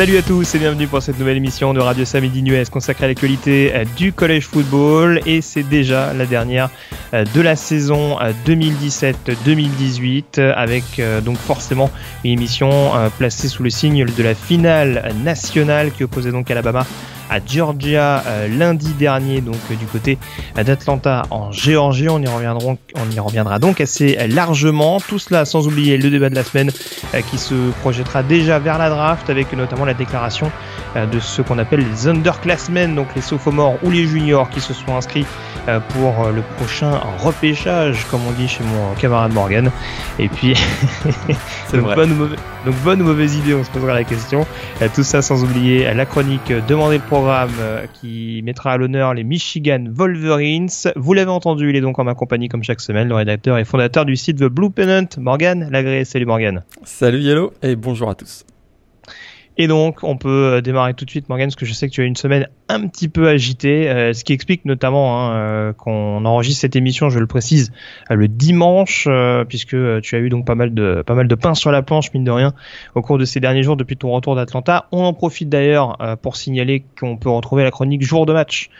Salut 0.00 0.16
à 0.16 0.22
tous 0.22 0.54
et 0.54 0.58
bienvenue 0.58 0.86
pour 0.86 1.02
cette 1.02 1.18
nouvelle 1.18 1.36
émission 1.36 1.74
de 1.74 1.80
Radio 1.80 2.06
Samedi 2.06 2.40
US 2.50 2.70
consacrée 2.70 3.04
à 3.04 3.08
l'actualité 3.08 3.70
euh, 3.74 3.84
du 3.98 4.14
collège 4.14 4.46
football. 4.46 5.20
Et 5.26 5.42
c'est 5.42 5.62
déjà 5.62 6.14
la 6.14 6.24
dernière 6.24 6.70
euh, 7.12 7.26
de 7.34 7.42
la 7.42 7.54
saison 7.54 8.16
2017-2018 8.46 10.24
euh, 10.38 10.54
avec 10.56 11.02
donc 11.22 11.36
forcément 11.36 11.90
une 12.24 12.30
émission 12.30 12.92
placée 13.18 13.48
sous 13.48 13.62
le 13.62 13.68
signe 13.68 14.06
de 14.06 14.22
la 14.22 14.34
finale 14.34 15.14
nationale 15.22 15.92
qui 15.92 16.02
opposait 16.04 16.32
donc 16.32 16.50
Alabama 16.50 16.86
à 17.30 17.38
Georgia 17.44 18.22
euh, 18.26 18.48
lundi 18.48 18.92
dernier, 18.94 19.40
donc 19.40 19.56
euh, 19.70 19.74
du 19.76 19.86
côté 19.86 20.18
d'Atlanta 20.56 21.22
en 21.30 21.52
Géorgie. 21.52 22.08
On 22.08 22.20
y, 22.20 22.26
reviendra, 22.26 22.74
on 22.96 23.10
y 23.10 23.20
reviendra 23.20 23.58
donc 23.58 23.80
assez 23.80 24.18
largement. 24.28 25.00
Tout 25.00 25.20
cela 25.20 25.44
sans 25.44 25.66
oublier 25.68 25.96
le 25.96 26.10
débat 26.10 26.28
de 26.28 26.34
la 26.34 26.42
semaine 26.42 26.70
euh, 27.14 27.20
qui 27.30 27.38
se 27.38 27.54
projettera 27.80 28.24
déjà 28.24 28.58
vers 28.58 28.78
la 28.78 28.90
draft 28.90 29.30
avec 29.30 29.52
notamment 29.52 29.84
la 29.84 29.94
déclaration 29.94 30.50
de 30.96 31.20
ce 31.20 31.40
qu'on 31.40 31.58
appelle 31.58 31.86
les 31.88 32.08
underclassmen, 32.08 32.96
donc 32.96 33.06
les 33.14 33.22
sophomores 33.22 33.76
ou 33.84 33.90
les 33.90 34.06
juniors 34.06 34.50
qui 34.50 34.60
se 34.60 34.74
sont 34.74 34.96
inscrits 34.96 35.26
pour 35.90 36.26
le 36.34 36.42
prochain 36.56 37.00
repêchage, 37.18 38.06
comme 38.10 38.20
on 38.26 38.32
dit 38.32 38.48
chez 38.48 38.64
mon 38.64 38.94
camarade 38.94 39.32
Morgan. 39.32 39.70
Et 40.18 40.28
puis, 40.28 40.54
donc, 41.72 41.94
bonne 41.94 42.12
ou 42.12 42.26
donc, 42.66 42.74
bonne 42.82 43.02
ou 43.02 43.04
mauvaise 43.04 43.36
idée, 43.36 43.54
on 43.54 43.62
se 43.62 43.70
posera 43.70 43.94
la 43.94 44.02
question. 44.02 44.46
Tout 44.94 45.04
ça 45.04 45.22
sans 45.22 45.44
oublier 45.44 45.92
la 45.94 46.06
chronique 46.06 46.52
Demandez 46.66 46.96
le 46.96 47.02
programme 47.02 47.19
euh, 47.28 47.86
qui 48.00 48.40
mettra 48.44 48.72
à 48.72 48.76
l'honneur 48.76 49.14
les 49.14 49.24
Michigan 49.24 49.84
Wolverines. 49.88 50.68
Vous 50.96 51.12
l'avez 51.12 51.30
entendu, 51.30 51.70
il 51.70 51.76
est 51.76 51.80
donc 51.80 51.98
en 51.98 52.04
ma 52.04 52.14
compagnie 52.14 52.48
comme 52.48 52.62
chaque 52.62 52.80
semaine, 52.80 53.08
le 53.08 53.14
rédacteur 53.14 53.58
et 53.58 53.64
fondateur 53.64 54.04
du 54.04 54.16
site 54.16 54.38
The 54.38 54.44
Blue 54.44 54.70
Pennant, 54.70 55.08
Morgan 55.18 55.68
Lagré. 55.70 56.04
Salut 56.04 56.26
Morgan. 56.26 56.62
Salut 56.84 57.20
Yellow 57.20 57.52
et 57.62 57.76
bonjour 57.76 58.10
à 58.10 58.14
tous. 58.14 58.44
Et 59.60 59.66
donc, 59.66 59.98
on 60.04 60.16
peut 60.16 60.54
euh, 60.54 60.60
démarrer 60.62 60.94
tout 60.94 61.04
de 61.04 61.10
suite, 61.10 61.28
Morgan, 61.28 61.48
parce 61.48 61.54
que 61.54 61.66
je 61.66 61.74
sais 61.74 61.86
que 61.86 61.92
tu 61.92 62.00
as 62.00 62.06
une 62.06 62.16
semaine 62.16 62.48
un 62.70 62.88
petit 62.88 63.10
peu 63.10 63.28
agitée, 63.28 63.90
euh, 63.90 64.14
ce 64.14 64.24
qui 64.24 64.32
explique 64.32 64.64
notamment 64.64 65.20
hein, 65.20 65.32
euh, 65.34 65.72
qu'on 65.74 66.24
enregistre 66.24 66.62
cette 66.62 66.76
émission, 66.76 67.10
je 67.10 67.18
le 67.18 67.26
précise, 67.26 67.70
le 68.08 68.26
dimanche, 68.26 69.06
puisque 69.50 69.76
tu 70.00 70.16
as 70.16 70.18
eu 70.18 70.30
donc 70.30 70.46
pas 70.46 70.54
mal 70.54 70.72
de 70.72 71.02
pas 71.06 71.14
mal 71.14 71.28
de 71.28 71.34
pain 71.34 71.52
sur 71.52 71.70
la 71.72 71.82
planche, 71.82 72.10
mine 72.14 72.24
de 72.24 72.30
rien, 72.30 72.54
au 72.94 73.02
cours 73.02 73.18
de 73.18 73.26
ces 73.26 73.38
derniers 73.38 73.62
jours 73.62 73.76
depuis 73.76 73.98
ton 73.98 74.10
retour 74.12 74.34
d'Atlanta. 74.34 74.86
On 74.92 75.04
en 75.04 75.12
profite 75.12 75.50
d'ailleurs 75.50 75.98
pour 76.22 76.36
signaler 76.36 76.82
qu'on 76.98 77.18
peut 77.18 77.28
retrouver 77.28 77.62
la 77.62 77.70
chronique 77.70 78.02
jour 78.02 78.24
de 78.24 78.32
match 78.32 78.70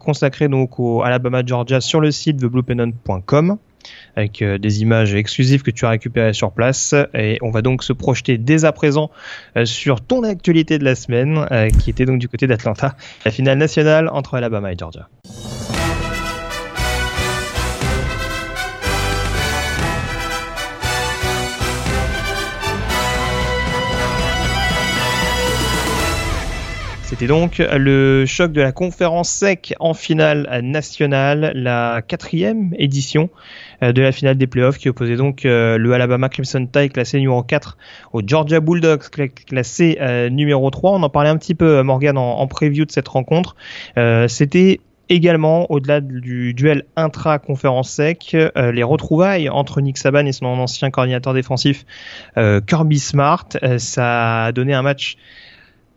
consacrée 0.00 0.48
donc 0.48 0.80
au 0.80 1.02
Alabama 1.02 1.42
Georgia 1.46 1.80
sur 1.80 2.00
le 2.00 2.10
site 2.10 2.40
thebluepennant.com 2.40 3.58
avec 4.16 4.40
euh, 4.42 4.58
des 4.58 4.82
images 4.82 5.14
exclusives 5.14 5.62
que 5.62 5.70
tu 5.70 5.84
as 5.84 5.90
récupérées 5.90 6.32
sur 6.32 6.52
place. 6.52 6.94
Et 7.14 7.38
on 7.42 7.50
va 7.50 7.62
donc 7.62 7.84
se 7.84 7.92
projeter 7.92 8.38
dès 8.38 8.64
à 8.64 8.72
présent 8.72 9.10
euh, 9.56 9.64
sur 9.66 10.00
ton 10.00 10.24
actualité 10.24 10.78
de 10.78 10.84
la 10.84 10.94
semaine, 10.94 11.46
euh, 11.52 11.68
qui 11.68 11.90
était 11.90 12.06
donc 12.06 12.18
du 12.18 12.28
côté 12.28 12.46
d'Atlanta, 12.46 12.96
la 13.24 13.30
finale 13.30 13.58
nationale 13.58 14.08
entre 14.08 14.34
Alabama 14.34 14.72
et 14.72 14.76
Georgia. 14.76 15.08
C'était 27.04 27.28
donc 27.28 27.58
le 27.58 28.26
choc 28.26 28.50
de 28.50 28.60
la 28.60 28.72
conférence 28.72 29.30
SEC 29.30 29.74
en 29.78 29.94
finale 29.94 30.60
nationale, 30.62 31.52
la 31.54 32.02
quatrième 32.06 32.74
édition 32.78 33.30
de 33.82 34.02
la 34.02 34.12
finale 34.12 34.36
des 34.36 34.46
playoffs 34.46 34.78
qui 34.78 34.88
opposait 34.88 35.16
donc 35.16 35.44
euh, 35.44 35.78
le 35.78 35.92
Alabama 35.92 36.28
Crimson 36.28 36.66
Tide 36.66 36.92
classé 36.92 37.18
numéro 37.18 37.42
4 37.42 37.76
au 38.12 38.22
Georgia 38.26 38.60
Bulldogs 38.60 39.08
classé 39.46 39.98
euh, 40.00 40.28
numéro 40.30 40.70
3. 40.70 40.92
On 40.92 41.02
en 41.02 41.08
parlait 41.08 41.30
un 41.30 41.36
petit 41.36 41.54
peu 41.54 41.82
Morgan 41.82 42.16
en, 42.18 42.38
en 42.38 42.46
preview 42.46 42.84
de 42.84 42.90
cette 42.90 43.08
rencontre. 43.08 43.56
C'était 44.28 44.80
également, 45.08 45.70
au-delà 45.70 46.00
du 46.00 46.52
duel 46.52 46.84
intra-conférence 46.96 47.90
sec, 47.90 48.36
les 48.56 48.82
retrouvailles 48.82 49.48
entre 49.48 49.80
Nick 49.80 49.98
Saban 49.98 50.26
et 50.26 50.32
son 50.32 50.46
ancien 50.46 50.90
coordinateur 50.90 51.34
défensif 51.34 51.84
Kirby 52.34 52.98
Smart. 52.98 53.48
ça 53.78 54.44
a 54.46 54.52
donné 54.52 54.74
un 54.74 54.82
match 54.82 55.16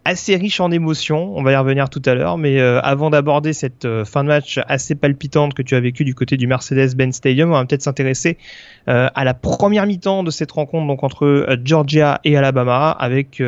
assez 0.06 0.36
riche 0.36 0.60
en 0.60 0.72
émotions. 0.72 1.38
On 1.38 1.44
va 1.44 1.52
y 1.52 1.56
revenir 1.56 1.90
tout 1.90 2.02
à 2.06 2.16
l'heure, 2.16 2.38
mais 2.38 2.60
euh, 2.60 2.80
avant 2.82 3.10
d'aborder 3.10 3.54
cette 3.54 3.86
euh, 3.86 4.06
fin 4.06 4.24
de 4.24 4.30
match 4.30 4.60
assez 4.68 4.96
palpitante 4.96 5.54
que 5.54 5.62
tu 5.62 5.76
as 5.76 5.80
vécue 5.80 6.04
du 6.04 6.16
côté 6.16 6.38
du 6.38 6.48
Mercedes-Benz 6.48 7.16
Stadium, 7.16 7.50
on 7.50 7.54
va 7.54 7.66
peut-être 7.66 7.82
s'intéresser 7.82 8.38
euh, 8.88 9.10
à 9.14 9.24
la 9.24 9.34
première 9.34 9.86
mi-temps 9.86 10.24
de 10.24 10.32
cette 10.32 10.52
rencontre, 10.52 10.88
donc 10.88 11.04
entre 11.04 11.48
Georgia 11.64 12.20
et 12.24 12.38
Alabama, 12.38 12.92
avec 12.92 13.42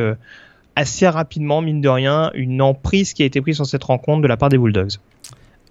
assez 0.76 1.08
rapidement, 1.08 1.62
mine 1.62 1.82
de 1.82 1.90
rien, 1.90 2.32
une 2.34 2.62
emprise 2.62 3.14
qui 3.14 3.24
a 3.24 3.26
été 3.26 3.42
prise 3.42 3.56
sur 3.56 3.66
cette 3.66 3.84
rencontre 3.84 4.22
de 4.22 4.28
la 4.28 4.38
part 4.38 4.50
des 4.50 4.58
Bulldogs. 4.58 4.94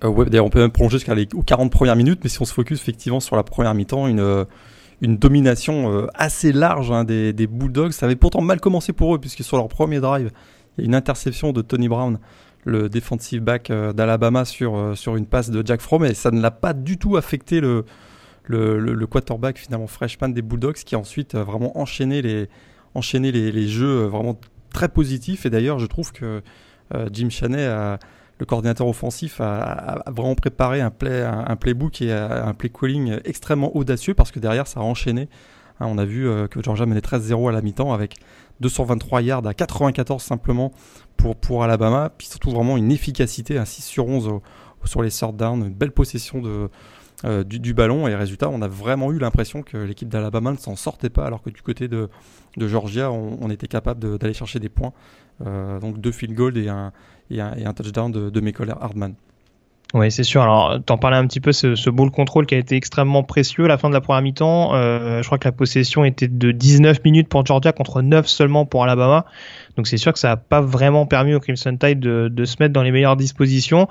ouais, 0.03 0.25
d'ailleurs, 0.27 0.47
on 0.47 0.51
peut 0.51 0.61
même 0.61 0.71
plonger 0.71 0.99
jusqu'à 0.99 1.15
les 1.15 1.27
40 1.27 1.71
premières 1.71 1.97
minutes, 1.97 2.21
mais 2.23 2.31
si 2.31 2.41
on 2.41 2.45
se 2.45 2.53
focus 2.53 2.81
effectivement 2.81 3.21
sur 3.21 3.37
la 3.37 3.43
première 3.43 3.75
mi-temps, 3.75 4.07
une 4.07 4.47
une 5.03 5.17
domination 5.17 6.09
assez 6.13 6.53
large 6.53 6.91
hein, 6.91 7.05
des, 7.05 7.33
des, 7.33 7.47
Bulldogs. 7.47 7.93
Ça 7.93 8.05
avait 8.05 8.17
pourtant 8.17 8.43
mal 8.43 8.61
commencé 8.61 8.93
pour 8.93 9.15
eux, 9.15 9.19
puisque 9.19 9.43
sur 9.43 9.57
leur 9.57 9.67
premier 9.69 9.99
drive, 9.99 10.31
une 10.83 10.95
interception 10.95 11.53
de 11.53 11.63
Tony 11.63 11.89
Brown, 11.89 12.19
le 12.65 12.89
defensive 12.89 13.43
back 13.43 13.71
euh, 13.71 13.93
d'Alabama 13.93 14.45
sur, 14.45 14.77
euh, 14.77 14.95
sur 14.95 15.17
une 15.17 15.27
passe 15.27 15.51
de 15.51 15.67
Jack 15.67 15.81
Fromm, 15.81 16.05
et 16.05 16.15
ça 16.15 16.31
ne 16.31 16.41
l'a 16.41 16.51
pas 16.51 16.73
du 16.73 16.99
tout 16.99 17.17
affecté 17.17 17.61
le, 17.61 17.85
le, 18.45 19.07
quarterback 19.07 19.59
finalement 19.59 19.87
freshman 19.87 20.29
des 20.29 20.43
Bulldogs 20.43 20.75
qui 20.75 20.95
a 20.95 20.99
ensuite 20.99 21.35
euh, 21.35 21.45
vraiment 21.45 21.79
enchaîné 21.79 22.23
les, 22.23 22.49
enchaîné 22.95 23.33
les, 23.33 23.69
jeux 23.69 24.05
vraiment 24.07 24.39
très 24.73 24.89
positifs. 24.89 25.47
Et 25.47 25.51
d'ailleurs, 25.51 25.79
je 25.79 25.87
trouve 25.87 26.13
que 26.13 26.43
Jim 27.13 27.31
Chaney, 27.31 27.69
le 28.41 28.47
coordinateur 28.47 28.89
offensif, 28.89 29.41
a, 29.41 30.03
vraiment 30.09 30.35
préparé 30.35 30.81
un, 30.81 30.91
play, 30.91 31.23
un, 31.23 31.55
playbook 31.55 32.03
et 32.03 32.13
un 32.13 32.53
play 32.53 32.69
calling 32.69 33.21
extrêmement 33.25 33.77
audacieux 33.77 34.15
parce 34.15 34.33
que 34.33 34.41
derrière, 34.41 34.67
ça 34.67 34.81
a 34.81 34.83
enchaîné. 34.83 35.29
Hein, 35.79 35.87
on 35.89 35.99
a 35.99 36.05
vu 36.05 36.29
que 36.51 36.61
Georgia 36.61 36.85
menait 36.85 37.01
13-0 37.01 37.49
à 37.49 37.53
la 37.53 37.63
mi-temps 37.63 37.93
avec 37.93 38.17
223 38.61 39.23
yards 39.23 39.47
à 39.47 39.55
94 39.55 40.23
simplement 40.23 40.73
pour, 41.17 41.37
pour 41.37 41.65
Alabama. 41.65 42.13
Puis 42.17 42.27
surtout 42.29 42.51
vraiment 42.51 42.77
une 42.77 42.93
efficacité, 42.93 43.59
un 43.59 43.65
6 43.65 43.83
sur 43.83 44.07
11 44.07 44.41
sur 44.85 45.03
les 45.03 45.11
third 45.11 45.37
down, 45.37 45.61
une 45.67 45.75
belle 45.75 45.93
possession 45.93 46.43
euh, 47.25 47.45
du, 47.45 47.75
ballon. 47.75 48.09
Et 48.09 48.15
résultat, 48.15 48.49
on 48.49 48.63
a 48.63 48.69
vraiment 48.69 49.13
eu 49.13 49.19
l'impression 49.19 49.63
que 49.63 49.77
l'équipe 49.77 50.09
d'Alabama 50.09 50.53
ne 50.53 50.57
s'en 50.57 50.77
sortait 50.77 51.11
pas, 51.11 51.27
alors 51.27 51.43
que 51.43 51.51
du 51.51 51.63
côté 51.63 51.89
de, 51.89 52.09
Georgia, 52.57 53.11
on, 53.11 53.51
était 53.51 53.69
capable 53.69 54.19
d'aller 54.19 54.35
chercher 54.35 54.59
des 54.59 54.69
points. 54.69 54.93
Euh, 55.47 55.81
donc 55.81 55.99
deux 55.99 56.13
field 56.13 56.35
goals 56.35 56.59
et 56.59 56.69
un, 56.69 56.93
et 57.31 57.41
un, 57.41 57.73
touchdown 57.73 58.11
de, 58.11 58.31
de 58.31 58.71
Hardman. 58.81 59.15
Oui, 59.93 60.13
c'est 60.13 60.23
sûr. 60.23 60.43
Alors, 60.43 60.79
t'en 60.87 60.99
parlais 60.99 61.17
un 61.17 61.27
petit 61.27 61.41
peu, 61.41 61.51
ce, 61.51 61.75
ce 61.75 61.91
ball 61.91 62.13
control 62.13 62.47
qui 62.47 62.55
a 62.55 62.59
été 62.59 62.77
extrêmement 62.77 63.25
précieux 63.25 63.65
à 63.65 63.69
la 63.69 63.77
fin 63.77 63.89
de 63.89 63.95
la 63.95 64.01
première 64.01 64.23
mi-temps. 64.23 64.75
Euh, 64.75 65.21
je 65.21 65.27
crois 65.27 65.39
que 65.39 65.49
la 65.49 65.53
possession 65.53 66.05
était 66.05 66.29
de 66.29 66.53
19 66.53 67.05
minutes 67.05 67.29
pour 67.29 67.45
Georgia 67.45 67.73
contre 67.73 68.01
9 68.01 68.29
seulement 68.29 68.67
pour 68.67 68.85
Alabama. 68.85 69.25
Donc 69.77 69.89
c'est 69.89 69.97
sûr 69.97 70.13
que 70.13 70.21
ça 70.21 70.29
n'a 70.29 70.37
pas 70.37 70.61
vraiment 70.61 71.07
permis 71.07 71.35
au 71.35 71.41
Crimson 71.41 71.77
Tide 71.77 71.99
de, 71.99 72.29
de 72.29 72.45
se 72.45 72.57
mettre 72.61 72.73
dans 72.73 72.85
les 72.85 72.93
meilleures 72.93 73.17
dispositions. 73.17 73.89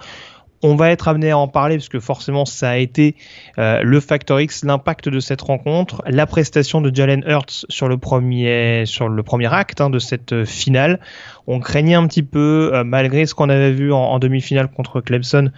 On 0.61 0.75
va 0.75 0.91
être 0.91 1.07
amené 1.07 1.31
à 1.31 1.37
en 1.37 1.47
parler 1.47 1.77
parce 1.77 1.87
que 1.87 1.99
forcément 1.99 2.45
ça 2.45 2.71
a 2.71 2.77
été 2.77 3.15
euh, 3.57 3.81
le 3.81 3.99
factor 4.01 4.41
X, 4.41 4.65
l'impact 4.65 5.07
de 5.07 5.19
cette 5.21 5.41
rencontre, 5.41 6.03
la 6.05 6.25
prestation 6.25 6.81
de 6.81 6.93
Jalen 6.93 7.23
Hurts 7.25 7.65
sur 7.69 7.87
le 7.87 7.97
premier 7.97 8.85
sur 8.85 9.07
le 9.07 9.23
premier 9.23 9.53
acte 9.53 9.79
hein, 9.79 9.89
de 9.89 9.99
cette 9.99 10.33
euh, 10.33 10.45
finale. 10.45 10.99
On 11.47 11.59
craignait 11.59 11.95
un 11.95 12.05
petit 12.07 12.23
peu, 12.23 12.71
euh, 12.73 12.83
malgré 12.83 13.25
ce 13.25 13.33
qu'on 13.33 13.49
avait 13.49 13.71
vu 13.71 13.93
en, 13.93 14.19
demi-finale 14.19 14.69
contre 14.69 15.01
Clemson, 15.01 15.51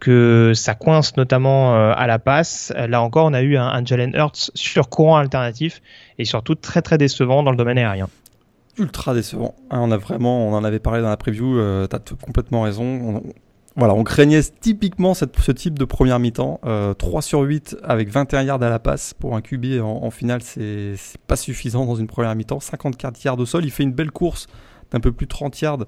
que 0.00 0.52
ça 0.54 0.74
coince 0.74 1.16
notamment 1.16 1.74
à 1.92 2.06
la 2.06 2.18
passe. 2.18 2.72
Là 2.76 3.02
encore, 3.02 3.26
on 3.26 3.34
a 3.34 3.42
eu 3.42 3.56
un, 3.56 3.84
Jalen 3.84 4.14
Hurts 4.14 4.50
sur 4.54 4.88
courant 4.88 5.16
alternatif 5.16 5.80
et 6.18 6.24
surtout 6.24 6.54
très 6.54 6.82
très 6.82 6.98
décevant 6.98 7.42
dans 7.42 7.50
le 7.50 7.56
domaine 7.56 7.78
aérien 7.78 8.08
ultra 8.78 9.14
décevant. 9.14 9.54
Hein, 9.70 9.80
on 9.82 9.90
a 9.90 9.96
vraiment, 9.96 10.48
on 10.48 10.52
en 10.52 10.64
avait 10.64 10.78
parlé 10.78 11.00
dans 11.00 11.08
la 11.08 11.16
preview, 11.16 11.58
euh, 11.58 11.86
tu 11.86 11.96
as 11.96 12.00
complètement 12.24 12.62
raison 12.62 13.22
voilà, 13.76 13.94
on 13.94 14.04
craignait 14.04 14.40
typiquement 14.60 15.14
ce 15.14 15.24
type 15.24 15.78
de 15.78 15.84
première 15.84 16.20
mi-temps. 16.20 16.60
3 16.62 16.68
euh, 16.70 17.20
sur 17.20 17.40
8 17.40 17.76
avec 17.82 18.08
21 18.08 18.42
yards 18.42 18.62
à 18.62 18.70
la 18.70 18.78
passe 18.78 19.14
pour 19.14 19.34
un 19.34 19.40
QB 19.40 19.80
en, 19.82 20.10
finale, 20.10 20.42
c'est 20.42 20.94
pas 21.26 21.34
suffisant 21.34 21.84
dans 21.84 21.96
une 21.96 22.06
première 22.06 22.34
mi-temps. 22.36 22.60
54 22.60 23.24
yards 23.24 23.38
au 23.38 23.46
sol, 23.46 23.64
il 23.64 23.72
fait 23.72 23.82
une 23.82 23.92
belle 23.92 24.12
course 24.12 24.46
d'un 24.92 25.00
peu 25.00 25.10
plus 25.10 25.26
de 25.26 25.30
30 25.30 25.60
yards 25.60 25.86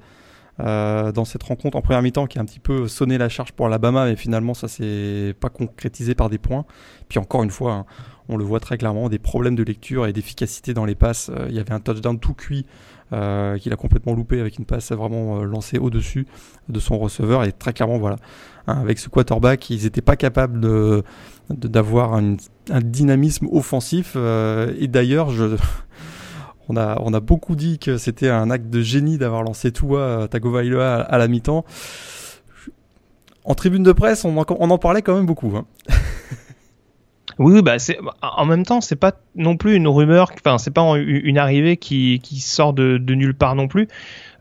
dans 0.59 1.25
cette 1.25 1.45
rencontre 1.45 1.77
en 1.77 1.83
première 1.83 2.03
mi-temps 2.03 2.27
qui 2.27 2.39
a 2.39 2.43
un 2.43 2.45
petit 2.45 2.59
peu 2.59 2.89
sonné 2.89 3.19
la 3.19 3.29
charge 3.29 3.53
pour 3.53 3.67
Alabama, 3.67 4.07
mais 4.07 4.17
finalement 4.17 4.55
ça 4.55 4.67
s'est 4.67 5.35
pas 5.39 5.51
concrétisé 5.51 6.17
par 6.17 6.29
des 6.29 6.39
points. 6.39 6.65
Puis 7.09 7.21
encore 7.21 7.45
une 7.45 7.51
fois, 7.51 7.73
hein, 7.73 7.87
on 8.29 8.37
le 8.37 8.45
voit 8.45 8.59
très 8.59 8.79
clairement, 8.79 9.09
des 9.09 9.21
problèmes 9.21 9.55
de 9.55 9.63
lecture 9.63 10.07
et 10.07 10.13
d'efficacité 10.13 10.75
dans 10.75 10.87
les 10.87 10.97
passes. 10.97 11.31
Il 11.49 11.55
y 11.55 11.61
avait 11.61 11.73
un 11.73 11.81
touchdown 11.81 12.19
tout 12.19 12.35
cuit 12.35 12.67
euh, 13.13 13.59
qu'il 13.59 13.73
a 13.73 13.77
complètement 13.77 14.15
loupé 14.15 14.41
avec 14.41 14.59
une 14.59 14.65
passe 14.65 14.93
vraiment 14.93 15.43
lancée 15.45 15.79
au-dessus 15.79 16.27
de 16.69 16.81
son 16.81 16.99
receveur. 16.99 17.45
Et 17.45 17.53
très 17.53 17.73
clairement, 17.73 17.99
voilà, 17.99 18.17
hein, 18.67 18.79
avec 18.81 18.99
ce 18.99 19.09
quarterback, 19.09 19.71
ils 19.71 19.85
n'étaient 19.85 20.03
pas 20.03 20.17
capables 20.17 20.61
de 20.61 21.03
d'avoir 21.49 22.15
un, 22.15 22.37
dynamisme 22.83 23.47
offensif. 23.53 24.17
et 24.17 24.89
d'ailleurs, 24.89 25.31
je 25.31 25.57
on 26.69 26.77
a, 26.77 27.01
on 27.01 27.15
a 27.15 27.21
beaucoup 27.21 27.55
dit 27.55 27.79
que 27.79 27.99
c'était 27.99 28.29
un 28.29 28.51
acte 28.51 28.69
de 28.69 28.83
génie 28.83 29.19
d'avoir 29.19 29.43
lancé 29.43 29.71
Tua 29.71 30.27
Tagovailoa 30.29 30.97
à, 30.97 31.19
la 31.19 31.29
mi-temps. 31.29 31.65
En 33.45 33.55
tribune 33.55 33.85
de 33.85 33.93
presse, 33.93 34.25
on 34.25 34.37
en, 34.37 34.45
on 34.59 34.71
en 34.71 34.79
parlait 34.79 35.03
quand 35.03 35.15
même 35.15 35.27
beaucoup. 35.27 35.57
Hein. 35.57 35.67
Oui, 37.39 37.61
bah 37.61 37.79
c'est 37.79 37.99
en 38.23 38.47
même 38.47 38.65
temps, 38.65 38.81
c'est 38.81 38.97
pas 38.97 39.13
non 39.35 39.57
plus 39.57 39.75
une 39.75 39.89
rumeur, 39.89 40.31
enfin 40.35 40.59
c'est 40.59 40.73
pas 40.73 40.83
une 40.97 41.39
arrivée 41.39 41.77
qui, 41.77 42.21
qui 42.23 42.41
sort 42.41 42.73
de, 42.73 42.99
de 42.99 43.15
nulle 43.15 43.35
part 43.35 43.55
non 43.55 43.69
plus. 43.69 43.89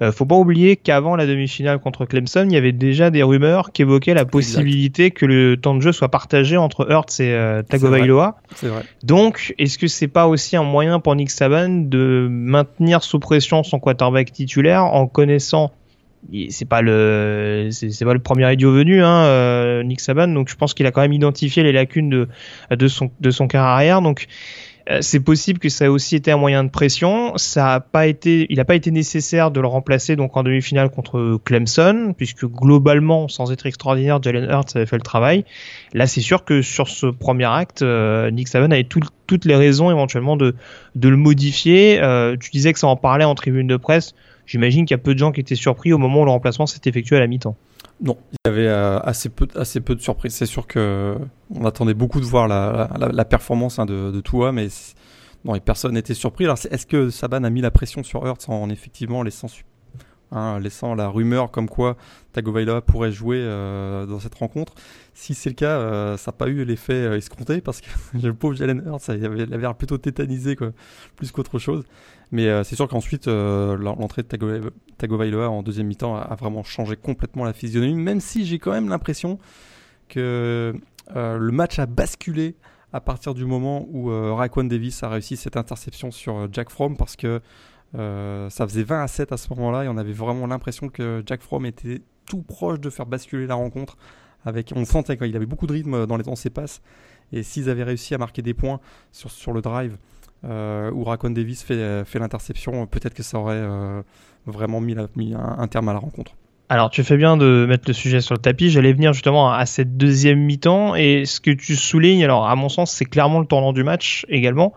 Euh, 0.01 0.11
faut 0.11 0.25
pas 0.25 0.35
oublier 0.35 0.75
qu'avant 0.75 1.15
la 1.15 1.25
demi-finale 1.25 1.79
contre 1.79 2.05
Clemson, 2.05 2.45
il 2.47 2.53
y 2.53 2.57
avait 2.57 2.73
déjà 2.73 3.09
des 3.09 3.23
rumeurs 3.23 3.71
qui 3.71 3.81
évoquaient 3.81 4.13
la 4.13 4.25
possibilité 4.25 5.11
que 5.11 5.25
le 5.25 5.57
temps 5.57 5.73
de 5.75 5.81
jeu 5.81 5.91
soit 5.91 6.09
partagé 6.09 6.57
entre 6.57 6.89
Hurts 6.91 7.19
et 7.19 7.33
euh, 7.33 7.63
Tagovailoa. 7.63 8.37
C'est 8.55 8.67
vrai. 8.67 8.83
Donc, 9.03 9.53
est-ce 9.57 9.77
que 9.77 9.87
c'est 9.87 10.07
pas 10.07 10.27
aussi 10.27 10.57
un 10.57 10.63
moyen 10.63 10.99
pour 10.99 11.15
Nick 11.15 11.31
Saban 11.31 11.69
de 11.69 12.27
maintenir 12.29 13.03
sous 13.03 13.19
pression 13.19 13.63
son 13.63 13.79
quarterback 13.79 14.31
titulaire 14.31 14.83
en 14.83 15.07
connaissant 15.07 15.71
c'est 16.49 16.67
pas 16.67 16.81
le 16.81 17.69
c'est 17.71 18.05
pas 18.05 18.13
le 18.13 18.19
premier 18.19 18.51
idiot 18.53 18.71
venu 18.71 19.03
hein, 19.03 19.25
euh, 19.25 19.83
Nick 19.83 19.99
Saban 19.99 20.27
donc 20.27 20.49
je 20.49 20.55
pense 20.55 20.73
qu'il 20.73 20.85
a 20.85 20.91
quand 20.91 21.01
même 21.01 21.13
identifié 21.13 21.63
les 21.63 21.71
lacunes 21.71 22.09
de 22.09 22.27
de 22.71 22.87
son 22.87 23.11
de 23.19 23.31
son 23.31 23.47
arrière 23.53 24.01
donc 24.01 24.27
euh, 24.89 24.99
c'est 25.01 25.19
possible 25.19 25.59
que 25.59 25.69
ça 25.69 25.85
ait 25.85 25.87
aussi 25.87 26.15
été 26.15 26.31
un 26.31 26.37
moyen 26.37 26.63
de 26.63 26.69
pression. 26.69 27.33
Ça 27.37 27.73
a 27.73 27.79
pas 27.79 28.05
été, 28.05 28.45
il 28.49 28.57
n'a 28.57 28.65
pas 28.65 28.75
été 28.75 28.91
nécessaire 28.91 29.49
de 29.49 29.59
le 29.59 29.67
remplacer 29.67 30.15
donc 30.15 30.37
en 30.37 30.43
demi-finale 30.43 30.89
contre 30.89 31.39
Clemson, 31.43 32.13
puisque 32.15 32.45
globalement, 32.45 33.27
sans 33.27 33.51
être 33.51 33.65
extraordinaire, 33.65 34.21
Jalen 34.21 34.47
Hurts 34.49 34.75
avait 34.75 34.85
fait 34.85 34.97
le 34.97 35.01
travail. 35.01 35.43
Là, 35.93 36.05
c'est 36.05 36.21
sûr 36.21 36.45
que 36.45 36.61
sur 36.61 36.87
ce 36.87 37.07
premier 37.07 37.45
acte, 37.45 37.81
euh, 37.81 38.29
Nick 38.29 38.47
Saban 38.47 38.71
avait 38.71 38.83
toutes 38.83 39.45
les 39.45 39.55
raisons 39.55 39.89
éventuellement 39.89 40.37
de, 40.37 40.55
de 40.93 41.09
le 41.09 41.17
modifier. 41.17 41.99
tu 42.39 42.51
disais 42.51 42.71
que 42.73 42.79
ça 42.79 42.87
en 42.87 42.95
parlait 42.95 43.25
en 43.25 43.33
tribune 43.33 43.67
de 43.67 43.77
presse. 43.77 44.13
J'imagine 44.45 44.85
qu'il 44.85 44.95
y 44.95 44.99
a 44.99 45.03
peu 45.03 45.13
de 45.13 45.19
gens 45.19 45.31
qui 45.31 45.39
étaient 45.39 45.55
surpris 45.55 45.93
au 45.93 45.97
moment 45.97 46.21
où 46.21 46.25
le 46.25 46.31
remplacement 46.31 46.65
s'est 46.65 46.81
effectué 46.85 47.15
à 47.17 47.19
la 47.19 47.27
mi-temps. 47.27 47.55
Non, 48.01 48.17
il 48.31 48.35
y 48.47 48.49
avait 48.49 48.67
euh, 48.67 48.99
assez, 48.99 49.29
peu, 49.29 49.47
assez 49.55 49.79
peu 49.79 49.95
de 49.95 50.01
surprises. 50.01 50.33
C'est 50.33 50.45
sûr 50.45 50.67
que 50.67 51.17
on 51.53 51.65
attendait 51.65 51.93
beaucoup 51.93 52.19
de 52.19 52.25
voir 52.25 52.47
la, 52.47 53.25
performance 53.25 53.79
hein, 53.79 53.85
de, 53.85 54.11
de 54.11 54.21
Tua, 54.21 54.51
mais 54.51 54.67
non, 55.45 55.57
personne 55.59 55.93
n'était 55.93 56.13
surpris. 56.13 56.45
Alors, 56.45 56.57
est-ce 56.69 56.85
que 56.85 57.09
Saban 57.09 57.43
a 57.43 57.49
mis 57.49 57.61
la 57.61 57.71
pression 57.71 58.03
sur 58.03 58.25
Hurts 58.25 58.49
en 58.49 58.69
effectivement 58.69 59.23
laissant 59.23 59.47
Hein, 60.31 60.59
laissant 60.59 60.95
la 60.95 61.07
rumeur 61.07 61.51
comme 61.51 61.69
quoi 61.69 61.95
Tagovailoa 62.33 62.81
pourrait 62.81 63.11
jouer 63.11 63.37
euh, 63.39 64.05
dans 64.07 64.19
cette 64.19 64.35
rencontre? 64.35 64.73
Si 65.13 65.35
c'est 65.35 65.49
le 65.49 65.55
cas, 65.55 65.77
euh, 65.77 66.17
ça 66.17 66.31
n'a 66.31 66.37
pas 66.37 66.47
eu 66.47 66.65
l'effet 66.65 67.15
escompté 67.15 67.61
parce 67.61 67.79
que 67.79 67.87
le 68.21 68.33
pauvre 68.33 68.55
Jalen 68.55 68.83
Hurts, 68.85 69.01
ça 69.01 69.13
avait, 69.13 69.45
l'air 69.45 69.75
plutôt 69.75 69.97
tétanisé 69.97 70.57
plus 71.15 71.31
qu'autre 71.31 71.59
chose. 71.59 71.85
Mais 72.31 72.63
c'est 72.63 72.75
sûr 72.75 72.87
qu'ensuite, 72.87 73.27
l'entrée 73.27 74.23
de 74.23 74.71
Tagovailoa 74.97 75.49
en 75.49 75.61
deuxième 75.63 75.87
mi-temps 75.87 76.15
a, 76.15 76.35
vraiment 76.35 76.63
changé 76.63 76.95
complètement 76.95 77.45
la 77.45 77.53
physionomie, 77.53 77.93
même 77.93 78.19
si 78.19 78.45
j'ai 78.45 78.59
quand 78.59 78.71
même 78.71 78.89
l'impression 78.89 79.37
que 80.09 80.73
le 81.13 81.51
match 81.51 81.77
a 81.79 81.85
basculé 81.85 82.55
à 82.93 82.99
partir 82.99 83.35
du 83.35 83.45
moment 83.45 83.87
où 83.91 84.07
Raekwon 84.35 84.63
Davis 84.63 85.03
a 85.03 85.09
réussi 85.09 85.37
cette 85.37 85.55
interception 85.55 86.11
sur 86.11 86.47
Jack 86.51 86.71
Fromm 86.71 86.97
parce 86.97 87.15
que 87.15 87.41
euh, 87.97 88.49
ça 88.49 88.67
faisait 88.67 88.83
20 88.83 89.03
à 89.03 89.07
7 89.07 89.31
à 89.31 89.37
ce 89.37 89.49
moment-là 89.53 89.85
et 89.85 89.87
on 89.87 89.97
avait 89.97 90.13
vraiment 90.13 90.47
l'impression 90.47 90.89
que 90.89 91.23
Jack 91.25 91.41
Fromm 91.41 91.65
était 91.65 92.01
tout 92.25 92.41
proche 92.41 92.79
de 92.79 92.89
faire 92.89 93.05
basculer 93.05 93.47
la 93.47 93.55
rencontre. 93.55 93.97
Avec, 94.43 94.73
on 94.75 94.85
sentait 94.85 95.17
qu'il 95.17 95.35
avait 95.35 95.45
beaucoup 95.45 95.65
de 95.65 95.73
rythme 95.73 96.05
dans, 96.05 96.17
les, 96.17 96.23
dans 96.23 96.35
ses 96.35 96.49
passes. 96.49 96.81
Et 97.31 97.41
s'ils 97.41 97.69
avaient 97.69 97.83
réussi 97.83 98.13
à 98.13 98.17
marquer 98.17 98.41
des 98.41 98.53
points 98.53 98.79
sur, 99.11 99.31
sur 99.31 99.53
le 99.53 99.61
drive 99.61 99.93
euh, 99.93 99.97
où 100.43 101.03
Racon 101.03 101.31
Davis 101.31 101.63
fait, 101.63 102.05
fait 102.05 102.19
l'interception, 102.19 102.85
peut-être 102.85 103.13
que 103.13 103.23
ça 103.23 103.39
aurait 103.39 103.55
euh, 103.55 104.01
vraiment 104.45 104.81
mis, 104.81 104.95
mis 105.15 105.33
un, 105.33 105.67
terme 105.67 105.89
à 105.89 105.93
la 105.93 105.99
rencontre. 105.99 106.33
Alors, 106.67 106.89
tu 106.89 107.03
fais 107.03 107.17
bien 107.17 107.37
de 107.37 107.65
mettre 107.67 107.83
le 107.87 107.93
sujet 107.93 108.21
sur 108.21 108.33
le 108.33 108.39
tapis. 108.39 108.71
J'allais 108.71 108.93
venir 108.93 109.13
justement 109.13 109.51
à 109.51 109.65
cette 109.67 109.97
deuxième 109.97 110.39
mi-temps. 110.39 110.95
Et 110.95 111.25
ce 111.25 111.39
que 111.39 111.51
tu 111.51 111.75
soulignes, 111.75 112.23
alors 112.23 112.47
à 112.47 112.55
mon 112.55 112.69
sens, 112.69 112.91
c'est 112.91 113.05
clairement 113.05 113.39
le 113.39 113.45
tournant 113.45 113.71
du 113.71 113.83
match 113.83 114.25
également. 114.29 114.73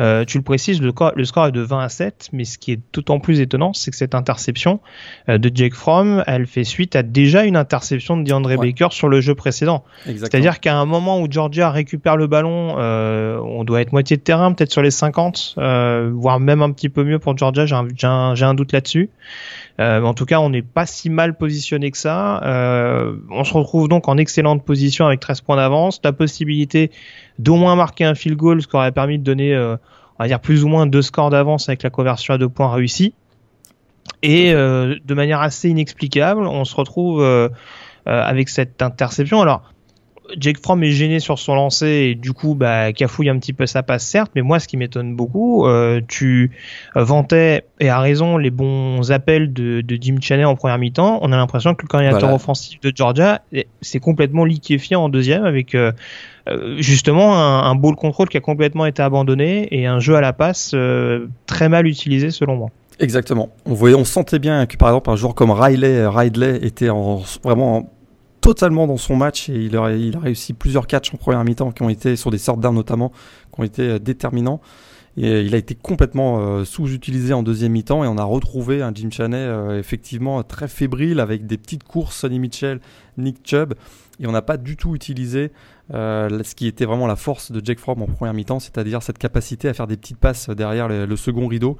Euh, 0.00 0.24
tu 0.24 0.38
le 0.38 0.44
précises, 0.44 0.80
le, 0.80 0.92
le, 1.14 1.24
score 1.24 1.46
est 1.46 1.52
de 1.52 1.60
20 1.60 1.80
à 1.80 1.88
7, 1.88 2.30
mais 2.32 2.44
ce 2.44 2.58
qui 2.58 2.72
est 2.72 2.80
d'autant 2.92 3.20
plus 3.20 3.40
étonnant, 3.40 3.72
c'est 3.72 3.90
que 3.90 3.96
cette 3.96 4.14
interception 4.14 4.80
euh, 5.28 5.38
de 5.38 5.50
Jake 5.52 5.74
Fromm, 5.74 6.22
elle 6.26 6.46
fait 6.46 6.64
suite 6.64 6.96
à 6.96 7.02
déjà 7.02 7.44
une 7.44 7.56
interception 7.56 8.16
de 8.16 8.24
DeAndre 8.24 8.56
Baker 8.56 8.88
sur 8.90 9.08
le 9.08 9.20
jeu 9.20 9.34
précédent. 9.34 9.84
C'est-à-dire 10.04 10.60
qu'à 10.60 10.76
un 10.76 10.86
moment 10.86 11.20
où 11.20 11.26
Georgia 11.30 11.70
récupère 11.70 12.16
le 12.16 12.26
ballon, 12.26 12.76
euh, 12.78 13.38
on 13.38 13.64
doit 13.64 13.80
être 13.80 13.92
moitié 13.92 14.16
de 14.16 14.22
terrain, 14.22 14.52
peut-être 14.52 14.72
sur 14.72 14.82
les 14.82 14.90
50, 14.90 15.54
voire 15.56 16.40
même 16.40 16.62
un 16.62 16.70
petit 16.70 16.88
peu 16.88 17.04
mieux 17.04 17.18
pour 17.18 17.36
Georgia, 17.36 17.66
j'ai 17.66 17.74
un, 17.74 18.34
un, 18.40 18.54
doute 18.54 18.72
là-dessus. 18.72 19.10
Euh, 19.80 20.02
en 20.02 20.14
tout 20.14 20.24
cas, 20.24 20.40
on 20.40 20.50
n'est 20.50 20.62
pas 20.62 20.86
si 20.86 21.08
mal 21.08 21.36
positionné 21.36 21.90
que 21.90 21.98
ça. 21.98 22.42
Euh, 22.44 23.16
on 23.30 23.44
se 23.44 23.54
retrouve 23.54 23.88
donc 23.88 24.08
en 24.08 24.16
excellente 24.16 24.64
position 24.64 25.06
avec 25.06 25.20
13 25.20 25.42
points 25.42 25.56
d'avance, 25.56 26.00
la 26.02 26.12
possibilité 26.12 26.90
d'au 27.38 27.56
moins 27.56 27.76
marquer 27.76 28.04
un 28.04 28.14
field 28.14 28.36
goal, 28.36 28.62
ce 28.62 28.66
qui 28.66 28.76
aurait 28.76 28.92
permis 28.92 29.18
de 29.18 29.24
donner, 29.24 29.54
euh, 29.54 29.76
on 30.18 30.24
va 30.24 30.28
dire, 30.28 30.40
plus 30.40 30.64
ou 30.64 30.68
moins 30.68 30.86
deux 30.86 31.02
scores 31.02 31.30
d'avance 31.30 31.68
avec 31.68 31.82
la 31.82 31.90
conversion 31.90 32.34
à 32.34 32.38
deux 32.38 32.48
points 32.48 32.72
réussie. 32.72 33.14
Et 34.22 34.52
de 34.52 35.14
manière 35.14 35.40
assez 35.40 35.68
inexplicable, 35.68 36.40
on 36.40 36.64
se 36.64 36.74
retrouve 36.74 37.22
avec 38.04 38.48
cette 38.48 38.82
interception. 38.82 39.40
Alors, 39.42 39.62
Jake 40.36 40.58
Fromm 40.58 40.82
est 40.82 40.90
gêné 40.90 41.20
sur 41.20 41.38
son 41.38 41.54
lancer 41.54 41.86
et 41.86 42.14
du 42.14 42.32
coup 42.32 42.54
bah, 42.54 42.92
cafouille 42.92 43.28
un 43.28 43.38
petit 43.38 43.52
peu 43.52 43.66
sa 43.66 43.82
passe 43.82 44.04
certes, 44.04 44.32
mais 44.34 44.42
moi 44.42 44.58
ce 44.60 44.68
qui 44.68 44.76
m'étonne 44.76 45.16
beaucoup, 45.16 45.66
euh, 45.66 46.00
tu 46.06 46.50
vantais 46.94 47.64
et 47.80 47.88
à 47.88 48.00
raison 48.00 48.36
les 48.36 48.50
bons 48.50 49.10
appels 49.10 49.52
de, 49.52 49.80
de 49.80 49.98
Jim 50.00 50.16
Chaney 50.20 50.44
en 50.44 50.54
première 50.54 50.78
mi-temps. 50.78 51.18
On 51.22 51.32
a 51.32 51.36
l'impression 51.36 51.74
que 51.74 51.82
le 51.82 51.88
coordinateur 51.88 52.32
offensif 52.32 52.80
de 52.80 52.92
Georgia 52.94 53.40
s'est 53.80 54.00
complètement 54.00 54.44
liquéfié 54.44 54.96
en 54.96 55.08
deuxième 55.08 55.44
avec 55.44 55.74
euh, 55.74 55.92
euh, 55.92 55.92
justement 56.78 57.36
un, 57.36 57.70
un 57.70 57.74
ball 57.74 57.96
control 57.96 58.28
qui 58.28 58.36
a 58.36 58.40
complètement 58.40 58.86
été 58.86 59.02
abandonné 59.02 59.68
et 59.70 59.86
un 59.86 60.00
jeu 60.00 60.14
à 60.16 60.20
la 60.20 60.32
passe 60.32 60.74
très 61.46 61.68
mal 61.68 61.86
utilisé 61.86 62.30
selon 62.30 62.56
moi. 62.56 62.68
Exactement. 63.00 63.50
On 63.64 63.74
voyait, 63.74 63.94
on 63.94 64.04
sentait 64.04 64.38
bien 64.38 64.66
que 64.66 64.76
par 64.76 64.88
exemple 64.88 65.10
un 65.10 65.16
joueur 65.16 65.34
comme 65.34 65.50
Riley, 65.50 66.06
Ridley 66.06 66.58
était 66.62 66.90
en, 66.90 67.22
vraiment 67.44 67.76
en 67.76 67.90
totalement 68.40 68.86
dans 68.86 68.96
son 68.96 69.16
match 69.16 69.48
et 69.48 69.56
il 69.56 69.76
a, 69.76 69.82
réussi 69.82 70.52
plusieurs 70.52 70.86
catchs 70.86 71.12
en 71.12 71.16
première 71.16 71.44
mi-temps 71.44 71.72
qui 71.72 71.82
ont 71.82 71.88
été 71.88 72.16
sur 72.16 72.30
des 72.30 72.38
sortes 72.38 72.60
d'armes 72.60 72.76
notamment, 72.76 73.12
qui 73.54 73.60
ont 73.60 73.64
été 73.64 73.82
euh, 73.82 73.98
déterminants. 73.98 74.60
Et 75.16 75.42
il 75.42 75.54
a 75.54 75.58
été 75.58 75.74
complètement 75.74 76.38
euh, 76.38 76.64
sous-utilisé 76.64 77.34
en 77.34 77.42
deuxième 77.42 77.72
mi-temps 77.72 78.04
et 78.04 78.06
on 78.06 78.18
a 78.18 78.24
retrouvé 78.24 78.82
un 78.82 78.92
Jim 78.94 79.10
Chaney 79.10 79.36
euh, 79.36 79.78
effectivement 79.78 80.42
très 80.44 80.68
fébrile 80.68 81.18
avec 81.18 81.46
des 81.46 81.58
petites 81.58 81.82
courses 81.82 82.16
Sonny 82.16 82.38
Mitchell, 82.38 82.80
Nick 83.16 83.38
Chubb 83.44 83.74
et 84.20 84.26
on 84.26 84.32
n'a 84.32 84.42
pas 84.42 84.56
du 84.56 84.76
tout 84.76 84.94
utilisé 84.94 85.50
ce 85.90 86.54
qui 86.54 86.66
était 86.66 86.84
vraiment 86.84 87.06
la 87.06 87.16
force 87.16 87.50
de 87.52 87.64
Jake 87.64 87.78
Fromm 87.78 88.02
en 88.02 88.06
première 88.06 88.34
mi-temps, 88.34 88.60
c'est-à-dire 88.60 89.02
cette 89.02 89.18
capacité 89.18 89.68
à 89.68 89.74
faire 89.74 89.86
des 89.86 89.96
petites 89.96 90.18
passes 90.18 90.50
derrière 90.50 90.88
le 90.88 91.16
second 91.16 91.46
rideau 91.46 91.76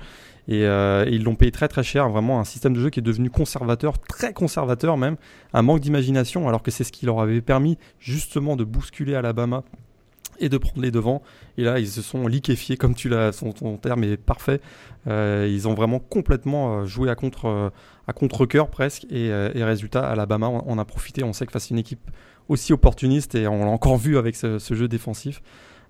euh, 0.50 1.05
et, 1.07 1.15
ils 1.15 1.23
l'ont 1.23 1.35
payé 1.35 1.50
très 1.50 1.69
très 1.69 1.83
cher, 1.83 2.09
vraiment 2.09 2.41
un 2.41 2.45
système 2.45 2.75
de 2.75 2.81
jeu 2.81 2.91
qui 2.91 3.00
est 3.00 3.03
devenu 3.03 3.31
conservateur, 3.31 3.99
très 3.99 4.33
conservateur 4.33 4.97
même, 4.97 5.17
un 5.53 5.62
manque 5.62 5.81
d'imagination, 5.81 6.49
alors 6.49 6.62
que 6.62 6.71
c'est 6.71 6.85
ce 6.85 6.93
qui 6.93 7.07
leur 7.07 7.21
avait 7.21 7.41
permis 7.41 7.79
justement 7.99 8.57
de 8.57 8.65
bousculer 8.65 9.15
Alabama 9.15 9.62
et 10.41 10.49
de 10.49 10.57
prendre 10.57 10.81
les 10.81 10.91
devants. 10.91 11.23
Et 11.57 11.65
là, 11.65 11.81
ils 11.81 11.88
se 11.88 12.00
sont 12.00 12.29
liquéfiés, 12.29 12.77
comme 12.77 12.95
tu 12.95 13.09
l'as, 13.09 13.33
ton, 13.33 13.77
terme 13.77 14.05
est 14.05 14.17
parfait. 14.17 14.61
Euh, 15.09 15.49
ils 15.50 15.67
ont 15.67 15.75
vraiment 15.75 15.99
complètement 15.99 16.79
euh, 16.79 16.85
joué 16.87 17.11
à 17.11 17.17
contre 17.17 17.73
à 18.07 18.12
contre 18.12 18.47
presque. 18.47 19.05
Et, 19.11 19.31
résultat, 19.62 20.09
Alabama 20.09 20.49
on, 20.49 20.79
a 20.79 20.85
profité. 20.85 21.25
On 21.25 21.33
sait 21.33 21.45
que 21.45 21.53
face 21.53 21.71
à 21.71 21.75
une 21.75 21.79
équipe 21.79 22.11
aussi 22.49 22.73
opportuniste, 22.73 23.35
et 23.35 23.47
on 23.47 23.64
l'a 23.64 23.71
encore 23.71 23.97
vu 23.97 24.19
avec 24.19 24.37
ce 24.37 24.59
jeu 24.75 24.88
défensif, 24.88 25.43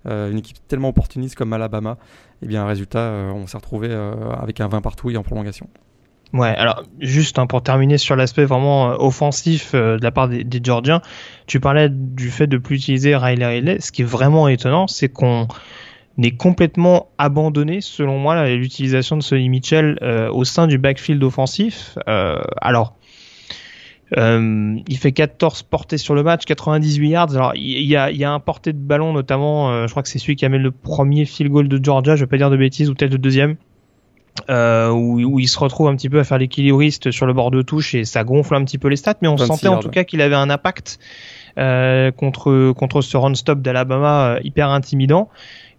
une 0.05 0.37
équipe 0.37 0.57
tellement 0.67 0.89
opportuniste 0.89 1.35
comme 1.35 1.53
Alabama, 1.53 1.97
et 2.41 2.45
eh 2.45 2.47
bien 2.47 2.65
résultat, 2.65 2.99
euh, 2.99 3.31
on 3.31 3.47
s'est 3.47 3.57
retrouvé 3.57 3.89
euh, 3.91 4.13
avec 4.31 4.61
un 4.61 4.69
20 4.69 4.79
partout 4.79 5.09
et 5.09 5.17
en 5.17 5.23
prolongation. 5.23 5.67
Ouais, 6.31 6.55
alors 6.55 6.83
juste 6.99 7.37
hein, 7.37 7.47
pour 7.47 7.61
terminer 7.63 7.97
sur 7.97 8.15
l'aspect 8.15 8.45
vraiment 8.45 8.91
euh, 8.91 8.95
offensif 8.97 9.75
de 9.75 9.99
la 10.01 10.11
part 10.11 10.29
des, 10.29 10.45
des, 10.45 10.61
Georgiens, 10.63 11.01
tu 11.47 11.59
parlais 11.59 11.89
du 11.89 12.29
fait 12.29 12.47
de 12.47 12.57
plus 12.57 12.77
utiliser 12.77 13.13
Riley 13.17 13.45
Riley. 13.45 13.81
Ce 13.81 13.91
qui 13.91 14.03
est 14.03 14.05
vraiment 14.05 14.47
étonnant, 14.47 14.87
c'est 14.87 15.09
qu'on 15.09 15.49
est 16.21 16.37
complètement 16.37 17.09
abandonné, 17.17 17.81
selon 17.81 18.19
moi, 18.19 18.47
l'utilisation 18.47 19.17
de 19.17 19.21
Sonny 19.21 19.49
Mitchell 19.49 19.97
au 20.31 20.45
sein 20.45 20.67
du 20.67 20.77
backfield 20.77 21.21
offensif. 21.23 21.97
alors, 22.61 22.95
Euh, 24.17 24.77
il 24.87 24.97
fait 24.97 25.11
14 25.11 25.63
portées 25.63 25.97
sur 25.97 26.15
le 26.15 26.23
match, 26.23 26.45
98 26.45 27.09
yards. 27.09 27.35
Alors 27.35 27.53
il 27.55 27.85
y 27.85 27.95
a, 27.95 28.11
il 28.11 28.17
y 28.17 28.23
a 28.23 28.31
un 28.31 28.39
porté 28.39 28.73
de 28.73 28.79
ballon 28.79 29.13
notamment, 29.13 29.71
euh, 29.71 29.85
je 29.85 29.91
crois 29.91 30.03
que 30.03 30.09
c'est 30.09 30.19
celui 30.19 30.35
qui 30.35 30.45
a 30.45 30.49
mis 30.49 30.57
le 30.57 30.71
premier 30.71 31.25
field 31.25 31.51
goal 31.51 31.67
de 31.67 31.83
Georgia, 31.83 32.15
je 32.15 32.21
vais 32.21 32.27
pas 32.27 32.37
dire 32.37 32.49
de 32.49 32.57
bêtises, 32.57 32.89
ou 32.89 32.95
peut-être 32.95 33.11
le 33.11 33.19
deuxième, 33.19 33.55
euh, 34.49 34.89
où, 34.89 35.19
où, 35.19 35.39
il 35.39 35.47
se 35.47 35.59
retrouve 35.59 35.87
un 35.89 35.95
petit 35.95 36.09
peu 36.09 36.19
à 36.19 36.23
faire 36.23 36.37
l'équilibriste 36.37 37.11
sur 37.11 37.25
le 37.25 37.33
bord 37.33 37.51
de 37.51 37.61
touche 37.61 37.93
et 37.93 38.05
ça 38.05 38.23
gonfle 38.23 38.55
un 38.55 38.63
petit 38.63 38.77
peu 38.77 38.87
les 38.87 38.95
stats, 38.95 39.15
mais 39.21 39.27
on 39.27 39.37
sentait 39.37 39.67
en 39.67 39.79
tout 39.79 39.89
cas 39.89 40.03
qu'il 40.03 40.21
avait 40.21 40.35
un 40.35 40.49
impact 40.49 40.99
euh, 41.57 42.11
contre 42.11 42.71
contre 42.71 43.01
ce 43.01 43.17
run 43.17 43.35
stop 43.35 43.61
d'Alabama 43.61 44.35
euh, 44.35 44.39
hyper 44.43 44.69
intimidant. 44.69 45.29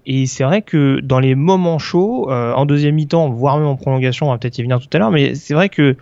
Et 0.07 0.27
c'est 0.27 0.45
vrai 0.45 0.63
que 0.63 1.01
dans 1.01 1.21
les 1.21 1.35
moments 1.35 1.79
chauds, 1.79 2.31
en 2.31 2.65
deuxième 2.65 2.95
mi-temps, 2.95 3.29
voire 3.29 3.59
même 3.59 3.67
en 3.67 3.77
prolongation, 3.77 4.29
on 4.29 4.31
va 4.31 4.39
peut-être 4.39 4.59
y 4.59 4.63
venir 4.63 4.81
tout 4.81 4.89
à 4.95 4.99
l'heure, 4.99 5.11
mais 5.11 5.35
c'est 5.35 5.53
vrai 5.53 5.69
que 5.69 5.97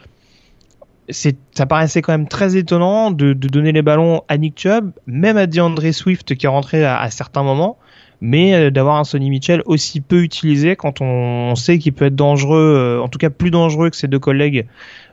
c'est, 1.11 1.37
ça 1.53 1.67
paraissait 1.67 2.03
quand 2.03 2.13
même 2.13 2.29
très 2.29 2.57
étonnant 2.57 3.11
de, 3.11 3.33
de, 3.33 3.49
donner 3.49 3.73
les 3.73 3.83
ballons 3.83 4.23
à 4.29 4.37
Nick 4.37 4.59
Chubb, 4.59 4.93
même 5.07 5.37
à 5.37 5.47
DeAndre 5.47 5.93
Swift 5.93 6.35
qui 6.35 6.47
est 6.47 6.49
rentré 6.49 6.85
à, 6.85 6.99
à 7.01 7.11
certains 7.11 7.43
moments, 7.43 7.79
mais 8.21 8.55
euh, 8.55 8.71
d'avoir 8.71 8.97
un 8.97 9.05
Sonny 9.05 9.31
Mitchell 9.31 9.63
aussi 9.67 10.01
peu 10.01 10.23
utilisé 10.23 10.77
quand 10.77 11.01
on, 11.01 11.55
sait 11.55 11.79
qu'il 11.79 11.93
peut 11.93 12.07
être 12.07 12.17
dangereux, 12.17 12.77
euh, 12.79 13.03
en 13.03 13.09
tout 13.09 13.19
cas 13.19 13.31
plus 13.31 13.51
dangereux 13.51 13.91
que 13.91 13.97
ses 13.97 14.09
deux 14.09 14.19
collègues, 14.19 14.67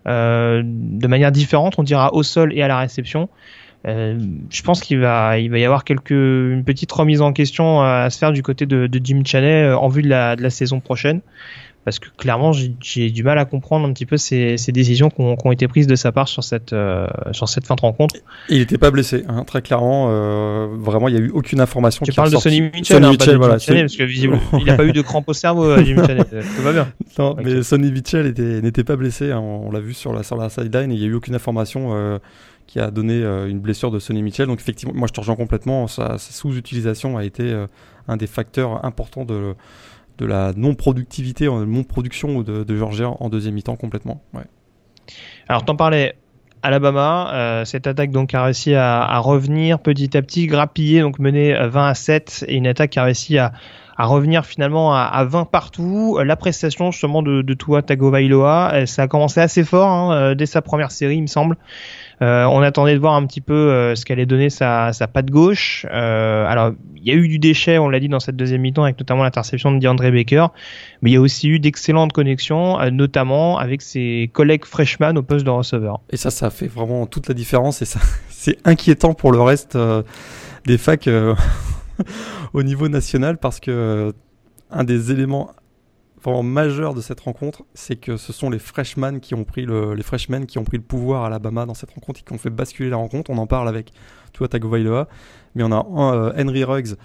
euh, 0.07 0.61
de 0.65 1.07
manière 1.07 1.31
différente, 1.31 1.75
on 1.77 1.83
dira 1.83 2.13
au 2.13 2.23
sol 2.23 2.53
et 2.53 2.61
à 2.61 2.67
la 2.67 2.79
réception. 2.79 3.29
Euh, 3.87 4.19
je 4.49 4.63
pense 4.63 4.81
qu'il 4.81 4.99
va, 4.99 5.37
il 5.37 5.51
va 5.51 5.59
y 5.59 5.65
avoir 5.65 5.83
quelques, 5.83 6.09
une 6.09 6.63
petite 6.65 6.91
remise 6.91 7.21
en 7.21 7.33
question 7.33 7.81
à 7.81 8.09
se 8.09 8.17
faire 8.17 8.31
du 8.31 8.41
côté 8.41 8.65
de, 8.65 8.87
de 8.87 9.01
Jim 9.03 9.21
Chaney 9.23 9.71
en 9.71 9.87
vue 9.89 10.01
de 10.01 10.09
la, 10.09 10.35
de 10.35 10.41
la 10.41 10.49
saison 10.49 10.79
prochaine 10.79 11.21
parce 11.85 11.99
que 11.99 12.09
clairement 12.17 12.51
j'ai 12.51 13.11
du 13.11 13.23
mal 13.23 13.37
à 13.37 13.45
comprendre 13.45 13.87
un 13.87 13.93
petit 13.93 14.07
peu 14.07 14.17
ces, 14.17 14.57
ces 14.57 14.71
décisions 14.71 15.09
qui 15.09 15.21
ont, 15.21 15.51
été 15.51 15.67
prises 15.67 15.85
de 15.85 15.95
sa 15.95 16.11
part 16.11 16.27
sur 16.27 16.43
cette 16.43 16.73
euh, 16.73 17.05
sur 17.31 17.47
cette 17.47 17.65
fin 17.67 17.75
de 17.75 17.81
rencontre. 17.81 18.15
Il 18.49 18.57
n'était 18.57 18.79
pas 18.79 18.89
blessé, 18.89 19.23
hein, 19.27 19.43
très 19.45 19.61
clairement. 19.61 20.07
Euh, 20.09 20.67
vraiment, 20.77 21.07
il 21.07 21.15
n'y 21.15 21.21
a 21.21 21.23
eu 21.23 21.29
aucune 21.29 21.61
information. 21.61 22.03
Tu 22.03 22.11
parles 22.11 22.31
de 22.31 22.37
Sonny 22.37 22.61
Mitchell, 22.61 22.97
Sonny 22.97 23.05
hein, 23.05 23.11
Mitchell, 23.11 23.37
voilà, 23.37 23.53
Mitchell, 23.55 23.81
parce 23.81 23.95
que 23.95 24.03
visiblement 24.03 24.41
il 24.59 24.65
n'a 24.65 24.75
pas 24.75 24.83
eu 24.83 24.93
de 24.93 25.01
crampe 25.01 25.29
au 25.29 25.33
cerveau, 25.33 25.65
euh, 25.65 25.83
Jimmy 25.83 26.01
Mitchell. 26.01 26.25
Tout 26.57 26.63
va 26.63 26.73
bien. 26.73 26.87
Non, 27.17 27.31
okay. 27.31 27.43
mais 27.45 27.63
Sonny 27.63 27.91
Mitchell 27.91 28.33
n'était 28.61 28.83
pas 28.83 28.97
blessé. 28.97 29.31
Hein, 29.31 29.39
on 29.39 29.71
l'a 29.71 29.79
vu 29.79 29.93
sur 29.93 30.11
la 30.11 30.23
sur 30.23 30.35
la 30.35 30.49
sideline 30.49 30.91
il 30.91 30.99
n'y 30.99 31.05
a 31.05 31.07
eu 31.07 31.13
aucune 31.13 31.35
information. 31.35 31.91
Euh, 31.93 32.17
qui 32.67 32.79
a 32.79 32.89
donné 32.89 33.21
une 33.21 33.59
blessure 33.59 33.91
de 33.91 33.99
Sonny 33.99 34.23
Mitchell. 34.23 34.47
Donc 34.47 34.59
effectivement, 34.59 34.91
moi 34.95 35.07
je 35.07 35.13
te 35.13 35.19
rejoins 35.19 35.35
complètement. 35.35 35.85
Sa, 35.85 36.17
sa 36.17 36.31
sous-utilisation 36.31 37.15
a 37.15 37.23
été 37.23 37.55
un 38.07 38.17
des 38.17 38.25
facteurs 38.25 38.83
importants 38.83 39.23
de, 39.23 39.53
de 40.17 40.25
la 40.25 40.53
non-productivité, 40.55 41.45
non-production 41.45 42.41
de, 42.41 42.63
de 42.63 42.75
Georgia 42.75 43.09
en 43.19 43.29
deuxième 43.29 43.55
mi-temps 43.55 43.75
complètement. 43.75 44.21
Alors 45.47 45.65
t'en 45.65 45.75
parlais, 45.75 46.15
Alabama, 46.63 47.31
euh, 47.33 47.65
cette 47.65 47.85
attaque 47.85 48.11
donc 48.11 48.33
a 48.33 48.43
réussi 48.43 48.73
à, 48.73 49.19
revenir 49.19 49.79
petit 49.79 50.17
à 50.17 50.21
petit, 50.21 50.47
grappiller, 50.47 51.01
donc 51.01 51.19
mener 51.19 51.53
20 51.53 51.87
à 51.87 51.93
7 51.93 52.45
et 52.47 52.55
une 52.55 52.67
attaque 52.67 52.91
qui 52.91 52.99
a 52.99 53.03
réussi 53.03 53.37
à, 53.37 53.51
revenir 53.97 54.45
finalement 54.45 54.93
à, 54.95 55.01
à, 55.01 55.23
20 55.25 55.45
partout. 55.45 56.17
La 56.23 56.35
prestation 56.35 56.91
justement 56.91 57.21
de, 57.21 57.41
de 57.41 57.53
Tua 57.53 57.81
Tagovailoa, 57.81 58.85
ça 58.87 59.03
a 59.03 59.07
commencé 59.07 59.41
assez 59.41 59.63
fort 59.63 59.87
hein, 59.87 60.33
dès 60.35 60.47
sa 60.47 60.61
première 60.61 60.91
série, 60.91 61.17
il 61.17 61.21
me 61.21 61.27
semble. 61.27 61.55
Euh, 62.21 62.45
on 62.45 62.61
attendait 62.61 62.93
de 62.93 62.99
voir 62.99 63.13
un 63.13 63.25
petit 63.25 63.41
peu 63.41 63.53
euh, 63.53 63.95
ce 63.95 64.05
qu'allait 64.05 64.25
donner 64.25 64.49
sa, 64.49 64.93
sa 64.93 65.07
patte 65.07 65.29
gauche. 65.29 65.85
Euh, 65.91 66.45
alors, 66.47 66.71
il 66.95 67.07
y 67.07 67.11
a 67.11 67.15
eu 67.15 67.27
du 67.27 67.39
déchet, 67.39 67.77
on 67.77 67.89
l'a 67.89 67.99
dit 67.99 68.09
dans 68.09 68.19
cette 68.19 68.35
deuxième 68.35 68.61
mi-temps, 68.61 68.83
avec 68.83 68.97
notamment 68.99 69.23
l'interception 69.23 69.71
de 69.71 69.79
DeAndre 69.79 70.11
Baker, 70.11 70.47
mais 71.01 71.11
il 71.11 71.13
y 71.13 71.17
a 71.17 71.21
aussi 71.21 71.49
eu 71.49 71.59
d'excellentes 71.59 72.13
connexions, 72.13 72.79
notamment 72.91 73.57
avec 73.57 73.81
ses 73.81 74.29
collègues 74.33 74.65
freshman 74.65 75.17
au 75.17 75.23
poste 75.23 75.45
de 75.45 75.49
receveur. 75.49 75.99
Et 76.09 76.17
ça, 76.17 76.31
ça 76.31 76.49
fait 76.49 76.67
vraiment 76.67 77.05
toute 77.05 77.27
la 77.27 77.33
différence, 77.33 77.81
et 77.81 77.85
c'est 78.29 78.57
inquiétant 78.65 79.13
pour 79.13 79.31
le 79.31 79.41
reste 79.41 79.77
des 80.65 80.77
facs 80.77 81.09
au 82.53 82.63
niveau 82.63 82.87
national, 82.87 83.37
parce 83.37 83.59
que 83.59 84.13
un 84.71 84.83
des 84.83 85.11
éléments 85.11 85.51
vraiment 86.25 86.43
majeur 86.43 86.93
de 86.93 87.01
cette 87.01 87.19
rencontre, 87.21 87.63
c'est 87.73 87.95
que 87.95 88.17
ce 88.17 88.33
sont 88.33 88.49
les 88.49 88.59
freshmen 88.59 89.19
qui 89.19 89.33
ont 89.33 89.43
pris 89.43 89.65
le, 89.65 89.93
les 89.93 90.03
freshmen 90.03 90.45
qui 90.45 90.57
ont 90.57 90.63
pris 90.63 90.77
le 90.77 90.83
pouvoir 90.83 91.23
à 91.23 91.27
Alabama 91.27 91.65
dans 91.65 91.73
cette 91.73 91.91
rencontre 91.91 92.19
et 92.19 92.23
qui 92.23 92.33
ont 92.33 92.37
fait 92.37 92.49
basculer 92.49 92.89
la 92.89 92.97
rencontre. 92.97 93.31
On 93.31 93.37
en 93.37 93.47
parle 93.47 93.67
avec 93.69 93.91
Tua 94.33 94.47
Tagovailoa, 94.47 95.07
mais 95.55 95.63
on 95.63 95.71
a 95.71 95.85
un, 95.85 96.13
euh, 96.13 96.33
Henry 96.37 96.63
Ruggs 96.63 96.95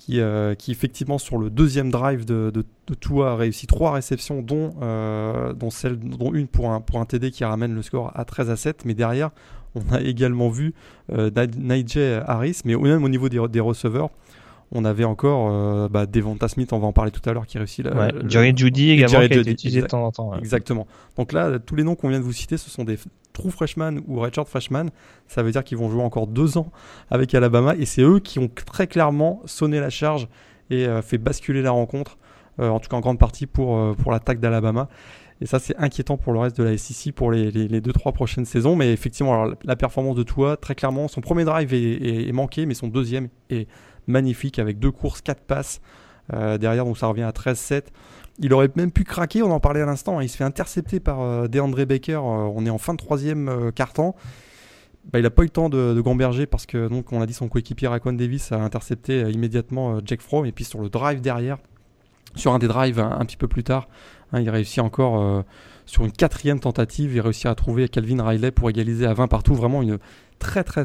qui, 0.00 0.18
euh, 0.20 0.54
qui 0.54 0.70
effectivement 0.70 1.18
sur 1.18 1.36
le 1.36 1.50
deuxième 1.50 1.90
drive 1.90 2.24
de, 2.24 2.50
de, 2.52 2.64
de 2.86 2.94
Tua 2.94 3.32
a 3.32 3.36
réussi 3.36 3.66
trois 3.66 3.92
réceptions, 3.92 4.40
dont, 4.40 4.74
euh, 4.80 5.52
dont, 5.52 5.68
celle, 5.68 5.98
dont 5.98 6.32
une 6.32 6.48
pour 6.48 6.70
un, 6.70 6.80
pour 6.80 7.00
un 7.00 7.04
TD 7.04 7.30
qui 7.30 7.44
ramène 7.44 7.74
le 7.74 7.82
score 7.82 8.10
à 8.14 8.24
13 8.24 8.48
à 8.48 8.56
7. 8.56 8.86
Mais 8.86 8.94
derrière, 8.94 9.30
on 9.74 9.82
a 9.94 10.00
également 10.00 10.48
vu 10.48 10.72
euh, 11.12 11.30
Nigel 11.58 12.24
Harris, 12.26 12.62
mais 12.64 12.76
même 12.76 13.04
au 13.04 13.10
niveau 13.10 13.28
des, 13.28 13.46
des 13.48 13.60
receveurs, 13.60 14.08
on 14.72 14.84
avait 14.84 15.04
encore 15.04 15.50
euh, 15.50 15.88
bah, 15.88 16.06
Devonta 16.06 16.48
Smith, 16.48 16.72
on 16.72 16.78
va 16.78 16.86
en 16.86 16.92
parler 16.92 17.10
tout 17.10 17.28
à 17.28 17.32
l'heure, 17.32 17.46
qui 17.46 17.58
réussit 17.58 17.84
la. 17.84 17.94
Ouais, 17.94 18.12
Jerry 18.28 18.52
Judy 18.56 18.90
également, 18.90 19.08
Jerry 19.08 19.28
qui 19.28 19.38
a 19.38 19.40
été 19.40 19.50
utilisé 19.50 19.82
de 19.82 19.86
temps 19.86 20.04
en 20.04 20.12
temps. 20.12 20.30
Ouais. 20.30 20.38
Exactement. 20.38 20.86
Donc 21.16 21.32
là, 21.32 21.58
tous 21.58 21.74
les 21.74 21.82
noms 21.82 21.96
qu'on 21.96 22.08
vient 22.08 22.20
de 22.20 22.24
vous 22.24 22.32
citer, 22.32 22.56
ce 22.56 22.70
sont 22.70 22.84
des 22.84 22.98
true 23.32 23.50
freshmen 23.50 24.00
ou 24.06 24.20
redshirt 24.20 24.48
freshmen. 24.48 24.90
Ça 25.26 25.42
veut 25.42 25.50
dire 25.50 25.64
qu'ils 25.64 25.78
vont 25.78 25.90
jouer 25.90 26.02
encore 26.02 26.26
deux 26.26 26.56
ans 26.56 26.70
avec 27.10 27.34
Alabama, 27.34 27.74
et 27.76 27.84
c'est 27.84 28.02
eux 28.02 28.20
qui 28.20 28.38
ont 28.38 28.48
très 28.48 28.86
clairement 28.86 29.42
sonné 29.44 29.80
la 29.80 29.90
charge 29.90 30.28
et 30.70 30.86
euh, 30.86 31.02
fait 31.02 31.18
basculer 31.18 31.62
la 31.62 31.72
rencontre, 31.72 32.18
euh, 32.60 32.68
en 32.68 32.78
tout 32.78 32.88
cas 32.88 32.96
en 32.96 33.00
grande 33.00 33.18
partie 33.18 33.46
pour, 33.46 33.96
pour 33.96 34.12
l'attaque 34.12 34.38
d'Alabama. 34.38 34.88
Et 35.42 35.46
ça, 35.46 35.58
c'est 35.58 35.74
inquiétant 35.78 36.18
pour 36.18 36.34
le 36.34 36.38
reste 36.38 36.58
de 36.58 36.64
la 36.64 36.76
SEC 36.76 37.14
pour 37.14 37.32
les, 37.32 37.50
les, 37.50 37.66
les 37.66 37.80
deux, 37.80 37.94
trois 37.94 38.12
prochaines 38.12 38.44
saisons. 38.44 38.76
Mais 38.76 38.92
effectivement, 38.92 39.42
alors, 39.42 39.56
la 39.64 39.74
performance 39.74 40.14
de 40.14 40.22
Tua, 40.22 40.58
très 40.58 40.74
clairement, 40.74 41.08
son 41.08 41.22
premier 41.22 41.44
drive 41.44 41.72
est, 41.72 41.78
est, 41.78 42.28
est 42.28 42.32
manqué, 42.32 42.66
mais 42.66 42.74
son 42.74 42.88
deuxième 42.88 43.28
est 43.48 43.66
magnifique 44.10 44.58
avec 44.58 44.78
deux 44.78 44.90
courses, 44.90 45.20
quatre 45.20 45.42
passes. 45.42 45.80
Euh, 46.32 46.58
derrière, 46.58 46.84
donc 46.84 46.98
ça 46.98 47.06
revient 47.06 47.22
à 47.22 47.32
13-7. 47.32 47.84
Il 48.42 48.54
aurait 48.54 48.70
même 48.74 48.90
pu 48.90 49.04
craquer, 49.04 49.42
on 49.42 49.50
en 49.50 49.60
parlait 49.60 49.82
à 49.82 49.86
l'instant. 49.86 50.18
Hein, 50.18 50.22
il 50.22 50.28
se 50.28 50.36
fait 50.36 50.44
intercepter 50.44 50.98
par 50.98 51.20
euh, 51.20 51.46
DeAndre 51.46 51.84
Baker. 51.84 52.14
Euh, 52.14 52.18
on 52.18 52.64
est 52.64 52.70
en 52.70 52.78
fin 52.78 52.94
de 52.94 52.98
troisième 52.98 53.48
euh, 53.48 53.70
quart-temps. 53.70 54.16
Bah, 55.12 55.18
il 55.18 55.22
n'a 55.22 55.30
pas 55.30 55.42
eu 55.42 55.46
le 55.46 55.50
temps 55.50 55.68
de, 55.68 55.94
de 55.94 56.00
gamberger 56.00 56.46
parce 56.46 56.64
que, 56.64 56.88
donc, 56.88 57.12
on 57.12 57.20
l'a 57.20 57.26
dit, 57.26 57.34
son 57.34 57.48
coéquipier 57.48 57.88
Raquan 57.88 58.14
Davis 58.14 58.52
a 58.52 58.56
intercepté 58.56 59.30
immédiatement 59.30 60.00
Jack 60.04 60.22
Fromm. 60.22 60.46
Et 60.46 60.52
puis 60.52 60.64
sur 60.64 60.80
le 60.80 60.88
drive 60.88 61.20
derrière, 61.20 61.58
sur 62.34 62.52
un 62.52 62.58
des 62.58 62.68
drives 62.68 62.98
un, 62.98 63.18
un 63.18 63.24
petit 63.26 63.36
peu 63.36 63.48
plus 63.48 63.64
tard, 63.64 63.88
hein, 64.32 64.40
il 64.40 64.48
réussit 64.48 64.78
encore 64.78 65.44
sur 65.86 66.04
une 66.04 66.12
quatrième 66.12 66.60
tentative. 66.60 67.14
Il 67.14 67.20
réussit 67.20 67.46
à 67.46 67.54
trouver 67.54 67.88
Calvin 67.88 68.22
Riley 68.22 68.50
pour 68.50 68.70
égaliser 68.70 69.06
à 69.06 69.14
20 69.14 69.28
partout. 69.28 69.54
Vraiment 69.54 69.82
une 69.82 69.98
très 70.38 70.64
très 70.64 70.84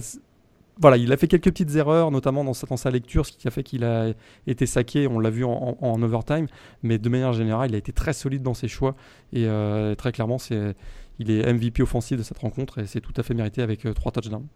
voilà, 0.80 0.98
il 0.98 1.12
a 1.14 1.18
fait 1.18 1.28
quelques 1.28 1.46
petites 1.46 1.76
erreurs, 1.76 2.12
notamment 2.12 2.44
dans 2.44 2.54
sa, 2.54 2.68
dans 2.68 2.78
sa 2.78 2.92
lecture, 2.92 3.26
ce 3.26 3.32
qui 3.32 3.48
a 3.48 3.52
fait 3.52 3.64
qu'il 3.64 3.84
a 3.84 4.14
été 4.46 4.66
saqué, 4.66 5.08
on 5.08 5.20
l'a 5.20 5.30
vu 5.30 5.46
en, 5.46 5.78
en, 5.82 5.88
en, 5.88 6.02
overtime, 6.02 6.48
mais 6.84 6.98
de 6.98 7.10
manière 7.10 7.34
générale, 7.34 7.70
il 7.70 7.76
a 7.76 7.78
été 7.78 7.94
très 7.94 8.14
solide 8.14 8.44
dans 8.44 8.54
ses 8.54 8.68
choix, 8.68 8.96
et 9.32 9.46
euh, 9.46 9.96
très 9.96 10.12
clairement, 10.12 10.38
c'est, 10.38 10.76
il 11.20 11.32
est 11.32 11.52
MVP 11.52 11.82
offensif 11.82 12.18
de 12.18 12.24
cette 12.24 12.40
rencontre, 12.40 12.80
et 12.80 12.88
c'est 12.88 13.02
tout 13.02 13.14
à 13.16 13.24
fait 13.24 13.34
mérité 13.34 13.62
avec 13.62 13.86
euh, 13.86 13.94
trois 13.94 14.12
touchdowns. 14.12 14.48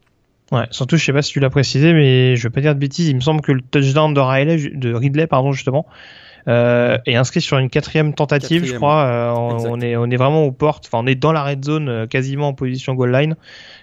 Ouais, 0.52 0.66
surtout, 0.72 0.98
je 0.98 1.06
sais 1.06 1.14
pas 1.14 1.22
si 1.22 1.32
tu 1.32 1.40
l'as 1.40 1.52
précisé, 1.52 1.94
mais 1.94 2.36
je 2.36 2.44
vais 2.44 2.50
pas 2.50 2.62
dire 2.62 2.74
de 2.74 2.80
bêtises, 2.80 3.08
il 3.08 3.16
me 3.16 3.22
semble 3.22 3.42
que 3.42 3.52
le 3.52 3.62
touchdown 3.62 4.14
de, 4.14 4.20
Riley, 4.20 4.72
de 4.74 4.94
Ridley, 4.94 5.28
pardon, 5.28 5.52
justement, 5.52 5.86
euh, 6.48 6.98
est 7.06 7.16
inscrit 7.16 7.42
sur 7.42 7.60
une 7.60 7.70
quatrième 7.70 8.14
tentative, 8.14 8.62
quatrième, 8.62 8.74
je 8.74 8.76
crois. 8.76 9.04
Euh, 9.04 9.34
on, 9.36 9.80
est, 9.80 9.96
on 9.96 10.10
est 10.10 10.16
vraiment 10.16 10.44
aux 10.46 10.52
portes, 10.52 10.88
enfin, 10.88 11.04
on 11.04 11.08
est 11.08 11.16
dans 11.16 11.32
la 11.32 11.44
red 11.44 11.64
zone, 11.64 12.08
quasiment 12.08 12.48
en 12.48 12.54
position 12.54 12.96
goal 12.96 13.12
line. 13.12 13.36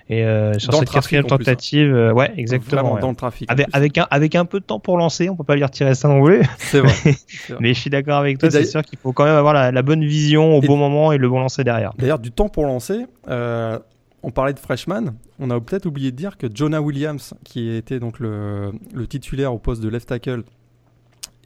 Et 0.09 0.25
euh, 0.25 0.57
sur 0.59 0.71
dans 0.71 0.79
cette 0.79 0.91
quatrième 0.91 1.25
tentative, 1.25 1.91
plus, 1.91 2.01
hein. 2.01 2.13
ouais, 2.13 2.33
exactement. 2.37 2.95
Ouais. 2.95 3.01
Dans 3.01 3.11
le 3.11 3.17
trafic. 3.17 3.51
Avec, 3.51 3.67
avec, 3.73 3.99
un, 3.99 4.07
avec 4.11 4.35
un 4.37 4.45
peu 4.45 4.61
de 4.61 4.65
temps 4.65 4.79
pour 4.79 4.97
lancer, 4.97 5.29
on 5.29 5.35
peut 5.35 5.43
pas 5.43 5.57
lui 5.57 5.65
retirer 5.65 5.97
ça 5.97 6.07
non 6.09 6.23
plus. 6.25 6.43
C'est 6.59 6.81
vrai. 6.81 7.17
Mais 7.59 7.75
je 7.75 7.81
suis 7.81 7.91
d'accord 7.91 8.19
avec 8.19 8.39
toi, 8.39 8.51
c'est 8.51 8.65
sûr 8.65 8.83
qu'il 8.83 8.99
faut 8.99 9.13
quand 9.13 9.25
même 9.25 9.35
avoir 9.35 9.53
la, 9.53 9.73
la 9.73 9.83
bonne 9.83 10.05
vision 10.05 10.57
au 10.57 10.61
bon 10.61 10.77
moment 10.77 11.11
et 11.11 11.19
le 11.19 11.29
bon 11.29 11.41
lancer 11.41 11.65
derrière. 11.65 11.93
D'ailleurs, 11.99 12.21
du 12.21 12.31
temps 12.31 12.49
pour 12.49 12.67
lancer, 12.67 13.07
euh, 13.29 13.79
on 14.23 14.31
parlait 14.31 14.53
de 14.53 14.61
freshman, 14.61 15.15
on 15.41 15.51
a 15.51 15.61
peut-être 15.61 15.87
oublié 15.87 16.13
de 16.13 16.17
dire 16.17 16.37
que 16.37 16.47
Jonah 16.53 16.81
Williams, 16.81 17.35
qui 17.45 17.71
était 17.71 17.99
donc 17.99 18.21
le, 18.21 18.73
le 18.95 19.07
titulaire 19.07 19.53
au 19.53 19.59
poste 19.59 19.83
de 19.83 19.89
left 19.89 20.09
tackle, 20.09 20.45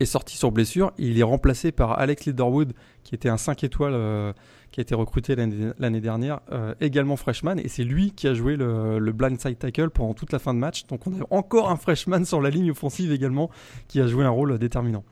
est 0.01 0.07
sorti 0.07 0.37
sur 0.37 0.51
blessure. 0.51 0.93
Il 0.99 1.19
est 1.19 1.23
remplacé 1.23 1.73
par 1.73 1.99
Alex 1.99 2.27
Leaderwood, 2.27 2.73
qui 3.05 3.15
était 3.15 3.29
un 3.29 3.37
5 3.37 3.65
étoiles 3.65 3.93
euh, 3.95 4.33
qui 4.71 4.81
a 4.81 4.83
été 4.83 4.95
recruté 4.95 5.35
l'année 5.37 6.01
dernière, 6.01 6.41
euh, 6.53 6.75
également 6.81 7.17
freshman. 7.17 7.57
Et 7.59 7.69
c'est 7.69 7.85
lui 7.85 8.13
qui 8.13 8.29
a 8.29 8.35
joué 8.35 8.57
le, 8.57 8.99
le 8.99 9.13
blindside 9.13 9.59
tackle 9.59 9.91
pendant 9.91 10.15
toute 10.15 10.33
la 10.33 10.39
fin 10.39 10.55
de 10.55 10.59
match. 10.59 10.87
Donc 10.87 11.07
on 11.07 11.13
a 11.13 11.27
encore 11.31 11.71
un 11.71 11.77
freshman 11.77 12.25
sur 12.25 12.41
la 12.41 12.51
ligne 12.51 12.71
offensive 12.71 13.13
également 13.13 13.51
qui 13.89 14.01
a 14.01 14.07
joué 14.07 14.25
un 14.25 14.31
rôle 14.31 14.59
déterminant. 14.59 15.05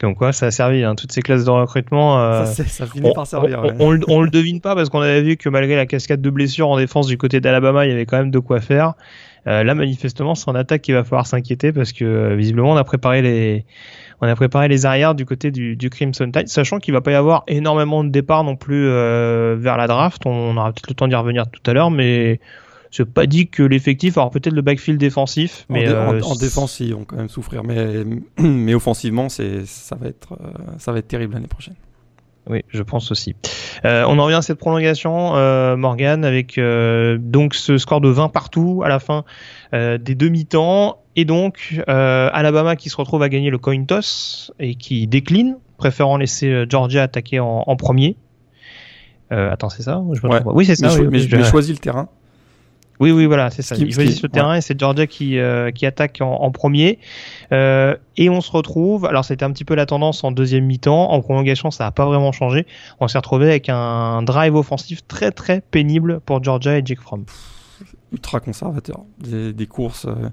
Comme 0.00 0.14
quoi, 0.14 0.32
ça 0.32 0.46
a 0.46 0.50
servi. 0.50 0.84
Hein. 0.84 0.94
Toutes 0.94 1.12
ces 1.12 1.22
classes 1.22 1.44
de 1.44 1.50
recrutement, 1.50 2.20
euh, 2.20 2.44
ça, 2.44 2.64
ça, 2.64 2.86
finit 2.86 3.08
on, 3.08 3.14
par 3.14 3.26
servir. 3.26 3.60
On, 3.60 3.92
ouais. 3.92 4.00
on, 4.08 4.14
on, 4.14 4.20
le 4.20 4.28
devine 4.28 4.60
pas 4.60 4.74
parce 4.74 4.90
qu'on 4.90 5.00
avait 5.00 5.22
vu 5.22 5.36
que 5.36 5.48
malgré 5.48 5.74
la 5.74 5.86
cascade 5.86 6.20
de 6.20 6.30
blessures 6.30 6.68
en 6.68 6.76
défense 6.76 7.06
du 7.06 7.16
côté 7.16 7.40
d'Alabama, 7.40 7.86
il 7.86 7.90
y 7.90 7.92
avait 7.92 8.04
quand 8.04 8.18
même 8.18 8.30
de 8.30 8.38
quoi 8.38 8.60
faire. 8.60 8.92
Euh, 9.46 9.64
là, 9.64 9.74
manifestement, 9.74 10.34
c'est 10.34 10.50
en 10.50 10.54
attaque 10.54 10.82
qu'il 10.82 10.94
va 10.94 11.04
falloir 11.04 11.26
s'inquiéter 11.26 11.72
parce 11.72 11.92
que 11.92 12.34
visiblement, 12.34 12.72
on 12.72 12.76
a 12.76 12.84
préparé 12.84 13.22
les, 13.22 13.64
on 14.20 14.28
a 14.28 14.34
préparé 14.34 14.68
les 14.68 14.86
arrières 14.86 15.14
du 15.14 15.26
côté 15.26 15.50
du, 15.50 15.76
du 15.76 15.90
Crimson 15.90 16.30
Tide, 16.30 16.48
sachant 16.48 16.78
qu'il 16.78 16.94
va 16.94 17.00
pas 17.00 17.12
y 17.12 17.14
avoir 17.14 17.44
énormément 17.48 18.04
de 18.04 18.08
départs 18.08 18.44
non 18.44 18.56
plus 18.56 18.86
euh, 18.86 19.56
vers 19.58 19.76
la 19.76 19.86
draft. 19.86 20.24
On 20.26 20.56
aura 20.56 20.72
peut-être 20.72 20.88
le 20.88 20.94
temps 20.94 21.08
d'y 21.08 21.14
revenir 21.14 21.48
tout 21.50 21.62
à 21.70 21.74
l'heure, 21.74 21.90
mais 21.90 22.40
c'est 22.90 23.04
pas 23.04 23.26
dit 23.26 23.48
que 23.48 23.62
l'effectif, 23.62 24.16
alors 24.16 24.30
peut-être 24.30 24.54
le 24.54 24.62
backfield 24.62 24.98
défensif, 24.98 25.66
mais 25.68 25.88
en, 25.88 26.14
euh, 26.14 26.20
en, 26.22 26.34
défense 26.34 26.80
ils 26.80 26.94
vont 26.94 27.04
quand 27.04 27.16
même 27.16 27.28
souffrir, 27.28 27.62
mais 27.62 28.04
mais 28.38 28.74
offensivement 28.74 29.28
c'est 29.28 29.66
ça 29.66 29.96
va 29.96 30.08
être 30.08 30.32
euh, 30.32 30.50
ça 30.78 30.92
va 30.92 30.98
être 30.98 31.08
terrible 31.08 31.34
l'année 31.34 31.48
prochaine. 31.48 31.74
Oui, 32.48 32.62
je 32.68 32.82
pense 32.82 33.10
aussi. 33.10 33.34
Euh, 33.84 34.04
on 34.06 34.18
en 34.18 34.24
revient 34.24 34.36
à 34.36 34.42
cette 34.42 34.58
prolongation, 34.58 35.34
euh, 35.36 35.76
Morgan, 35.76 36.24
avec 36.24 36.58
euh, 36.58 37.18
donc 37.20 37.54
ce 37.54 37.76
score 37.76 38.00
de 38.00 38.08
20 38.08 38.28
partout 38.28 38.82
à 38.84 38.88
la 38.88 38.98
fin 38.98 39.24
des 39.72 40.14
demi-temps, 40.14 41.02
et 41.16 41.24
donc 41.24 41.82
euh, 41.88 42.30
Alabama 42.32 42.76
qui 42.76 42.88
se 42.90 42.96
retrouve 42.96 43.22
à 43.22 43.28
gagner 43.28 43.50
le 43.50 43.58
coin 43.58 43.82
toss 43.84 44.52
et 44.60 44.74
qui 44.76 45.06
décline, 45.06 45.56
préférant 45.78 46.16
laisser 46.16 46.48
euh, 46.48 46.66
Georgia 46.68 47.02
attaquer 47.02 47.40
en, 47.40 47.64
en 47.66 47.76
premier. 47.76 48.16
Euh, 49.32 49.50
attends, 49.50 49.70
c'est 49.70 49.82
ça 49.82 50.02
je 50.12 50.20
me 50.20 50.28
Ouais. 50.28 50.36
trompe 50.40 50.44
pas? 50.44 50.52
Oui, 50.52 50.64
c'est 50.64 50.76
ça. 50.76 50.88
mais, 50.88 50.94
oui, 50.94 51.00
mais 51.10 51.18
oui, 51.18 51.28
je- 51.28 51.36
mais 51.36 51.42
je- 51.42 51.48
choisis 51.50 51.72
le 51.72 51.78
terrain. 51.80 52.08
oui, 53.00 53.10
oui, 53.10 53.26
voilà, 53.26 53.50
c'est 53.50 53.62
ça. 53.62 53.74
Ils 53.76 53.92
choisissent 53.92 54.22
le 54.22 54.28
terrain 54.28 54.54
et 54.54 54.60
c'est 54.60 54.78
Georgia 54.78 55.06
qui, 55.06 55.38
euh, 55.38 55.70
qui 55.72 55.84
attaque 55.84 56.18
en, 56.20 56.30
en 56.34 56.50
premier. 56.52 56.98
Euh, 57.52 57.96
et 58.16 58.30
on 58.30 58.40
se 58.40 58.50
retrouve, 58.52 59.04
alors 59.04 59.24
c'était 59.24 59.44
un 59.44 59.50
petit 59.50 59.64
peu 59.64 59.74
la 59.74 59.84
tendance 59.84 60.22
en 60.24 60.30
deuxième 60.30 60.64
mi-temps, 60.64 61.10
en 61.10 61.20
prolongation 61.20 61.70
ça 61.70 61.84
n'a 61.84 61.90
pas 61.90 62.06
vraiment 62.06 62.30
changé. 62.32 62.66
On 63.00 63.08
s'est 63.08 63.18
retrouvé 63.18 63.46
avec 63.50 63.68
un 63.68 64.22
drive 64.22 64.54
offensif 64.54 65.06
très 65.08 65.32
très 65.32 65.60
pénible 65.60 66.20
pour 66.20 66.42
Georgia 66.42 66.78
et 66.78 66.82
Jake 66.84 67.00
Fromm. 67.00 67.24
ultra 68.12 68.38
conservateur. 68.40 69.00
Des, 69.18 69.52
des 69.52 69.66
courses, 69.66 70.06
euh, 70.06 70.30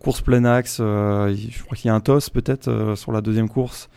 courses 0.00 0.20
plein 0.22 0.44
axe. 0.44 0.78
euh, 0.80 1.34
je 1.34 1.62
crois 1.62 1.76
qu'il 1.76 1.88
y 1.88 1.90
a 1.90 1.94
un 1.94 2.00
toss 2.00 2.30
peut-être 2.30 2.68
euh, 2.68 2.96
sur 2.96 3.12
la 3.12 3.20
deuxième 3.20 3.48
course 3.48 3.88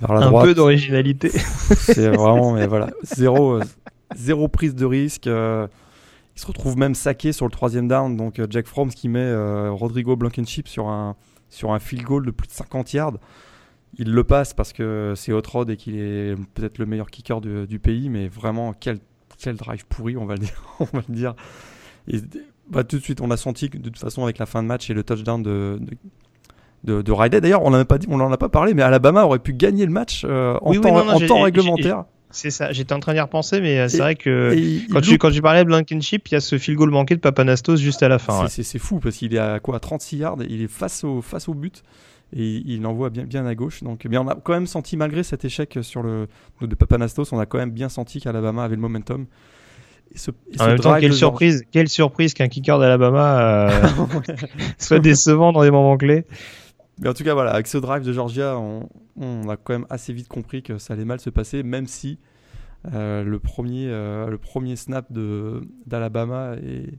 vers 0.00 0.12
la 0.12 0.26
un 0.26 0.30
droite. 0.30 0.46
peu 0.46 0.54
d'originalité. 0.54 1.30
C'est 1.30 2.08
vraiment, 2.08 2.52
mais 2.52 2.66
voilà, 2.66 2.90
zéro, 3.02 3.54
euh, 3.54 3.64
zéro 4.14 4.48
prise 4.48 4.74
de 4.74 4.84
risque. 4.84 5.26
il 5.26 6.40
se 6.40 6.46
retrouve 6.46 6.76
même 6.76 6.94
saqué 6.94 7.32
sur 7.32 7.46
le 7.46 7.50
troisième 7.50 7.88
down. 7.88 8.16
Donc 8.16 8.40
Jack 8.50 8.66
Fromm 8.66 8.90
qui 8.90 9.08
met 9.08 9.34
Rodrigo 9.68 10.16
Blankenship 10.16 10.68
sur 10.68 10.88
un 10.88 11.16
sur 11.48 11.72
un 11.72 11.78
field 11.78 12.04
goal 12.04 12.26
de 12.26 12.32
plus 12.32 12.48
de 12.48 12.52
50 12.52 12.92
yards. 12.92 13.18
Il 13.98 14.12
le 14.12 14.24
passe 14.24 14.52
parce 14.52 14.74
que 14.74 15.14
c'est 15.16 15.32
hot 15.32 15.40
rod 15.50 15.70
et 15.70 15.76
qu'il 15.78 15.96
est 15.96 16.34
peut-être 16.52 16.76
le 16.76 16.84
meilleur 16.84 17.08
kicker 17.08 17.40
du, 17.40 17.66
du 17.66 17.78
pays, 17.78 18.10
mais 18.10 18.28
vraiment 18.28 18.74
quel 18.78 18.98
quel 19.38 19.56
drive 19.56 19.86
pourri, 19.86 20.16
on 20.16 20.26
va 20.26 20.34
le 20.34 20.40
dire. 20.40 20.62
on 20.80 20.84
va 20.84 21.02
le 21.08 21.14
dire. 21.14 21.34
Et, 22.08 22.20
bah, 22.70 22.84
tout 22.84 22.96
de 22.98 23.02
suite, 23.02 23.20
on 23.20 23.30
a 23.30 23.36
senti 23.36 23.70
que 23.70 23.78
de 23.78 23.84
toute 23.88 23.98
façon 23.98 24.24
avec 24.24 24.38
la 24.38 24.46
fin 24.46 24.62
de 24.62 24.68
match 24.68 24.88
et 24.90 24.94
le 24.94 25.02
touchdown 25.02 25.42
de, 25.42 25.78
de 25.80 25.96
de, 26.84 27.02
de 27.02 27.12
Riley. 27.12 27.40
D'ailleurs, 27.40 27.64
on 27.64 27.70
n'en 27.70 27.78
a 27.78 27.84
pas 27.84 27.98
dit, 27.98 28.06
on 28.10 28.16
n'en 28.16 28.30
a 28.30 28.36
pas 28.36 28.48
parlé, 28.48 28.72
mais 28.72 28.82
Alabama 28.82 29.24
aurait 29.24 29.40
pu 29.40 29.52
gagner 29.52 29.86
le 29.86 29.92
match 29.92 30.22
euh, 30.24 30.56
en 30.62 30.70
Oui, 30.70 30.76
oui, 30.76 30.82
temps, 30.82 30.94
non, 30.96 31.04
non, 31.04 31.12
en 31.14 31.20
temps 31.26 31.40
réglementaire. 31.42 32.04
c'est 32.30 32.50
ça, 32.50 32.70
j'étais 32.70 32.92
en 32.92 33.00
train 33.00 33.12
d'y 33.14 33.18
repenser, 33.20 33.60
mais 33.60 33.80
euh, 33.80 33.88
c'est 33.88 33.98
vrai 33.98 34.14
que 34.14 34.54
quand 34.92 35.00
tu, 35.00 35.18
quand 35.18 35.30
tu 35.32 35.42
parlais 35.42 35.60
de 35.64 35.68
Blankenship, 35.68 36.28
il 36.28 36.34
y 36.34 36.36
a 36.36 36.40
ce 36.40 36.58
field 36.58 36.78
goal 36.78 36.90
manqué 36.90 37.16
de 37.16 37.20
Papanastos 37.20 37.80
juste 37.80 38.02
à 38.04 38.08
la 38.08 38.18
fin. 38.20 38.46
C'est- 38.48 38.72
ouais. 38.74 38.78
fou 38.78 39.00
parce 39.00 39.16
qu'il 39.16 39.34
est 39.34 39.38
à 39.38 39.58
quoi 39.58 39.76
à 39.76 39.80
36 39.80 40.18
yards, 40.18 40.36
il 40.48 40.62
est 40.62 40.68
face 40.68 41.02
au, 41.02 41.22
face 41.22 41.48
au 41.48 41.54
but 41.54 41.82
et 42.32 42.44
il, 42.44 42.70
il 42.70 42.86
envoie 42.86 43.10
bien, 43.10 43.24
bien 43.24 43.46
à 43.46 43.54
gauche. 43.56 43.82
Donc 43.82 44.06
bien, 44.06 44.20
on 44.20 44.28
a 44.28 44.36
quand 44.36 44.52
même 44.52 44.66
senti, 44.68 44.96
malgré 44.96 45.24
cet 45.24 45.44
échec 45.44 45.78
sur 45.82 46.02
le 46.04 46.28
de 46.60 46.74
Papanastos, 46.76 47.32
on 47.32 47.38
a 47.40 47.46
quand 47.46 47.58
même 47.58 47.70
bien 47.72 47.88
senti 47.88 48.20
qu'Alabama 48.20 48.62
avait 48.62 48.76
le 48.76 48.82
momentum. 48.82 49.26
Et 50.14 50.18
ce, 50.18 50.30
et 50.30 50.60
En 50.60 50.66
même 50.68 50.78
temps, 50.78 50.98
quelle 50.98 51.12
surprise, 51.12 51.64
quelle 51.70 51.88
surprise 51.88 52.34
qu'un 52.34 52.48
kicker 52.48 52.78
d'Alabama 52.78 53.68
euh, 53.68 53.88
soit 54.78 54.98
décevant 54.98 55.52
dans 55.52 55.62
des 55.62 55.70
moments 55.70 55.96
clés. 55.96 56.24
Mais 57.00 57.08
en 57.08 57.14
tout 57.14 57.24
cas, 57.24 57.34
voilà, 57.34 57.52
avec 57.52 57.66
ce 57.66 57.78
drive 57.78 58.02
de 58.02 58.12
Georgia, 58.12 58.56
on, 58.58 58.88
on 59.20 59.48
a 59.48 59.56
quand 59.56 59.74
même 59.74 59.86
assez 59.90 60.12
vite 60.12 60.28
compris 60.28 60.62
que 60.62 60.78
ça 60.78 60.94
allait 60.94 61.04
mal 61.04 61.20
se 61.20 61.28
passer, 61.30 61.62
même 61.62 61.86
si 61.86 62.18
euh, 62.94 63.24
le, 63.24 63.38
premier, 63.38 63.88
euh, 63.88 64.28
le 64.28 64.38
premier 64.38 64.76
snap 64.76 65.06
d'Alabama 65.86 66.54
est 66.62 66.98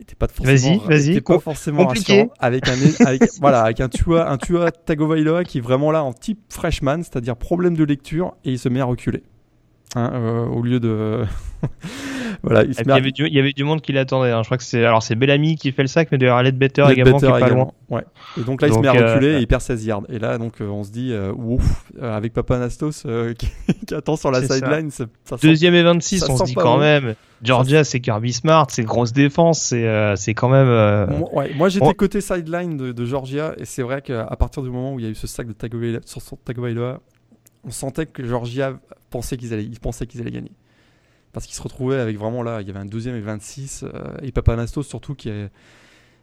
était 0.00 0.14
pas 0.14 0.28
forcément, 0.28 0.78
Vas-y, 0.84 0.88
vas-y, 0.88 1.10
était 1.10 1.20
pas 1.20 1.40
forcément 1.40 1.86
compliqué. 1.86 2.28
avec 2.38 2.68
un 2.68 2.76
avec, 3.04 3.22
voilà 3.40 3.62
avec 3.62 3.80
un 3.80 3.88
Tua 3.88 4.30
un 4.30 4.36
Tua 4.36 4.70
Tagovailoa 4.70 5.42
qui 5.42 5.58
est 5.58 5.60
vraiment 5.60 5.90
là 5.90 6.04
en 6.04 6.12
type 6.12 6.38
freshman 6.50 7.02
c'est-à-dire 7.02 7.36
problème 7.36 7.76
de 7.76 7.82
lecture 7.82 8.36
et 8.44 8.52
il 8.52 8.58
se 8.60 8.68
met 8.68 8.80
à 8.80 8.84
reculer 8.84 9.24
Hein, 9.96 10.10
euh, 10.12 10.44
au 10.46 10.60
lieu 10.62 10.80
de 10.80 11.24
voilà 12.42 12.62
il 12.64 12.74
se 12.74 12.80
Et 12.80 12.84
puis, 12.84 12.92
met 12.92 12.92
il, 12.92 12.96
y 12.96 13.00
avait 13.00 13.10
du, 13.12 13.26
il 13.26 13.34
y 13.34 13.38
avait 13.38 13.52
du 13.52 13.64
monde 13.64 13.80
qui 13.80 13.92
l'attendait. 13.92 14.30
hein. 14.30 14.42
Je 14.42 14.48
crois 14.48 14.58
que 14.58 14.62
c'est 14.64 14.84
alors 14.84 15.02
c'est 15.02 15.14
Bellamy 15.14 15.56
qui 15.56 15.72
fait 15.72 15.80
le 15.82 15.88
sac, 15.88 16.08
mais 16.12 16.18
d'ailleurs 16.18 16.42
Better 16.42 16.82
Ledbetter 16.82 16.86
également 16.92 17.18
qui 17.18 17.24
est 17.24 17.28
pas 17.30 17.48
loin. 17.48 17.70
ouais. 17.88 18.04
Et 18.38 18.42
donc 18.42 18.60
là, 18.60 18.68
il 18.68 18.74
se 18.74 18.78
met 18.80 18.88
à 18.88 18.94
euh, 18.94 19.14
reculer 19.14 19.36
et 19.36 19.38
il 19.38 19.46
perd 19.46 19.62
16 19.62 19.86
yards. 19.86 20.02
Et 20.10 20.18
là, 20.18 20.36
donc, 20.38 20.60
euh, 20.60 20.66
on 20.68 20.84
se 20.84 20.90
dit, 20.90 21.12
euh, 21.12 21.32
ouf, 21.32 21.84
euh, 22.00 22.14
avec 22.16 22.34
Papa 22.34 22.58
Nastos 22.58 23.04
euh, 23.06 23.32
qui, 23.38 23.48
qui 23.86 23.94
attend 23.94 24.16
sur 24.16 24.30
la 24.30 24.42
sideline, 24.42 24.90
ça, 24.90 25.06
ça 25.24 25.36
Deuxième 25.42 25.74
et 25.74 25.82
26, 25.82 26.18
ça 26.18 26.26
on 26.30 26.36
se 26.36 26.44
dit 26.44 26.54
quand 26.54 26.74
bon. 26.74 26.80
même. 26.80 27.14
Georgia, 27.42 27.82
c'est 27.82 28.00
Kirby 28.00 28.32
Smart, 28.34 28.66
c'est 28.70 28.84
grosse 28.84 29.12
défense, 29.14 29.60
c'est 29.60 29.86
euh, 29.86 30.14
quand 30.36 30.50
même. 30.50 30.66
euh, 30.68 31.06
Moi, 31.06 31.34
ouais, 31.34 31.50
moi, 31.56 31.68
j'étais 31.70 31.86
on- 31.86 31.92
côté 31.94 32.20
sideline 32.20 32.76
de, 32.76 32.92
de 32.92 33.04
Georgia 33.06 33.54
et 33.56 33.64
c'est 33.64 33.82
vrai 33.82 34.02
qu'à 34.02 34.24
partir 34.38 34.62
du 34.62 34.68
moment 34.70 34.92
où 34.92 34.98
il 35.00 35.04
y 35.06 35.08
a 35.08 35.10
eu 35.10 35.14
ce 35.14 35.26
sac 35.26 35.46
de 35.46 35.54
Tagovailoa, 35.54 37.00
on 37.64 37.70
sentait 37.70 38.06
que 38.06 38.24
Georgia 38.24 38.74
pensait 39.10 39.36
qu'ils 39.36 39.52
allaient, 39.52 39.64
ils 39.64 39.80
pensaient 39.80 40.06
qu'ils 40.06 40.20
allaient 40.20 40.30
gagner. 40.30 40.52
Parce 41.32 41.46
qu'ils 41.46 41.54
se 41.56 41.62
retrouvaient 41.62 41.98
avec 42.00 42.16
vraiment 42.18 42.42
là, 42.42 42.60
il 42.62 42.66
y 42.66 42.70
avait 42.70 42.78
un 42.80 42.86
deuxième 42.86 43.14
et 43.16 43.20
26 43.20 43.84
euh, 43.84 43.88
et 44.22 44.32
Papa 44.32 44.56
Nastos 44.56 44.84
surtout 44.84 45.14
qui, 45.14 45.28
est- 45.28 45.50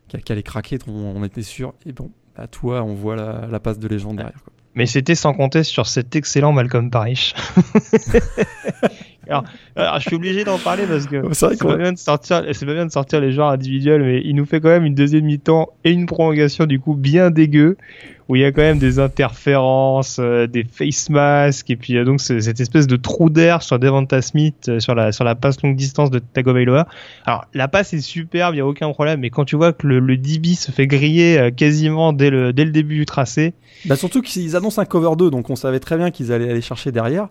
qui, 0.07 0.17
a- 0.17 0.19
qui 0.19 0.31
allait 0.31 0.43
craquer, 0.43 0.77
on 0.87 1.23
était 1.23 1.41
sûr. 1.43 1.73
Et 1.85 1.91
bon, 1.93 2.09
à 2.35 2.47
toi, 2.47 2.83
on 2.83 2.93
voit 2.95 3.15
la, 3.15 3.47
la 3.49 3.59
passe 3.59 3.79
de 3.79 3.87
légende 3.87 4.17
derrière. 4.17 4.41
quoi. 4.43 4.51
Mais 4.73 4.87
c'était 4.87 5.15
sans 5.15 5.33
compter 5.33 5.63
sur 5.63 5.87
cet 5.87 6.15
excellent 6.17 6.51
Malcolm 6.51 6.89
Parrish. 6.91 7.33
alors, 9.29 9.43
alors, 9.75 9.99
je 9.99 10.07
suis 10.07 10.15
obligé 10.15 10.43
d'en 10.43 10.57
parler 10.57 10.85
parce 10.85 11.05
que 11.07 11.21
C'est 11.33 11.47
pas, 11.49 11.55
qu'on 11.55 11.75
bien 11.77 11.93
de 11.93 11.97
sortir, 11.97 12.43
c'est 12.51 12.65
pas 12.65 12.73
bien 12.73 12.85
de 12.85 12.91
sortir 12.91 13.21
les 13.21 13.31
joueurs 13.31 13.49
individuels, 13.49 14.03
mais 14.03 14.21
il 14.23 14.35
nous 14.35 14.45
fait 14.45 14.59
quand 14.59 14.69
même 14.69 14.85
une 14.85 14.95
deuxième 14.95 15.25
mi-temps 15.25 15.69
et 15.83 15.91
une 15.91 16.05
prolongation 16.05 16.65
du 16.65 16.79
coup 16.79 16.93
bien 16.95 17.31
dégueu, 17.31 17.77
où 18.27 18.35
il 18.35 18.41
y 18.41 18.45
a 18.45 18.51
quand 18.51 18.61
même 18.63 18.79
des 18.79 18.97
interférences, 18.99 20.17
euh, 20.19 20.47
des 20.47 20.63
face 20.63 21.09
masks, 21.09 21.69
et 21.69 21.75
puis 21.75 21.97
euh, 21.97 22.05
donc 22.05 22.19
c'est- 22.21 22.41
cette 22.41 22.59
espèce 22.59 22.87
de 22.87 22.95
trou 22.95 23.29
d'air 23.29 23.61
sur 23.61 23.77
Devonta 23.77 24.21
Smith 24.21 24.67
euh, 24.67 24.79
sur 24.79 24.95
la 24.95 25.11
sur 25.11 25.23
la 25.23 25.35
passe 25.35 25.61
longue 25.61 25.75
distance 25.75 26.09
de 26.09 26.19
Tagovailoa. 26.19 26.87
Alors 27.25 27.45
la 27.53 27.67
passe 27.67 27.93
est 27.93 28.01
superbe, 28.01 28.55
il 28.55 28.57
y 28.57 28.61
a 28.61 28.65
aucun 28.65 28.89
problème, 28.91 29.19
mais 29.19 29.29
quand 29.29 29.45
tu 29.45 29.55
vois 29.55 29.73
que 29.73 29.85
le, 29.85 29.99
le 29.99 30.17
DB 30.17 30.55
se 30.55 30.71
fait 30.71 30.87
griller 30.87 31.37
euh, 31.37 31.51
quasiment 31.51 32.13
dès 32.13 32.29
le 32.29 32.51
dès 32.53 32.65
le 32.65 32.71
début 32.71 32.95
du 32.95 33.05
tracé, 33.05 33.53
Bah 33.85 33.95
surtout 33.95 34.21
qu'ils 34.21 34.55
annoncent 34.55 34.81
un 34.81 34.85
cover 34.85 35.15
2, 35.17 35.29
donc 35.29 35.49
on 35.51 35.55
savait 35.55 35.79
très 35.79 35.97
bien 35.97 36.09
qu'ils 36.09 36.31
allaient 36.31 36.49
aller 36.49 36.61
chercher 36.61 36.91
derrière. 36.91 37.27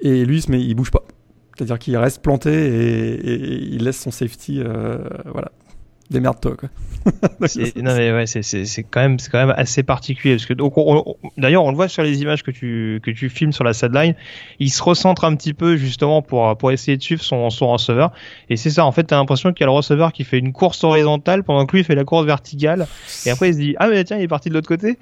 Et 0.00 0.24
lui, 0.24 0.40
il 0.40 0.50
met- 0.50 0.60
il 0.62 0.74
bouge 0.74 0.90
pas. 0.90 1.02
C'est-à-dire 1.56 1.78
qu'il 1.78 1.96
reste 1.96 2.22
planté 2.22 2.50
et, 2.50 3.14
et 3.14 3.62
il 3.72 3.84
laisse 3.84 4.00
son 4.00 4.10
safety. 4.10 4.60
voilà. 5.32 5.52
Démerde-toi, 6.12 6.56
quoi. 6.56 6.68
C'est- 7.48 7.76
non 7.78 7.96
mais 7.96 8.12
ouais, 8.12 8.26
c'est 8.26 8.82
quand 8.88 9.00
même 9.00 9.18
c'est 9.18 9.28
quand 9.28 9.44
même 9.44 9.54
assez 9.56 9.82
particulier 9.82 10.36
parce 10.36 10.46
que 10.46 10.54
donc 10.54 10.78
on- 10.78 11.02
on- 11.04 11.16
d'ailleurs 11.36 11.64
on 11.64 11.70
le 11.70 11.74
voit 11.76 11.88
sur 11.88 12.04
les 12.04 12.22
images 12.22 12.44
que 12.44 12.52
tu 12.52 13.00
que 13.02 13.10
tu 13.10 13.28
filmes 13.28 13.50
sur 13.52 13.64
la 13.64 13.72
sideline, 13.72 14.14
il 14.60 14.70
se 14.70 14.80
recentre 14.84 15.24
un 15.24 15.34
petit 15.34 15.52
peu 15.52 15.74
justement 15.76 16.22
pour 16.22 16.56
pour 16.56 16.70
essayer 16.70 16.96
de 16.96 17.02
suivre 17.02 17.20
son 17.22 17.50
son 17.50 17.72
receveur. 17.72 18.12
Et 18.50 18.56
c'est 18.56 18.70
ça 18.70 18.84
en 18.86 18.92
fait 18.92 19.02
t'as 19.02 19.16
l'impression 19.16 19.52
qu'il 19.52 19.62
y 19.62 19.64
a 19.64 19.66
le 19.66 19.72
receveur 19.72 20.12
qui 20.12 20.22
fait 20.22 20.38
une 20.38 20.52
course 20.52 20.84
horizontale 20.84 21.42
pendant 21.42 21.66
que 21.66 21.76
lui 21.76 21.82
fait 21.82 21.96
la 21.96 22.04
course 22.04 22.24
verticale. 22.24 22.86
Et 23.26 23.30
après 23.30 23.48
il 23.48 23.54
se 23.54 23.58
dit 23.58 23.74
ah 23.80 23.88
mais 23.88 24.04
tiens 24.04 24.18
il 24.18 24.22
est 24.22 24.28
parti 24.28 24.48
de 24.48 24.54
l'autre 24.54 24.68
côté 24.68 24.96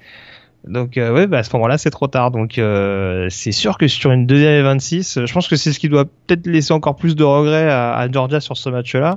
donc 0.67 0.97
euh, 0.97 1.11
ouais 1.13 1.27
bah 1.27 1.39
à 1.39 1.43
ce 1.43 1.51
moment-là 1.55 1.77
c'est 1.77 1.91
trop 1.91 2.07
tard. 2.07 2.31
Donc 2.31 2.57
euh, 2.57 3.27
c'est 3.29 3.51
sûr 3.51 3.77
que 3.77 3.87
sur 3.87 4.11
une 4.11 4.25
deuxième 4.25 4.53
et 4.53 4.61
26 4.63 5.19
je 5.25 5.33
pense 5.33 5.47
que 5.47 5.55
c'est 5.55 5.71
ce 5.71 5.77
qui 5.79 5.87
doit 5.87 6.05
peut-être 6.05 6.47
laisser 6.47 6.73
encore 6.73 6.95
plus 6.95 7.15
de 7.15 7.23
regrets 7.23 7.69
à, 7.69 7.93
à 7.93 8.11
Georgia 8.11 8.39
sur 8.39 8.57
ce 8.57 8.69
match-là 8.69 9.13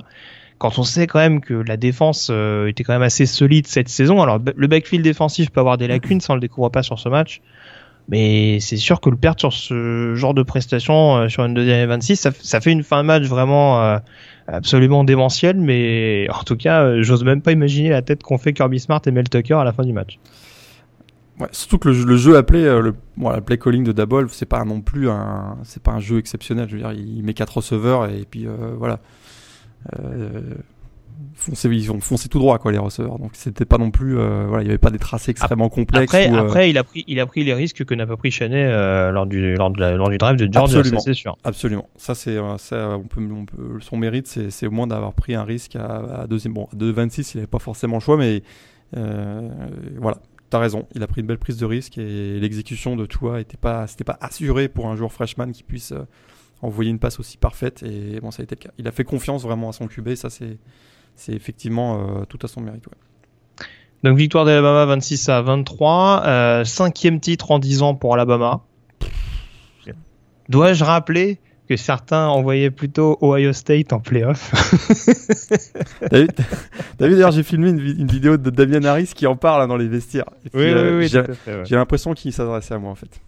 quand 0.57 0.79
on 0.79 0.83
sait 0.83 1.07
quand 1.07 1.19
même 1.19 1.41
que 1.41 1.53
la 1.53 1.77
défense 1.77 2.29
euh, 2.31 2.67
était 2.67 2.83
quand 2.83 2.93
même 2.93 3.01
assez 3.01 3.25
solide 3.25 3.67
cette 3.67 3.89
saison. 3.89 4.21
Alors 4.21 4.39
le 4.55 4.67
backfield 4.67 5.03
défensif 5.03 5.49
peut 5.51 5.59
avoir 5.59 5.77
des 5.77 5.87
lacunes, 5.87 6.21
ça 6.21 6.33
on 6.33 6.35
le 6.35 6.41
découvre 6.41 6.69
pas 6.69 6.83
sur 6.83 6.99
ce 6.99 7.09
match. 7.09 7.41
Mais 8.07 8.59
c'est 8.59 8.77
sûr 8.77 9.01
que 9.01 9.09
le 9.09 9.17
perdre 9.17 9.39
sur 9.39 9.51
ce 9.51 10.13
genre 10.15 10.35
de 10.35 10.43
prestation 10.43 11.17
euh, 11.17 11.27
sur 11.27 11.43
une 11.43 11.55
deuxième 11.55 11.79
et 11.79 11.85
26, 11.87 12.29
ça, 12.39 12.61
fait 12.61 12.71
une 12.71 12.83
fin 12.83 13.01
de 13.01 13.07
match 13.07 13.23
vraiment 13.23 13.81
euh, 13.81 13.97
absolument 14.47 15.03
démentielle. 15.03 15.57
Mais 15.57 16.27
en 16.29 16.43
tout 16.43 16.55
cas, 16.55 17.01
j'ose 17.01 17.23
même 17.23 17.41
pas 17.41 17.51
imaginer 17.51 17.89
la 17.89 18.03
tête 18.03 18.21
qu'ont 18.21 18.37
fait 18.37 18.53
Kirby 18.53 18.79
Smart 18.79 19.01
et 19.05 19.11
Mel 19.11 19.27
Tucker 19.27 19.55
à 19.55 19.63
la 19.63 19.73
fin 19.73 19.83
du 19.83 19.91
match. 19.91 20.19
Ouais, 21.39 21.47
surtout 21.51 21.79
que 21.79 21.89
le, 21.89 22.15
jeu- 22.15 22.37
appelé, 22.37 22.63
le, 22.63 22.93
bon, 23.17 23.29
la 23.29 23.41
play 23.41 23.57
calling 23.57 23.83
de 23.83 23.91
Dabol, 23.91 24.29
c'est 24.29 24.45
pas 24.45 24.63
non 24.63 24.81
plus 24.81 25.09
un, 25.09 25.57
c'est 25.63 25.81
pas 25.83 25.91
un 25.91 25.99
jeu 25.99 26.19
exceptionnel. 26.19 26.67
Je 26.69 26.75
veux 26.77 26.81
dire, 26.81 26.93
il 26.93 27.23
met 27.23 27.33
quatre 27.33 27.57
receveurs 27.57 28.05
et 28.05 28.23
puis 28.29 28.47
voilà. 28.77 28.99
Euh, 29.99 30.41
ils 31.65 31.91
ont 31.91 31.99
foncé 32.01 32.27
tout 32.27 32.39
droit 32.39 32.57
quoi 32.59 32.71
les 32.71 32.77
receveurs. 32.77 33.19
Donc 33.19 33.31
c'était 33.33 33.65
pas 33.65 33.77
non 33.77 33.91
plus, 33.91 34.17
euh, 34.17 34.45
voilà, 34.47 34.63
il 34.63 34.67
y 34.67 34.69
avait 34.69 34.77
pas 34.77 34.89
des 34.89 34.97
tracés 34.99 35.31
extrêmement 35.31 35.69
complexes. 35.69 36.03
Après, 36.37 36.65
euh, 36.67 36.67
il 36.69 36.77
a 36.77 36.83
pris, 36.83 37.03
il 37.07 37.19
a 37.19 37.25
pris 37.25 37.43
les 37.43 37.53
risques 37.53 37.85
que 37.85 37.93
n'a 37.95 38.05
pas 38.05 38.17
pris 38.17 38.31
Chaney 38.31 38.65
euh, 38.65 39.11
lors 39.11 39.25
du 39.25 39.55
lors, 39.55 39.69
de 39.69 39.79
la- 39.79 39.95
lors 39.95 40.09
du 40.09 40.17
drive 40.17 40.35
de 40.37 40.45
ça, 40.83 40.99
c'est 40.99 41.13
sûr. 41.13 41.37
Absolument. 41.43 41.87
Ça, 41.95 42.15
c'est, 42.15 42.37
ça, 42.57 42.97
on 42.97 43.03
peut, 43.03 43.21
on 43.31 43.45
peut- 43.45 43.79
son 43.79 43.97
mérite, 43.97 44.27
c'est, 44.27 44.67
au 44.67 44.71
moins 44.71 44.87
d'avoir 44.87 45.13
pris 45.13 45.35
un 45.35 45.43
risque 45.43 45.75
à, 45.75 46.21
à 46.21 46.27
deuxième. 46.27 46.53
Bon, 46.53 46.67
à 46.73 46.75
2,26, 46.75 47.31
il 47.33 47.37
n'avait 47.37 47.47
pas 47.47 47.59
forcément 47.59 47.95
le 47.97 48.01
choix, 48.01 48.17
mais 48.17 48.41
voilà. 48.93 50.17
T'as 50.51 50.59
raison. 50.59 50.85
Il 50.93 51.01
a 51.01 51.07
pris 51.07 51.21
une 51.21 51.27
belle 51.27 51.39
prise 51.39 51.57
de 51.57 51.65
risque 51.65 51.97
et 51.97 52.39
l'exécution 52.39 52.95
de 52.95 53.05
Tua 53.07 53.41
était 53.41 53.57
pas, 53.57 53.87
c'était 53.87 54.03
pas 54.03 54.17
assuré 54.21 54.67
pour 54.69 54.87
un 54.87 54.95
joueur 54.95 55.11
freshman 55.11 55.51
qui 55.51 55.63
puisse 55.63 55.91
envoyer 56.61 56.89
une 56.89 56.99
passe 56.99 57.19
aussi 57.19 57.37
parfaite. 57.37 57.83
Et 57.83 58.19
bon, 58.19 58.31
ça 58.31 58.41
a 58.41 58.43
été 58.43 58.55
le 58.55 58.61
cas. 58.61 58.71
Il 58.77 58.87
a 58.87 58.91
fait 58.91 59.03
confiance 59.03 59.43
vraiment 59.43 59.69
à 59.69 59.73
son 59.73 59.87
QB. 59.87 60.15
Ça, 60.15 60.29
c'est, 60.29 60.57
c'est 61.15 61.33
effectivement 61.33 62.25
tout 62.25 62.39
à 62.43 62.47
son 62.47 62.61
mérite. 62.61 62.85
Donc 64.03 64.17
victoire 64.17 64.45
d'Alabama 64.45 64.85
26 64.85 65.29
à 65.29 65.41
23. 65.41 66.63
cinquième 66.65 67.19
titre 67.19 67.51
en 67.51 67.59
10 67.59 67.81
ans 67.81 67.95
pour 67.95 68.13
Alabama. 68.13 68.61
Dois-je 70.49 70.83
rappeler 70.83 71.39
que 71.67 71.75
certains 71.75 72.27
envoyaient 72.27 72.69
plutôt 72.69 73.17
Ohio 73.21 73.51
State 73.53 73.93
en 73.93 73.99
playoff? 73.99 74.51
T'as 76.09 76.19
vu, 76.19 76.27
d'ailleurs, 76.99 77.31
j'ai 77.31 77.41
filmé 77.41 77.69
une, 77.69 78.07
vidéo 78.07 78.37
de 78.37 78.49
Damien 78.51 78.83
Harris 78.83 79.11
qui 79.15 79.25
en 79.25 79.35
parle 79.35 79.63
hein, 79.63 79.67
dans 79.67 79.77
les 79.77 79.87
vestiaires. 79.87 80.29
oui, 80.53 80.65
oui, 80.65 80.71
euh, 80.71 80.99
oui, 80.99 81.63
J'ai 81.65 81.75
l'impression 81.75 82.13
qu'il 82.13 82.31
s'adressait 82.31 82.75
à 82.75 82.77
moi 82.77 82.91
en 82.91 82.95
fait. 82.95 83.19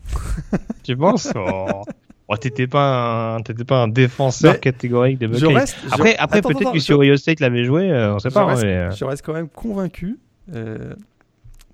Tu 0.84 0.96
penses? 0.96 1.32
Oh. 1.36 1.84
oh. 2.28 2.38
T'étais 2.38 2.68
pas 2.68 3.36
un, 3.38 3.42
pas 3.42 3.84
un 3.84 3.88
défenseur 3.88 4.60
catégorique 4.60 5.18
des 5.18 5.28
Buckeyes. 5.28 5.56
après, 5.92 6.16
après 6.18 6.42
peut-être 6.42 6.74
que 6.74 6.80
si 6.80 6.94
Ohio 6.94 7.18
State 7.18 7.40
l'avait 7.40 7.64
joué, 7.64 7.92
euh, 7.92 8.16
on 8.16 8.20
sait 8.20 8.32
pas. 8.32 8.46
Reste, 8.46 8.64
euh. 8.64 8.92
Je 8.92 9.06
reste 9.06 9.26
quand 9.26 9.34
même 9.34 9.50
convaincu 9.50 10.20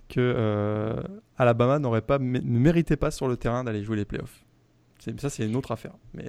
que 0.09 0.95
Alabama 1.37 1.79
n'aurait 1.79 2.01
pas, 2.01 2.19
ne 2.19 2.59
méritait 2.59 2.97
pas 2.97 3.11
sur 3.11 3.27
le 3.27 3.37
terrain 3.37 3.63
d'aller 3.63 3.83
jouer 3.83 3.97
les 3.97 4.05
playoffs. 4.05 4.42
Ça, 5.17 5.29
c'est 5.29 5.45
une 5.45 5.55
autre 5.55 5.71
affaire. 5.71 5.91
Mais... 6.13 6.23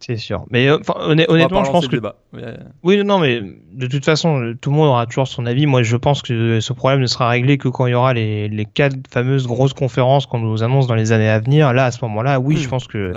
C'est 0.00 0.16
sûr. 0.16 0.44
Mais 0.50 0.68
euh, 0.68 0.78
honnêtement, 0.96 1.64
je 1.64 1.70
pense 1.70 1.88
que. 1.88 1.96
Euh, 2.34 2.56
oui, 2.82 3.02
non, 3.04 3.18
mais 3.18 3.40
de 3.72 3.86
toute 3.86 4.04
façon, 4.04 4.54
tout 4.60 4.70
le 4.70 4.76
monde 4.76 4.88
aura 4.88 5.06
toujours 5.06 5.26
son 5.26 5.46
avis. 5.46 5.64
Moi, 5.64 5.82
je 5.82 5.96
pense 5.96 6.20
que 6.20 6.60
ce 6.60 6.72
problème 6.74 7.00
ne 7.00 7.06
sera 7.06 7.28
réglé 7.28 7.56
que 7.56 7.68
quand 7.68 7.86
il 7.86 7.92
y 7.92 7.94
aura 7.94 8.12
les, 8.12 8.48
les 8.48 8.64
quatre 8.66 8.96
fameuses 9.10 9.46
grosses 9.46 9.72
conférences 9.72 10.26
qu'on 10.26 10.40
nous 10.40 10.62
annonce 10.62 10.86
dans 10.86 10.94
les 10.94 11.12
années 11.12 11.28
à 11.28 11.38
venir. 11.38 11.72
Là, 11.72 11.86
à 11.86 11.90
ce 11.90 12.04
moment-là, 12.04 12.38
oui, 12.38 12.56
je 12.58 12.66
hmm. 12.66 12.70
pense 12.70 12.86
que 12.86 13.12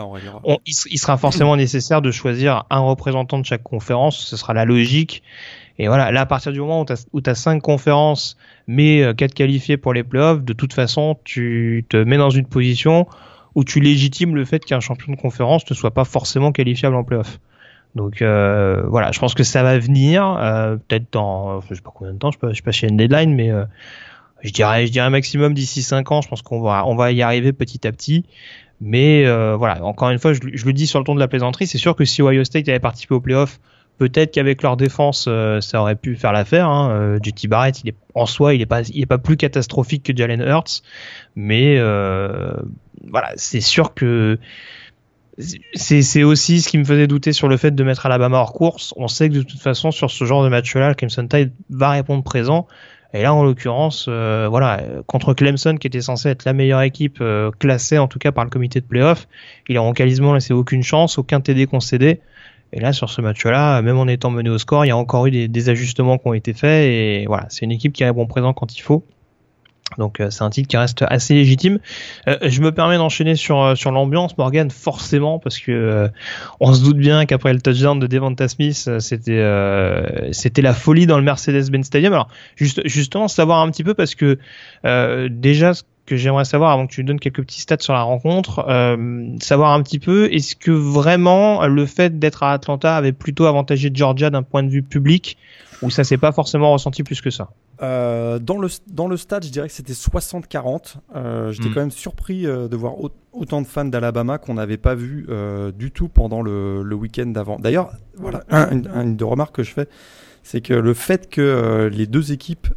il, 0.65 0.97
sera 0.99 1.17
forcément 1.17 1.57
nécessaire 1.57 2.01
de 2.01 2.11
choisir 2.11 2.63
un 2.69 2.79
représentant 2.79 3.39
de 3.39 3.45
chaque 3.45 3.63
conférence. 3.63 4.17
Ce 4.17 4.37
sera 4.37 4.53
la 4.53 4.63
logique. 4.63 5.23
Et 5.77 5.87
voilà, 5.87 6.11
là, 6.11 6.21
à 6.21 6.25
partir 6.25 6.53
du 6.53 6.59
moment 6.61 6.85
où 7.11 7.21
tu 7.21 7.29
as, 7.29 7.35
cinq 7.35 7.61
conférences, 7.61 8.37
mais 8.65 9.03
euh, 9.03 9.13
quatre 9.13 9.33
qualifiés 9.33 9.75
pour 9.75 9.93
les 9.93 10.03
playoffs, 10.03 10.41
de 10.41 10.53
toute 10.53 10.71
façon, 10.71 11.17
tu 11.25 11.85
te 11.89 11.97
mets 11.97 12.17
dans 12.17 12.29
une 12.29 12.45
position 12.45 13.07
où 13.55 13.63
tu 13.63 13.79
légitimes 13.79 14.35
le 14.35 14.45
fait 14.45 14.63
qu'un 14.63 14.79
champion 14.79 15.13
de 15.13 15.17
conférence 15.17 15.69
ne 15.69 15.75
soit 15.75 15.91
pas 15.91 16.05
forcément 16.05 16.51
qualifiable 16.51 16.95
en 16.95 17.03
playoff. 17.03 17.39
Donc 17.95 18.21
euh, 18.21 18.83
voilà, 18.87 19.11
je 19.11 19.19
pense 19.19 19.33
que 19.33 19.43
ça 19.43 19.63
va 19.63 19.79
venir, 19.79 20.25
euh, 20.27 20.75
peut-être 20.75 21.07
dans, 21.13 21.61
je 21.61 21.75
sais 21.75 21.81
pas 21.81 21.93
combien 21.95 22.13
de 22.13 22.19
temps, 22.19 22.31
je 22.31 22.37
je 22.49 22.55
sais 22.55 22.61
pas 22.61 22.73
si 22.73 22.85
une 22.85 22.97
deadline, 22.97 23.33
mais 23.33 23.51
euh, 23.51 23.63
je 24.45 24.51
dirais, 24.51 24.85
je 24.85 24.91
dirais 24.91 25.09
maximum 25.09 25.53
d'ici 25.53 25.81
5 25.81 26.11
ans. 26.11 26.21
Je 26.21 26.27
pense 26.27 26.41
qu'on 26.41 26.61
va, 26.61 26.85
on 26.85 26.95
va 26.95 27.11
y 27.11 27.21
arriver 27.21 27.53
petit 27.53 27.87
à 27.87 27.91
petit. 27.91 28.25
Mais 28.81 29.25
euh, 29.25 29.55
voilà, 29.55 29.83
encore 29.83 30.09
une 30.09 30.19
fois, 30.19 30.33
je, 30.33 30.41
le 30.41 30.73
dis 30.73 30.87
sur 30.87 30.99
le 30.99 31.05
ton 31.05 31.15
de 31.15 31.19
la 31.19 31.27
plaisanterie, 31.27 31.67
c'est 31.67 31.77
sûr 31.77 31.95
que 31.95 32.05
si 32.05 32.21
Ohio 32.21 32.43
State 32.43 32.67
avait 32.67 32.79
participé 32.79 33.15
au 33.15 33.21
playoff, 33.21 33.59
peut-être 33.97 34.33
qu'avec 34.33 34.61
leur 34.61 34.75
défense, 34.75 35.25
euh, 35.27 35.61
ça 35.61 35.81
aurait 35.81 35.95
pu 35.95 36.15
faire 36.15 36.33
l'affaire. 36.33 36.67
Hein. 36.67 36.91
Euh, 36.91 37.19
JT 37.23 37.47
Barrett, 37.47 37.81
il 37.83 37.89
est 37.89 37.95
en 38.13 38.25
soi, 38.25 38.53
il 38.53 38.61
est 38.61 38.65
pas, 38.65 38.81
il 38.81 39.01
est 39.01 39.07
pas 39.07 39.17
plus 39.17 39.37
catastrophique 39.37 40.03
que 40.03 40.15
Jalen 40.15 40.41
Hurts, 40.41 40.81
mais 41.35 41.79
voilà, 43.09 43.31
c'est 43.35 43.61
sûr 43.61 43.93
que 43.93 44.39
c'est 45.73 46.23
aussi 46.23 46.61
ce 46.61 46.69
qui 46.69 46.77
me 46.77 46.85
faisait 46.85 47.07
douter 47.07 47.33
sur 47.33 47.47
le 47.47 47.57
fait 47.57 47.71
de 47.71 47.83
mettre 47.83 48.05
Alabama 48.05 48.37
hors 48.37 48.53
course. 48.53 48.93
On 48.95 49.07
sait 49.07 49.29
que 49.29 49.35
de 49.35 49.41
toute 49.41 49.59
façon, 49.59 49.91
sur 49.91 50.09
ce 50.09 50.23
genre 50.25 50.43
de 50.43 50.49
match-là, 50.49 50.93
Clemson 50.93 51.27
Tide 51.27 51.51
va 51.69 51.89
répondre 51.91 52.23
présent. 52.23 52.67
Et 53.13 53.21
là, 53.21 53.33
en 53.33 53.43
l'occurrence, 53.43 54.07
euh, 54.09 54.47
voilà, 54.49 54.81
contre 55.07 55.33
Clemson, 55.33 55.75
qui 55.77 55.87
était 55.87 56.01
censé 56.01 56.29
être 56.29 56.45
la 56.45 56.53
meilleure 56.53 56.81
équipe 56.81 57.19
euh, 57.21 57.51
classée, 57.51 57.97
en 57.97 58.07
tout 58.07 58.19
cas 58.19 58.31
par 58.31 58.43
le 58.43 58.49
comité 58.49 58.81
de 58.81 58.85
playoff, 58.85 59.27
il 59.69 59.77
a 59.77 59.93
quasiment 59.93 60.33
laissé 60.33 60.53
aucune 60.53 60.83
chance, 60.83 61.17
aucun 61.17 61.39
TD 61.41 61.65
concédé. 61.65 62.19
Et 62.73 62.79
là, 62.79 62.91
sur 62.91 63.09
ce 63.09 63.21
match-là, 63.21 63.81
même 63.81 63.97
en 63.97 64.07
étant 64.07 64.31
mené 64.31 64.49
au 64.49 64.57
score, 64.57 64.83
il 64.85 64.89
y 64.89 64.91
a 64.91 64.97
encore 64.97 65.27
eu 65.27 65.47
des 65.47 65.69
ajustements 65.69 66.17
qui 66.17 66.27
ont 66.27 66.33
été 66.33 66.53
faits. 66.53 66.89
Et 66.89 67.25
voilà, 67.25 67.45
c'est 67.49 67.63
une 67.63 67.71
équipe 67.71 67.93
qui 67.93 68.03
répond 68.03 68.25
présent 68.25 68.53
quand 68.53 68.75
il 68.77 68.81
faut. 68.81 69.05
Donc 69.97 70.19
euh, 70.19 70.29
c'est 70.29 70.43
un 70.43 70.49
titre 70.49 70.67
qui 70.67 70.77
reste 70.77 71.03
assez 71.07 71.33
légitime. 71.33 71.79
Euh, 72.27 72.37
je 72.43 72.61
me 72.61 72.71
permets 72.71 72.97
d'enchaîner 72.97 73.35
sur 73.35 73.61
euh, 73.61 73.75
sur 73.75 73.91
l'ambiance, 73.91 74.37
Morgan, 74.37 74.69
forcément, 74.69 75.39
parce 75.39 75.59
que 75.59 76.09
on 76.59 76.73
se 76.73 76.83
doute 76.83 76.97
bien 76.97 77.25
qu'après 77.25 77.53
le 77.53 77.61
touchdown 77.61 77.99
de 77.99 78.07
Devonta 78.07 78.47
Smith, 78.47 78.89
c'était 78.99 79.43
c'était 80.31 80.61
la 80.61 80.73
folie 80.73 81.07
dans 81.07 81.17
le 81.17 81.23
Mercedes-Benz 81.23 81.85
Stadium. 81.85 82.13
Alors 82.13 82.27
juste 82.55 82.81
justement 82.85 83.27
savoir 83.27 83.59
un 83.59 83.71
petit 83.71 83.83
peu 83.83 83.93
parce 83.93 84.15
que 84.15 84.37
déjà 85.29 85.73
que 86.05 86.17
j'aimerais 86.17 86.45
savoir 86.45 86.71
avant 86.71 86.85
que 86.85 86.93
tu 86.93 87.03
donnes 87.03 87.19
quelques 87.19 87.41
petits 87.41 87.61
stats 87.61 87.77
sur 87.79 87.93
la 87.93 88.01
rencontre, 88.01 88.65
savoir 89.41 89.71
un 89.71 89.81
petit 89.81 89.99
peu 89.99 90.31
est-ce 90.31 90.55
que 90.55 90.71
vraiment 90.71 91.65
le 91.67 91.85
fait 91.85 92.19
d'être 92.19 92.43
à 92.43 92.53
Atlanta 92.53 92.95
avait 92.95 93.13
plutôt 93.13 93.45
avantagé 93.45 93.89
Georgia 93.93 94.29
d'un 94.29 94.43
point 94.43 94.63
de 94.63 94.69
vue 94.69 94.83
public 94.83 95.37
ou 95.81 95.89
ça 95.89 96.03
s'est 96.03 96.17
pas 96.17 96.31
forcément 96.31 96.71
ressenti 96.71 97.03
plus 97.03 97.21
que 97.21 97.29
ça? 97.29 97.49
Euh, 97.81 98.39
dans, 98.39 98.57
le, 98.57 98.67
dans 98.87 99.07
le 99.07 99.17
stade, 99.17 99.43
je 99.43 99.49
dirais 99.49 99.67
que 99.67 99.73
c'était 99.73 99.93
60-40. 99.93 100.95
Euh, 101.15 101.51
J'étais 101.51 101.69
hmm. 101.69 101.73
quand 101.73 101.79
même 101.81 101.91
surpris 101.91 102.45
euh, 102.45 102.67
de 102.67 102.75
voir 102.75 102.93
autant 103.33 103.61
de 103.61 103.67
fans 103.67 103.85
d'Alabama 103.85 104.37
qu'on 104.37 104.53
n'avait 104.53 104.77
pas 104.77 104.95
vu 104.95 105.27
du 105.77 105.91
tout 105.91 106.07
pendant 106.07 106.41
le, 106.41 106.83
le 106.83 106.95
week-end 106.95 107.27
d'avant. 107.27 107.57
D'ailleurs, 107.59 107.91
voilà, 108.15 108.43
une, 108.71 108.87
une, 108.87 109.23
remarques 109.23 109.55
que 109.55 109.63
je 109.63 109.71
fais, 109.71 109.87
c'est 110.43 110.61
que 110.61 110.73
le 110.73 110.93
fait 110.93 111.29
que 111.29 111.89
les 111.91 112.07
deux 112.07 112.31
équipes 112.31 112.67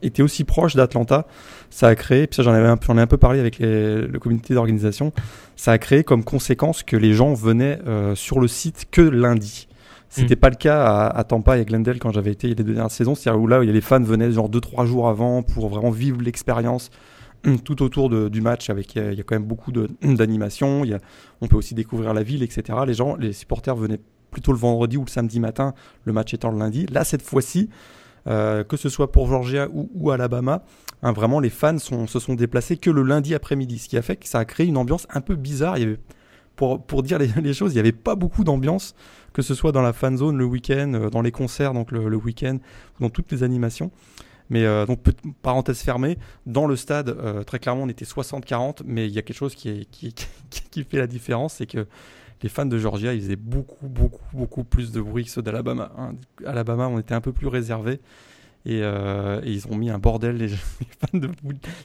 étaient 0.00 0.22
aussi 0.22 0.44
proches 0.44 0.74
d'Atlanta, 0.74 1.26
ça 1.68 1.88
a 1.88 1.94
créé, 1.94 2.26
puis 2.26 2.36
ça 2.36 2.42
j'en 2.42 2.54
ai 2.54 3.00
un 3.00 3.06
peu 3.06 3.18
parlé 3.18 3.40
avec 3.40 3.58
les, 3.58 4.06
le 4.06 4.18
comité 4.18 4.54
d'organisation, 4.54 5.12
ça 5.56 5.72
a 5.72 5.78
créé 5.78 6.02
comme 6.02 6.24
conséquence 6.24 6.82
que 6.82 6.96
les 6.96 7.12
gens 7.12 7.34
venaient 7.34 7.78
sur 8.14 8.40
le 8.40 8.48
site 8.48 8.86
que 8.90 9.02
lundi. 9.02 9.68
C'était 10.10 10.34
mm. 10.34 10.40
pas 10.40 10.50
le 10.50 10.56
cas 10.56 10.84
à, 10.84 11.06
à, 11.06 11.24
Tampa 11.24 11.56
et 11.56 11.60
à 11.60 11.64
Glendale 11.64 11.98
quand 11.98 12.12
j'avais 12.12 12.32
été 12.32 12.48
les 12.48 12.54
deux 12.54 12.64
dernières 12.64 12.90
saisons, 12.90 13.14
c'est-à-dire 13.14 13.40
où 13.40 13.46
là 13.46 13.60
où 13.60 13.62
les 13.62 13.80
fans 13.80 14.02
venaient 14.02 14.32
genre 14.32 14.50
2-3 14.50 14.84
jours 14.84 15.08
avant 15.08 15.42
pour 15.42 15.68
vraiment 15.68 15.90
vivre 15.90 16.20
l'expérience 16.20 16.90
tout 17.64 17.82
autour 17.82 18.10
de, 18.10 18.28
du 18.28 18.40
match 18.40 18.70
avec 18.70 18.94
il 18.94 19.14
y, 19.14 19.20
a 19.20 19.22
quand 19.22 19.34
même 19.34 19.46
beaucoup 19.46 19.72
d'animation, 19.72 20.82
on 21.40 21.46
peut 21.48 21.56
aussi 21.56 21.74
découvrir 21.74 22.12
la 22.12 22.22
ville, 22.22 22.42
etc. 22.42 22.78
Les 22.86 22.94
gens, 22.94 23.16
les 23.16 23.32
supporters 23.32 23.76
venaient 23.76 24.00
plutôt 24.30 24.52
le 24.52 24.58
vendredi 24.58 24.96
ou 24.96 25.04
le 25.04 25.10
samedi 25.10 25.40
matin, 25.40 25.74
le 26.04 26.12
match 26.12 26.34
étant 26.34 26.50
le 26.50 26.58
lundi. 26.58 26.86
Là 26.86 27.04
cette 27.04 27.22
fois-ci, 27.22 27.70
euh, 28.26 28.62
que 28.64 28.76
ce 28.76 28.88
soit 28.88 29.10
pour 29.10 29.26
Georgia 29.26 29.68
ou, 29.72 29.90
ou 29.94 30.10
Alabama, 30.10 30.62
hein, 31.02 31.12
vraiment 31.12 31.40
les 31.40 31.50
fans 31.50 31.78
sont, 31.78 32.06
se 32.06 32.18
sont 32.18 32.34
déplacés 32.34 32.76
que 32.76 32.90
le 32.90 33.02
lundi 33.02 33.34
après-midi, 33.34 33.78
ce 33.78 33.88
qui 33.88 33.96
a 33.96 34.02
fait 34.02 34.16
que 34.16 34.28
ça 34.28 34.38
a 34.40 34.44
créé 34.44 34.66
une 34.66 34.76
ambiance 34.76 35.06
un 35.10 35.20
peu 35.20 35.36
bizarre. 35.36 35.78
Il 35.78 35.80
y 35.80 35.86
avait, 35.86 35.98
pour, 36.78 37.02
dire 37.02 37.18
les, 37.18 37.52
choses, 37.54 37.72
il 37.72 37.76
n'y 37.76 37.80
avait 37.80 37.92
pas 37.92 38.14
beaucoup 38.14 38.44
d'ambiance 38.44 38.94
que 39.32 39.42
ce 39.42 39.54
soit 39.54 39.72
dans 39.72 39.82
la 39.82 39.92
fan 39.92 40.16
zone 40.16 40.36
le 40.36 40.44
week-end, 40.44 40.92
euh, 40.94 41.10
dans 41.10 41.22
les 41.22 41.30
concerts 41.30 41.72
donc 41.72 41.92
le, 41.92 42.16
week-end, 42.16 42.58
dans 42.98 43.10
toutes 43.10 43.30
les 43.32 43.42
animations. 43.42 43.90
Mais 44.50 44.64
euh, 44.64 44.84
donc, 44.84 44.98
parenthèse 45.42 45.80
fermée, 45.80 46.18
dans 46.46 46.66
le 46.66 46.74
stade, 46.74 47.10
euh, 47.10 47.44
très 47.44 47.60
clairement, 47.60 47.84
on 47.84 47.88
était 47.88 48.04
60-40, 48.04 48.80
mais 48.84 49.06
il 49.06 49.12
y 49.12 49.18
a 49.18 49.22
quelque 49.22 49.36
chose 49.36 49.54
qui, 49.54 50.84
fait 50.84 50.98
la 50.98 51.06
différence, 51.06 51.54
c'est 51.54 51.66
que 51.66 51.86
les 52.42 52.48
fans 52.48 52.66
de 52.66 52.76
Georgia, 52.76 53.14
ils 53.14 53.20
faisaient 53.20 53.36
beaucoup, 53.36 53.86
beaucoup, 53.86 54.24
beaucoup 54.32 54.64
plus 54.64 54.90
de 54.90 55.00
bruit 55.00 55.24
que 55.24 55.30
ceux 55.30 55.42
d'Alabama. 55.42 55.92
Hein. 55.96 56.14
Alabama, 56.44 56.88
on 56.88 56.98
était 56.98 57.14
un 57.14 57.20
peu 57.20 57.32
plus 57.32 57.46
réservé. 57.46 58.00
Euh, 58.68 59.40
et, 59.42 59.52
ils 59.52 59.66
ont 59.68 59.74
mis 59.74 59.88
un 59.88 59.98
bordel 59.98 60.36
les, 60.36 60.48
fans 60.48 61.18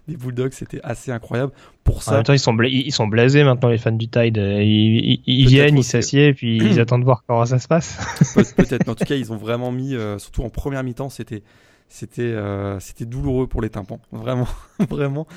des 0.08 0.18
Bulldogs 0.18 0.52
c'était 0.52 0.82
assez 0.84 1.12
incroyable. 1.12 1.54
Pour 1.86 2.04
ça 2.04 2.12
en 2.12 2.14
même 2.16 2.24
temps 2.24 2.34
ils 2.34 2.40
sont 2.40 2.58
ils 2.64 2.92
sont 2.92 3.08
blasés 3.08 3.46
maintenant 3.46 3.70
les 3.70 3.78
fans 3.78 3.92
du 3.92 4.10
Tide. 4.10 4.38
Ils, 4.38 5.48
viennent 5.48 5.78
ils 5.78 5.84
s'assiedent 5.84 6.36
puis 6.36 6.58
ils 6.62 6.80
attendent 6.82 7.02
de 7.02 7.06
voir 7.06 7.24
comment 7.26 7.46
ça 7.46 7.60
se 7.60 7.68
passe. 7.68 7.98
Peut-être. 8.58 8.86
Mais 8.86 8.92
en 8.92 8.96
tout 8.96 9.06
cas 9.06 9.16
ils 9.16 9.32
ont 9.32 9.38
vraiment 9.38 9.72
mis 9.72 9.96
euh, 9.96 10.18
surtout 10.20 10.44
en 10.44 10.50
première 10.50 10.84
mi-temps 10.84 11.10
c'était 11.10 11.44
c'était 11.88 12.24
euh, 12.24 12.78
c'était 12.82 13.06
douloureux 13.06 13.48
pour 13.48 13.62
les 13.62 13.70
tympans. 13.70 14.02
Vraiment 14.12 14.48
vraiment. 14.90 15.28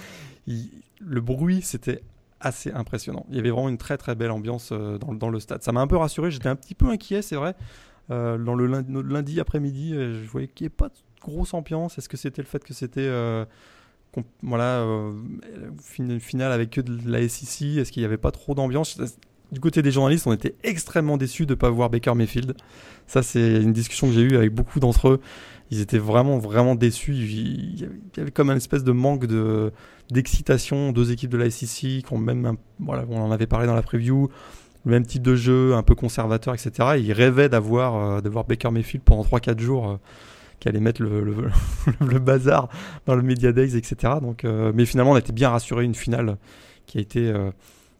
Le 0.46 1.20
bruit 1.20 1.62
c'était 1.62 2.02
assez 2.40 2.72
impressionnant. 2.72 3.26
Il 3.30 3.36
y 3.36 3.38
avait 3.38 3.50
vraiment 3.50 3.68
une 3.68 3.78
très 3.78 3.96
très 3.96 4.16
belle 4.16 4.32
ambiance 4.32 4.72
dans, 4.72 5.14
dans 5.14 5.28
le 5.28 5.38
stade. 5.38 5.62
Ça 5.62 5.70
m'a 5.70 5.82
un 5.82 5.86
peu 5.86 5.96
rassuré. 5.96 6.32
J'étais 6.32 6.48
un 6.48 6.56
petit 6.56 6.74
peu 6.74 6.88
inquiet 6.88 7.22
c'est 7.22 7.36
vrai. 7.36 7.54
Dans 8.08 8.54
le 8.54 8.66
lundi, 8.66 8.92
lundi 9.04 9.38
après-midi 9.38 9.92
je 9.94 10.28
voyais 10.28 10.48
qu'il 10.48 10.64
n'y 10.64 10.68
avait 10.68 10.76
pas 10.76 10.88
grosse 11.28 11.54
ambiance 11.54 11.98
Est-ce 11.98 12.08
que 12.08 12.16
c'était 12.16 12.42
le 12.42 12.48
fait 12.48 12.62
que 12.64 12.74
c'était 12.74 13.00
euh, 13.00 13.44
voilà 14.42 14.80
euh, 14.80 15.12
une 15.98 16.20
finale 16.20 16.52
avec 16.52 16.70
que 16.70 16.80
de 16.80 17.10
la 17.10 17.26
SEC 17.28 17.78
Est-ce 17.78 17.92
qu'il 17.92 18.02
n'y 18.02 18.06
avait 18.06 18.16
pas 18.16 18.30
trop 18.30 18.54
d'ambiance? 18.54 19.00
Du 19.50 19.60
côté 19.60 19.80
des 19.80 19.90
journalistes, 19.90 20.26
on 20.26 20.32
était 20.32 20.54
extrêmement 20.62 21.16
déçus 21.16 21.46
de 21.46 21.52
ne 21.52 21.58
pas 21.58 21.70
voir 21.70 21.88
Baker 21.88 22.14
Mayfield. 22.14 22.54
Ça, 23.06 23.22
c'est 23.22 23.62
une 23.62 23.72
discussion 23.72 24.08
que 24.08 24.12
j'ai 24.12 24.20
eue 24.20 24.36
avec 24.36 24.52
beaucoup 24.52 24.78
d'entre 24.78 25.08
eux. 25.08 25.20
Ils 25.70 25.80
étaient 25.80 25.98
vraiment, 25.98 26.38
vraiment 26.38 26.74
déçus. 26.74 27.14
Il 27.14 27.80
y 27.80 28.20
avait 28.20 28.30
comme 28.30 28.50
un 28.50 28.56
espèce 28.56 28.84
de 28.84 28.92
manque 28.92 29.26
de 29.26 29.72
d'excitation. 30.10 30.92
Deux 30.92 31.12
équipes 31.12 31.30
de 31.30 31.38
la 31.38 31.50
SEC 31.50 32.04
même, 32.12 32.56
voilà, 32.78 33.04
on 33.08 33.20
en 33.20 33.30
avait 33.30 33.46
parlé 33.46 33.66
dans 33.66 33.74
la 33.74 33.82
preview, 33.82 34.28
le 34.84 34.90
même 34.90 35.06
type 35.06 35.22
de 35.22 35.34
jeu, 35.34 35.74
un 35.74 35.82
peu 35.82 35.94
conservateur, 35.94 36.54
etc. 36.54 36.96
ils 36.98 37.12
rêvaient 37.12 37.48
d'avoir 37.48 38.22
euh, 38.24 38.42
Baker 38.46 38.70
Mayfield 38.70 39.04
pendant 39.04 39.22
3-4 39.22 39.58
jours 39.58 39.98
qui 40.60 40.68
allait 40.68 40.80
mettre 40.80 41.02
le, 42.00 42.18
bazar 42.18 42.68
dans 43.06 43.14
le 43.14 43.22
Media 43.22 43.52
Days, 43.52 43.76
etc. 43.76 44.14
Donc, 44.20 44.44
euh, 44.44 44.72
mais 44.74 44.86
finalement, 44.86 45.12
on 45.12 45.16
a 45.16 45.20
été 45.20 45.32
bien 45.32 45.50
rassuré. 45.50 45.84
Une 45.84 45.94
finale 45.94 46.36
qui 46.86 46.98
a 46.98 47.00
été 47.00 47.28
euh, 47.28 47.50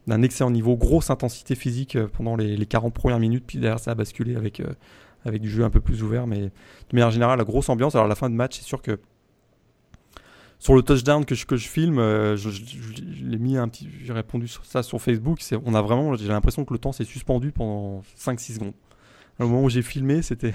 d'un 0.06 0.22
excellent 0.22 0.50
niveau, 0.50 0.76
grosse 0.76 1.10
intensité 1.10 1.54
physique 1.54 1.98
pendant 2.14 2.36
les, 2.36 2.56
les, 2.56 2.66
40 2.66 2.94
premières 2.94 3.20
minutes, 3.20 3.44
puis 3.46 3.58
derrière 3.58 3.78
ça 3.78 3.92
a 3.92 3.94
basculé 3.94 4.36
avec, 4.36 4.62
avec 5.24 5.42
du 5.42 5.50
jeu 5.50 5.64
un 5.64 5.70
peu 5.70 5.80
plus 5.80 6.02
ouvert, 6.02 6.26
mais 6.26 6.40
de 6.40 6.50
manière 6.92 7.10
générale, 7.10 7.38
la 7.38 7.44
grosse 7.44 7.68
ambiance. 7.68 7.94
Alors 7.94 8.08
la 8.08 8.14
fin 8.14 8.30
de 8.30 8.34
match, 8.34 8.58
c'est 8.58 8.64
sûr 8.64 8.80
que 8.80 8.98
sur 10.58 10.74
le 10.74 10.82
touchdown 10.82 11.24
que 11.24 11.34
je, 11.34 11.46
que 11.46 11.56
je 11.56 11.68
filme, 11.68 11.98
je, 11.98 12.48
l'ai 13.22 13.38
mis 13.38 13.58
un 13.58 13.68
petit, 13.68 13.88
j'ai 14.02 14.12
répondu 14.12 14.48
sur 14.48 14.64
ça 14.64 14.82
sur 14.82 15.00
Facebook. 15.00 15.38
C'est, 15.40 15.56
on 15.64 15.74
a 15.74 15.82
vraiment, 15.82 16.14
j'ai 16.16 16.28
l'impression 16.28 16.64
que 16.64 16.72
le 16.72 16.78
temps 16.78 16.92
s'est 16.92 17.04
suspendu 17.04 17.52
pendant 17.52 18.02
5-6 18.18 18.54
secondes. 18.54 18.74
Au 19.38 19.46
moment 19.46 19.62
où 19.62 19.68
j'ai 19.68 19.82
filmé, 19.82 20.22
c'était 20.22 20.54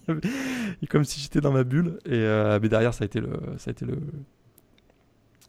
comme 0.88 1.04
si 1.04 1.20
j'étais 1.20 1.40
dans 1.40 1.52
ma 1.52 1.64
bulle. 1.64 1.98
Et 2.06 2.12
euh, 2.12 2.58
mais 2.60 2.68
derrière, 2.68 2.94
ça 2.94 3.04
a 3.04 3.06
été 3.06 3.20
le, 3.20 3.30
ça 3.58 3.70
a 3.70 3.72
été 3.72 3.84
le, 3.84 3.98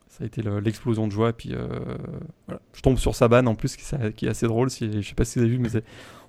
ça 0.08 0.23
a 0.23 0.25
été 0.25 0.41
l'explosion 0.62 1.08
de 1.08 1.12
joie. 1.12 1.29
Et 1.29 1.34
puis 1.34 1.53
euh, 1.53 1.67
voilà. 2.47 2.62
je 2.73 2.82
tombe 2.82 2.97
sur 2.97 3.15
Saban 3.15 3.45
en 3.45 3.56
plus, 3.56 3.75
qui, 3.75 3.84
qui 4.15 4.25
est 4.25 4.29
assez 4.29 4.47
drôle. 4.47 4.69
Si, 4.69 5.01
je 5.01 5.08
sais 5.08 5.15
pas 5.15 5.25
si 5.25 5.39
vous 5.39 5.45
avez 5.45 5.53
vu, 5.53 5.60
mais 5.60 5.69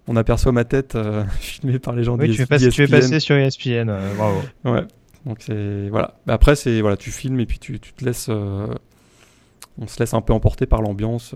on 0.07 0.17
aperçoit 0.17 0.53
ma 0.53 0.65
tête 0.65 0.95
euh, 0.95 1.25
filmée 1.41 1.79
par 1.79 1.95
les 1.95 2.05
gens 2.05 2.19
oui, 2.19 2.35
tu, 2.35 2.43
es 2.43 2.47
passé, 2.47 2.69
tu 2.69 2.83
es 2.83 2.89
passé 2.89 3.21
sur 3.21 3.37
ESPN. 3.37 3.93
bravo. 4.17 4.41
Ouais. 4.65 4.85
Donc 5.27 5.39
c'est 5.41 5.89
voilà. 5.89 6.19
après 6.27 6.55
c'est 6.55 6.83
voilà, 6.83 6.99
tu 6.99 7.11
filmes 7.11 7.41
et 7.41 7.47
puis 7.47 7.59
tu, 7.59 7.81
tu 7.81 7.95
te 7.95 8.05
laisses, 8.05 8.29
on 8.29 9.87
se 9.87 9.99
laisse 9.99 10.13
un 10.13 10.21
peu 10.21 10.35
emporter 10.35 10.67
par 10.67 10.83
l'ambiance. 10.83 11.35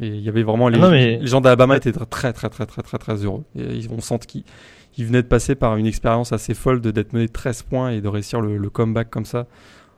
Et 0.00 0.06
il 0.06 0.20
y 0.20 0.28
avait 0.28 0.42
vraiment 0.42 0.68
les, 0.68 0.80
ah 0.80 0.90
les 0.90 1.26
gens 1.26 1.42
d'Alabama 1.42 1.76
étaient 1.76 1.92
très 1.92 2.32
très 2.32 2.48
très 2.48 2.66
très 2.66 2.82
très 2.82 2.98
très 2.98 3.14
heureux. 3.24 3.44
Et 3.54 3.62
ils, 3.76 3.90
on 3.90 4.00
sent 4.00 4.18
qu'ils 4.26 4.44
venaient 4.98 5.22
de 5.22 5.28
passer 5.28 5.54
par 5.54 5.76
une 5.76 5.86
expérience 5.86 6.32
assez 6.32 6.54
folle 6.54 6.80
d'être 6.80 7.12
mené 7.12 7.28
13 7.28 7.62
points 7.62 7.90
et 7.90 8.00
de 8.00 8.08
réussir 8.08 8.40
le, 8.40 8.70
comeback 8.70 9.10
comme 9.10 9.24
ça. 9.24 9.46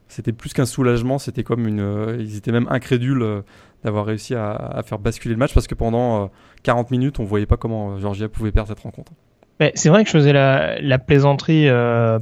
C'était 0.08 0.32
plus 0.32 0.52
qu'un 0.52 0.66
soulagement, 0.66 1.18
c'était 1.18 1.42
comme 1.42 1.66
une. 1.66 1.80
Euh, 1.80 2.16
ils 2.20 2.36
étaient 2.36 2.52
même 2.52 2.68
incrédules 2.70 3.22
euh, 3.22 3.40
d'avoir 3.82 4.04
réussi 4.04 4.34
à, 4.34 4.82
faire 4.84 4.98
basculer 4.98 5.34
le 5.34 5.38
match 5.38 5.54
parce 5.54 5.66
que 5.66 5.74
pendant 5.74 6.30
40 6.62 6.86
euh, 6.86 6.88
minutes, 6.90 7.20
on 7.20 7.24
voyait 7.24 7.46
pas 7.46 7.56
comment 7.56 7.98
Georgia 7.98 8.28
pouvait 8.28 8.52
perdre 8.52 8.68
cette 8.68 8.80
rencontre. 8.80 9.12
C'est 9.74 9.88
vrai 9.88 10.02
que 10.02 10.10
je 10.10 10.16
faisais 10.16 10.32
la, 10.32 10.80
la 10.80 10.98
plaisanterie 10.98 11.68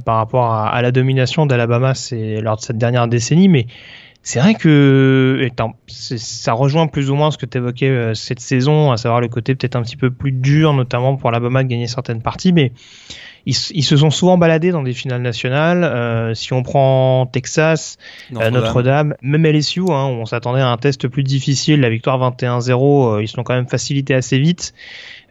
par 0.05 0.17
rapport 0.17 0.51
à, 0.51 0.69
à 0.69 0.81
la 0.81 0.91
domination 0.91 1.45
d'Alabama 1.45 1.93
lors 2.41 2.57
de 2.57 2.61
cette 2.61 2.77
dernière 2.77 3.07
décennie, 3.07 3.49
mais 3.49 3.65
c'est 4.25 4.39
vrai 4.39 4.55
que 4.55 5.49
ça 5.87 6.53
rejoint 6.53 6.87
plus 6.87 7.09
ou 7.09 7.15
moins 7.15 7.29
ce 7.29 7.37
que 7.37 7.45
tu 7.45 7.57
évoquais 7.57 7.89
euh, 7.89 8.13
cette 8.13 8.39
saison, 8.39 8.93
à 8.93 8.97
savoir 8.97 9.19
le 9.19 9.27
côté 9.27 9.53
peut-être 9.53 9.75
un 9.75 9.81
petit 9.81 9.97
peu 9.97 10.11
plus 10.11 10.31
dur, 10.31 10.73
notamment 10.73 11.17
pour 11.17 11.27
Alabama 11.27 11.61
de 11.61 11.67
gagner 11.67 11.87
certaines 11.87 12.21
parties, 12.21 12.53
mais 12.53 12.71
ils, 13.45 13.53
se 13.53 13.97
sont 13.97 14.09
souvent 14.09 14.37
baladés 14.37 14.71
dans 14.71 14.81
des 14.81 14.93
finales 14.93 15.21
nationales. 15.21 15.83
Euh, 15.83 16.33
si 16.33 16.53
on 16.53 16.63
prend 16.63 17.25
Texas, 17.25 17.97
euh, 18.37 18.49
Notre-Dame, 18.49 19.15
même 19.21 19.45
LSU, 19.45 19.81
hein, 19.89 20.05
on 20.05 20.25
s'attendait 20.25 20.61
à 20.61 20.69
un 20.69 20.77
test 20.77 21.09
plus 21.09 21.23
difficile, 21.23 21.81
la 21.81 21.89
victoire 21.89 22.17
21-0, 22.17 23.21
ils 23.21 23.27
se 23.27 23.35
l'ont 23.35 23.43
quand 23.43 23.55
même 23.55 23.67
facilité 23.67 24.13
assez 24.13 24.39
vite. 24.39 24.73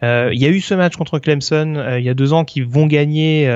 Il 0.03 0.37
y 0.39 0.45
a 0.45 0.49
eu 0.49 0.59
ce 0.59 0.75
match 0.75 0.97
contre 0.97 1.17
Clemson 1.17 1.95
il 1.97 2.03
y 2.03 2.09
a 2.09 2.13
deux 2.13 2.33
ans 2.33 2.43
qui 2.43 2.61
vont 2.61 2.85
gagner 2.85 3.49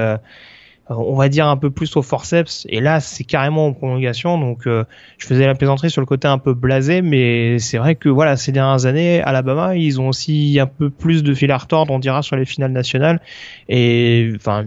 on 0.89 1.15
va 1.15 1.29
dire 1.29 1.47
un 1.47 1.57
peu 1.57 1.69
plus 1.69 1.95
au 1.97 2.01
forceps. 2.01 2.65
Et 2.69 2.79
là 2.79 2.99
c'est 2.99 3.23
carrément 3.23 3.67
en 3.67 3.73
prolongation. 3.73 4.37
Donc 4.37 4.67
euh, 4.67 4.83
je 5.17 5.25
faisais 5.25 5.45
la 5.45 5.55
plaisanterie 5.55 5.89
sur 5.89 6.01
le 6.01 6.07
côté 6.07 6.27
un 6.27 6.37
peu 6.37 6.53
blasé. 6.53 7.01
Mais 7.01 7.59
c'est 7.59 7.77
vrai 7.77 7.95
que 7.95 8.09
voilà 8.09 8.37
ces 8.37 8.51
dernières 8.51 8.85
années 8.85 9.21
Alabama 9.21 9.75
ils 9.75 9.99
ont 9.99 10.09
aussi 10.09 10.57
un 10.59 10.67
peu 10.67 10.89
plus 10.89 11.23
de 11.23 11.33
fil 11.33 11.51
à 11.51 11.57
retordre 11.57 11.93
on 11.93 11.99
dira 11.99 12.21
sur 12.21 12.35
les 12.35 12.45
finales 12.45 12.71
nationales. 12.71 13.21
Et 13.69 14.31
enfin 14.35 14.65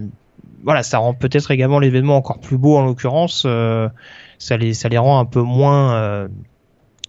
voilà 0.63 0.83
ça 0.83 0.99
rend 0.99 1.13
peut-être 1.13 1.51
également 1.51 1.79
l'événement 1.79 2.17
encore 2.17 2.39
plus 2.39 2.57
beau 2.57 2.77
en 2.77 2.85
l'occurrence. 2.85 3.43
Euh, 3.45 3.89
ça 4.37 4.57
les 4.57 4.73
ça 4.73 4.89
les 4.89 4.97
rend 4.97 5.19
un 5.19 5.25
peu 5.25 5.41
moins 5.41 5.95
euh, 5.95 6.27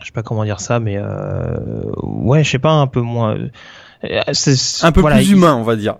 je 0.01 0.07
sais 0.07 0.12
pas 0.12 0.22
comment 0.22 0.44
dire 0.44 0.61
ça 0.61 0.81
mais 0.81 0.98
ouais 2.03 2.44
je 2.44 2.51
sais 2.51 2.59
pas 2.59 2.72
un 2.72 2.87
peu 2.87 3.01
moins 3.01 3.37
un 4.05 4.93
peu 4.93 5.03
plus 5.03 5.31
humain 5.31 5.57
on 5.57 5.62
va 5.62 5.77
dire 5.77 5.97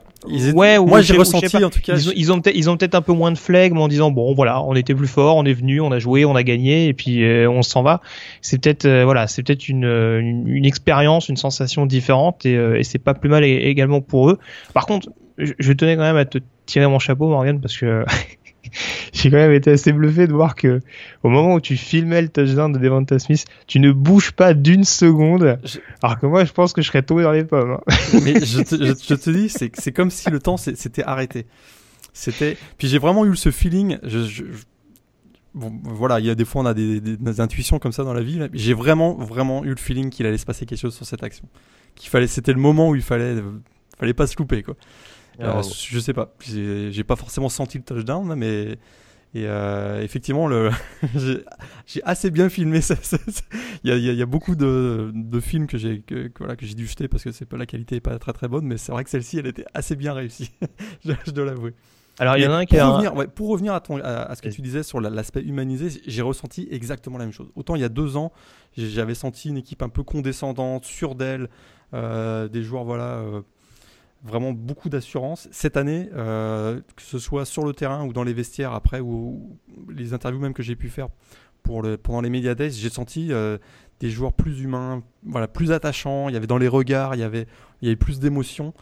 Ouais, 0.55 0.79
moi 0.79 1.03
j'ai 1.03 1.17
ressenti 1.17 1.65
en 1.65 1.71
tout 1.71 1.81
cas. 1.81 1.97
Ils 1.97 2.33
ont, 2.33 2.41
ils 2.55 2.71
ont 2.71 2.77
peut-être 2.77 2.95
un 2.95 3.03
peu 3.03 3.13
moins 3.13 3.33
de 3.33 3.39
flegme 3.39 3.79
en 3.79 3.89
disant 3.89 4.11
bon 4.11 4.35
voilà, 4.35 4.63
on 4.63 4.75
était 4.75 4.95
plus 4.95 5.09
fort, 5.09 5.37
on 5.37 5.45
est 5.45 5.53
venu, 5.53 5.81
on 5.81 5.91
a 5.91 5.99
joué, 5.99 6.25
on 6.25 6.37
a 6.37 6.43
gagné 6.43 6.87
et 6.89 6.95
puis 6.95 7.25
euh, 7.25 7.51
on 7.51 7.63
s'en 7.63 7.83
va. 7.83 8.01
C'est 8.41 8.63
peut-être 8.63 8.85
euh, 8.85 9.05
voilà, 9.05 9.27
c'est 9.27 9.43
peut-être 9.43 9.69
une, 9.69 9.85
une, 9.85 10.47
une, 10.47 10.65
expérience, 10.65 11.29
une 11.29 11.37
sensation 11.37 11.87
différente 11.87 12.47
et, 12.47 12.57
euh, 12.57 12.79
et 12.79 12.85
c'est 12.85 12.99
pas 12.99 13.15
plus 13.15 13.29
mal 13.29 13.45
également 13.45 14.01
pour 14.01 14.31
eux. 14.31 14.39
Par 14.75 14.87
contre, 14.87 15.11
je, 15.39 15.53
je 15.59 15.73
tenais 15.73 15.97
quand 15.97 16.03
même 16.03 16.17
à 16.17 16.25
te 16.25 16.39
tirer 16.67 16.87
mon 16.87 16.99
chapeau 16.99 17.29
Morgan 17.29 17.61
parce 17.61 17.77
que 17.77 18.05
j'ai 19.13 19.31
quand 19.31 19.37
même 19.37 19.53
été 19.53 19.71
assez 19.71 19.93
bluffé 19.93 20.27
de 20.27 20.33
voir 20.33 20.55
que 20.55 20.81
au 21.23 21.29
moment 21.29 21.55
où 21.55 21.61
tu 21.61 21.77
filmais 21.77 22.23
le 22.23 22.29
touchdown 22.29 22.73
de 22.73 22.79
Devonta 22.79 23.19
Smith, 23.19 23.45
tu 23.67 23.81
ne 23.81 23.93
bouges 23.93 24.33
pas 24.33 24.55
d'une 24.55 24.85
seconde. 24.85 25.59
Alors 26.03 26.19
que 26.19 26.27
moi, 26.27 26.45
je 26.45 26.53
pense 26.53 26.73
que 26.73 26.83
je 26.83 26.89
serais 26.89 27.03
tombé 27.03 27.23
dans 27.23 27.33
les 27.33 27.45
pommes. 27.45 27.73
Hein. 27.73 27.95
Mais 28.25 28.45
je 28.45 28.63
te, 28.63 28.77
je, 28.77 29.15
te 29.15 29.31
dis, 29.31 29.49
c'est 29.49 29.93
comme 29.93 30.11
si 30.11 30.31
le 30.31 30.39
temps 30.39 30.57
s'était 30.57 31.05
arrêté. 31.05 31.47
C'était. 32.13 32.57
Puis 32.79 32.89
j'ai 32.89 32.99
vraiment 32.99 33.25
eu 33.25 33.37
ce 33.37 33.51
feeling. 33.51 33.99
Bon, 35.55 35.71
voilà, 35.85 36.19
il 36.19 36.25
y 36.25 36.31
a 36.31 36.35
des 36.35 36.47
fois 36.47 36.63
on 36.63 36.67
a 36.67 36.73
des, 36.73 36.99
des, 37.01 37.41
intuitions 37.41 37.79
comme 37.79 37.93
ça 37.93 38.05
dans 38.05 38.15
la 38.15 38.23
vie. 38.23 38.41
J'ai 38.55 38.73
vraiment, 38.73 39.15
vraiment 39.15 39.65
eu 39.65 39.71
le 39.71 39.77
feeling 39.77 40.09
qu'il 40.09 40.25
allait 40.25 40.39
se 40.39 40.47
passer 40.47 40.65
quelque 40.65 40.79
chose 40.79 40.95
sur 40.95 41.05
cette 41.05 41.23
action. 41.23 41.47
Qu'il 41.95 42.09
fallait, 42.09 42.27
c'était 42.27 42.55
le 42.55 42.59
moment 42.59 42.89
où 42.89 42.95
il 42.95 43.03
fallait, 43.03 43.37
fallait 43.99 44.15
pas 44.15 44.27
se 44.27 44.37
louper 44.39 44.63
quoi. 44.63 44.77
Euh, 45.41 45.63
je 45.63 45.99
sais 45.99 46.13
pas. 46.13 46.35
J'ai 46.41 47.05
pas 47.05 47.17
forcément 47.17 47.49
senti 47.49 47.79
le 47.79 47.85
touchdown, 47.85 48.35
mais 48.35 48.79
et 49.35 49.47
euh, 49.47 50.03
effectivement, 50.03 50.47
le 50.47 50.71
j'ai 51.87 52.03
assez 52.05 52.31
bien 52.31 52.51
filmé. 52.51 52.83
Ça, 52.83 52.97
il, 53.83 53.91
y 53.91 53.93
a, 53.93 53.97
il, 53.97 54.19
y 54.19 54.23
a, 54.23 54.27
beaucoup 54.27 54.55
de, 54.55 55.11
de 55.15 55.41
films 55.41 55.67
que 55.67 55.79
j'ai 55.79 56.01
que, 56.01 56.31
voilà, 56.39 56.55
que 56.55 56.67
j'ai 56.67 56.75
dû 56.75 56.87
jeter 56.87 57.09
parce 57.09 57.25
que 57.25 57.33
c'est 57.33 57.47
pas 57.47 57.57
la 57.57 57.65
qualité 57.65 57.97
est 57.97 58.01
pas 58.01 58.19
très 58.19 58.35
très 58.35 58.49
bonne, 58.49 58.67
mais 58.67 58.77
c'est 58.77 58.93
vrai 58.93 59.05
que 59.05 59.11
celle-ci, 59.11 59.39
elle 59.39 59.47
était 59.47 59.65
assez 59.73 59.97
bien 59.97 60.13
réussie. 60.13 60.53
je, 61.05 61.31
dois 61.31 61.47
l'avouer. 61.47 61.73
Alors 62.19 62.37
il 62.37 62.43
y 62.43 62.47
en 62.47 62.53
a 62.53 62.57
un 62.57 62.67
qui 62.67 62.77
pour, 62.77 62.89
revenir, 62.89 63.17
ouais, 63.17 63.27
pour 63.27 63.49
revenir 63.49 63.73
à, 63.73 63.81
ton, 63.81 63.99
à, 64.03 64.35
ce 64.35 64.43
que 64.43 64.51
tu 64.51 64.61
disais 64.61 64.83
sur 64.83 65.01
l'aspect 65.01 65.41
humanisé, 65.41 66.03
j'ai 66.07 66.23
ressenti 66.23 66.69
exactement 66.71 67.17
la 67.17 67.25
même 67.25 67.33
chose. 67.33 67.51
Autant 67.55 67.75
il 67.75 67.81
y 67.81 67.85
a 67.85 67.89
deux 67.89 68.19
ans, 68.19 68.33
j'avais 68.77 69.15
senti 69.15 69.49
une 69.49 69.57
équipe 69.57 69.83
un 69.83 69.89
peu 69.89 70.03
condescendante, 70.03 70.85
sûre 70.85 71.15
d'elle, 71.15 71.49
euh, 71.95 72.49
des 72.49 72.63
joueurs 72.63 72.85
voilà. 72.85 73.15
Euh, 73.17 73.41
vraiment 74.23 74.53
beaucoup 74.53 74.89
d'assurance. 74.89 75.49
Cette 75.51 75.77
année, 75.77 76.09
euh, 76.15 76.81
que 76.97 77.03
ce 77.03 77.19
soit 77.19 77.45
sur 77.45 77.65
le 77.65 77.73
terrain 77.73 78.05
ou 78.07 78.13
dans 78.13 78.25
les 78.25 78.33
vestiaires 78.33 78.73
après, 78.73 79.01
ou, 79.01 79.59
les 79.89 80.15
interviews 80.15 80.41
même 80.41 80.55
que 80.55 80.63
j'ai 80.63 80.77
pu 80.77 80.89
faire 80.89 81.09
pour 81.63 81.83
le, 81.83 81.97
pendant 81.97 82.21
les 82.21 82.31
Media 82.31 82.55
Days, 82.55 82.73
j'ai 82.73 82.91
senti 82.91 83.33
euh, 83.33 83.59
des 84.01 84.11
joueurs 84.11 84.33
plus 84.33 84.61
humains, 84.61 85.03
voilà, 85.25 85.49
plus 85.49 85.73
attachants. 85.73 86.29
Il 86.29 86.35
y 86.35 86.37
avait 86.37 86.47
dans 86.47 86.59
les 86.59 86.69
regards, 86.69 87.15
il 87.15 87.21
y 87.21 87.25
avait, 87.25 87.47
il 87.81 87.87
y 87.87 87.89
avait 87.89 87.97
plus 87.97 88.21
d'émotions. 88.21 88.75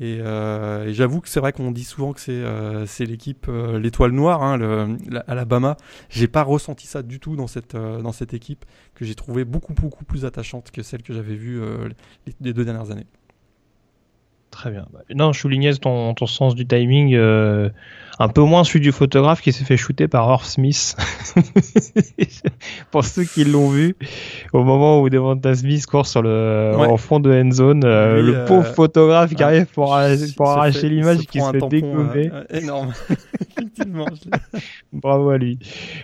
Et, 0.00 0.18
euh, 0.20 0.92
j'avoue 0.92 1.20
que 1.20 1.28
c'est 1.28 1.38
vrai 1.38 1.52
qu'on 1.52 1.70
dit 1.70 1.84
souvent 1.84 2.12
que 2.12 2.20
c'est 2.20 3.06
l'équipe 3.06 3.48
l'étoile 3.48 4.10
noire, 4.10 4.42
hein, 4.42 4.56
le, 4.56 4.96
l'Alabama. 5.08 5.76
J'ai 6.08 6.26
pas 6.26 6.42
ressenti 6.42 6.88
ça 6.88 7.02
du 7.02 7.20
tout 7.20 7.36
dans 7.36 7.46
cette 7.46 7.76
dans 7.76 8.10
cette 8.10 8.34
équipe 8.34 8.64
que 8.96 9.04
j'ai 9.04 9.14
trouvé 9.14 9.44
beaucoup 9.44 9.72
beaucoup 9.72 10.04
plus 10.04 10.24
attachante 10.24 10.72
que 10.72 10.82
celle 10.82 11.04
que 11.04 11.14
j'avais 11.14 11.36
vue 11.36 11.60
les 12.40 12.52
deux 12.52 12.64
dernières 12.64 12.90
années. 12.90 13.06
Très 14.54 14.70
bien. 14.70 14.86
Non, 15.12 15.32
je 15.32 15.40
soulignais 15.40 15.74
ton, 15.74 16.14
ton 16.14 16.26
sens 16.28 16.54
du 16.54 16.64
timing, 16.64 17.12
euh, 17.16 17.70
un 18.20 18.28
peu 18.28 18.42
moins 18.42 18.62
celui 18.62 18.78
du 18.78 18.92
photographe 18.92 19.42
qui 19.42 19.52
s'est 19.52 19.64
fait 19.64 19.76
shooter 19.76 20.06
par 20.06 20.28
Orf 20.28 20.46
Smith. 20.46 20.96
Pour 22.92 23.04
ceux 23.04 23.24
qui 23.24 23.44
l'ont 23.44 23.70
vu, 23.70 23.96
au 24.52 24.62
moment 24.62 25.00
où 25.00 25.10
Devonta 25.10 25.56
Smith 25.56 25.84
court 25.86 26.06
sur 26.06 26.22
le, 26.22 26.72
en 26.76 26.96
fond 26.98 27.18
de 27.18 27.32
end 27.32 27.50
zone, 27.50 27.82
euh, 27.84 28.22
le 28.22 28.36
euh, 28.36 28.46
pauvre 28.46 28.72
photographe 28.72 29.34
qui 29.34 29.42
arrive 29.42 29.66
pour, 29.66 29.98
pour 30.36 30.50
arracher 30.50 30.88
l'image 30.88 31.26
qui 31.26 31.40
se 31.40 31.50
fait 31.50 31.68
dégommer. 31.68 32.30
énorme. 32.50 32.92
Bravo 34.92 35.30
à 35.30 35.38
lui. 35.38 35.58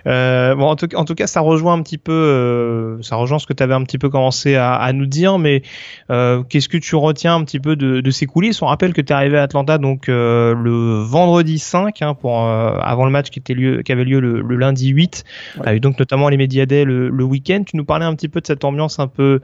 bon, 0.04 0.64
en 0.64 0.74
tout, 0.74 0.92
en 0.96 1.04
tout 1.04 1.14
cas, 1.14 1.28
ça 1.28 1.40
rejoint 1.40 1.74
un 1.74 1.82
petit 1.82 1.98
peu, 1.98 2.98
ça 3.02 3.14
rejoint 3.14 3.38
ce 3.38 3.46
que 3.46 3.52
tu 3.52 3.62
avais 3.62 3.74
un 3.74 3.84
petit 3.84 3.98
peu 3.98 4.10
commencé 4.10 4.56
à, 4.56 4.74
à 4.74 4.92
nous 4.92 5.06
dire, 5.06 5.38
mais 5.38 5.62
qu'est-ce 6.08 6.68
que 6.68 6.78
tu 6.78 6.96
retiens 6.96 7.36
un 7.36 7.44
petit 7.44 7.60
peu 7.60 7.76
de, 7.76 8.00
de 8.00 8.10
ces 8.10 8.26
coups 8.26 8.39
on 8.62 8.66
rappelle 8.66 8.92
que 8.92 9.00
tu 9.00 9.12
es 9.12 9.16
arrivé 9.16 9.38
à 9.38 9.42
Atlanta 9.42 9.78
donc 9.78 10.08
euh, 10.08 10.54
le 10.54 11.02
vendredi 11.02 11.58
5 11.58 12.02
hein, 12.02 12.14
pour 12.14 12.46
euh, 12.46 12.76
avant 12.80 13.04
le 13.04 13.10
match 13.10 13.30
qui 13.30 13.38
était 13.38 13.54
lieu 13.54 13.82
qui 13.82 13.92
avait 13.92 14.04
lieu 14.04 14.20
le, 14.20 14.40
lundi 14.56 14.88
8 14.88 15.24
avec 15.64 15.80
donc 15.80 15.98
notamment 15.98 16.28
les 16.28 16.36
médias 16.36 16.66
le, 16.66 17.08
le 17.08 17.24
week-end. 17.24 17.62
Tu 17.66 17.76
nous 17.76 17.84
parlais 17.84 18.04
un 18.04 18.14
petit 18.14 18.28
peu 18.28 18.40
de 18.40 18.46
cette 18.46 18.64
ambiance 18.64 18.98
un 18.98 19.08
peu 19.08 19.40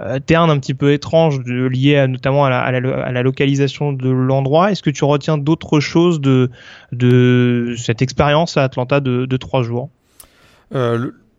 euh, 0.00 0.18
terne, 0.18 0.50
un 0.50 0.58
petit 0.58 0.74
peu 0.74 0.92
étrange, 0.92 1.42
de, 1.42 1.66
liée 1.66 2.06
notamment 2.08 2.46
à 2.46 2.50
la, 2.50 2.60
à, 2.60 3.12
la, 3.12 3.22
localisation 3.22 3.92
de 3.92 4.08
l'endroit. 4.08 4.70
Est-ce 4.70 4.82
que 4.82 4.90
tu 4.90 5.04
retiens 5.04 5.36
d'autres 5.36 5.80
choses 5.80 6.20
de, 6.20 6.50
de 6.92 7.74
cette 7.76 8.00
expérience 8.00 8.56
à 8.56 8.64
Atlanta 8.64 9.00
de, 9.00 9.26
de 9.26 9.36
trois 9.36 9.62
jours? 9.62 9.90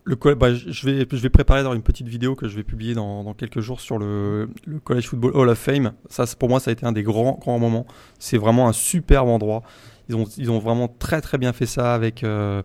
Le 0.04 0.16
bah, 0.36 0.54
je, 0.54 0.86
vais, 0.86 1.08
je 1.10 1.18
vais 1.18 1.30
préparer 1.30 1.62
une 1.62 1.82
petite 1.82 2.08
vidéo 2.08 2.36
que 2.36 2.48
je 2.48 2.56
vais 2.56 2.64
publier 2.64 2.94
dans, 2.94 3.34
quelques 3.34 3.60
jours 3.60 3.80
sur 3.80 4.00
le, 4.00 4.50
le, 4.66 4.80
College 4.80 5.08
Football 5.08 5.32
Hall 5.36 5.50
of 5.50 5.60
Fame. 5.60 5.94
Ça, 6.10 6.26
pour 6.38 6.50
moi, 6.50 6.60
ça 6.60 6.72
a 6.72 6.74
été 6.74 6.86
un 6.86 6.92
des 6.92 7.04
grands, 7.04 7.38
grands 7.40 7.60
moments. 7.60 7.86
C'est 8.20 8.38
vraiment 8.38 8.68
un 8.68 8.74
superbe 8.74 9.30
endroit. 9.30 9.64
Ils 10.10 10.16
ont, 10.16 10.26
ils 10.38 10.52
ont 10.52 10.60
vraiment 10.60 10.88
très, 10.88 11.22
très 11.22 11.38
bien 11.38 11.54
fait 11.54 11.66
ça 11.66 11.94
avec, 11.94 12.24
euh, 12.24 12.64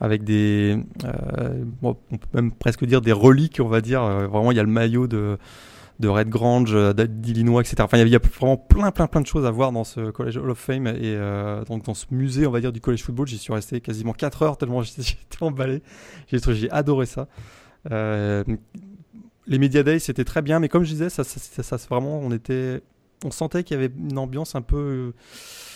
avec 0.00 0.24
des, 0.24 0.76
euh, 1.04 1.64
même 2.34 2.52
presque 2.52 2.84
dire 2.84 3.00
des 3.00 3.12
reliques, 3.12 3.60
on 3.62 3.68
va 3.68 3.80
dire. 3.80 4.02
Euh, 4.02 4.26
vraiment, 4.26 4.50
il 4.50 4.56
y 4.56 4.60
a 4.60 4.64
le 4.64 4.68
maillot 4.68 5.06
de, 5.06 5.38
de 6.00 6.08
Red 6.08 6.28
Grange, 6.28 6.76
d'Illinois, 6.94 7.60
etc. 7.60 7.76
Enfin, 7.80 7.98
il 7.98 8.08
y, 8.08 8.16
a 8.16 8.18
vraiment 8.18 8.56
plein, 8.56 8.90
plein, 8.90 9.06
plein 9.06 9.20
de 9.20 9.26
choses 9.26 9.46
à 9.46 9.50
voir 9.50 9.72
dans 9.72 9.84
ce 9.84 10.10
College 10.10 10.38
Hall 10.38 10.50
of 10.50 10.58
Fame 10.58 10.86
et 10.88 11.16
donc 11.68 11.84
dans 11.84 11.94
ce 11.94 12.06
musée, 12.10 12.46
on 12.46 12.50
va 12.50 12.60
dire, 12.60 12.72
du 12.72 12.80
college 12.80 13.02
football. 13.02 13.28
J'y 13.28 13.38
suis 13.38 13.52
resté 13.52 13.80
quasiment 13.80 14.12
4 14.12 14.42
heures 14.42 14.56
tellement 14.56 14.82
j'étais 14.82 15.14
emballé. 15.40 15.82
J'ai 16.32 16.70
adoré 16.70 17.06
ça. 17.06 17.28
les 17.90 19.58
Media 19.58 19.82
Days, 19.84 20.00
c'était 20.00 20.24
très 20.24 20.42
bien, 20.42 20.58
mais 20.58 20.68
comme 20.68 20.82
je 20.82 20.90
disais, 20.90 21.10
ça, 21.10 21.22
ça, 21.22 21.62
ça, 21.62 21.76
vraiment, 21.88 22.18
on 22.18 22.32
était, 22.32 22.82
on 23.24 23.30
sentait 23.30 23.62
qu'il 23.62 23.76
y 23.76 23.78
avait 23.82 23.92
une 23.96 24.18
ambiance 24.18 24.56
un 24.56 24.62
peu 24.62 25.12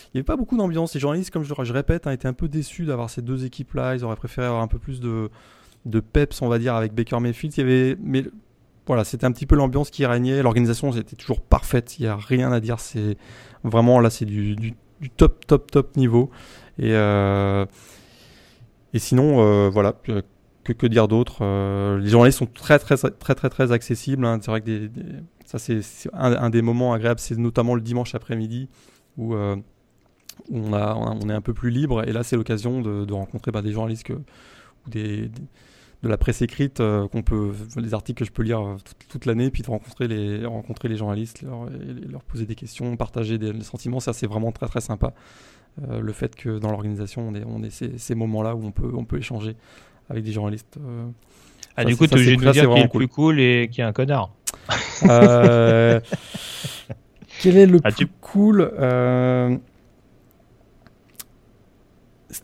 il 0.09 0.16
n'y 0.16 0.20
avait 0.20 0.24
pas 0.24 0.37
beaucoup 0.37 0.57
d'ambiance. 0.57 0.94
Les 0.94 1.00
journalistes, 1.00 1.31
comme 1.31 1.44
je, 1.44 1.52
je 1.62 1.72
répète, 1.72 2.07
ont 2.07 2.11
été 2.11 2.26
un 2.26 2.33
peu 2.33 2.48
déçus 2.48 2.87
d'avoir 2.87 3.11
ces 3.11 3.20
deux 3.20 3.44
équipes-là. 3.44 3.94
Ils 3.94 4.04
auraient 4.04 4.16
préféré 4.16 4.46
avoir 4.46 4.62
un 4.62 4.66
peu 4.66 4.78
plus 4.78 5.00
de, 5.00 5.31
de 5.85 6.00
peps, 6.00 6.40
on 6.40 6.48
va 6.48 6.59
dire, 6.59 6.74
avec 6.74 6.94
Baker 6.94 7.20
Mayfield. 7.20 7.54
Il 7.57 7.61
y 7.61 7.62
avait, 7.62 7.96
mais 8.00 8.24
voilà, 8.88 9.05
c'était 9.05 9.27
un 9.27 9.33
petit 9.33 9.44
peu 9.44 9.55
l'ambiance 9.55 9.90
qui 9.90 10.07
régnait. 10.07 10.42
L'organisation 10.42 10.90
était 10.92 11.14
toujours 11.14 11.42
parfaite. 11.42 11.98
Il 11.98 12.03
n'y 12.03 12.09
a 12.09 12.16
rien 12.16 12.51
à 12.53 12.59
dire. 12.59 12.81
C'est 12.81 13.18
vraiment 13.62 14.01
là, 14.01 14.09
c'est 14.09 14.24
du, 14.24 14.74
top, 15.16 15.46
top, 15.46 15.70
top 15.70 15.96
niveau. 15.96 16.31
Et, 16.79 16.92
euh, 16.92 17.66
sinon, 18.94 19.42
euh, 19.42 19.68
voilà. 19.68 19.92
Que, 19.92 20.72
que 20.72 20.87
dire 20.87 21.09
d'autre 21.09 21.38
euh, 21.42 21.98
Les 21.98 22.09
journalistes 22.09 22.38
sont 22.38 22.46
très, 22.46 22.79
très, 22.79 22.96
très, 22.96 23.35
très, 23.35 23.48
très, 23.51 23.72
accessibles. 23.72 24.24
Hein. 24.24 24.38
C'est 24.42 24.90
ça, 25.44 25.59
c'est 25.59 26.11
un, 26.14 26.48
des 26.48 26.62
moments 26.62 26.94
agréables. 26.94 27.20
C'est 27.20 27.37
notamment 27.37 27.74
le 27.74 27.83
dimanche 27.83 28.14
après-midi 28.14 28.70
où 29.18 29.35
on, 29.35 31.29
est 31.29 31.33
un 31.33 31.40
peu 31.42 31.53
plus 31.53 31.70
libre. 31.70 32.09
Et 32.09 32.12
là, 32.12 32.22
c'est 32.22 32.37
l'occasion 32.37 32.81
de, 32.81 33.12
rencontrer 33.12 33.51
bah, 33.51 33.61
des 33.61 33.72
journalistes 33.72 34.09
ou 34.09 34.90
des, 34.90 35.31
de 36.02 36.08
la 36.08 36.16
presse 36.16 36.42
écrite 36.42 36.80
euh, 36.80 37.08
qu'on 37.08 37.22
peut, 37.22 37.52
des 37.76 37.92
articles 37.94 38.20
que 38.20 38.24
je 38.24 38.30
peux 38.30 38.42
lire 38.42 38.61
euh, 38.61 38.76
toute, 39.08 39.26
l'année, 39.26 39.50
puis 39.50 39.62
de 39.62 39.68
rencontrer 39.68 40.06
les, 40.06 40.46
rencontrer 40.46 40.88
les 40.88 40.96
journalistes, 40.96 41.42
leur, 41.42 41.66
leur 42.08 42.22
poser 42.22 42.46
des 42.46 42.54
questions, 42.54 42.96
partager 42.96 43.37
des, 43.38 43.52
sentiments. 43.62 44.00
Ça, 44.00 44.12
c'est 44.12 44.26
vraiment 44.26 44.52
très 44.52 44.66
très 44.66 44.80
sympa. 44.80 45.12
Euh, 45.82 46.00
le 46.00 46.12
fait 46.12 46.34
que 46.37 46.58
dans 46.58 46.70
l'organisation, 46.70 47.28
on 47.28 47.34
ait, 47.34 47.44
on 47.44 47.62
ces, 47.70 47.98
ces 47.98 48.14
moments-là 48.14 48.54
où 48.54 48.64
on 48.64 48.70
peut, 48.70 48.90
on 48.94 49.04
peut 49.04 49.18
échanger 49.18 49.56
avec 50.08 50.24
des 50.24 50.32
journalistes. 50.32 50.78
ah, 51.76 51.84
du 51.84 51.96
coup, 51.96 52.06
tu 52.06 52.14
es 52.14 52.16
obligé 52.16 52.37
de 52.37 52.44
nous 52.44 52.52
dire 52.52 52.70
qui 52.70 52.78
est 52.78 52.82
le 52.84 52.88
plus 52.88 53.08
cool 53.08 53.40
et 53.40 53.68
qui 53.70 53.80
est 53.80 53.84
un 53.84 53.92
connard. 53.92 54.32
quel 57.42 57.56
est 57.56 57.66
le 57.66 57.80
ah, 57.84 57.90
plus 57.90 58.06
cool 58.20 58.72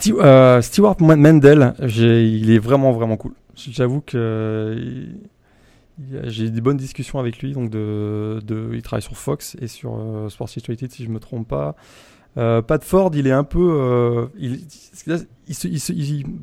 euh, 0.08 0.62
Stewart 0.62 0.96
Mendel, 1.00 1.74
il 1.80 2.50
est 2.50 2.58
vraiment 2.58 2.92
vraiment 2.92 3.16
cool. 3.16 3.34
J'avoue 3.56 4.00
que 4.00 5.08
j'ai 6.24 6.44
eu 6.44 6.50
des 6.50 6.60
bonnes 6.60 6.76
discussions 6.76 7.18
avec 7.18 7.38
lui. 7.38 7.52
Donc 7.52 7.72
il 7.74 8.82
travaille 8.82 9.02
sur 9.02 9.16
Fox 9.16 9.56
et 9.60 9.68
sur 9.68 9.96
euh, 9.96 10.28
Sports 10.28 10.50
Illustrated 10.50 10.90
si 10.92 11.04
je 11.04 11.10
me 11.10 11.18
trompe 11.18 11.48
pas. 11.48 11.76
Euh, 12.36 12.62
Pat 12.62 12.82
Ford, 12.82 13.12
il 13.14 13.28
est 13.28 13.32
un 13.32 13.44
peu, 13.44 13.76
euh, 13.80 14.26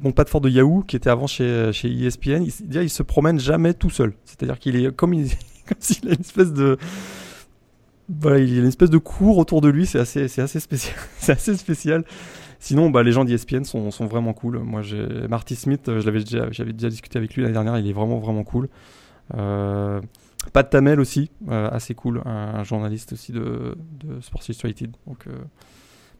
bon, 0.01 0.11
Pat 0.13 0.29
Ford 0.29 0.39
de 0.39 0.49
Yahoo, 0.49 0.83
qui 0.87 0.95
était 0.95 1.09
avant 1.09 1.27
chez, 1.27 1.71
ESPN, 1.83 2.43
il, 2.43 2.53
il 2.81 2.89
se 2.89 3.03
promène 3.03 3.39
jamais 3.41 3.73
tout 3.73 3.89
seul. 3.89 4.13
C'est-à-dire 4.23 4.57
qu'il 4.57 4.77
est 4.77 4.95
comme 4.95 5.13
s'il 5.79 6.07
a 6.07 6.13
une 6.13 6.21
espèce 6.21 6.53
de, 6.53 6.77
voilà, 8.19 8.39
il 8.39 8.53
y 8.53 8.57
a 8.57 8.61
une 8.61 8.67
espèce 8.67 8.89
de 8.89 8.97
cours 8.97 9.37
autour 9.37 9.61
de 9.61 9.69
lui. 9.69 9.85
C'est 9.85 9.99
assez, 9.99 10.27
c'est 10.27 10.41
assez 10.41 10.59
spécial. 10.59 10.95
c'est 11.17 11.31
assez 11.31 11.55
spécial. 11.55 12.03
Sinon, 12.61 12.91
bah, 12.91 13.01
les 13.01 13.11
gens 13.11 13.25
d'ESPN 13.25 13.63
sont, 13.63 13.89
sont 13.89 14.05
vraiment 14.05 14.33
cool. 14.33 14.59
Moi, 14.59 14.83
j'ai 14.83 15.03
Marty 15.27 15.55
Smith, 15.55 15.89
euh, 15.89 15.99
j'avais 15.99 16.19
déjà, 16.19 16.51
j'avais 16.51 16.73
déjà 16.73 16.89
discuté 16.89 17.17
avec 17.17 17.33
lui 17.33 17.41
l'année 17.41 17.53
dernière. 17.53 17.75
Il 17.79 17.87
est 17.87 17.91
vraiment, 17.91 18.19
vraiment 18.19 18.43
cool. 18.43 18.69
Euh, 19.35 19.99
Pat 20.53 20.69
Tamel 20.69 20.99
aussi, 20.99 21.31
euh, 21.49 21.69
assez 21.71 21.95
cool, 21.95 22.21
un, 22.23 22.63
journaliste 22.63 23.13
aussi 23.13 23.31
de, 23.31 23.75
de 24.03 24.21
Sports 24.21 24.43
Illustrated. 24.47 24.91
Donc, 25.07 25.25
euh, 25.25 25.31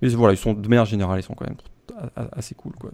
mais 0.02 0.10
voilà, 0.10 0.34
ils 0.34 0.38
sont 0.38 0.54
de 0.54 0.68
manière 0.68 0.86
générale, 0.86 1.20
ils 1.20 1.24
sont 1.24 1.36
quand 1.36 1.46
même 1.46 1.58
assez 2.32 2.56
cool, 2.56 2.74
quoi. 2.74 2.90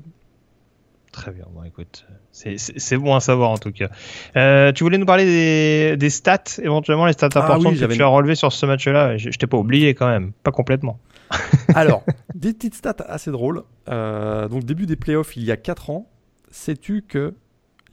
Très 1.14 1.32
bien, 1.32 1.46
bon 1.52 1.64
écoute, 1.64 2.06
c'est 2.32 2.98
bon 2.98 3.16
à 3.16 3.22
savoir 3.22 3.50
en 3.50 3.58
tout 3.58 3.72
cas. 3.72 3.90
Euh, 4.36 4.72
tu 4.74 4.84
voulais 4.84 4.98
nous 4.98 5.06
parler 5.06 5.26
des, 5.26 5.98
des, 5.98 6.10
stats, 6.10 6.60
éventuellement 6.62 7.06
les 7.06 7.14
stats 7.14 7.30
ah 7.34 7.40
importantes 7.40 7.80
que 7.80 7.86
tu 7.86 8.04
as 8.04 8.08
relevées 8.08 8.36
sur 8.36 8.52
ce 8.52 8.66
match-là? 8.66 9.18
Je, 9.18 9.32
je 9.32 9.38
t'ai 9.38 9.48
pas 9.48 9.58
oublié 9.58 9.96
quand 9.96 10.08
même, 10.08 10.34
pas 10.44 10.52
complètement. 10.52 11.00
Alors, 11.76 12.04
des 12.36 12.54
petites 12.54 12.76
stats 12.76 12.96
assez 13.08 13.32
drôles. 13.32 13.64
Euh, 13.90 14.48
donc, 14.48 14.64
début 14.64 14.86
des 14.86 14.96
playoffs 14.96 15.36
il 15.38 15.44
y 15.44 15.52
a 15.52 15.58
4 15.58 15.90
ans, 15.90 16.10
sais-tu 16.50 17.02
que 17.02 17.34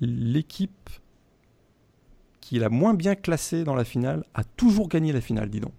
l'équipe 0.00 0.90
qui 2.40 2.56
est 2.56 2.60
la 2.60 2.68
moins 2.68 2.94
bien 2.94 3.14
classée 3.14 3.64
dans 3.64 3.74
la 3.74 3.84
finale 3.84 4.24
a 4.34 4.44
toujours 4.44 4.88
gagné 4.88 5.12
la 5.12 5.20
finale, 5.20 5.48
dis 5.48 5.60
donc? 5.60 5.72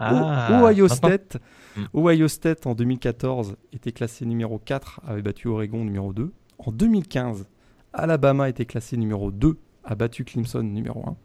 Ah, 0.00 0.60
Ohio, 0.62 0.88
State, 0.88 1.38
hmm. 1.76 1.84
Ohio 1.94 2.28
State 2.28 2.66
en 2.66 2.74
2014 2.74 3.56
était 3.72 3.92
classé 3.92 4.26
numéro 4.26 4.58
4, 4.58 5.00
avait 5.06 5.22
battu 5.22 5.48
Oregon 5.48 5.84
numéro 5.84 6.12
2. 6.12 6.32
En 6.58 6.72
2015, 6.72 7.46
Alabama 7.92 8.48
était 8.48 8.66
classé 8.66 8.96
numéro 8.96 9.30
2, 9.30 9.56
a 9.84 9.94
battu 9.94 10.24
Clemson 10.24 10.62
numéro 10.62 11.08
1. 11.08 11.16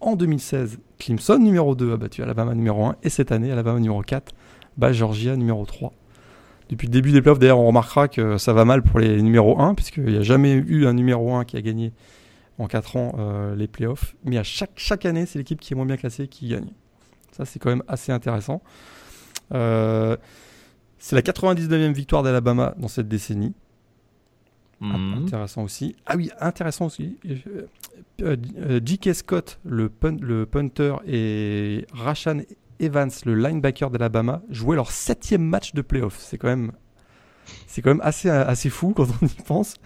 En 0.00 0.14
2016, 0.16 0.78
Clemson 0.98 1.38
numéro 1.38 1.74
2 1.74 1.92
a 1.92 1.96
battu 1.96 2.22
Alabama 2.22 2.54
numéro 2.54 2.84
1. 2.84 2.96
Et 3.02 3.08
cette 3.08 3.32
année, 3.32 3.50
Alabama 3.50 3.80
numéro 3.80 4.02
4 4.02 4.34
bat 4.76 4.92
Georgia 4.92 5.36
numéro 5.36 5.64
3. 5.64 5.92
Depuis 6.68 6.86
le 6.86 6.92
début 6.92 7.12
des 7.12 7.22
playoffs, 7.22 7.38
d'ailleurs, 7.38 7.60
on 7.60 7.66
remarquera 7.66 8.08
que 8.08 8.38
ça 8.38 8.52
va 8.52 8.64
mal 8.64 8.82
pour 8.82 8.98
les 8.98 9.22
numéros 9.22 9.60
1, 9.60 9.74
puisqu'il 9.74 10.04
n'y 10.04 10.16
a 10.16 10.22
jamais 10.22 10.52
eu 10.52 10.86
un 10.86 10.92
numéro 10.92 11.34
1 11.34 11.44
qui 11.44 11.56
a 11.56 11.62
gagné 11.62 11.92
en 12.58 12.66
4 12.66 12.96
ans 12.96 13.14
euh, 13.18 13.54
les 13.54 13.68
playoffs. 13.68 14.16
Mais 14.24 14.36
à 14.38 14.42
chaque, 14.42 15.06
année, 15.06 15.26
c'est 15.26 15.38
l'équipe 15.38 15.60
qui 15.60 15.74
est 15.74 15.76
moins 15.76 15.86
bien 15.86 15.96
classée 15.96 16.28
qui 16.28 16.48
gagne. 16.48 16.70
Ça, 17.32 17.44
c'est 17.44 17.58
quand 17.58 17.70
même 17.70 17.84
assez 17.88 18.12
intéressant. 18.12 18.62
Euh, 19.54 20.16
c'est 20.98 21.14
la 21.14 21.22
99e 21.22 21.92
victoire 21.92 22.22
d'Alabama 22.22 22.74
dans 22.78 22.88
cette 22.88 23.08
décennie. 23.08 23.54
Mhm. 24.80 25.24
Intéressant 25.24 25.62
aussi. 25.62 25.96
Ah 26.06 26.16
oui, 26.16 26.30
intéressant 26.40 26.86
aussi. 26.86 27.16
Euh, 27.26 27.66
euh, 28.22 28.80
J.K. 28.84 29.14
Scott, 29.14 29.58
le, 29.64 29.90
le, 30.20 30.46
punter, 30.46 30.96
et 31.06 31.86
Rashan 31.92 32.40
Evans, 32.78 33.10
le 33.24 33.34
linebacker 33.34 33.90
d'Alabama, 33.90 34.42
jouaient 34.50 34.76
leur 34.76 34.90
septième 34.90 35.42
match 35.42 35.72
de 35.72 35.80
playoff. 35.80 36.18
C'est 36.18 36.36
quand 36.36 36.48
même, 36.48 36.72
c'est 37.66 37.80
quand 37.80 37.90
même 37.90 38.02
assez, 38.02 38.28
assez 38.28 38.68
fou 38.68 38.92
quand 38.94 39.06
on 39.22 39.26
y 39.26 39.42
pense. 39.46 39.76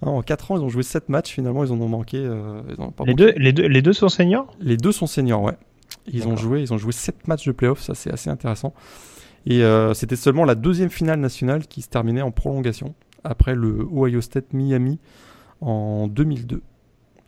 Hein, 0.00 0.08
en 0.08 0.22
4 0.22 0.50
ans, 0.52 0.56
ils 0.56 0.62
ont 0.62 0.70
joué 0.70 0.82
7 0.82 1.10
matchs. 1.10 1.32
Finalement, 1.32 1.64
ils 1.64 1.72
en 1.72 1.80
ont 1.80 1.88
manqué. 1.88 2.18
Euh, 2.18 2.62
les, 3.04 3.14
deux, 3.14 3.32
les, 3.36 3.52
deux, 3.52 3.66
les 3.66 3.82
deux 3.82 3.92
sont 3.92 4.08
seniors? 4.08 4.56
Les 4.60 4.78
deux 4.78 4.92
sont 4.92 5.06
seniors, 5.06 5.42
ouais. 5.42 5.56
Ils 6.10 6.26
ont 6.26 6.36
joué, 6.36 6.62
ils 6.62 6.72
ont 6.72 6.78
joué 6.78 6.92
7 6.92 7.28
matchs 7.28 7.46
de 7.46 7.52
playoff. 7.52 7.80
Ça, 7.80 7.94
c'est 7.94 8.10
assez 8.10 8.30
intéressant. 8.30 8.72
Et 9.44 9.62
c'était 9.94 10.16
seulement 10.16 10.44
la 10.44 10.54
deuxième 10.54 10.90
finale 10.90 11.20
nationale 11.20 11.66
qui 11.66 11.82
se 11.82 11.88
terminait 11.88 12.22
en 12.22 12.30
prolongation 12.30 12.94
après 13.24 13.54
le 13.54 13.88
Ohio 13.92 14.20
State 14.20 14.52
Miami 14.52 14.98
en 15.60 16.08
2002. 16.08 16.62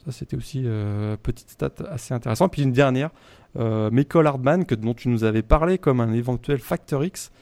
Ça, 0.05 0.13
c'était 0.13 0.37
aussi 0.37 0.63
euh, 0.67 1.17
petite 1.17 1.51
stat 1.51 1.73
assez 1.91 2.13
intéressant. 2.13 2.49
Puis 2.49 2.63
une 2.63 2.73
dernière, 2.73 3.11
euh, 3.59 3.91
Michael 3.91 4.27
Hardman, 4.27 4.67
que, 4.67 4.75
dont 4.75 4.93
tu 4.93 5.09
nous 5.09 5.25
avais 5.25 5.43
parlé 5.43 5.79
comme 5.79 6.01
un 6.01 6.13
éventuel 6.13 6.59
Factor 6.59 7.05
X. 7.05 7.33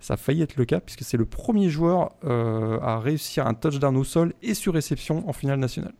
Ça 0.00 0.14
a 0.14 0.16
failli 0.16 0.42
être 0.42 0.56
le 0.56 0.64
cas, 0.64 0.80
puisque 0.80 1.02
c'est 1.02 1.16
le 1.16 1.26
premier 1.26 1.68
joueur 1.68 2.12
euh, 2.24 2.78
à 2.80 2.98
réussir 2.98 3.46
un 3.46 3.54
touchdown 3.54 3.96
au 3.96 4.04
sol 4.04 4.32
et 4.42 4.54
sur 4.54 4.74
réception 4.74 5.28
en 5.28 5.32
finale 5.32 5.58
nationale. 5.58 5.92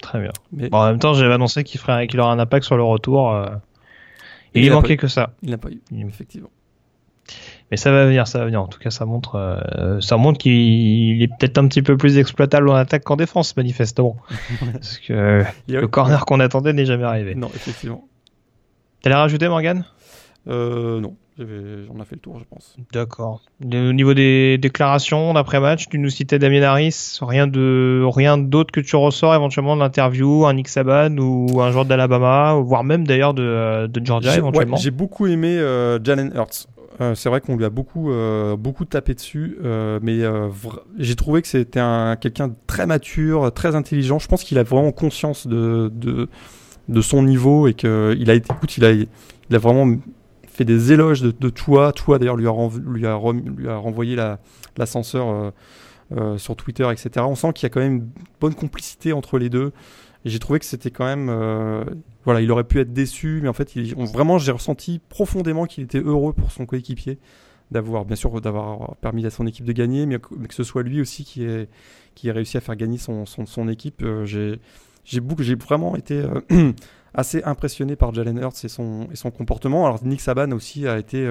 Très 0.00 0.20
bien. 0.20 0.32
Mais... 0.50 0.68
en 0.72 0.86
même 0.86 0.98
temps, 0.98 1.14
j'avais 1.14 1.32
annoncé 1.32 1.64
qu'il 1.64 1.80
ferait 1.80 2.06
qu'il 2.06 2.20
aurait 2.20 2.32
un 2.32 2.38
impact 2.38 2.64
sur 2.64 2.76
le 2.76 2.82
retour. 2.82 3.34
et 4.54 4.64
il, 4.66 4.72
manquait 4.72 4.96
que 4.96 5.08
ça. 5.08 5.34
Il 5.42 5.50
n'a 5.50 5.58
pas 5.58 5.70
eu, 5.70 5.80
effectivement. 6.06 6.50
Mais 7.72 7.78
ça 7.78 7.90
va 7.90 8.04
venir, 8.04 8.28
ça 8.28 8.38
va 8.38 8.44
venir. 8.44 8.60
En 8.60 8.66
tout 8.66 8.78
cas, 8.78 8.90
ça 8.90 9.06
montre, 9.06 9.36
euh, 9.36 9.98
ça 10.02 10.18
montre 10.18 10.38
qu'il 10.38 11.22
est 11.22 11.28
peut-être 11.28 11.56
un 11.56 11.66
petit 11.68 11.80
peu 11.80 11.96
plus 11.96 12.18
exploitable 12.18 12.68
en 12.68 12.74
attaque 12.74 13.02
qu'en 13.02 13.16
défense, 13.16 13.56
manifestement. 13.56 14.18
Parce 14.74 14.98
que 14.98 15.42
le 15.68 15.88
corner 15.88 16.26
qu'on 16.26 16.38
attendait 16.40 16.74
n'est 16.74 16.84
jamais 16.84 17.04
arrivé. 17.04 17.34
Non, 17.34 17.48
effectivement. 17.54 18.04
T'allais 19.00 19.16
rajouter, 19.16 19.48
Morgan? 19.48 19.86
Euh, 20.48 21.00
Non, 21.00 21.16
on 21.38 21.98
a 21.98 22.04
fait 22.04 22.16
le 22.16 22.20
tour, 22.20 22.38
je 22.40 22.44
pense. 22.44 22.76
D'accord. 22.92 23.40
Au 23.64 23.92
niveau 23.94 24.12
des 24.12 24.58
déclarations 24.58 25.32
d'après-match, 25.32 25.88
tu 25.88 25.98
nous 25.98 26.10
citais 26.10 26.38
Damien 26.38 26.60
Harris. 26.64 27.16
Rien 27.22 27.46
de 27.46 28.04
rien 28.04 28.36
d'autre 28.36 28.70
que 28.70 28.80
tu 28.80 28.96
ressors 28.96 29.34
éventuellement 29.34 29.76
de 29.76 29.80
l'interview, 29.80 30.44
un 30.44 30.52
Nick 30.52 30.68
Saban 30.68 31.16
ou 31.16 31.62
un 31.62 31.70
joueur 31.70 31.86
d'Alabama, 31.86 32.52
voire 32.60 32.84
même 32.84 33.06
d'ailleurs 33.06 33.32
de, 33.32 33.86
de 33.86 34.04
Georgia 34.06 34.36
éventuellement? 34.36 34.76
J'ai 34.76 34.90
beaucoup 34.90 35.26
aimé 35.26 35.56
euh, 35.56 35.98
Jalen 36.04 36.32
Hurts. 36.34 36.66
Euh, 37.00 37.14
c'est 37.14 37.28
vrai 37.28 37.40
qu'on 37.40 37.56
lui 37.56 37.64
a 37.64 37.70
beaucoup, 37.70 38.10
euh, 38.10 38.56
beaucoup 38.56 38.84
tapé 38.84 39.14
dessus, 39.14 39.58
euh, 39.64 39.98
mais 40.02 40.20
j'ai 40.98 41.16
trouvé 41.16 41.42
que 41.42 41.48
c'était 41.48 41.80
un, 41.80 42.16
quelqu'un 42.16 42.48
de 42.48 42.54
très 42.66 42.86
mature, 42.86 43.52
très 43.52 43.74
intelligent. 43.74 44.18
Je 44.18 44.28
pense 44.28 44.44
qu'il 44.44 44.58
a 44.58 44.62
vraiment 44.62 44.92
conscience 44.92 45.46
de, 45.46 45.90
de, 46.88 47.00
son 47.00 47.22
niveau 47.22 47.66
et 47.66 47.74
qu'il 47.74 48.30
a 48.30 48.34
écoute, 48.34 48.76
il 48.76 48.84
a, 48.84 48.92
il 48.92 49.08
a 49.50 49.58
vraiment 49.58 49.96
fait 50.46 50.64
des 50.64 50.92
éloges 50.92 51.22
de, 51.22 51.32
de 51.38 51.48
toi. 51.48 51.92
Toi, 51.92 52.18
d'ailleurs, 52.18 52.36
lui 52.36 52.46
a, 52.46 52.52
lui, 52.86 53.06
a 53.06 53.18
lui 53.32 53.68
a 53.68 53.76
renvoyé 53.76 54.16
l'ascenseur 54.76 55.52
sur 56.36 56.56
Twitter, 56.56 56.86
etc. 56.90 57.24
On 57.28 57.34
sent 57.34 57.52
qu'il 57.54 57.64
y 57.64 57.66
a 57.66 57.70
quand 57.70 57.80
même 57.80 57.96
une 57.96 58.08
bonne 58.40 58.54
complicité 58.54 59.12
entre 59.12 59.38
les 59.38 59.48
deux. 59.48 59.72
Et 60.24 60.30
j'ai 60.30 60.38
trouvé 60.38 60.58
que 60.58 60.64
c'était 60.64 60.90
quand 60.90 61.04
même, 61.04 61.28
euh, 61.28 61.84
voilà, 62.24 62.40
il 62.40 62.50
aurait 62.52 62.64
pu 62.64 62.80
être 62.80 62.92
déçu, 62.92 63.40
mais 63.42 63.48
en 63.48 63.52
fait, 63.52 63.76
vraiment, 63.96 64.38
j'ai 64.38 64.52
ressenti 64.52 65.00
profondément 65.08 65.66
qu'il 65.66 65.84
était 65.84 66.00
heureux 66.00 66.32
pour 66.32 66.52
son 66.52 66.66
coéquipier 66.66 67.18
d'avoir, 67.70 68.04
bien 68.04 68.16
sûr, 68.16 68.40
d'avoir 68.40 68.96
permis 68.96 69.26
à 69.26 69.30
son 69.30 69.46
équipe 69.46 69.64
de 69.64 69.72
gagner, 69.72 70.06
mais 70.06 70.18
que, 70.18 70.54
ce 70.54 70.62
soit 70.62 70.82
lui 70.82 71.00
aussi 71.00 71.24
qui 71.24 71.44
ait, 71.44 71.68
réussi 72.24 72.56
à 72.56 72.60
faire 72.60 72.76
gagner 72.76 72.98
son, 72.98 73.68
équipe. 73.68 74.02
Euh, 74.02 74.24
j'ai, 74.24 74.60
vraiment 75.56 75.96
été 75.96 76.22
euh, 76.22 76.72
assez 77.14 77.42
impressionné 77.42 77.96
par 77.96 78.14
Jalen 78.14 78.38
Hurts 78.38 78.64
et 78.64 78.68
son 78.68 79.30
comportement. 79.36 79.86
Alors 79.86 80.04
Nick 80.04 80.20
Saban 80.20 80.52
aussi 80.52 80.86
a 80.86 80.98
été 80.98 81.26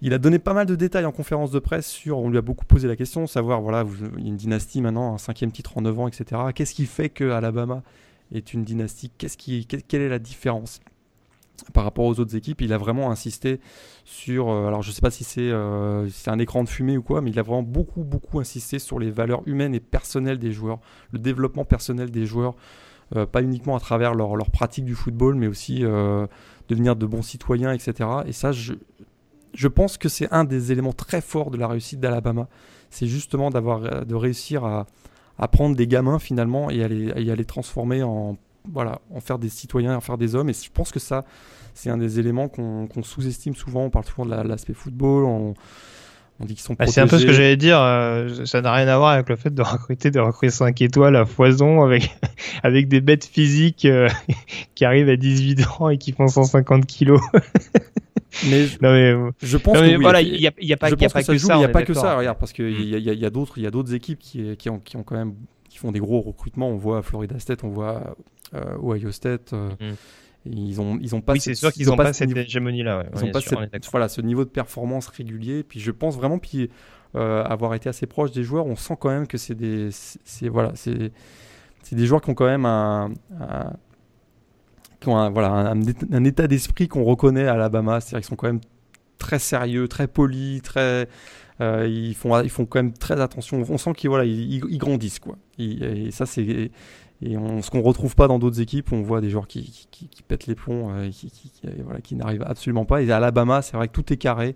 il 0.00 0.14
a 0.14 0.18
donné 0.18 0.38
pas 0.38 0.54
mal 0.54 0.66
de 0.66 0.76
détails 0.76 1.04
en 1.04 1.12
conférence 1.12 1.50
de 1.50 1.58
presse 1.58 1.86
sur, 1.86 2.18
on 2.18 2.30
lui 2.30 2.38
a 2.38 2.42
beaucoup 2.42 2.64
posé 2.64 2.86
la 2.86 2.94
question, 2.94 3.26
savoir, 3.26 3.60
voilà, 3.60 3.84
il 4.16 4.22
y 4.22 4.26
a 4.26 4.28
une 4.28 4.36
dynastie 4.36 4.80
maintenant, 4.80 5.14
un 5.14 5.18
cinquième 5.18 5.50
titre 5.50 5.76
en 5.76 5.82
9 5.82 5.98
ans, 5.98 6.08
etc. 6.08 6.40
Qu'est-ce 6.54 6.74
qui 6.74 6.86
fait 6.86 7.08
que 7.08 7.30
Alabama 7.30 7.82
est 8.32 8.54
une 8.54 8.64
dynastie? 8.64 9.10
Qu'est-ce 9.18 9.36
qui, 9.36 9.66
Quelle 9.66 10.02
est 10.02 10.08
la 10.08 10.20
différence 10.20 10.80
par 11.72 11.82
rapport 11.82 12.04
aux 12.04 12.20
autres 12.20 12.36
équipes? 12.36 12.60
Il 12.60 12.72
a 12.72 12.78
vraiment 12.78 13.10
insisté 13.10 13.58
sur, 14.04 14.50
euh, 14.50 14.68
alors 14.68 14.82
je 14.82 14.90
ne 14.90 14.94
sais 14.94 15.00
pas 15.00 15.10
si 15.10 15.26
euh, 15.40 16.08
c'est 16.10 16.30
un 16.30 16.38
écran 16.38 16.62
de 16.62 16.68
fumée 16.68 16.96
ou 16.96 17.02
quoi, 17.02 17.20
mais 17.20 17.30
il 17.30 17.38
a 17.40 17.42
vraiment 17.42 17.64
beaucoup, 17.64 18.04
beaucoup 18.04 18.38
insisté 18.38 18.78
sur 18.78 19.00
les 19.00 19.10
valeurs 19.10 19.42
humaines 19.46 19.74
et 19.74 19.80
personnelles 19.80 20.38
des 20.38 20.52
joueurs, 20.52 20.78
le 21.10 21.18
développement 21.18 21.64
personnel 21.64 22.12
des 22.12 22.24
joueurs. 22.24 22.54
Euh, 23.16 23.24
pas 23.24 23.40
uniquement 23.40 23.74
à 23.74 23.80
travers 23.80 24.14
leur, 24.14 24.36
leur, 24.36 24.50
pratique 24.50 24.84
du 24.84 24.94
football, 24.94 25.34
mais 25.34 25.46
aussi 25.46 25.80
devenir 26.68 26.94
de 26.94 27.06
bons 27.06 27.22
citoyens, 27.22 27.72
etc. 27.72 28.06
Et 28.26 28.32
ça, 28.32 28.52
je, 28.52 28.74
je 29.54 29.68
pense 29.68 29.98
que 29.98 30.08
c'est 30.08 30.32
un 30.32 30.44
des 30.44 30.72
éléments 30.72 30.92
très 30.92 31.20
forts 31.20 31.50
de 31.50 31.56
la 31.56 31.68
réussite 31.68 32.00
d'Alabama. 32.00 32.48
C'est 32.90 33.06
justement 33.06 33.50
d'avoir 33.50 33.84
euh, 33.84 34.04
de 34.04 34.14
réussir 34.14 34.64
à, 34.64 34.86
prendre 35.52 35.76
des 35.76 35.86
gamins 35.86 36.18
finalement 36.18 36.70
et 36.70 36.82
à 36.82 36.88
les, 36.88 37.44
transformer 37.44 38.02
en 38.02 38.36
voilà, 38.70 39.00
en 39.14 39.20
faire 39.20 39.38
des 39.38 39.48
citoyens, 39.48 39.96
en 39.96 40.00
faire 40.00 40.18
des 40.18 40.34
hommes. 40.34 40.50
Et 40.50 40.52
je 40.52 40.70
pense 40.72 40.90
que 40.90 40.98
ça, 40.98 41.24
c'est 41.74 41.90
un 41.90 41.96
des 41.96 42.18
éléments 42.18 42.48
qu'on 42.48 42.88
sous-estime 43.02 43.54
souvent. 43.54 43.84
On 43.84 43.90
parle 43.90 44.04
souvent 44.04 44.26
de 44.26 44.48
l'aspect 44.48 44.74
football. 44.74 45.24
On, 45.24 45.54
dit 46.40 46.54
qu'ils 46.54 46.62
sont 46.62 46.74
bah, 46.74 46.86
C'est 46.86 47.00
un 47.00 47.06
peu 47.06 47.18
ce 47.18 47.26
que 47.26 47.32
j'allais 47.32 47.56
dire. 47.56 47.80
Euh, 47.80 48.44
ça 48.44 48.60
n'a 48.60 48.72
rien 48.72 48.88
à 48.88 48.98
voir 48.98 49.10
avec 49.10 49.28
le 49.28 49.36
fait 49.36 49.54
de 49.54 49.62
recruter 49.62 50.10
de 50.10 50.20
recruter 50.20 50.50
5 50.50 50.82
étoiles 50.82 51.16
à 51.16 51.24
foison 51.24 51.82
avec, 51.82 52.16
avec 52.62 52.88
des 52.88 53.00
bêtes 53.00 53.24
physiques 53.24 53.84
euh, 53.84 54.08
qui 54.74 54.84
arrivent 54.84 55.08
à 55.08 55.16
18 55.16 55.66
ans 55.78 55.88
et 55.88 55.98
qui 55.98 56.12
font 56.12 56.26
150 56.26 56.84
kilos. 56.84 57.20
Mais, 58.46 58.66
je 59.42 59.56
pense 59.56 59.78
que 59.78 60.00
voilà, 60.00 60.20
il 60.20 60.32
n'y 60.32 60.46
a, 60.46 60.52
y 60.60 60.72
a, 60.72 60.76
pas, 60.76 60.90
y 60.90 60.92
a 60.92 61.08
pas 61.08 61.22
que, 61.22 61.38
ça. 61.38 61.54
Il 61.54 61.58
n'y 61.58 61.64
a 61.64 61.68
pas 61.68 61.82
que 61.82 61.94
ça, 61.94 62.16
regarde, 62.16 62.38
parce 62.38 62.52
qu'il 62.52 62.88
y 62.88 62.94
a, 62.94 63.12
y 63.12 63.24
a 63.24 63.30
d'autres, 63.30 63.58
il 63.58 63.64
y 63.64 63.66
a 63.66 63.70
d'autres 63.70 63.94
équipes 63.94 64.18
qui, 64.18 64.56
qui, 64.56 64.70
ont, 64.70 64.78
qui 64.78 64.96
ont 64.96 65.02
quand 65.02 65.16
même, 65.16 65.34
qui 65.68 65.78
font 65.78 65.92
des 65.92 66.00
gros 66.00 66.20
recrutements. 66.20 66.68
On 66.68 66.76
voit 66.76 67.02
Florida 67.02 67.38
State, 67.38 67.64
on 67.64 67.70
voit 67.70 68.16
euh, 68.54 68.76
Ohio 68.82 69.10
State. 69.12 69.52
Euh, 69.52 69.70
mm. 69.80 69.94
Ils 70.46 70.80
ont, 70.80 70.98
ils 71.02 71.14
ont 71.14 71.20
pas. 71.20 71.32
Oui, 71.32 71.40
c'est 71.40 71.54
sûr 71.54 71.72
qu'ils 71.72 71.88
n'ont 71.88 71.96
pas, 71.96 72.12
cette 72.12 72.34
hégémonie 72.34 72.82
là. 72.82 73.04
Ils 73.14 73.26
n'ont 73.26 73.32
pas 73.32 73.40
voilà, 73.90 74.08
ce 74.08 74.20
niveau 74.20 74.44
de 74.44 74.50
performance 74.50 75.08
régulier. 75.08 75.62
Puis 75.62 75.80
je 75.80 75.90
pense 75.90 76.16
vraiment, 76.16 76.38
puis 76.38 76.70
euh, 77.16 77.42
avoir 77.44 77.74
été 77.74 77.88
assez 77.88 78.06
proche 78.06 78.30
des 78.30 78.44
joueurs, 78.44 78.66
on 78.66 78.76
sent 78.76 78.94
quand 78.98 79.10
même 79.10 79.26
que 79.26 79.36
c'est 79.36 79.54
des, 79.54 79.88
c'est 79.90 80.48
voilà, 80.48 80.72
c'est, 80.74 81.12
c'est 81.82 81.96
des 81.96 82.06
joueurs 82.06 82.22
qui 82.22 82.30
ont 82.30 82.34
quand 82.34 82.46
même 82.46 82.66
un 82.66 83.10
qui 85.00 85.08
ont 85.08 85.16
un, 85.16 85.30
voilà, 85.30 85.50
un, 85.50 86.24
état 86.24 86.46
d'esprit 86.46 86.88
qu'on 86.88 87.04
reconnaît 87.04 87.46
à 87.46 87.54
Alabama. 87.54 88.00
C'est-à-dire 88.00 88.20
qu'ils 88.20 88.28
sont 88.28 88.36
quand 88.36 88.48
même 88.48 88.60
très 89.18 89.38
sérieux, 89.38 89.88
très 89.88 90.08
polis, 90.08 90.62
très, 90.62 91.08
euh, 91.60 91.86
ils, 91.88 92.14
font, 92.14 92.40
ils 92.40 92.50
font 92.50 92.66
quand 92.66 92.80
même 92.80 92.92
très 92.92 93.20
attention. 93.20 93.64
On 93.68 93.78
sent 93.78 93.92
qu'ils 93.94 94.10
voilà, 94.10 94.24
ils, 94.24 94.78
grandissent. 94.78 95.20
Quoi. 95.20 95.36
et 95.58 96.10
ça, 96.10 96.26
c'est. 96.26 96.70
Et 97.20 97.34
ce 97.34 97.70
qu'on 97.70 97.82
retrouve 97.82 98.14
pas 98.14 98.28
dans 98.28 98.38
d'autres 98.38 98.60
équipes, 98.60 98.92
on 98.92 99.02
voit 99.02 99.20
des 99.20 99.28
joueurs 99.28 99.48
qui, 99.48 99.88
qui, 99.90 100.22
pètent 100.22 100.46
les 100.46 100.54
plombs, 100.54 100.90
euh, 100.92 101.10
qui, 101.10 101.52
voilà, 101.82 102.00
qui 102.00 102.14
n'arrivent 102.14 102.44
absolument 102.46 102.84
pas. 102.84 103.02
Et 103.02 103.10
à 103.10 103.16
Alabama, 103.16 103.60
c'est 103.60 103.76
vrai 103.76 103.88
que 103.88 103.92
tout 103.92 104.12
est 104.12 104.16
carré. 104.16 104.54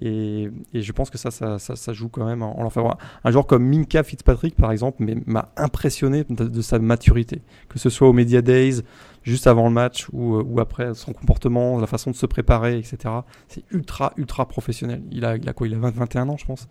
Et, 0.00 0.48
et, 0.74 0.82
je 0.82 0.92
pense 0.92 1.10
que 1.10 1.18
ça, 1.18 1.32
ça, 1.32 1.58
ça, 1.58 1.92
joue 1.92 2.08
quand 2.08 2.24
même 2.24 2.42
en, 2.42 2.62
leur. 2.62 2.98
Un 3.24 3.30
joueur 3.32 3.48
comme 3.48 3.64
Minka 3.64 4.04
Fitzpatrick, 4.04 4.54
par 4.54 4.70
exemple, 4.70 5.04
m'a 5.26 5.50
impressionné 5.56 6.22
de, 6.30 6.44
de, 6.44 6.62
sa 6.62 6.78
maturité. 6.78 7.42
Que 7.68 7.80
ce 7.80 7.90
soit 7.90 8.08
au 8.08 8.12
Media 8.12 8.42
Days, 8.42 8.82
juste 9.28 9.46
avant 9.46 9.64
le 9.64 9.74
match 9.74 10.06
ou, 10.12 10.36
euh, 10.36 10.42
ou 10.46 10.60
après, 10.60 10.94
son 10.94 11.12
comportement, 11.12 11.78
la 11.78 11.86
façon 11.86 12.10
de 12.10 12.16
se 12.16 12.26
préparer, 12.26 12.78
etc. 12.78 12.98
C'est 13.48 13.62
ultra, 13.70 14.12
ultra 14.16 14.46
professionnel. 14.46 15.02
Il 15.10 15.24
a, 15.24 15.36
il 15.36 15.48
a 15.48 15.52
quoi? 15.52 15.66
Il 15.66 15.74
a 15.74 15.78
20, 15.78 15.94
21 15.94 16.28
ans, 16.28 16.36
je 16.36 16.46
pense. 16.46 16.68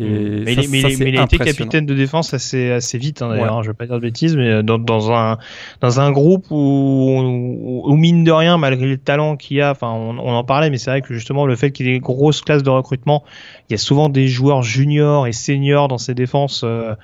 Et 0.00 0.04
mm. 0.04 0.44
mais, 0.44 0.56
mais, 0.68 0.92
il 0.92 1.18
a 1.18 1.22
été 1.22 1.38
capitaine 1.38 1.86
de 1.86 1.94
défense 1.94 2.34
assez, 2.34 2.72
assez 2.72 2.98
vite, 2.98 3.22
hein, 3.22 3.28
d'ailleurs. 3.28 3.58
Hein, 3.58 3.62
je 3.62 3.68
vais 3.68 3.74
pas 3.74 3.86
dire 3.86 3.94
de 3.94 4.00
bêtises, 4.00 4.36
mais 4.36 4.62
dans, 4.64 4.78
dans, 4.78 5.12
un, 5.12 5.38
dans 5.80 6.00
un 6.00 6.10
groupe 6.10 6.46
où, 6.50 7.84
où, 7.86 7.96
mine 7.96 8.24
de 8.24 8.32
rien, 8.32 8.58
malgré 8.58 8.86
le 8.86 8.98
talent 8.98 9.36
qu'il 9.36 9.58
y 9.58 9.60
a, 9.60 9.70
enfin, 9.70 9.90
on, 9.92 10.18
on, 10.18 10.32
en 10.32 10.42
parlait, 10.42 10.70
mais 10.70 10.78
c'est 10.78 10.90
vrai 10.90 11.00
que 11.00 11.14
justement, 11.14 11.46
le 11.46 11.54
fait 11.54 11.70
qu'il 11.70 11.86
ait 11.86 11.94
une 11.94 12.02
grosse 12.02 12.40
classe 12.40 12.64
de 12.64 12.70
recrutement, 12.70 13.22
il 13.68 13.72
y 13.72 13.76
a 13.76 13.78
souvent 13.78 14.08
des 14.08 14.26
joueurs 14.26 14.62
juniors 14.62 15.28
et 15.28 15.32
seniors 15.32 15.86
dans 15.86 15.98
ces 15.98 16.14
défenses. 16.14 16.62
Euh, 16.64 16.94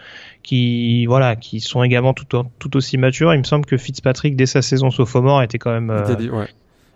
qui 0.43 1.07
voilà 1.07 1.37
qui 1.37 1.61
sont 1.61 1.83
également 1.83 2.15
tout, 2.15 2.27
tout 2.59 2.77
aussi 2.77 2.99
matures. 2.99 3.35
Il 3.35 3.39
me 3.39 3.45
semble 3.45 3.67
que 3.67 3.77
Fitzpatrick 3.77 4.37
dès 4.37 4.47
sa 4.47 4.63
saison 4.63 4.91
sophomore 4.91 5.43
était 5.43 5.59
quand 5.59 5.73
même 5.73 5.91
euh, 5.91 6.31
ouais. 6.31 6.49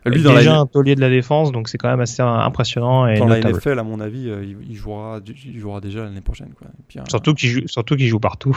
Lui, 0.07 0.23
dans 0.23 0.35
déjà 0.35 0.59
un 0.59 0.67
taulier 0.67 0.95
de 0.95 1.01
la 1.01 1.09
défense, 1.09 1.51
donc 1.51 1.69
c'est 1.69 1.79
quand 1.79 1.89
même 1.89 2.01
assez 2.01 2.21
impressionnant. 2.21 3.07
Et 3.07 3.19
dans 3.19 3.27
la 3.27 3.41
NFL, 3.41 3.79
à 3.79 3.83
mon 3.83 4.01
avis, 4.01 4.29
euh, 4.29 4.45
il, 4.69 4.77
jouera, 4.77 5.21
il 5.47 5.59
jouera 5.59 5.81
déjà 5.81 6.05
l'année 6.05 6.21
prochaine. 6.21 6.53
Quoi. 6.59 6.67
Puis, 6.89 6.99
surtout 7.09 7.33
qu'il 7.33 7.49
joue, 7.49 7.61
surtout 7.67 7.97
qu'il 7.97 8.07
joue 8.07 8.21
partout. 8.21 8.55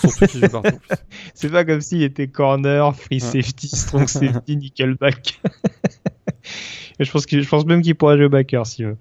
Surtout 0.00 0.26
qu'il 0.26 0.40
joue 0.40 0.48
partout. 0.48 0.78
c'est 1.34 1.50
pas 1.50 1.64
comme 1.64 1.80
s'il 1.80 2.02
était 2.04 2.28
corner, 2.28 2.94
free 2.94 3.18
safety, 3.18 3.68
strong 3.68 4.06
safety, 4.06 4.56
nickelback. 4.56 5.40
je 7.00 7.10
pense 7.10 7.26
je 7.28 7.48
pense 7.48 7.66
même 7.66 7.82
qu'il 7.82 7.94
pourrait 7.94 8.16
jouer 8.16 8.28
backer 8.28 8.66
s'il 8.66 8.86
veut 8.86 8.96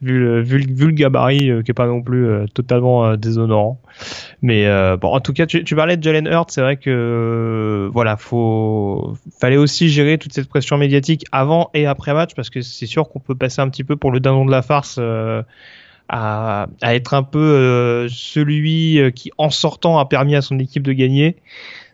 vu 0.00 0.18
le, 0.18 0.42
vu 0.42 0.58
le, 0.58 0.92
gabarit 0.92 1.50
euh, 1.50 1.62
qui 1.62 1.70
est 1.70 1.74
pas 1.74 1.86
non 1.86 2.02
plus 2.02 2.26
euh, 2.26 2.46
totalement 2.52 3.06
euh, 3.06 3.16
déshonorant. 3.16 3.80
Mais 4.42 4.66
bon, 4.96 5.08
en 5.08 5.20
tout 5.20 5.32
cas, 5.32 5.46
tu, 5.46 5.64
tu 5.64 5.74
parlais 5.74 5.96
de 5.96 6.02
Jalen 6.02 6.26
Hurts, 6.26 6.50
c'est 6.50 6.60
vrai 6.60 6.76
que 6.76 7.90
voilà, 7.92 8.16
faut 8.16 9.16
fallait 9.40 9.56
aussi 9.56 9.88
gérer 9.88 10.18
toute 10.18 10.32
cette 10.32 10.48
pression 10.48 10.78
médiatique 10.78 11.24
avant 11.32 11.70
et 11.74 11.86
après 11.86 12.14
match 12.14 12.34
parce 12.36 12.50
que 12.50 12.60
c'est 12.60 12.86
sûr 12.86 13.08
qu'on 13.08 13.18
peut 13.18 13.34
passer 13.34 13.60
un 13.60 13.68
petit 13.68 13.84
peu 13.84 13.96
pour 13.96 14.12
le 14.12 14.20
dindon 14.20 14.44
de 14.44 14.50
la 14.50 14.62
farce. 14.62 15.00
À, 16.10 16.68
à, 16.80 16.94
être 16.94 17.12
un 17.12 17.22
peu 17.22 18.06
celui 18.08 19.12
qui 19.14 19.30
en 19.36 19.50
sortant 19.50 19.98
a 19.98 20.06
permis 20.06 20.36
à 20.36 20.40
son 20.40 20.58
équipe 20.58 20.82
de 20.82 20.92
gagner 20.92 21.36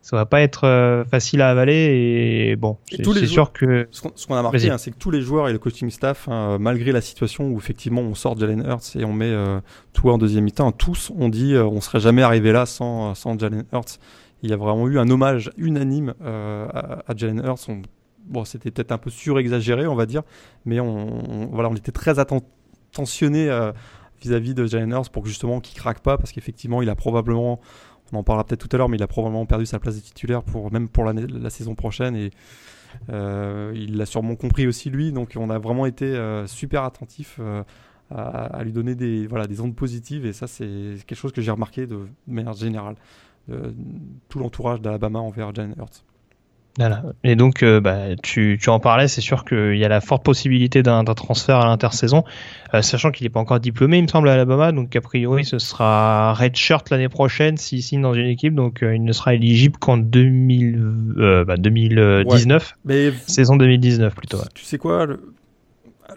ça 0.05 0.17
va 0.17 0.27
pas 0.27 0.43
être 0.43 0.65
euh, 0.65 1.03
facile 1.07 1.41
à 1.41 1.49
avaler 1.49 2.51
et 2.51 2.57
bon 2.57 2.77
c'est 2.91 3.27
sûr 3.27 3.55
que 3.55 3.89
ce 3.91 4.03
qu'on 4.27 4.35
a 4.35 4.43
marqué 4.43 4.69
hein, 4.69 4.77
c'est 4.77 4.91
que 4.91 4.99
tous 4.99 5.11
les 5.11 5.23
joueurs 5.23 5.49
et 5.49 5.53
le 5.53 5.59
coaching 5.59 5.89
staff 5.89 6.29
hein, 6.29 6.59
malgré 6.61 6.93
la 6.93 7.01
situation 7.01 7.49
où 7.49 7.57
effectivement 7.57 8.03
on 8.03 8.15
sort 8.15 8.39
Jalen 8.39 8.67
Hurts 8.67 8.97
et 8.97 9.07
on 9.07 9.15
met 9.15 9.31
euh, 9.31 9.61
tout 9.95 10.11
en 10.11 10.19
deuxième 10.19 10.45
mi-temps 10.45 10.73
tous 10.73 11.11
ont 11.17 11.31
dit 11.31 11.55
euh, 11.55 11.65
on 11.65 11.81
serait 11.81 12.01
jamais 12.01 12.21
arrivé 12.21 12.53
là 12.53 12.67
sans 12.67 13.15
sans 13.15 13.39
Jalen 13.39 13.65
Hurts. 13.73 13.99
Il 14.43 14.51
y 14.51 14.53
a 14.53 14.59
vraiment 14.59 14.87
eu 14.89 14.99
un 14.99 15.09
hommage 15.09 15.51
unanime 15.57 16.13
à, 16.23 16.99
à, 17.07 17.17
Jalen 17.17 17.43
Hurts. 17.43 17.71
Bon 18.27 18.45
c'était 18.45 18.71
peut-être 18.71 18.93
un 18.93 18.99
peu 18.99 19.09
surexagéré 19.09 19.87
on 19.87 19.95
va 19.95 20.05
dire 20.05 20.21
mais 20.67 20.81
on, 20.81 21.49
voilà 21.51 21.71
on 21.71 21.77
était 21.77 21.93
très 21.93 22.19
attentionné 22.19 23.49
vis-à-vis 24.21 24.53
de 24.53 24.67
Jalen 24.67 24.91
Hurts 24.91 25.09
pour 25.11 25.23
que 25.23 25.31
justement 25.31 25.61
qu'il 25.61 25.79
craque 25.79 26.01
pas 26.01 26.19
parce 26.19 26.31
qu'effectivement 26.31 26.83
il 26.83 26.91
a 26.91 26.95
probablement 26.95 27.59
on 28.13 28.19
en 28.19 28.23
parlera 28.23 28.45
peut-être 28.45 28.69
tout 28.69 28.75
à 28.75 28.79
l'heure, 28.79 28.89
mais 28.89 28.97
il 28.97 29.03
a 29.03 29.07
probablement 29.07 29.47
perdu 29.47 29.67
sa 29.67 29.79
place 29.79 29.97
de 29.97 30.01
titulaire 30.01 30.43
pour, 30.43 30.73
même 30.73 30.89
pour 30.89 31.05
la 31.05 31.51
saison 31.51 31.75
prochaine. 31.75 32.17
Et 32.17 32.31
euh, 33.11 33.73
il 33.75 33.97
l'a 33.97 34.07
sûrement 34.07 34.37
compris 34.37 34.67
aussi, 34.67 34.91
lui. 34.91 35.13
Donc 35.13 35.33
on 35.37 35.51
a 35.51 35.59
vraiment 35.59 35.87
été 35.87 36.05
euh, 36.05 36.47
super 36.47 36.85
attentif 36.85 37.37
euh, 37.41 37.63
à, 38.11 38.63
lui 38.65 38.73
donner 38.73 38.95
des, 38.95 39.27
voilà, 39.27 39.47
des 39.47 39.61
ondes 39.61 39.75
positives. 39.75 40.27
Et 40.27 40.33
ça, 40.33 40.47
c'est 40.47 40.97
quelque 41.07 41.19
chose 41.19 41.33
que 41.33 41.43
j'ai 41.43 41.51
remarqué 41.51 41.87
de, 41.87 42.01
manière 42.27 42.55
générale. 42.55 42.97
tout 44.29 44.39
l'entourage 44.39 44.81
d'Alabama 44.81 45.19
envers 45.19 45.55
Jalen 45.55 45.75
Hurts. 45.79 46.04
Voilà. 46.77 47.05
Et 47.23 47.37
donc, 47.37 47.63
euh, 47.63 47.81
bah, 47.81 48.17
tu, 48.21 48.59
tu 48.61 48.69
en 48.69 48.81
parlais, 48.81 49.07
c'est 49.07 49.21
sûr 49.21 49.45
qu'il 49.45 49.77
y 49.77 49.85
a 49.85 49.89
la 49.89 50.01
forte 50.01 50.25
possibilité 50.25 50.83
d'un 50.83 51.05
transfert 51.05 51.59
à 51.59 51.67
l'intersaison, 51.67 52.25
euh, 52.75 52.83
sachant 52.83 53.13
qu'il 53.13 53.25
n'est 53.25 53.31
pas 53.31 53.39
encore 53.39 53.61
diplômé, 53.61 53.99
il 53.99 54.03
me 54.03 54.09
semble, 54.09 54.29
à 54.29 54.33
Alabama. 54.33 54.73
Donc, 54.73 54.95
a 54.97 55.01
priori, 55.01 55.45
ce 55.45 55.59
sera 55.59 56.35
redshirt 56.35 56.91
l'année 56.91 57.09
prochaine 57.09 57.57
s'il 57.57 57.83
signe 57.83 58.03
dans 58.03 58.15
une 58.15 58.27
équipe. 58.27 58.55
Donc, 58.55 58.83
euh, 58.83 58.97
il 58.97 59.05
ne 59.05 59.13
sera 59.13 59.35
éligible 59.35 59.79
qu'en 59.79 59.99
2000, 59.99 61.45
bah, 61.47 61.57
2019. 61.57 62.75
mais... 62.85 63.13
Saison 63.27 63.57
2019 63.57 64.15
plutôt. 64.15 64.39
Tu 64.55 64.65
sais 64.65 64.79
quoi 64.79 65.07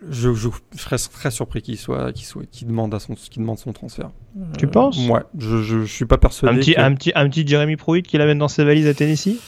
je, 0.09 0.33
je, 0.33 0.49
serais 0.75 0.97
très 0.97 1.31
surpris 1.31 1.61
qu'il 1.61 1.77
soit, 1.77 2.11
qu'il 2.11 2.25
soit, 2.25 2.43
qu'il 2.51 2.67
demande 2.67 2.93
à 2.93 2.99
son, 2.99 3.15
qu'il 3.15 3.41
demande 3.41 3.57
son 3.57 3.73
transfert. 3.73 4.11
Tu 4.57 4.67
penses? 4.67 4.97
Ouais, 5.07 5.21
je, 5.37 5.61
je, 5.63 5.85
suis 5.85 6.05
pas 6.05 6.17
persuadé. 6.17 6.55
Un 6.55 6.59
petit, 6.59 6.75
un 6.77 6.93
petit, 6.93 7.11
un 7.15 7.29
petit 7.29 7.47
Jeremy 7.47 7.77
Pruitt 7.77 8.05
qui 8.05 8.17
l'amène 8.17 8.37
dans 8.37 8.47
ses 8.47 8.63
valises 8.63 8.87
à 8.87 8.93
Tennessee? 8.93 9.39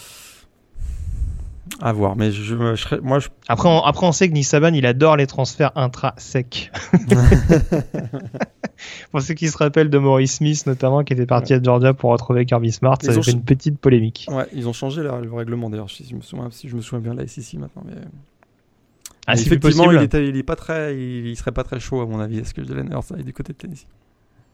À 1.81 1.93
voir, 1.93 2.15
mais 2.15 2.31
je, 2.31 2.55
moi, 2.55 3.19
je... 3.19 3.29
Après, 3.47 3.69
on, 3.69 3.81
après, 3.81 4.05
on 4.05 4.11
sait 4.11 4.27
que 4.27 4.33
Nissaban, 4.33 4.73
il 4.73 4.85
adore 4.85 5.15
les 5.15 5.27
transferts 5.27 5.71
intra-secs. 5.75 6.71
pour 9.11 9.21
ceux 9.21 9.33
qui 9.33 9.49
se 9.49 9.57
rappellent 9.57 9.89
de 9.89 9.97
Maurice 9.97 10.35
Smith 10.35 10.65
notamment, 10.65 11.03
qui 11.03 11.13
était 11.13 11.25
parti 11.25 11.53
à 11.53 11.61
Georgia 11.61 11.93
pour 11.93 12.11
retrouver 12.11 12.45
Kirby 12.45 12.71
Smart, 12.71 12.97
ça 13.01 13.11
a 13.11 13.21
fait 13.21 13.31
une 13.31 13.43
petite 13.43 13.79
polémique. 13.79 14.27
Ouais, 14.29 14.47
ils 14.53 14.67
ont 14.67 14.73
changé 14.73 15.01
le 15.03 15.33
règlement 15.33 15.69
d'ailleurs, 15.69 15.89
si 15.89 16.05
je 16.09 16.15
me 16.15 16.21
souviens, 16.21 16.49
si 16.51 16.69
je 16.69 16.75
me 16.75 16.81
souviens 16.81 16.99
bien 16.99 17.13
de 17.13 17.21
la 17.21 17.27
SEC 17.27 17.59
maintenant. 17.59 17.83
Mais... 17.85 17.93
Ah, 19.27 19.35
effectivement, 19.35 19.91
il, 19.91 20.01
était, 20.01 20.27
il, 20.27 20.37
est 20.37 20.43
pas 20.43 20.55
très, 20.55 20.97
il, 20.97 21.35
serait 21.35 21.51
pas 21.51 21.63
très 21.63 21.79
chaud 21.79 22.01
à 22.01 22.05
mon 22.05 22.19
avis. 22.19 22.39
Est-ce 22.39 22.53
que 22.53 22.63
Jalen 22.63 22.91
Hurts 22.91 23.17
est 23.17 23.23
du 23.23 23.33
côté 23.33 23.53
de 23.53 23.57
Tennessee 23.57 23.85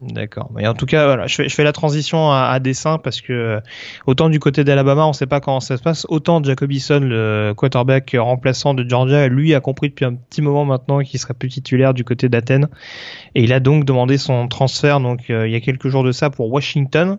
D'accord. 0.02 0.50
Mais 0.54 0.66
en 0.66 0.74
tout 0.74 0.84
cas, 0.84 1.06
voilà, 1.06 1.26
je 1.26 1.34
fais, 1.34 1.48
je 1.48 1.54
fais 1.54 1.64
la 1.64 1.72
transition 1.72 2.30
à, 2.30 2.58
dessin 2.60 2.98
parce 2.98 3.22
que 3.22 3.32
euh, 3.32 3.60
autant 4.06 4.28
du 4.28 4.38
côté 4.38 4.62
d'Alabama, 4.62 5.06
on 5.06 5.08
ne 5.08 5.14
sait 5.14 5.26
pas 5.26 5.40
comment 5.40 5.60
ça 5.60 5.78
se 5.78 5.82
passe, 5.82 6.04
autant 6.10 6.42
Jacobison, 6.42 7.00
le 7.00 7.54
quarterback 7.56 8.14
remplaçant 8.18 8.74
de 8.74 8.86
Georgia, 8.86 9.26
lui 9.28 9.54
a 9.54 9.60
compris 9.60 9.88
depuis 9.88 10.04
un 10.04 10.14
petit 10.14 10.42
moment 10.42 10.66
maintenant 10.66 11.00
qu'il 11.00 11.18
serait 11.18 11.32
plus 11.32 11.48
titulaire 11.48 11.94
du 11.94 12.04
côté 12.04 12.28
d'Athènes 12.28 12.68
et 13.34 13.42
il 13.42 13.54
a 13.54 13.60
donc 13.60 13.86
demandé 13.86 14.18
son 14.18 14.48
transfert 14.48 15.00
donc 15.00 15.30
euh, 15.30 15.48
il 15.48 15.52
y 15.52 15.56
a 15.56 15.60
quelques 15.60 15.88
jours 15.88 16.04
de 16.04 16.12
ça 16.12 16.28
pour 16.28 16.52
Washington. 16.52 17.18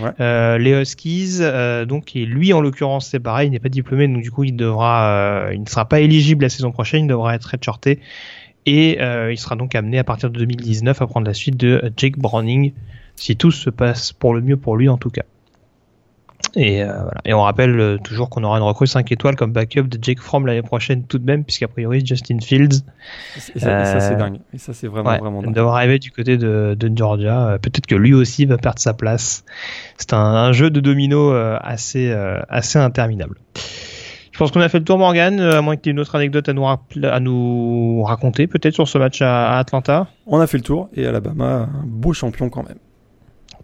Ouais. 0.00 0.10
Euh, 0.20 0.58
les 0.58 0.80
Huskies, 0.80 1.38
euh, 1.40 1.84
donc 1.86 2.14
et 2.14 2.24
lui 2.24 2.52
en 2.52 2.60
l'occurrence 2.60 3.08
c'est 3.08 3.20
pareil, 3.20 3.48
il 3.48 3.50
n'est 3.50 3.58
pas 3.58 3.68
diplômé 3.68 4.06
donc 4.06 4.22
du 4.22 4.30
coup 4.30 4.44
il 4.44 4.54
devra, 4.54 5.50
il 5.52 5.60
ne 5.60 5.68
sera 5.68 5.86
pas 5.86 5.98
éligible 5.98 6.44
la 6.44 6.50
saison 6.50 6.70
prochaine, 6.70 7.06
il 7.06 7.08
devra 7.08 7.34
être 7.34 7.46
redshorté 7.46 7.98
et 8.66 9.00
euh, 9.00 9.32
il 9.32 9.38
sera 9.38 9.56
donc 9.56 9.74
amené 9.74 9.98
à 9.98 10.04
partir 10.04 10.30
de 10.30 10.38
2019 10.38 11.02
à 11.02 11.06
prendre 11.06 11.26
la 11.26 11.34
suite 11.34 11.56
de 11.56 11.92
Jake 11.96 12.18
Browning, 12.18 12.72
si 13.16 13.36
tout 13.36 13.50
se 13.50 13.70
passe 13.70 14.12
pour 14.12 14.34
le 14.34 14.40
mieux 14.40 14.56
pour 14.56 14.76
lui 14.76 14.88
en 14.88 14.98
tout 14.98 15.10
cas. 15.10 15.24
Et, 16.54 16.82
euh, 16.82 16.92
voilà. 16.92 17.20
et 17.24 17.32
on 17.32 17.42
rappelle 17.42 17.80
euh, 17.80 17.96
toujours 17.96 18.28
qu'on 18.28 18.44
aura 18.44 18.58
une 18.58 18.62
recrue 18.62 18.86
5 18.86 19.10
étoiles 19.10 19.36
comme 19.36 19.52
backup 19.52 19.84
de 19.84 19.98
Jake 20.02 20.20
Fromm 20.20 20.46
l'année 20.46 20.60
prochaine 20.60 21.04
tout 21.04 21.18
de 21.18 21.24
même, 21.24 21.44
puisqu'a 21.44 21.66
priori 21.66 22.04
Justin 22.04 22.40
Fields. 22.40 22.84
Et 23.54 23.58
ça, 23.58 24.00
c'est 24.00 24.16
dingue. 24.16 24.38
Et 24.52 24.58
ça 24.58 24.74
c'est 24.74 24.86
vraiment, 24.86 25.16
vraiment 25.16 25.42
dingue. 25.42 25.54
D'avoir 25.54 25.76
arrivé 25.76 25.98
du 25.98 26.10
côté 26.10 26.36
de, 26.36 26.76
de 26.78 26.92
Georgia, 26.94 27.58
peut-être 27.62 27.86
que 27.86 27.94
lui 27.94 28.12
aussi 28.12 28.44
va 28.44 28.58
perdre 28.58 28.80
sa 28.80 28.92
place. 28.92 29.44
C'est 29.96 30.12
un, 30.12 30.18
un, 30.18 30.52
jeu 30.52 30.68
de 30.68 30.80
domino 30.80 31.32
assez, 31.32 32.12
assez 32.48 32.78
interminable. 32.78 33.38
Je 34.42 34.44
pense 34.46 34.54
qu'on 34.54 34.60
a 34.60 34.68
fait 34.68 34.80
le 34.80 34.84
tour, 34.84 34.98
Morgan, 34.98 35.38
euh, 35.38 35.58
à 35.58 35.62
moins 35.62 35.76
que 35.76 35.82
tu 35.82 35.88
aies 35.88 35.92
une 35.92 36.00
autre 36.00 36.16
anecdote 36.16 36.48
à 36.48 36.52
nous, 36.52 36.66
à 36.66 37.20
nous 37.20 38.02
raconter, 38.02 38.48
peut-être 38.48 38.74
sur 38.74 38.88
ce 38.88 38.98
match 38.98 39.22
à, 39.22 39.56
Atlanta. 39.56 40.08
On 40.26 40.40
a 40.40 40.48
fait 40.48 40.56
le 40.56 40.64
tour, 40.64 40.88
et 40.96 41.06
Alabama, 41.06 41.68
un 41.72 41.84
beau 41.86 42.12
champion 42.12 42.50
quand 42.50 42.64
même. 42.64 42.78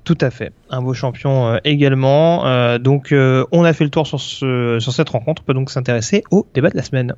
Tout 0.04 0.16
à 0.20 0.30
fait, 0.30 0.52
un 0.70 0.80
beau 0.80 0.94
champion 0.94 1.48
euh, 1.48 1.56
également. 1.64 2.46
Euh, 2.46 2.78
donc, 2.78 3.12
on 3.12 3.64
a 3.64 3.72
fait 3.72 3.82
le 3.82 3.90
tour 3.90 4.06
sur, 4.06 4.20
ce, 4.20 4.78
sur 4.78 4.92
cette 4.92 5.08
rencontre. 5.08 5.42
On 5.42 5.46
peut 5.46 5.54
donc 5.54 5.68
s'intéresser 5.68 6.22
au 6.30 6.46
débat 6.54 6.70
de 6.70 6.76
la 6.76 6.84
semaine. 6.84 7.14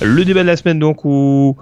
Le 0.00 0.24
débat 0.24 0.40
de 0.40 0.46
la 0.46 0.56
semaine, 0.56 0.78
donc, 0.78 1.04
où 1.04 1.58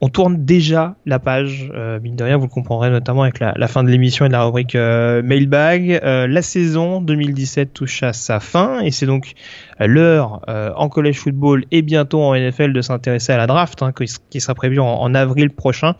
on 0.00 0.08
tourne 0.08 0.44
déjà 0.44 0.94
la 1.06 1.18
page, 1.18 1.70
euh, 1.74 1.98
mine 2.00 2.14
de 2.14 2.22
rien, 2.22 2.36
vous 2.36 2.44
le 2.44 2.50
comprendrez 2.50 2.88
notamment 2.88 3.22
avec 3.22 3.40
la, 3.40 3.68
fin 3.68 3.82
de 3.82 3.88
l'émission 3.88 4.24
et 4.24 4.28
de 4.28 4.32
la 4.32 4.44
rubrique 4.44 4.76
euh, 4.76 5.22
Mailbag. 5.22 6.00
Euh, 6.04 6.28
la 6.28 6.42
saison 6.42 7.00
2017 7.00 7.74
touche 7.74 8.04
à 8.04 8.12
sa 8.12 8.38
fin 8.38 8.80
et 8.80 8.92
c'est 8.92 9.06
donc 9.06 9.32
l'heure 9.80 10.40
en 10.46 10.88
college 10.88 11.16
football 11.16 11.64
et 11.70 11.82
bientôt 11.82 12.22
en 12.22 12.34
NFL 12.34 12.72
de 12.72 12.80
s'intéresser 12.80 13.32
à 13.32 13.36
la 13.36 13.46
draft 13.46 13.82
hein, 13.82 13.92
qui 13.92 14.40
sera 14.40 14.54
prévue 14.54 14.80
en, 14.80 15.14
avril 15.14 15.50
prochain, 15.50 15.94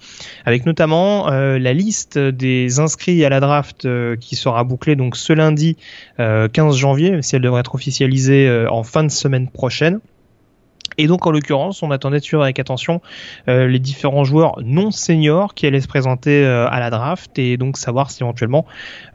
avec 0.45 0.67
notamment 0.67 1.31
la 1.31 1.73
liste 1.73 2.19
des 2.19 2.81
inscrits 2.81 3.25
à 3.25 3.29
la 3.29 3.39
draft 3.39 3.87
qui 4.19 4.35
sera 4.35 4.65
bouclée 4.65 4.97
donc 4.97 5.17
ce 5.17 5.33
lundi 5.33 5.77
15 6.19 6.77
janvier, 6.77 7.23
si 7.23 7.37
elle 7.37 7.43
devrait 7.43 7.61
être 7.61 7.77
officialisée 7.77 8.67
en 8.69 8.83
fin 8.83 9.05
de 9.05 9.11
semaine 9.11 9.49
prochaine. 9.49 10.01
Et 10.99 11.07
donc 11.07 11.27
en 11.27 11.31
l'occurrence, 11.31 11.83
on 11.83 11.91
attendait 11.93 12.19
de 12.19 12.25
suivre 12.25 12.43
avec 12.43 12.59
attention 12.59 13.01
euh, 13.49 13.69
les 13.69 13.79
différents 13.79 14.25
joueurs 14.25 14.59
non 14.63 14.91
seniors 14.91 15.55
qui 15.55 15.67
allaient 15.67 15.81
se 15.81 15.89
présenter 15.89 16.45
euh, 16.45 16.69
à 16.69 16.81
la 16.81 16.91
draft 16.91 17.39
et 17.39 17.57
donc 17.57 17.77
savoir 17.77 18.11
si 18.11 18.25
éventuellement 18.25 18.67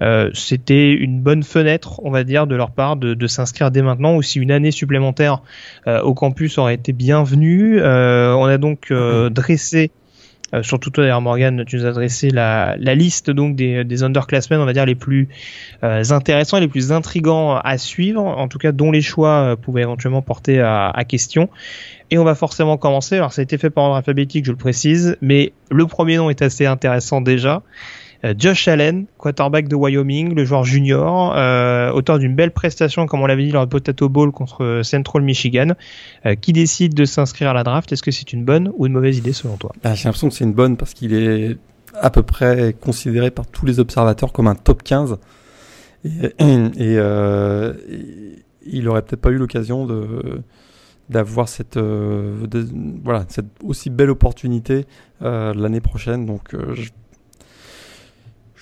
euh, 0.02 0.30
c'était 0.34 0.92
une 0.94 1.20
bonne 1.20 1.44
fenêtre, 1.44 2.00
on 2.04 2.10
va 2.10 2.24
dire, 2.24 2.48
de 2.48 2.56
leur 2.56 2.72
part 2.72 2.96
de, 2.96 3.14
de 3.14 3.28
s'inscrire 3.28 3.70
dès 3.70 3.82
maintenant 3.82 4.16
ou 4.16 4.22
si 4.22 4.40
une 4.40 4.52
année 4.52 4.72
supplémentaire 4.72 5.42
au 5.86 6.14
campus 6.14 6.58
aurait 6.58 6.76
été 6.76 6.94
bienvenue. 6.94 7.82
on 7.82 8.46
a 8.46 8.58
donc 8.58 8.92
dressé 8.92 9.92
euh, 10.54 10.64
surtout 10.64 10.90
toi 10.90 11.04
d'ailleurs 11.04 11.22
Morgan, 11.22 11.64
tu 11.66 11.78
nous 11.78 11.86
as 11.86 11.90
adressé 11.90 12.30
la, 12.30 12.76
liste 12.78 13.32
donc 13.32 13.56
des, 13.56 13.84
des 13.84 14.04
underclassmen, 14.04 14.60
on 14.60 14.66
va 14.66 14.74
dire 14.74 14.86
les 14.86 14.96
plus 14.96 15.30
euh, 15.84 16.04
intéressants 16.12 16.58
et 16.58 16.62
les 16.62 16.68
plus 16.68 16.92
intrigants 16.92 17.58
à 17.58 17.78
suivre, 17.78 18.22
en 18.22 18.48
tout 18.48 18.60
cas 18.60 18.72
dont 18.72 18.92
les 18.92 19.02
choix 19.02 19.30
euh, 19.30 19.56
pouvaient 19.56 19.82
éventuellement 19.82 20.22
porter 20.22 20.60
à, 20.60 20.90
à 20.90 21.04
question. 21.06 21.50
Et 22.12 22.18
on 22.18 22.24
va 22.24 22.36
forcément 22.36 22.78
commencer. 22.78 23.16
Alors 23.16 23.34
ça 23.34 23.42
a 23.42 23.44
été 23.44 23.58
fait 23.58 23.70
par 23.70 23.86
ordre 23.86 23.96
alphabétique, 23.96 24.46
je 24.46 24.52
le 24.52 24.58
précise, 24.58 25.18
mais 25.22 25.54
le 25.72 25.88
premier 25.88 26.18
nom 26.18 26.30
est 26.30 26.42
assez 26.42 26.66
intéressant 26.66 27.22
déjà. 27.22 27.64
Euh, 28.26 28.34
Josh 28.38 28.68
Allen, 28.68 29.06
quarterback 29.18 29.68
de 29.68 29.76
Wyoming, 29.76 30.34
le 30.34 30.46
joueur 30.46 30.64
junior, 30.64 31.34
euh, 31.36 31.92
auteur 31.92 32.20
d'une 32.20 32.36
belle 32.36 32.52
prestation, 32.52 33.06
comme 33.06 33.22
on 33.22 33.26
l'avait 33.26 33.44
dit 33.44 33.52
lors 33.52 33.66
de 33.66 33.70
Potato 33.70 34.08
Bowl 34.10 34.32
contre 34.32 34.82
Central 34.84 35.24
Michigan, 35.24 35.74
euh, 36.26 36.36
qui 36.36 36.54
décide 36.54 36.94
de 36.94 37.06
s'inscrire 37.06 37.50
à 37.50 37.54
la 37.54 37.64
draft? 37.64 37.92
Est-ce 37.92 38.04
que 38.04 38.12
c'est 38.12 38.32
une 38.34 38.46
bonne 38.46 38.72
ou 38.78 38.88
une 38.88 38.94
mauvaise 38.94 39.18
idée 39.18 39.34
selon 39.34 39.58
toi? 39.58 39.74
Ah, 39.84 39.94
J'ai 39.96 40.06
l'impression 40.06 40.30
que 40.30 40.36
c'est 40.36 40.46
une 40.46 40.54
bonne 40.54 40.78
parce 40.78 40.94
qu'il 40.94 41.14
est 41.14 41.58
à 42.00 42.10
peu 42.10 42.24
près 42.24 42.76
considéré 42.80 43.30
par 43.30 43.46
tous 43.46 43.66
les 43.66 43.80
observateurs 43.80 44.32
comme 44.32 44.48
un 44.48 44.56
top 44.56 44.84
15. 44.84 45.18
Et, 46.06 46.32
euh, 46.40 47.74
il 48.66 48.88
aurait 48.90 49.02
peut-être 49.02 49.22
pas 49.22 49.30
eu 49.30 49.38
l'occasion 49.38 49.88
d'avoir 51.10 51.48
cette 51.48 51.78
aussi 53.64 53.90
belle 53.90 54.10
opportunité 54.10 54.86
l'année 55.22 55.80
prochaine 55.82 56.26
donc 56.26 56.54
je 56.74 56.90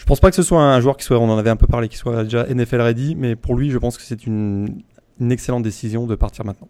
je 0.02 0.06
pense 0.08 0.20
pas 0.20 0.32
que 0.32 0.36
ce 0.36 0.42
soit 0.42 0.64
un 0.64 0.82
joueur 0.82 0.98
qui 0.98 1.06
soit, 1.06 1.20
on 1.20 1.30
en 1.30 1.38
avait 1.38 1.52
un 1.52 1.56
peu 1.56 1.68
parlé, 1.68 1.88
qui 1.88 1.96
soit 1.96 2.24
déjà 2.24 2.44
NFL 2.48 2.82
ready, 2.82 3.14
mais 3.16 3.36
pour 3.36 3.56
lui, 3.56 3.70
je 3.70 3.78
pense 3.78 3.98
que 3.98 4.04
c'est 4.04 4.26
une, 4.26 4.82
excellente 5.30 5.62
décision 5.62 6.08
de 6.08 6.16
partir 6.16 6.44
maintenant. 6.44 6.70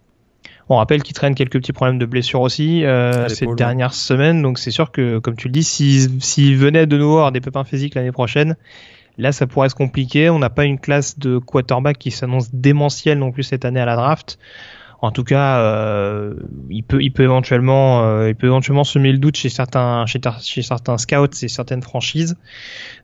On 0.67 0.75
rappelle 0.75 1.01
qu'il 1.01 1.15
traîne 1.15 1.33
quelques 1.33 1.53
petits 1.53 1.71
problèmes 1.71 1.97
de 1.97 2.05
blessure 2.05 2.41
aussi 2.41 2.83
euh, 2.83 3.29
ces 3.29 3.47
dernières 3.55 3.93
semaines, 3.93 4.41
donc 4.41 4.59
c'est 4.59 4.69
sûr 4.69 4.91
que, 4.91 5.19
comme 5.19 5.37
tu 5.37 5.47
le 5.47 5.53
dis, 5.53 5.63
s'il 5.63 6.57
venait 6.57 6.85
de 6.87 6.97
nouveau 6.97 7.19
avoir 7.19 7.31
des 7.31 7.39
pépins 7.39 7.63
physiques 7.63 7.95
l'année 7.95 8.11
prochaine, 8.11 8.57
là 9.17 9.31
ça 9.31 9.47
pourrait 9.47 9.69
se 9.69 9.75
compliquer. 9.75 10.29
On 10.29 10.39
n'a 10.39 10.49
pas 10.49 10.65
une 10.65 10.77
classe 10.77 11.17
de 11.17 11.37
quarterback 11.37 11.99
qui 11.99 12.11
s'annonce 12.11 12.53
démentielle 12.53 13.17
non 13.17 13.31
plus 13.31 13.43
cette 13.43 13.63
année 13.63 13.79
à 13.79 13.85
la 13.85 13.95
draft. 13.95 14.39
En 15.01 15.11
tout 15.11 15.23
cas, 15.23 15.59
euh, 15.59 16.35
il 16.69 16.83
peut, 16.83 17.01
il 17.01 17.11
peut 17.11 17.23
éventuellement, 17.23 18.03
euh, 18.05 18.29
il 18.29 18.35
peut 18.35 18.47
éventuellement 18.47 18.83
semer 18.83 19.11
le 19.11 19.17
doute 19.17 19.35
chez 19.35 19.49
certains, 19.49 20.05
chez, 20.05 20.21
chez 20.41 20.61
certains 20.61 20.99
scouts 20.99 21.25
et 21.41 21.47
certaines 21.47 21.81
franchises. 21.81 22.37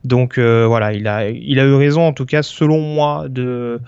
Donc 0.04 0.38
euh, 0.38 0.64
voilà, 0.66 0.92
il 0.92 1.08
a, 1.08 1.28
il 1.28 1.58
a 1.58 1.64
eu 1.64 1.74
raison 1.74 2.02
en 2.02 2.12
tout 2.12 2.24
cas, 2.26 2.42
selon 2.42 2.80
moi, 2.80 3.26
de 3.28 3.80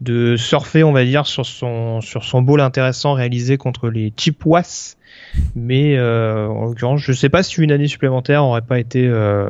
de 0.00 0.36
surfer, 0.36 0.82
on 0.82 0.92
va 0.92 1.04
dire, 1.04 1.26
sur 1.26 1.44
son 1.44 2.00
sur 2.00 2.24
son 2.24 2.40
bowl 2.40 2.62
intéressant 2.62 3.12
réalisé 3.12 3.58
contre 3.58 3.90
les 3.90 4.14
Chippewas 4.16 4.96
mais 5.54 5.96
euh, 5.96 6.46
en 6.46 6.66
l'occurrence, 6.66 7.00
je 7.00 7.12
ne 7.12 7.16
sais 7.16 7.28
pas 7.28 7.42
si 7.42 7.60
une 7.60 7.72
année 7.72 7.88
supplémentaire 7.88 8.44
aurait 8.44 8.62
pas 8.62 8.78
été 8.78 9.06
euh, 9.06 9.46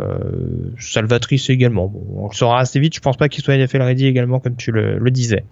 salvatrice 0.79 1.51
également. 1.51 1.87
Bon, 1.89 2.03
on 2.15 2.29
le 2.29 2.35
saura 2.35 2.61
assez 2.61 2.81
vite. 2.81 2.95
Je 2.95 3.01
pense 3.01 3.17
pas 3.17 3.29
qu'il 3.29 3.43
soit 3.43 3.57
NFL 3.57 3.83
ready 3.83 4.07
également, 4.07 4.41
comme 4.41 4.57
tu 4.57 4.73
le, 4.73 4.99
le, 4.99 5.11
disais. 5.11 5.45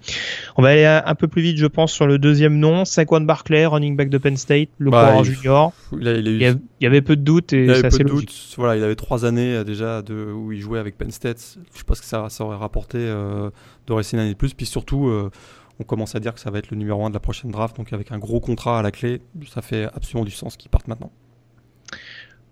On 0.57 0.63
va 0.63 0.71
aller 0.71 0.85
un 0.85 1.15
peu 1.15 1.29
plus 1.29 1.43
vite, 1.43 1.59
je 1.59 1.67
pense, 1.67 1.93
sur 1.93 2.07
le 2.07 2.19
deuxième 2.19 2.59
nom, 2.59 2.85
Saquon 2.85 3.21
Barclay, 3.21 3.67
running 3.67 3.97
back 3.97 4.09
de 4.09 4.19
Penn 4.19 4.37
State, 4.37 4.69
le 4.79 4.91
bah, 4.91 5.23
junior. 5.23 5.73
Il, 5.93 6.59
y 6.81 6.87
avait 6.87 7.03
peu 7.03 7.17
de 7.17 7.23
doutes 7.23 7.53
et 7.53 7.67
c'est 7.75 7.87
assez 7.87 8.03
logique. 8.03 8.55
Voilà, 8.57 8.77
il 8.77 8.85
avait 8.85 8.95
trois 8.95 9.25
années 9.25 9.55
euh, 9.55 9.65
déjà 9.65 10.03
de, 10.03 10.31
où 10.33 10.53
il 10.53 10.61
jouait 10.61 10.79
avec 10.79 10.97
Penn 10.97 11.11
State. 11.11 11.59
Je 11.77 11.83
pense 11.83 12.01
que 12.01 12.07
ça, 12.07 12.27
ça 12.29 12.45
aurait 12.45 12.57
rapporté 12.57 12.99
euh, 13.01 13.51
de 13.87 13.93
rester 13.93 14.17
une 14.17 14.23
année 14.23 14.33
de 14.33 14.37
plus. 14.37 14.55
Puis 14.55 14.67
surtout, 14.67 15.11
on 15.81 15.85
commence 15.85 16.15
à 16.15 16.21
dire 16.21 16.35
que 16.35 16.41
ça 16.41 16.51
va 16.51 16.59
être 16.59 16.71
le 16.71 16.77
numéro 16.77 17.05
1 17.05 17.11
de 17.11 17.15
la 17.15 17.21
prochaine 17.21 17.51
draft, 17.51 17.77
donc 17.77 17.93
avec 17.93 18.13
un 18.13 18.19
gros 18.19 18.41
contrat 18.41 18.79
à 18.79 18.83
la 18.83 18.91
clé, 18.91 19.21
ça 19.49 19.63
fait 19.63 19.85
absolument 19.95 20.25
du 20.25 20.31
sens 20.31 20.57
qu'il 20.57 20.71
parte 20.71 20.89
maintenant. 20.89 21.13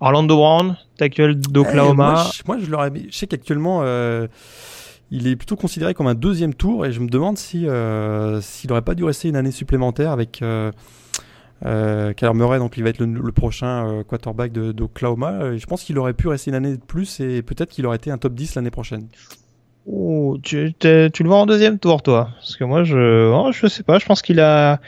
Orlando 0.00 0.36
Brown, 0.36 0.76
tackle 0.96 1.34
d'Oklahoma. 1.36 2.26
Eh, 2.28 2.42
moi, 2.46 2.58
je, 2.58 2.70
leur 2.70 2.86
je 2.94 3.16
sais 3.16 3.26
qu'actuellement, 3.26 3.80
euh, 3.82 4.26
il 5.10 5.26
est 5.26 5.36
plutôt 5.36 5.56
considéré 5.56 5.94
comme 5.94 6.06
un 6.06 6.14
deuxième 6.14 6.54
tour, 6.54 6.84
et 6.84 6.92
je 6.92 7.00
me 7.00 7.08
demande 7.08 7.38
si 7.38 7.66
euh, 7.66 8.40
s'il 8.40 8.68
n'aurait 8.68 8.82
pas 8.82 8.94
dû 8.94 9.04
rester 9.04 9.28
une 9.28 9.36
année 9.36 9.50
supplémentaire 9.50 10.10
avec 10.10 10.42
euh, 10.42 10.70
euh 11.64 12.12
Murray, 12.34 12.58
donc 12.58 12.76
il 12.76 12.82
va 12.82 12.90
être 12.90 13.00
le, 13.00 13.32
prochain 13.32 14.02
quarterback 14.06 14.52
d'Oklahoma. 14.52 15.56
je 15.56 15.66
pense 15.66 15.82
qu'il 15.82 15.98
aurait 15.98 16.12
pu 16.12 16.28
rester 16.28 16.50
une 16.50 16.56
année 16.56 16.76
de 16.76 16.82
plus, 16.84 17.20
et 17.20 17.42
peut-être 17.42 17.70
qu'il 17.70 17.86
aurait 17.86 17.96
été 17.96 18.10
un 18.10 18.18
top 18.18 18.34
10 18.34 18.56
l'année 18.56 18.70
prochaine. 18.70 19.08
Oh, 19.86 20.36
tu, 20.42 20.74
tu, 20.78 20.88
le 20.88 21.26
vois 21.26 21.38
en 21.38 21.46
deuxième 21.46 21.78
tour, 21.78 22.02
toi 22.02 22.30
Parce 22.34 22.56
que 22.56 22.64
moi, 22.64 22.82
je, 22.82 23.30
oh, 23.32 23.52
je 23.52 23.66
sais 23.68 23.84
pas. 23.84 23.98
Je 23.98 24.06
pense 24.06 24.20
qu'il 24.20 24.40
a, 24.40 24.80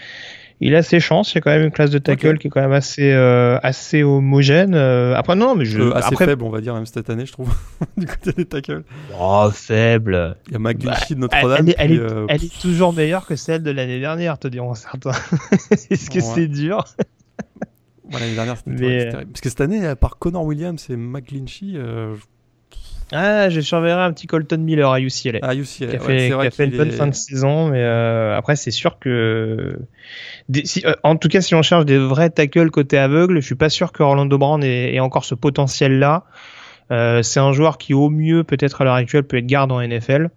il 0.60 0.74
a 0.74 0.82
ses 0.82 0.98
chances. 0.98 1.32
Il 1.32 1.36
y 1.36 1.38
a 1.38 1.40
quand 1.40 1.50
même 1.50 1.62
une 1.62 1.70
classe 1.70 1.90
de 1.90 1.98
tackle 1.98 2.38
qui 2.38 2.48
est 2.48 2.50
quand 2.50 2.60
même 2.60 2.72
assez, 2.72 3.12
euh, 3.12 3.58
assez 3.62 4.02
homogène. 4.02 4.74
Euh, 4.74 5.14
après, 5.14 5.36
non, 5.36 5.54
mais 5.54 5.64
je. 5.64 5.92
assez 5.92 6.08
après... 6.08 6.24
faible, 6.24 6.42
on 6.42 6.50
va 6.50 6.60
dire, 6.60 6.74
même 6.74 6.86
cette 6.86 7.10
année, 7.10 7.26
je 7.26 7.32
trouve, 7.32 7.54
du 7.96 8.06
côté 8.06 8.32
des 8.32 8.44
tackles. 8.44 8.82
Oh, 9.18 9.48
faible. 9.52 10.36
Il 10.48 10.54
y 10.54 10.56
a 10.56 10.58
McGlinchey 10.58 11.14
de 11.14 11.20
Notre-Dame. 11.20 11.68
Elle, 11.68 11.74
elle, 11.78 12.00
euh, 12.00 12.26
elle, 12.28 12.44
est 12.44 12.60
toujours 12.60 12.92
meilleure 12.92 13.24
que 13.24 13.36
celle 13.36 13.62
de 13.62 13.70
l'année 13.70 14.00
dernière, 14.00 14.38
te 14.38 14.48
diront 14.48 14.74
certains. 14.74 15.12
Est-ce 15.90 16.10
que 16.10 16.16
ouais. 16.16 16.20
c'est 16.20 16.48
dur? 16.48 16.84
Voilà, 18.10 18.24
l'année 18.24 18.36
dernière, 18.36 18.56
c'était 18.56 18.70
mais... 18.70 19.12
Parce 19.12 19.40
que 19.40 19.48
cette 19.48 19.60
année, 19.60 19.86
à 19.86 19.94
part 19.94 20.18
Connor 20.18 20.44
Williams 20.44 20.84
et 20.90 20.96
McGlinchey, 20.96 21.74
euh, 21.74 22.16
ah, 23.12 23.48
je 23.48 23.60
surveillerai 23.60 24.02
un 24.02 24.12
petit 24.12 24.26
Colton 24.26 24.58
Miller 24.58 24.90
à 24.90 25.00
UCLA. 25.00 25.38
À 25.42 25.54
UCLA, 25.54 25.90
qui 25.90 25.96
a 25.96 26.00
fait, 26.00 26.34
ouais, 26.34 26.40
qui 26.40 26.46
a 26.46 26.50
fait 26.50 26.64
une 26.66 26.76
bonne 26.76 26.88
est... 26.88 26.92
fin 26.92 27.06
de 27.06 27.14
saison, 27.14 27.68
mais 27.68 27.82
euh, 27.82 28.36
après 28.36 28.54
c'est 28.56 28.70
sûr 28.70 28.98
que, 28.98 29.78
des, 30.48 30.66
si, 30.66 30.82
euh, 30.84 30.92
en 31.04 31.16
tout 31.16 31.28
cas, 31.28 31.40
si 31.40 31.54
on 31.54 31.62
cherche 31.62 31.86
des 31.86 31.98
vrais 31.98 32.28
tackles 32.28 32.70
côté 32.70 32.98
aveugle, 32.98 33.40
je 33.40 33.46
suis 33.46 33.54
pas 33.54 33.70
sûr 33.70 33.92
que 33.92 34.02
Orlando 34.02 34.36
Brown 34.36 34.62
ait, 34.62 34.94
ait 34.94 35.00
encore 35.00 35.24
ce 35.24 35.34
potentiel-là. 35.34 36.24
Euh, 36.90 37.22
c'est 37.22 37.40
un 37.40 37.52
joueur 37.52 37.78
qui, 37.78 37.94
au 37.94 38.10
mieux, 38.10 38.44
peut-être 38.44 38.82
à 38.82 38.84
l'heure 38.84 38.94
actuelle, 38.94 39.24
peut 39.24 39.38
être 39.38 39.46
garde 39.46 39.72
en 39.72 39.80
NFL. 39.80 40.30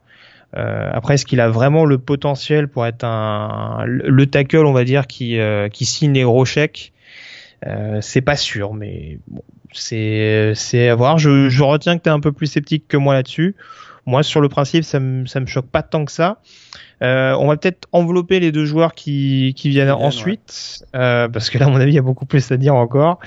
Euh, 0.57 0.89
après, 0.93 1.15
est-ce 1.15 1.26
qu'il 1.26 1.39
a 1.39 1.49
vraiment 1.49 1.86
le 1.86 1.97
potentiel 1.97 2.67
pour 2.67 2.86
être 2.86 3.05
un 3.05 3.86
le 3.86 4.26
tackle, 4.26 4.65
on 4.65 4.74
va 4.74 4.84
dire, 4.84 5.07
qui 5.07 5.38
qui 5.72 5.86
signe 5.86 6.13
les 6.13 6.24
gros 6.24 6.45
chèques? 6.45 6.93
C'est 8.01 8.22
pas 8.22 8.36
sûr, 8.36 8.74
mais 8.74 9.19
bon, 9.28 9.43
c'est 9.74 10.53
c'est 10.55 10.89
à 10.89 10.95
voir. 10.95 11.17
Je, 11.17 11.49
je 11.49 11.63
retiens 11.63 11.97
que 11.97 12.03
tu 12.03 12.09
es 12.09 12.11
un 12.11 12.19
peu 12.19 12.32
plus 12.32 12.47
sceptique 12.47 12.88
que 12.88 12.97
moi 12.97 13.13
là-dessus. 13.13 13.55
Moi, 14.07 14.24
sur 14.24 14.41
le 14.41 14.49
principe, 14.49 14.84
ça 14.84 14.99
me 14.99 15.26
ça 15.26 15.39
me 15.39 15.45
choque 15.45 15.67
pas 15.67 15.84
tant 15.84 16.05
que 16.05 16.11
ça. 16.11 16.39
Euh, 17.03 17.36
on 17.39 17.47
va 17.47 17.57
peut-être 17.57 17.88
envelopper 17.93 18.39
les 18.39 18.51
deux 18.51 18.65
joueurs 18.65 18.93
qui, 18.93 19.53
qui 19.57 19.69
viennent 19.69 19.89
ensuite, 19.89 20.84
ouais. 20.93 20.99
euh, 20.99 21.28
parce 21.28 21.49
que 21.49 21.57
là, 21.57 21.65
à 21.65 21.69
mon 21.69 21.78
avis, 21.78 21.93
il 21.93 21.95
y 21.95 21.99
a 21.99 22.03
beaucoup 22.03 22.28
plus 22.28 22.51
à 22.51 22.57
dire 22.57 22.76
encore. 22.76 23.19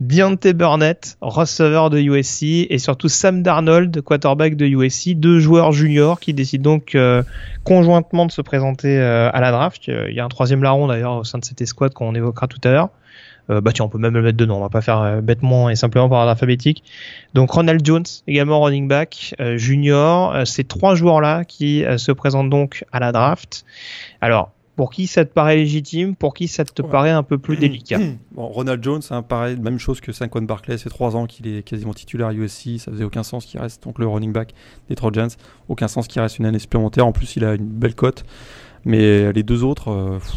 Deontay 0.00 0.52
Burnett, 0.52 1.16
receveur 1.22 1.88
de 1.88 1.98
USC, 1.98 2.66
et 2.68 2.78
surtout 2.78 3.08
Sam 3.08 3.42
Darnold, 3.42 4.02
quarterback 4.02 4.56
de 4.56 4.66
USC, 4.66 5.14
deux 5.14 5.40
joueurs 5.40 5.72
juniors 5.72 6.20
qui 6.20 6.34
décident 6.34 6.72
donc 6.72 6.94
euh, 6.94 7.22
conjointement 7.64 8.26
de 8.26 8.32
se 8.32 8.42
présenter 8.42 8.98
euh, 8.98 9.30
à 9.32 9.40
la 9.40 9.52
draft. 9.52 9.88
Il 9.88 10.14
y 10.14 10.20
a 10.20 10.24
un 10.24 10.28
troisième 10.28 10.62
larron 10.62 10.86
d'ailleurs 10.86 11.16
au 11.16 11.24
sein 11.24 11.38
de 11.38 11.44
cette 11.44 11.62
escouade 11.62 11.94
qu'on 11.94 12.14
évoquera 12.14 12.46
tout 12.46 12.60
à 12.64 12.72
l'heure. 12.72 12.90
Euh, 13.50 13.60
bah 13.60 13.72
tiens, 13.72 13.84
on 13.84 13.88
peut 13.88 13.98
même 13.98 14.14
le 14.14 14.22
mettre 14.22 14.36
dedans. 14.36 14.58
On 14.58 14.60
va 14.60 14.68
pas 14.68 14.80
faire 14.80 15.00
euh, 15.00 15.20
bêtement 15.20 15.70
et 15.70 15.76
simplement 15.76 16.08
par 16.08 16.20
ordre 16.20 16.30
alphabétique. 16.30 16.82
Donc 17.34 17.50
Ronald 17.50 17.84
Jones, 17.84 18.04
également 18.26 18.60
running 18.60 18.88
back 18.88 19.34
euh, 19.40 19.56
junior. 19.56 20.46
ces 20.46 20.64
trois 20.64 20.94
joueurs-là 20.94 21.44
qui 21.44 21.84
se 21.96 22.12
présentent 22.12 22.50
donc 22.50 22.84
à 22.92 23.00
la 23.00 23.12
draft. 23.12 23.64
Alors, 24.20 24.52
pour 24.76 24.90
qui 24.90 25.06
ça 25.06 25.24
te 25.24 25.32
paraît 25.32 25.56
légitime? 25.56 26.16
Pour 26.16 26.34
qui 26.34 26.48
ça 26.48 26.64
te 26.64 26.82
ouais. 26.82 26.88
paraît 26.88 27.10
un 27.10 27.22
peu 27.22 27.38
plus 27.38 27.56
délicat? 27.58 27.98
Bon, 28.32 28.46
Ronald 28.46 28.82
Jones, 28.82 29.02
hein, 29.10 29.22
pareil, 29.22 29.56
même 29.56 29.78
chose 29.78 30.00
que 30.00 30.12
Saquon 30.12 30.42
Barclay. 30.42 30.78
C'est 30.78 30.88
trois 30.88 31.14
ans 31.16 31.26
qu'il 31.26 31.46
est 31.46 31.62
quasiment 31.62 31.94
titulaire 31.94 32.30
USC. 32.30 32.78
Ça 32.78 32.90
faisait 32.90 33.04
aucun 33.04 33.22
sens 33.22 33.44
qu'il 33.44 33.60
reste 33.60 33.82
donc 33.84 33.98
le 33.98 34.06
running 34.06 34.32
back 34.32 34.54
des 34.88 34.94
Trojans. 34.94 35.28
Aucun 35.68 35.88
sens 35.88 36.08
qu'il 36.08 36.20
reste 36.20 36.38
une 36.38 36.46
année 36.46 36.58
supplémentaire. 36.58 37.06
En 37.06 37.12
plus, 37.12 37.36
il 37.36 37.44
a 37.44 37.54
une 37.54 37.66
belle 37.66 37.94
cote. 37.94 38.24
Mais 38.84 39.32
les 39.32 39.42
deux 39.42 39.64
autres. 39.64 40.18
Pff, 40.18 40.32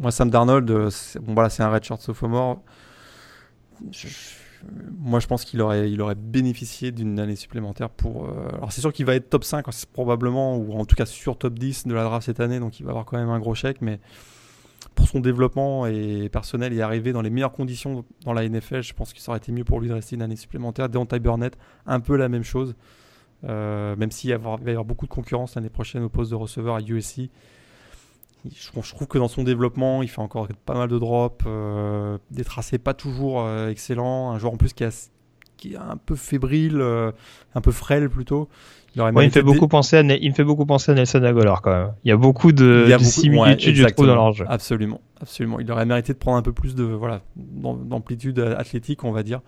moi, 0.00 0.10
Sam 0.10 0.30
Darnold, 0.30 0.66
bon, 0.66 1.34
voilà, 1.34 1.50
c'est 1.50 1.62
un 1.62 1.70
redshirt 1.70 2.00
sophomore. 2.00 2.62
Moi, 4.98 5.20
je 5.20 5.26
pense 5.26 5.44
qu'il 5.44 5.60
aurait, 5.60 6.14
bénéficié 6.16 6.92
d'une 6.92 7.18
année 7.18 7.36
supplémentaire 7.36 7.90
pour. 7.90 8.26
Euh, 8.26 8.48
alors, 8.56 8.72
c'est 8.72 8.80
sûr 8.80 8.92
qu'il 8.92 9.06
va 9.06 9.14
être 9.14 9.30
top 9.30 9.44
5, 9.44 9.64
probablement, 9.92 10.56
ou 10.56 10.72
en 10.72 10.84
tout 10.84 10.96
cas 10.96 11.06
sur 11.06 11.38
top 11.38 11.58
10 11.58 11.86
de 11.86 11.94
la 11.94 12.04
draft 12.04 12.26
cette 12.26 12.40
année, 12.40 12.60
donc 12.60 12.80
il 12.80 12.84
va 12.84 12.90
avoir 12.90 13.04
quand 13.04 13.18
même 13.18 13.30
un 13.30 13.38
gros 13.38 13.54
chèque, 13.54 13.80
mais 13.80 14.00
pour 14.94 15.06
son 15.06 15.20
développement 15.20 15.86
et 15.86 16.28
personnel 16.28 16.72
et 16.72 16.82
arriver 16.82 17.12
dans 17.12 17.22
les 17.22 17.30
meilleures 17.30 17.52
conditions 17.52 18.04
dans 18.24 18.32
la 18.32 18.48
NFL, 18.48 18.82
je 18.82 18.94
pense 18.94 19.12
ça 19.16 19.30
aurait 19.30 19.38
été 19.38 19.52
mieux 19.52 19.64
pour 19.64 19.80
lui 19.80 19.88
de 19.88 19.94
rester 19.94 20.16
une 20.16 20.22
année 20.22 20.36
supplémentaire. 20.36 20.88
Deontay 20.88 21.20
Burnett, 21.20 21.56
un 21.86 22.00
peu 22.00 22.16
la 22.16 22.28
même 22.28 22.42
chose, 22.42 22.74
euh, 23.44 23.94
même 23.96 24.10
s'il 24.10 24.34
va 24.34 24.58
y 24.66 24.70
avoir 24.70 24.84
beaucoup 24.84 25.06
de 25.06 25.10
concurrence 25.10 25.54
l'année 25.54 25.70
prochaine 25.70 26.02
au 26.02 26.08
poste 26.08 26.30
de 26.30 26.36
receveur 26.36 26.76
à 26.76 26.80
USC 26.80 27.30
je, 28.54 28.90
trouve 28.94 29.06
que 29.06 29.18
dans 29.18 29.28
son 29.28 29.42
développement, 29.42 30.02
il 30.02 30.08
fait 30.08 30.20
encore 30.20 30.48
pas 30.64 30.74
mal 30.74 30.88
de 30.88 30.98
drops, 30.98 31.44
euh, 31.46 32.18
des 32.30 32.44
tracés 32.44 32.78
pas 32.78 32.94
toujours 32.94 33.42
euh, 33.42 33.70
excellents. 33.70 34.32
Un 34.32 34.38
joueur 34.38 34.54
en 34.54 34.56
plus 34.56 34.72
qui, 34.72 34.84
a, 34.84 34.90
qui 35.56 35.74
est 35.74 35.76
un 35.76 35.96
peu 35.96 36.16
fébrile, 36.16 36.80
euh, 36.80 37.12
un 37.54 37.60
peu 37.60 37.72
frêle 37.72 38.08
plutôt. 38.08 38.48
Il, 38.94 39.02
ouais, 39.02 39.10
il, 39.10 39.26
me 39.26 39.30
fait 39.30 39.42
beaucoup 39.42 39.68
penser 39.68 39.96
à, 39.96 40.00
il 40.02 40.30
me 40.30 40.34
fait 40.34 40.44
beaucoup 40.44 40.66
penser 40.66 40.92
à 40.92 40.94
Nelson 40.94 41.22
Aguilar 41.22 41.62
quand 41.62 41.70
même. 41.70 41.92
Il 42.04 42.08
y 42.08 42.12
a 42.12 42.16
beaucoup 42.16 42.52
de, 42.52 42.84
il 42.86 42.90
y 42.90 42.92
a 42.92 42.96
de 42.96 43.02
beaucoup, 43.02 43.20
similitudes, 43.20 43.78
ouais, 43.78 43.88
je 43.88 43.94
trouve, 43.94 44.06
dans 44.06 44.14
leur 44.14 44.32
jeu. 44.32 44.46
Absolument, 44.48 45.00
absolument. 45.20 45.60
Il 45.60 45.70
aurait 45.70 45.86
mérité 45.86 46.12
de 46.12 46.18
prendre 46.18 46.38
un 46.38 46.42
peu 46.42 46.52
plus 46.52 46.74
de 46.74 46.84
voilà 46.84 47.20
d'amplitude 47.36 48.38
athlétique, 48.38 49.04
on 49.04 49.12
va 49.12 49.22
dire. 49.22 49.40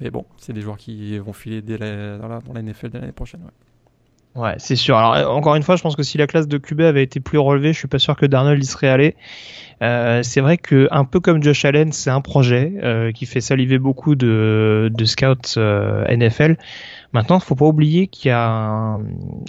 Mais 0.00 0.10
bon, 0.10 0.26
c'est 0.36 0.52
des 0.52 0.60
joueurs 0.60 0.76
qui 0.76 1.18
vont 1.18 1.32
filer 1.32 1.60
dès 1.60 1.76
la, 1.76 2.18
dans, 2.18 2.28
la, 2.28 2.40
dans 2.40 2.52
la 2.52 2.62
NFL 2.62 2.90
de 2.90 2.98
l'année 2.98 3.12
prochaine. 3.12 3.40
Ouais. 3.40 3.67
Ouais, 4.34 4.54
c'est 4.58 4.76
sûr. 4.76 4.96
Alors 4.96 5.34
encore 5.34 5.56
une 5.56 5.62
fois, 5.62 5.76
je 5.76 5.82
pense 5.82 5.96
que 5.96 6.02
si 6.02 6.16
la 6.18 6.26
classe 6.26 6.46
de 6.46 6.58
QB 6.58 6.80
avait 6.82 7.02
été 7.02 7.18
plus 7.18 7.38
relevée, 7.38 7.72
je 7.72 7.78
suis 7.78 7.88
pas 7.88 7.98
sûr 7.98 8.16
que 8.16 8.26
Darnold 8.26 8.62
y 8.62 8.66
serait 8.66 8.88
allé. 8.88 9.16
Euh, 9.82 10.22
c'est 10.22 10.40
vrai 10.40 10.58
que 10.58 10.88
un 10.90 11.04
peu 11.04 11.20
comme 11.20 11.42
Josh 11.42 11.64
Allen, 11.64 11.92
c'est 11.92 12.10
un 12.10 12.20
projet 12.20 12.72
euh, 12.82 13.12
qui 13.12 13.26
fait 13.26 13.40
saliver 13.40 13.78
beaucoup 13.78 14.16
de, 14.16 14.90
de 14.92 15.04
scouts 15.04 15.56
euh, 15.56 16.04
NFL. 16.08 16.56
Maintenant, 17.12 17.40
faut 17.40 17.54
pas 17.54 17.64
oublier 17.64 18.06
qu'il 18.06 18.28
y 18.28 18.32
a, 18.32 18.48
un... 18.48 19.00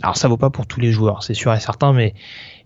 alors 0.01 0.15
ça 0.15 0.27
vaut 0.27 0.37
pas 0.37 0.49
pour 0.49 0.65
tous 0.65 0.79
les 0.79 0.91
joueurs, 0.91 1.23
c'est 1.23 1.33
sûr 1.33 1.53
et 1.53 1.59
certain, 1.59 1.93
mais 1.93 2.13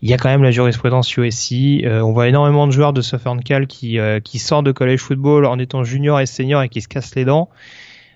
il 0.03 0.09
y 0.09 0.14
a 0.14 0.18
quand 0.18 0.30
même 0.30 0.43
la 0.43 0.51
jurisprudence 0.51 1.16
USC. 1.16 1.84
Euh, 1.86 2.01
on 2.01 2.11
voit 2.11 2.28
énormément 2.28 2.68
de 2.68 2.72
joueurs 2.72 2.93
de 2.93 3.01
Southern 3.01 3.41
Cal 3.41 3.68
qui 3.68 3.97
euh, 3.97 4.20
qui 4.20 4.38
sortent 4.38 4.66
de 4.66 4.72
college 4.72 4.99
football 4.99 5.45
en 5.45 5.57
étant 5.57 5.84
junior 5.84 6.20
et 6.20 6.26
senior 6.26 6.61
et 6.61 6.70
qui 6.70 6.82
se 6.82 6.88
cassent 6.88 7.16
les 7.16 7.26
dents. 7.26 7.49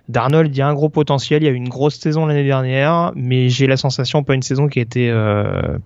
Darnold, 0.10 0.56
il 0.56 0.58
y 0.58 0.62
a 0.62 0.68
un 0.68 0.74
gros 0.74 0.90
potentiel, 0.90 1.44
il 1.44 1.46
y 1.46 1.50
a 1.50 1.52
eu 1.52 1.56
une 1.56 1.70
grosse 1.70 2.00
saison 2.00 2.26
l'année 2.26 2.46
dernière, 2.46 3.12
mais 3.16 3.50
j'ai 3.50 3.68
la 3.68 3.78
sensation 3.78 4.24
pas 4.24 4.36
une 4.36 4.42
saison 4.42 4.68
qui 4.68 4.80
a 4.80 4.82
été 4.82 5.10
euh, 5.10 5.78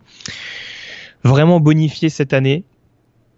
vraiment 1.24 1.60
bonifiée 1.60 2.10
cette 2.10 2.34
année. 2.34 2.64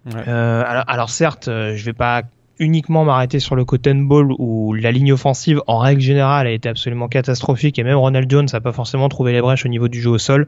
Ouais. 0.05 0.21
Euh, 0.27 0.63
alors, 0.65 0.83
alors, 0.87 1.09
certes, 1.09 1.47
euh, 1.47 1.75
je 1.77 1.85
vais 1.85 1.93
pas 1.93 2.23
uniquement 2.59 3.03
m'arrêter 3.03 3.39
sur 3.39 3.55
le 3.55 3.65
Cotton 3.65 3.95
Ball 3.95 4.27
où 4.37 4.73
la 4.73 4.91
ligne 4.91 5.13
offensive 5.13 5.61
en 5.65 5.79
règle 5.79 6.01
générale 6.01 6.45
a 6.45 6.51
été 6.51 6.69
absolument 6.69 7.07
catastrophique 7.07 7.79
et 7.79 7.83
même 7.83 7.97
Ronald 7.97 8.29
Jones 8.29 8.47
n'a 8.51 8.61
pas 8.61 8.71
forcément 8.71 9.09
trouvé 9.09 9.33
les 9.33 9.41
brèches 9.41 9.65
au 9.65 9.69
niveau 9.69 9.87
du 9.87 9.99
jeu 9.99 10.11
au 10.11 10.17
sol. 10.17 10.47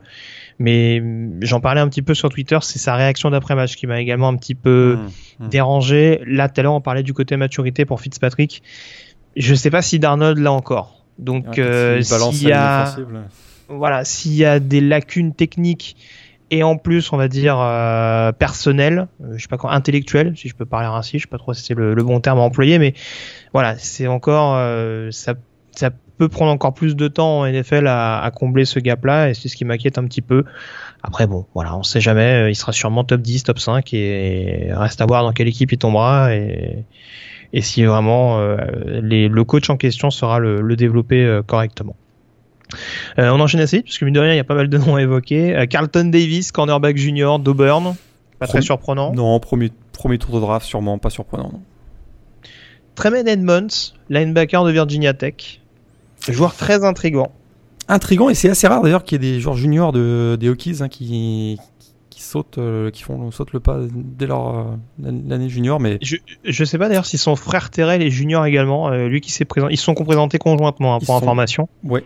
Mais 0.59 1.01
j'en 1.41 1.59
parlais 1.59 1.81
un 1.81 1.89
petit 1.89 2.03
peu 2.03 2.13
sur 2.13 2.29
Twitter, 2.29 2.57
c'est 2.61 2.79
sa 2.79 2.95
réaction 2.95 3.31
d'après 3.31 3.55
match 3.55 3.75
qui 3.75 3.87
m'a 3.87 3.99
également 3.99 4.29
un 4.29 4.35
petit 4.35 4.55
peu 4.55 4.97
mmh, 4.97 5.45
mmh. 5.45 5.49
dérangé. 5.49 6.21
Là, 6.25 6.47
tout 6.47 6.59
à 6.59 6.63
l'heure, 6.63 6.73
on 6.73 6.81
parlait 6.81 7.03
du 7.03 7.13
côté 7.13 7.35
maturité 7.37 7.85
pour 7.85 7.99
Fitzpatrick. 7.99 8.61
Je 9.35 9.55
sais 9.55 9.69
pas 9.69 9.81
si 9.81 9.99
Darnold 9.99 10.37
l'a 10.37 10.51
encore. 10.51 11.03
Donc, 11.19 11.59
euh, 11.59 12.01
s'il 12.01 12.49
y 12.49 12.51
a, 12.51 12.95
voilà, 13.69 14.03
s'il 14.03 14.33
y 14.33 14.45
a 14.45 14.59
des 14.59 14.81
lacunes 14.81 15.33
techniques 15.33 15.95
et 16.51 16.63
en 16.63 16.77
plus, 16.77 17.11
on 17.11 17.17
va 17.17 17.27
dire 17.27 17.57
euh, 17.59 18.31
personnel, 18.31 19.07
euh, 19.23 19.33
je 19.35 19.41
sais 19.41 19.47
pas 19.47 19.57
quoi, 19.57 19.73
intellectuel, 19.73 20.33
si 20.37 20.47
je 20.47 20.55
peux 20.55 20.65
parler 20.65 20.87
ainsi, 20.87 21.17
je 21.17 21.23
sais 21.23 21.29
pas 21.29 21.37
trop 21.37 21.53
si 21.53 21.63
c'est 21.63 21.73
le, 21.73 21.95
le, 21.95 22.03
bon 22.03 22.19
terme 22.19 22.37
à 22.37 22.41
employer, 22.43 22.77
mais 22.77 22.93
voilà, 23.51 23.77
c'est 23.77 24.07
encore, 24.07 24.55
euh, 24.55 25.09
ça, 25.11 25.33
ça 25.71 25.89
peut 26.17 26.29
prendre 26.29 26.51
encore 26.51 26.73
plus 26.73 26.95
de 26.95 27.07
temps 27.07 27.39
en 27.39 27.47
NFL 27.47 27.87
à, 27.87 28.21
à 28.21 28.29
combler 28.31 28.65
ce 28.65 28.79
gap-là, 28.79 29.29
et 29.29 29.33
c'est 29.33 29.49
ce 29.49 29.55
qui 29.55 29.65
m'inquiète 29.65 29.97
un 29.97 30.05
petit 30.05 30.21
peu. 30.21 30.43
Après, 31.01 31.25
bon, 31.25 31.45
voilà, 31.55 31.75
on 31.75 31.83
sait 31.83 32.01
jamais, 32.01 32.51
il 32.51 32.55
sera 32.55 32.71
sûrement 32.71 33.03
top 33.03 33.21
10, 33.21 33.43
top 33.43 33.57
5, 33.57 33.91
et 33.93 34.69
reste 34.71 35.01
à 35.01 35.05
voir 35.07 35.23
dans 35.23 35.33
quelle 35.33 35.47
équipe 35.47 35.71
il 35.71 35.79
tombera, 35.79 36.33
et 36.35 36.85
et 37.53 37.61
si 37.61 37.83
vraiment 37.83 38.39
euh, 38.39 38.57
les, 39.01 39.27
le 39.27 39.43
coach 39.43 39.69
en 39.69 39.77
question 39.77 40.09
sera 40.09 40.39
le, 40.39 40.61
le 40.61 40.75
développer 40.75 41.23
euh, 41.23 41.41
correctement. 41.41 41.95
Euh, 43.19 43.29
on 43.29 43.39
enchaîne 43.39 43.61
assez 43.61 43.81
parce 43.81 43.97
que 43.97 44.05
mine 44.05 44.13
de 44.13 44.19
rien, 44.19 44.33
il 44.33 44.37
y 44.37 44.39
a 44.39 44.43
pas 44.43 44.55
mal 44.55 44.69
de 44.69 44.77
noms 44.77 44.95
à 44.95 45.01
évoquer. 45.01 45.55
Euh, 45.55 45.65
Carlton 45.65 46.05
Davis, 46.05 46.51
cornerback 46.51 46.97
junior 46.97 47.39
d'Auburn, 47.39 47.95
pas 48.39 48.47
très 48.47 48.61
surprenant. 48.61 49.13
Non, 49.13 49.39
premier, 49.39 49.71
premier 49.93 50.17
tour 50.17 50.35
de 50.35 50.39
draft, 50.39 50.65
sûrement 50.65 50.97
pas 50.97 51.09
surprenant. 51.09 51.51
Non. 51.53 51.61
Tremaine 52.95 53.27
Edmonds, 53.27 53.93
linebacker 54.09 54.63
de 54.63 54.71
Virginia 54.71 55.13
Tech, 55.13 55.61
joueur 56.29 56.55
très 56.55 56.83
intrigant. 56.83 57.31
Intrigant 57.87 58.29
et 58.29 58.33
c'est 58.33 58.49
assez 58.49 58.67
rare 58.67 58.81
d'ailleurs 58.81 59.03
qu'il 59.03 59.21
y 59.21 59.27
ait 59.27 59.33
des 59.33 59.39
joueurs 59.39 59.57
juniors 59.57 59.91
de, 59.91 60.37
des 60.39 60.49
Hokies 60.49 60.77
hein, 60.81 60.89
qui 60.89 61.59
sautent, 62.25 62.57
euh, 62.57 62.91
qui 62.91 63.03
font 63.03 63.31
sautent 63.31 63.53
le 63.53 63.59
pas 63.59 63.79
dès 63.93 64.27
leur 64.27 64.57
euh, 64.57 64.63
l'année 65.01 65.49
junior. 65.49 65.79
Mais 65.79 65.97
je 66.01 66.17
je 66.43 66.63
sais 66.65 66.77
pas 66.77 66.87
d'ailleurs 66.87 67.05
si 67.05 67.17
son 67.17 67.35
frère 67.35 67.69
Terrell 67.69 68.01
est 68.01 68.09
junior 68.09 68.45
également. 68.45 68.89
Euh, 68.89 69.07
lui 69.07 69.21
qui 69.21 69.31
s'est 69.31 69.45
présenté, 69.45 69.73
ils 69.73 69.77
se 69.77 69.83
sont 69.85 69.93
présentés 69.93 70.37
conjointement 70.37 70.95
hein, 70.95 70.99
pour 70.99 71.03
Ils 71.03 71.05
sont- 71.07 71.17
information. 71.17 71.69
ouais. 71.83 72.03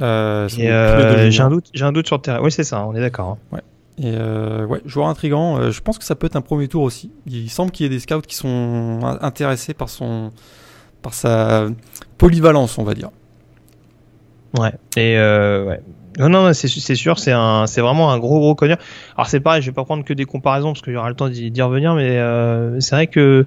Et, 0.00 0.02
j'ai 0.48 0.68
un 0.68 1.48
doute, 1.50 1.70
j'ai 1.72 1.84
un 1.84 1.92
doute 1.92 2.06
sur 2.08 2.20
Terrell. 2.20 2.40
Oui 2.42 2.50
c'est 2.50 2.64
ça, 2.64 2.84
on 2.86 2.94
est 2.94 3.00
d'accord. 3.00 3.38
hein. 3.52 3.58
Et 3.98 4.06
euh, 4.16 4.64
ouais, 4.66 4.80
joueur 4.86 5.06
intrigant. 5.08 5.58
Euh, 5.58 5.70
je 5.70 5.80
pense 5.82 5.98
que 5.98 6.04
ça 6.04 6.14
peut 6.16 6.26
être 6.26 6.34
un 6.34 6.40
premier 6.40 6.66
tour 6.66 6.82
aussi. 6.82 7.10
Il 7.26 7.50
semble 7.50 7.70
qu'il 7.70 7.84
y 7.84 7.86
ait 7.86 7.90
des 7.90 8.00
scouts 8.00 8.22
qui 8.22 8.34
sont 8.34 9.00
in- 9.02 9.18
intéressés 9.20 9.74
par 9.74 9.90
son, 9.90 10.32
par 11.02 11.12
sa 11.12 11.66
polyvalence, 12.16 12.78
on 12.78 12.84
va 12.84 12.94
dire. 12.94 13.10
Ouais. 14.58 14.72
Et 14.96 15.16
euh, 15.18 15.64
ouais. 15.66 15.80
Non, 16.18 16.28
non, 16.28 16.52
c'est 16.52 16.68
sûr, 16.68 17.18
c'est 17.18 17.32
un, 17.32 17.66
c'est 17.66 17.80
vraiment 17.80 18.12
un 18.12 18.18
gros 18.18 18.38
gros 18.38 18.54
connard. 18.54 18.78
Alors 19.16 19.28
c'est 19.28 19.40
pareil, 19.40 19.62
je 19.62 19.70
vais 19.70 19.74
pas 19.74 19.84
prendre 19.84 20.04
que 20.04 20.12
des 20.12 20.24
comparaisons 20.24 20.72
parce 20.72 20.82
qu'il 20.82 20.92
y 20.92 20.96
aura 20.96 21.08
le 21.08 21.14
temps 21.14 21.28
d'y 21.28 21.62
revenir, 21.62 21.94
mais 21.94 22.18
euh, 22.18 22.80
c'est 22.80 22.94
vrai 22.94 23.06
que 23.06 23.46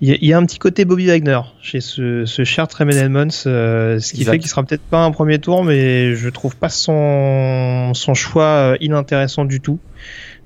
il 0.00 0.24
y, 0.24 0.32
a 0.34 0.38
un 0.38 0.44
petit 0.44 0.58
côté 0.58 0.84
Bobby 0.84 1.06
Wagner 1.06 1.40
chez 1.62 1.80
ce, 1.80 2.26
ce 2.26 2.44
cher 2.44 2.68
Tremaine 2.68 2.98
Edmonds, 2.98 3.28
euh, 3.46 3.98
ce 4.00 4.12
qui 4.12 4.24
fait 4.24 4.38
qu'il 4.38 4.50
sera 4.50 4.62
peut-être 4.62 4.82
pas 4.82 5.02
un 5.02 5.12
premier 5.12 5.38
tour, 5.38 5.64
mais 5.64 6.14
je 6.14 6.28
trouve 6.28 6.56
pas 6.56 6.68
son 6.68 7.92
son 7.94 8.12
choix 8.12 8.44
euh, 8.44 8.76
inintéressant 8.80 9.46
du 9.46 9.60
tout. 9.60 9.78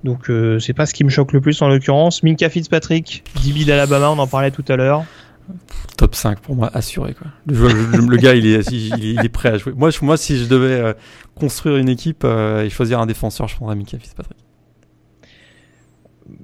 Donc 0.04 0.30
euh, 0.30 0.60
c'est 0.60 0.74
pas 0.74 0.86
ce 0.86 0.94
qui 0.94 1.02
me 1.02 1.08
choque 1.08 1.32
le 1.32 1.40
plus 1.40 1.60
en 1.62 1.68
l'occurrence. 1.68 2.22
Minka 2.22 2.48
Fitzpatrick, 2.50 3.24
DB 3.44 3.64
d'Alabama, 3.64 4.10
on 4.10 4.18
en 4.18 4.26
parlait 4.28 4.52
tout 4.52 4.64
à 4.68 4.76
l'heure. 4.76 5.04
Top 5.96 6.14
5 6.14 6.40
pour 6.40 6.54
moi, 6.54 6.70
assuré 6.72 7.14
quoi. 7.14 7.28
Le, 7.46 8.16
gars, 8.16 8.34
il 8.34 8.46
est, 8.46 8.70
il, 8.70 9.24
est, 9.24 9.28
prêt 9.28 9.50
à 9.50 9.58
jouer. 9.58 9.72
Moi, 9.74 9.90
moi 10.02 10.16
si 10.16 10.38
je 10.38 10.46
devais 10.46 10.80
euh, 10.80 10.92
construire 11.34 11.76
une 11.76 11.88
équipe 11.88 12.22
euh, 12.24 12.64
et 12.64 12.70
choisir 12.70 13.00
un 13.00 13.06
défenseur, 13.06 13.48
je 13.48 13.56
prendrais 13.56 13.76
Minka 13.76 13.98
Fitzpatrick. 13.98 14.38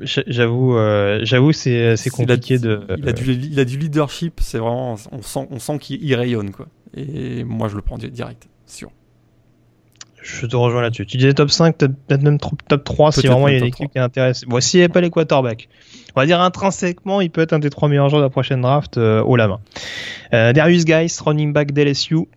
J'avoue, 0.01 0.77
j'avoue, 1.23 1.53
c'est 1.53 2.11
compliqué 2.11 2.59
de. 2.59 2.81
Il 2.99 3.09
a, 3.09 3.13
du, 3.13 3.33
il 3.33 3.61
a 3.61 3.65
du 3.65 3.79
leadership. 3.79 4.41
C'est 4.41 4.59
vraiment, 4.59 4.97
on 5.13 5.23
sent, 5.23 5.47
on 5.51 5.59
sent 5.59 5.79
qu'il 5.79 6.15
rayonne 6.15 6.51
quoi. 6.53 6.67
Et 6.97 7.45
moi, 7.45 7.69
je 7.69 7.77
le 7.77 7.83
prends 7.83 7.99
direct, 7.99 8.49
sûr. 8.67 8.91
Je 10.25 10.47
te 10.47 10.57
rejoins 10.57 10.81
là-dessus. 10.81 11.05
Tu 11.05 11.19
disais 11.19 11.35
top 11.35 11.51
5, 11.51 11.77
peut-être 11.77 12.23
même 12.23 12.39
top 12.39 12.83
3 12.83 13.13
si 13.13 13.27
vraiment 13.27 13.47
il 13.47 13.53
y 13.53 13.55
a 13.57 13.59
une 13.59 13.67
équipe 13.67 13.91
qui 13.91 13.99
est 13.99 14.01
intéressée. 14.01 14.47
Voici 14.49 14.79
n'y 14.79 14.89
pas 14.89 15.03
les 15.03 15.11
quarterbacks. 15.11 15.69
On 16.17 16.21
va 16.21 16.27
dire 16.27 16.41
intrinsèquement, 16.41 17.21
il 17.21 17.31
peut 17.31 17.41
être 17.41 17.53
un 17.53 17.59
des 17.59 17.71
trois 17.71 17.89
meilleurs 17.89 18.09
joueurs 18.09 18.23
de 18.23 18.27
la 18.27 18.31
prochaine 18.31 18.61
draft 18.61 18.99
euh, 18.99 19.21
au 19.23 19.35
la 19.35 19.49
main. 19.49 19.59
Euh, 20.33 20.53
Darius 20.53 20.87
Geis, 20.87 21.19
running 21.25 21.53
back 21.53 21.73
d'LSU. 21.73 22.17
Ouais, 22.17 22.29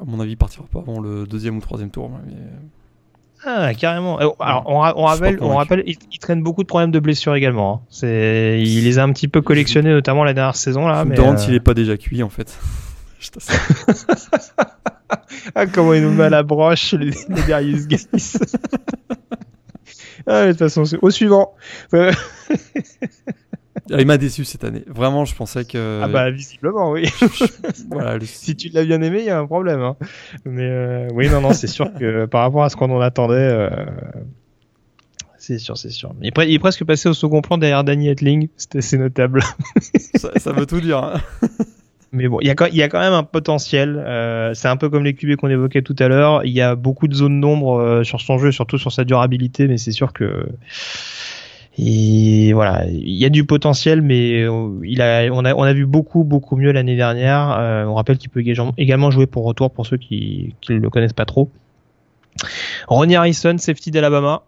à 0.00 0.04
mon 0.04 0.20
avis, 0.20 0.32
il 0.32 0.36
partira 0.36 0.64
pas 0.70 0.78
avant 0.78 1.00
le 1.00 1.26
deuxième 1.26 1.56
ou 1.56 1.60
troisième 1.60 1.90
tour. 1.90 2.12
Ah, 3.44 3.74
carrément. 3.74 4.20
Euh, 4.20 4.28
alors, 4.38 4.62
on, 4.66 4.78
rappelle, 4.78 5.38
on 5.40 5.56
rappelle 5.56 5.82
il, 5.86 5.98
traîne 6.20 6.42
beaucoup 6.42 6.62
de 6.62 6.68
problèmes 6.68 6.92
de 6.92 7.00
blessures 7.00 7.34
également. 7.34 7.74
Hein. 7.74 7.80
C'est, 7.90 8.62
il 8.62 8.84
les 8.84 8.98
a 9.00 9.02
un 9.02 9.12
petit 9.12 9.28
peu 9.28 9.42
collectionnés, 9.42 9.90
notamment 9.90 10.22
la 10.22 10.34
dernière 10.34 10.56
saison 10.56 10.86
là. 10.86 11.04
Mais 11.04 11.18
euh... 11.18 11.36
s'il 11.36 11.54
est 11.54 11.60
pas 11.60 11.74
déjà 11.74 11.96
cuit 11.96 12.22
en 12.22 12.30
fait. 12.30 12.56
ah, 15.54 15.66
comment 15.66 15.94
il 15.94 16.02
nous 16.02 16.12
met 16.12 16.24
à 16.24 16.30
la 16.30 16.42
broche, 16.42 16.92
les, 16.92 17.10
les 17.28 17.42
Darius 17.48 17.88
Guys. 17.88 18.06
ah, 20.26 20.46
de 20.46 20.50
toute 20.52 20.58
façon, 20.58 20.84
au 21.02 21.10
suivant. 21.10 21.54
Ah, 23.92 24.00
il 24.00 24.06
m'a 24.06 24.16
déçu 24.16 24.44
cette 24.44 24.64
année. 24.64 24.82
Vraiment, 24.86 25.24
je 25.24 25.34
pensais 25.34 25.64
que. 25.64 26.00
Ah 26.02 26.08
bah 26.08 26.30
visiblement, 26.30 26.90
oui. 26.90 27.06
voilà, 27.90 28.18
Si 28.24 28.56
tu 28.56 28.70
l'as 28.70 28.84
bien 28.84 29.02
aimé, 29.02 29.18
il 29.20 29.26
y 29.26 29.30
a 29.30 29.38
un 29.38 29.46
problème. 29.46 29.80
Hein. 29.80 29.96
Mais 30.44 30.68
euh, 30.68 31.08
oui, 31.12 31.28
non, 31.28 31.40
non, 31.40 31.52
c'est 31.52 31.66
sûr 31.66 31.92
que 31.92 32.24
par 32.26 32.42
rapport 32.42 32.64
à 32.64 32.70
ce 32.70 32.76
qu'on 32.76 32.90
en 32.90 33.00
attendait, 33.00 33.34
euh... 33.36 33.68
c'est 35.36 35.58
sûr, 35.58 35.76
c'est 35.76 35.90
sûr. 35.90 36.14
Il 36.22 36.28
est, 36.28 36.58
presque 36.58 36.84
passé 36.84 37.10
au 37.10 37.14
second 37.14 37.42
plan 37.42 37.58
derrière 37.58 37.84
Danny 37.84 38.08
Etling. 38.08 38.48
C'était 38.56 38.78
assez 38.78 38.96
notable. 38.96 39.42
ça, 40.14 40.30
ça, 40.38 40.52
veut 40.52 40.66
tout 40.66 40.80
dire. 40.80 40.98
Hein. 40.98 41.20
Mais 42.14 42.28
bon, 42.28 42.38
il 42.40 42.46
y, 42.46 42.50
a, 42.50 42.68
y 42.68 42.82
a 42.82 42.88
quand 42.88 43.00
même 43.00 43.12
un 43.12 43.24
potentiel. 43.24 43.96
Euh, 43.98 44.54
c'est 44.54 44.68
un 44.68 44.76
peu 44.76 44.88
comme 44.88 45.04
les 45.04 45.14
QB 45.14 45.34
qu'on 45.34 45.48
évoquait 45.48 45.82
tout 45.82 45.96
à 45.98 46.06
l'heure. 46.06 46.44
Il 46.44 46.52
y 46.52 46.60
a 46.60 46.76
beaucoup 46.76 47.08
de 47.08 47.14
zones 47.14 47.40
d'ombre 47.40 47.80
euh, 47.80 48.04
sur 48.04 48.20
son 48.20 48.38
jeu, 48.38 48.52
surtout 48.52 48.78
sur 48.78 48.92
sa 48.92 49.04
durabilité, 49.04 49.66
mais 49.66 49.78
c'est 49.78 49.90
sûr 49.92 50.12
que 50.12 50.46
voilà, 51.76 52.86
il 52.86 53.14
y 53.16 53.24
a 53.24 53.30
du 53.30 53.44
potentiel, 53.44 54.00
mais 54.00 54.42
euh, 54.42 54.78
il 54.84 55.02
a, 55.02 55.24
on 55.32 55.44
a, 55.44 55.54
on 55.54 55.64
a 55.64 55.72
vu 55.72 55.86
beaucoup, 55.86 56.22
beaucoup 56.22 56.54
mieux 56.54 56.70
l'année 56.70 56.94
dernière. 56.94 57.58
on 57.88 57.94
rappelle 57.94 58.16
qu'il 58.18 58.30
peut 58.30 58.44
également 58.78 59.10
jouer 59.10 59.26
pour 59.26 59.44
retour 59.44 59.72
pour 59.72 59.84
ceux 59.84 59.96
qui, 59.96 60.54
qui 60.60 60.74
ne 60.74 60.78
le 60.78 60.90
connaissent 60.90 61.12
pas 61.12 61.24
trop. 61.24 61.50
Ronnie 62.86 63.16
Harrison, 63.16 63.58
safety 63.58 63.90
d'Alabama. 63.90 64.44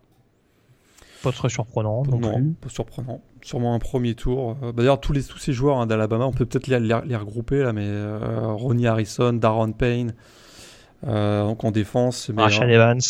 Pas 1.25 1.33
très 1.33 1.49
surprenant. 1.49 2.05
Non, 2.05 2.21
pas 2.21 2.69
surprenant 2.69 3.21
sûrement 3.47 3.75
un 3.75 3.79
premier 3.79 4.15
tour. 4.15 4.57
Euh, 4.63 4.73
bah, 4.73 4.79
d'ailleurs, 4.79 5.01
tous, 5.01 5.13
les, 5.13 5.23
tous 5.23 5.39
ces 5.39 5.53
joueurs 5.53 5.79
hein, 5.79 5.87
d'Alabama, 5.87 6.27
on 6.27 6.33
peut 6.33 6.47
peut-être 6.47 6.67
les, 6.67 6.81
les, 6.81 7.17
regrouper 7.17 7.63
là, 7.63 7.73
mais 7.73 7.87
euh, 7.87 8.19
Ronnie 8.53 8.87
Harrison, 8.87 9.33
Darren 9.33 9.73
Payne, 9.73 10.15
euh, 11.07 11.45
donc 11.45 11.65
en 11.65 11.71
défense. 11.71 12.31
Rashan 12.37 12.69
Evans. 12.69 13.01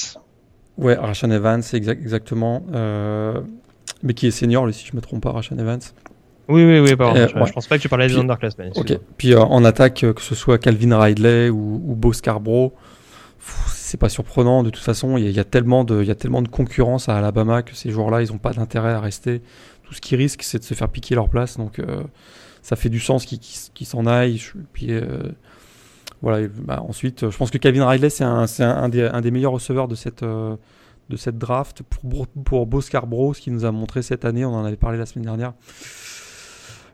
Ouais, 0.77 0.95
Rashan 0.95 1.31
Evans, 1.31 1.63
exact, 1.73 2.03
exactement. 2.03 2.63
mais 4.03 4.15
qui 4.15 4.27
est 4.27 4.31
senior, 4.31 4.73
si 4.73 4.87
je 4.87 4.93
ne 4.93 4.97
me 4.97 5.01
trompe 5.01 5.23
pas, 5.23 5.33
Rashan 5.33 5.57
Evans. 5.59 5.81
Oui, 6.49 6.65
oui, 6.65 6.79
oui, 6.79 6.95
pardon. 6.95 7.27
je, 7.27 7.33
pense 7.33 7.67
pas 7.67 7.77
que 7.77 7.83
tu 7.83 7.89
parlais 7.89 8.07
des 8.07 8.19
underclassmen. 8.19 8.71
Ok. 8.77 8.97
Puis 9.17 9.35
en 9.35 9.65
attaque, 9.65 10.05
que 10.15 10.23
ce 10.23 10.35
soit 10.35 10.59
Calvin 10.59 10.97
Ridley 10.97 11.49
ou, 11.49 11.83
ou 11.85 11.97
Bo 11.97 12.13
Scarborough, 12.13 12.73
c'est 13.69 13.97
pas 13.97 14.09
surprenant. 14.09 14.63
De 14.63 14.71
toute 14.71 14.83
façon, 14.83 15.17
il 15.17 15.31
y, 15.31 15.41
a 15.41 15.45
tellement 15.45 15.85
de, 15.85 16.03
il 16.03 16.09
y 16.09 16.11
a 16.11 16.15
tellement 16.15 16.43
de 16.43 16.49
concurrence 16.49 17.09
à 17.09 17.17
Alabama 17.17 17.63
que 17.63 17.75
ces 17.75 17.91
joueurs-là, 17.91 18.23
ils 18.23 18.31
n'ont 18.31 18.39
pas 18.39 18.53
d'intérêt 18.53 18.93
à 18.93 19.01
rester 19.01 19.43
tout 19.87 19.95
ce 19.95 20.01
qu'ils 20.01 20.19
risquent, 20.19 20.43
c'est 20.43 20.59
de 20.59 20.65
se 20.65 20.75
faire 20.75 20.89
piquer 20.89 21.15
leur 21.15 21.29
place. 21.29 21.57
Donc, 21.57 21.79
euh, 21.79 22.03
ça 22.61 22.77
fait 22.77 22.89
du 22.89 22.99
sens 22.99 23.25
qu'ils 23.25 23.87
s'en 23.87 24.07
aillent. 24.07 24.43
Puis, 24.73 24.89
euh, 24.91 25.23
voilà. 26.23 26.49
Bah, 26.49 26.83
ensuite, 26.87 27.31
je 27.31 27.37
pense 27.37 27.51
que 27.51 27.59
Kevin 27.59 27.83
Riley, 27.83 28.11
c'est 28.11 28.25
un, 28.25 28.89
des, 28.89 29.31
meilleurs 29.31 29.53
receveurs 29.53 29.87
de 29.87 29.95
cette, 29.95 30.25
euh, 30.25 30.57
de 31.09 31.17
cette 31.17 31.39
draft. 31.39 31.83
Pour, 31.85 32.27
pour 32.27 32.67
Bo 32.67 32.81
Scarborough, 32.81 33.35
ce 33.35 33.41
qu'il 33.41 33.53
nous 33.53 33.65
a 33.65 33.71
montré 33.71 34.03
cette 34.03 34.25
année, 34.25 34.45
on 34.45 34.55
en 34.55 34.65
avait 34.65 34.77
parlé 34.77 34.99
la 34.99 35.07
semaine 35.07 35.25
dernière. 35.25 35.55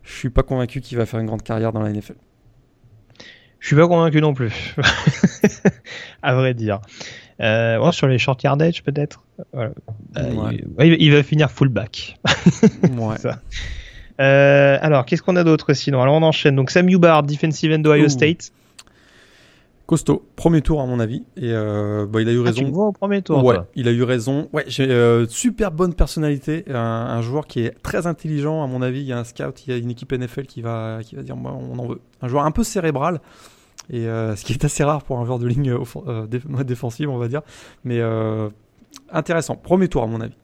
Je 0.02 0.12
suis 0.12 0.30
pas 0.30 0.42
convaincu 0.42 0.82
qu'il 0.82 0.98
va 0.98 1.06
faire 1.06 1.20
une 1.20 1.26
grande 1.26 1.42
carrière 1.42 1.72
dans 1.72 1.80
la 1.80 1.90
NFL. 1.90 2.16
Je 3.58 3.68
suis 3.68 3.76
pas 3.76 3.86
convaincu 3.86 4.20
non 4.20 4.34
plus, 4.34 4.74
à 6.22 6.34
vrai 6.34 6.52
dire. 6.52 6.80
Euh, 7.42 7.90
sur 7.90 8.06
les 8.06 8.18
short 8.18 8.42
yardage 8.42 8.82
peut-être. 8.84 9.24
Euh, 9.56 9.70
il, 10.78 11.12
va 11.12 11.22
finir 11.22 11.50
fullback. 11.50 12.16
ouais. 12.82 13.16
Euh, 14.20 14.78
alors, 14.80 15.04
qu'est-ce 15.04 15.22
qu'on 15.22 15.34
a 15.36 15.42
d'autre 15.42 15.72
sinon? 15.72 16.02
Alors, 16.02 16.14
on 16.14 16.22
enchaîne. 16.22 16.54
Donc, 16.54 16.70
Sam 16.70 16.88
Hubbard, 16.88 17.24
defensive 17.24 17.72
end 17.72 17.80
d'Ohio 17.80 18.08
State. 18.08 18.52
Costaud, 19.86 20.24
premier 20.36 20.62
tour 20.62 20.80
à 20.80 20.86
mon 20.86 21.00
avis. 21.00 21.24
Et 21.36 21.52
bah, 21.52 22.20
il 22.20 22.28
a 22.28 22.32
eu 22.32 22.40
ah, 22.42 22.44
raison. 22.44 22.64
tu 22.64 22.70
vois 22.70 22.86
au 22.86 22.92
premier 22.92 23.22
tour. 23.22 23.44
Ouais, 23.44 23.56
il 23.74 23.88
a 23.88 23.90
eu 23.90 24.04
raison. 24.04 24.48
Ouais, 24.52 24.64
j'ai 24.68 25.24
super 25.28 25.72
bonne 25.72 25.94
personnalité, 25.94 26.64
un, 26.72 27.20
joueur 27.22 27.48
qui 27.48 27.64
est 27.64 27.74
très 27.82 28.06
intelligent 28.06 28.62
à 28.62 28.68
mon 28.68 28.82
avis. 28.82 29.00
Il 29.00 29.06
y 29.06 29.12
a 29.12 29.18
un 29.18 29.24
scout, 29.24 29.66
il 29.66 29.72
y 29.72 29.74
a 29.74 29.78
une 29.78 29.90
équipe 29.90 30.12
NFL 30.12 30.46
qui 30.46 30.62
va 30.62 31.00
qui 31.02 31.16
va 31.16 31.22
dire 31.22 31.34
moi 31.36 31.52
on 31.52 31.78
en 31.78 31.86
veut. 31.88 32.00
Un 32.22 32.28
joueur 32.28 32.44
un 32.44 32.52
peu 32.52 32.62
cérébral. 32.62 33.20
Et 33.90 34.06
euh, 34.06 34.36
ce 34.36 34.44
qui 34.44 34.52
est 34.52 34.64
assez 34.64 34.84
rare 34.84 35.02
pour 35.02 35.18
un 35.18 35.24
joueur 35.24 35.38
de 35.38 35.46
ligne 35.46 35.76
euh, 36.06 36.26
défensive, 36.64 37.10
on 37.10 37.18
va 37.18 37.28
dire. 37.28 37.42
Mais 37.84 37.98
euh, 38.00 38.48
intéressant. 39.10 39.56
Premier 39.56 39.88
tour, 39.88 40.02
à 40.02 40.06
mon 40.06 40.20
avis. 40.20 40.36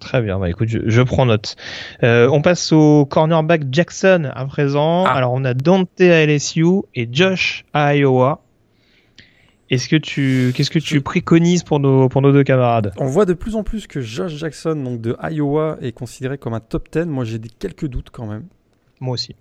Très 0.00 0.20
bien, 0.20 0.38
bah 0.38 0.50
écoute, 0.50 0.68
je, 0.68 1.02
prends 1.02 1.24
note. 1.24 1.56
on 2.02 2.42
passe 2.42 2.70
au 2.70 3.06
cornerback 3.06 3.62
Jackson 3.72 4.30
à 4.34 4.44
présent. 4.44 5.04
Ah. 5.06 5.14
Alors 5.14 5.32
on 5.32 5.42
a 5.42 5.54
Dante 5.54 5.88
à 6.02 6.26
LSU 6.26 6.82
et 6.94 7.08
Josh 7.10 7.64
à 7.72 7.96
Iowa. 7.96 8.42
Est-ce 9.70 9.88
que 9.88 9.96
tu, 9.96 10.52
qu'est-ce 10.54 10.70
que 10.70 10.78
tu 10.78 11.00
préconises 11.00 11.64
pour 11.64 11.80
nos, 11.80 12.10
pour 12.10 12.20
nos 12.20 12.30
deux 12.30 12.44
camarades? 12.44 12.92
On 12.98 13.06
voit 13.06 13.24
de 13.24 13.32
plus 13.32 13.56
en 13.56 13.64
plus 13.64 13.86
que 13.86 14.02
Josh 14.02 14.34
Jackson, 14.34 14.76
donc 14.76 15.00
de 15.00 15.16
Iowa, 15.30 15.78
est 15.80 15.92
considéré 15.92 16.36
comme 16.36 16.52
un 16.52 16.60
top 16.60 16.88
10. 16.92 17.06
Moi, 17.06 17.24
j'ai 17.24 17.38
des 17.38 17.48
quelques 17.48 17.86
doutes 17.86 18.10
quand 18.12 18.26
même. 18.26 18.44
Moi 19.00 19.14
aussi. 19.14 19.34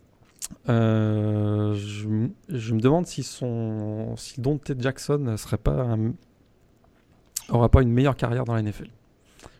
Euh, 0.69 1.73
je, 1.75 2.07
me 2.07 2.79
demande 2.79 3.07
si 3.07 3.23
son 3.23 4.15
si 4.15 4.41
Dante 4.41 4.71
Jackson 4.79 5.35
serait 5.37 5.57
pas 5.57 5.97
aura 7.49 7.69
pas 7.69 7.81
une 7.81 7.91
meilleure 7.91 8.15
carrière 8.15 8.45
dans 8.45 8.53
la 8.53 8.61
NFL. 8.61 8.89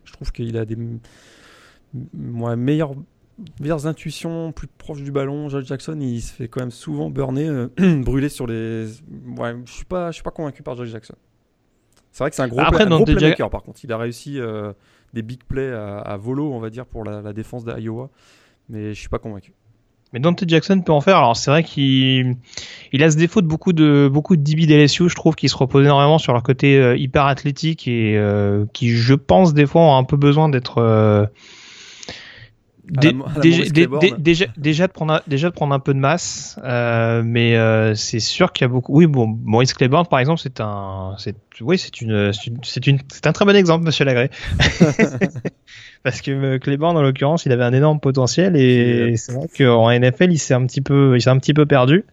Je 0.03 0.13
trouve 0.13 0.31
qu'il 0.31 0.57
a 0.57 0.65
des 0.65 0.77
meilleures, 2.13 2.93
meilleures 3.59 3.87
intuitions, 3.87 4.51
plus 4.51 4.67
proche 4.67 5.01
du 5.01 5.11
ballon. 5.11 5.49
Josh 5.49 5.65
Jackson, 5.65 5.97
il 5.99 6.21
se 6.21 6.33
fait 6.33 6.47
quand 6.47 6.61
même 6.61 6.71
souvent 6.71 7.09
burner, 7.09 7.47
euh, 7.47 7.67
brûler 8.03 8.29
sur 8.29 8.47
les. 8.47 8.87
Ouais, 9.37 9.55
je 9.65 9.71
suis 9.71 9.85
pas, 9.85 10.11
je 10.11 10.15
suis 10.15 10.23
pas 10.23 10.31
convaincu 10.31 10.63
par 10.63 10.75
Josh 10.75 10.89
Jackson. 10.89 11.15
C'est 12.11 12.23
vrai 12.23 12.29
que 12.29 12.35
c'est 12.35 12.43
un 12.43 12.47
gros, 12.47 12.61
Après, 12.61 12.85
playmaker. 12.85 13.49
Par 13.49 13.61
contre, 13.61 13.83
il 13.83 13.91
a 13.91 13.97
réussi 13.97 14.39
euh, 14.39 14.71
des 15.13 15.21
big 15.21 15.43
plays 15.43 15.73
à, 15.73 16.15
volo, 16.17 16.53
on 16.53 16.59
va 16.59 16.69
dire, 16.69 16.85
pour 16.85 17.03
la, 17.03 17.21
la 17.21 17.33
défense 17.33 17.65
d'Iowa, 17.65 18.09
mais 18.69 18.93
je 18.93 18.99
suis 18.99 19.09
pas 19.09 19.19
convaincu. 19.19 19.53
Mais 20.13 20.19
Dante 20.19 20.43
Jackson 20.47 20.81
peut 20.81 20.91
en 20.91 21.01
faire. 21.01 21.17
Alors 21.17 21.35
c'est 21.35 21.51
vrai 21.51 21.63
qu'il 21.63 22.37
il 22.93 23.03
a 23.03 23.11
ce 23.11 23.17
défaut 23.17 23.41
de 23.41 23.47
beaucoup 23.47 23.73
de 23.73 24.09
beaucoup 24.11 24.37
de 24.37 24.41
DB 24.41 24.65
d'LSU, 24.65 25.09
je 25.09 25.15
trouve, 25.15 25.35
qui 25.35 25.49
se 25.49 25.57
reposent 25.57 25.85
énormément 25.85 26.17
sur 26.17 26.33
leur 26.33 26.43
côté 26.43 26.77
euh, 26.77 26.95
hyper 26.95 27.25
athlétique 27.25 27.87
et 27.87 28.15
euh, 28.17 28.65
qui, 28.71 28.89
je 28.89 29.13
pense, 29.13 29.53
des 29.53 29.65
fois 29.65 29.81
ont 29.81 29.97
un 29.97 30.03
peu 30.03 30.15
besoin 30.15 30.47
d'être 30.47 30.77
euh, 30.77 31.25
déjà, 32.87 34.45
déjà, 34.57 34.87
de 34.87 34.91
prendre 34.93 35.15
un, 35.15 35.21
déjà 35.27 35.49
de 35.49 35.53
prendre 35.55 35.73
un 35.73 35.79
peu 35.79 35.93
de 35.93 35.99
masse, 35.99 36.59
mais 36.63 37.95
c'est 37.95 38.19
sûr 38.19 38.53
qu'il 38.53 38.63
y 38.63 38.69
a 38.69 38.69
beaucoup. 38.69 38.93
Oui, 38.93 39.07
bon, 39.07 39.27
Maurice 39.43 39.73
Claiborne 39.73 40.05
par 40.05 40.19
exemple, 40.19 40.39
c'est 40.39 40.61
un, 40.61 41.15
c'est, 41.17 41.35
oui, 41.61 41.77
c'est 41.77 41.99
une, 42.01 42.31
c'est 42.31 42.87
une, 42.87 42.99
c'est 43.11 43.27
un 43.27 43.33
très 43.33 43.45
bon 43.45 43.55
exemple, 43.55 43.83
Monsieur 43.83 44.05
Lagré. 44.05 44.29
Parce 46.05 46.21
que 46.21 46.29
euh, 46.29 46.59
Claiborne, 46.59 46.95
en 46.95 47.01
l'occurrence, 47.01 47.47
il 47.47 47.51
avait 47.51 47.63
un 47.63 47.73
énorme 47.73 47.99
potentiel 47.99 48.55
et 48.55 49.17
c'est 49.17 49.31
vrai. 49.31 49.47
qu'en 49.57 49.91
NFL, 49.91 50.31
il 50.31 50.37
s'est 50.37 50.53
un 50.53 50.63
petit 50.67 50.81
peu, 50.81 51.15
il 51.15 51.21
s'est 51.21 51.31
un 51.31 51.39
petit 51.39 51.55
peu 51.55 51.65
perdu, 51.65 52.05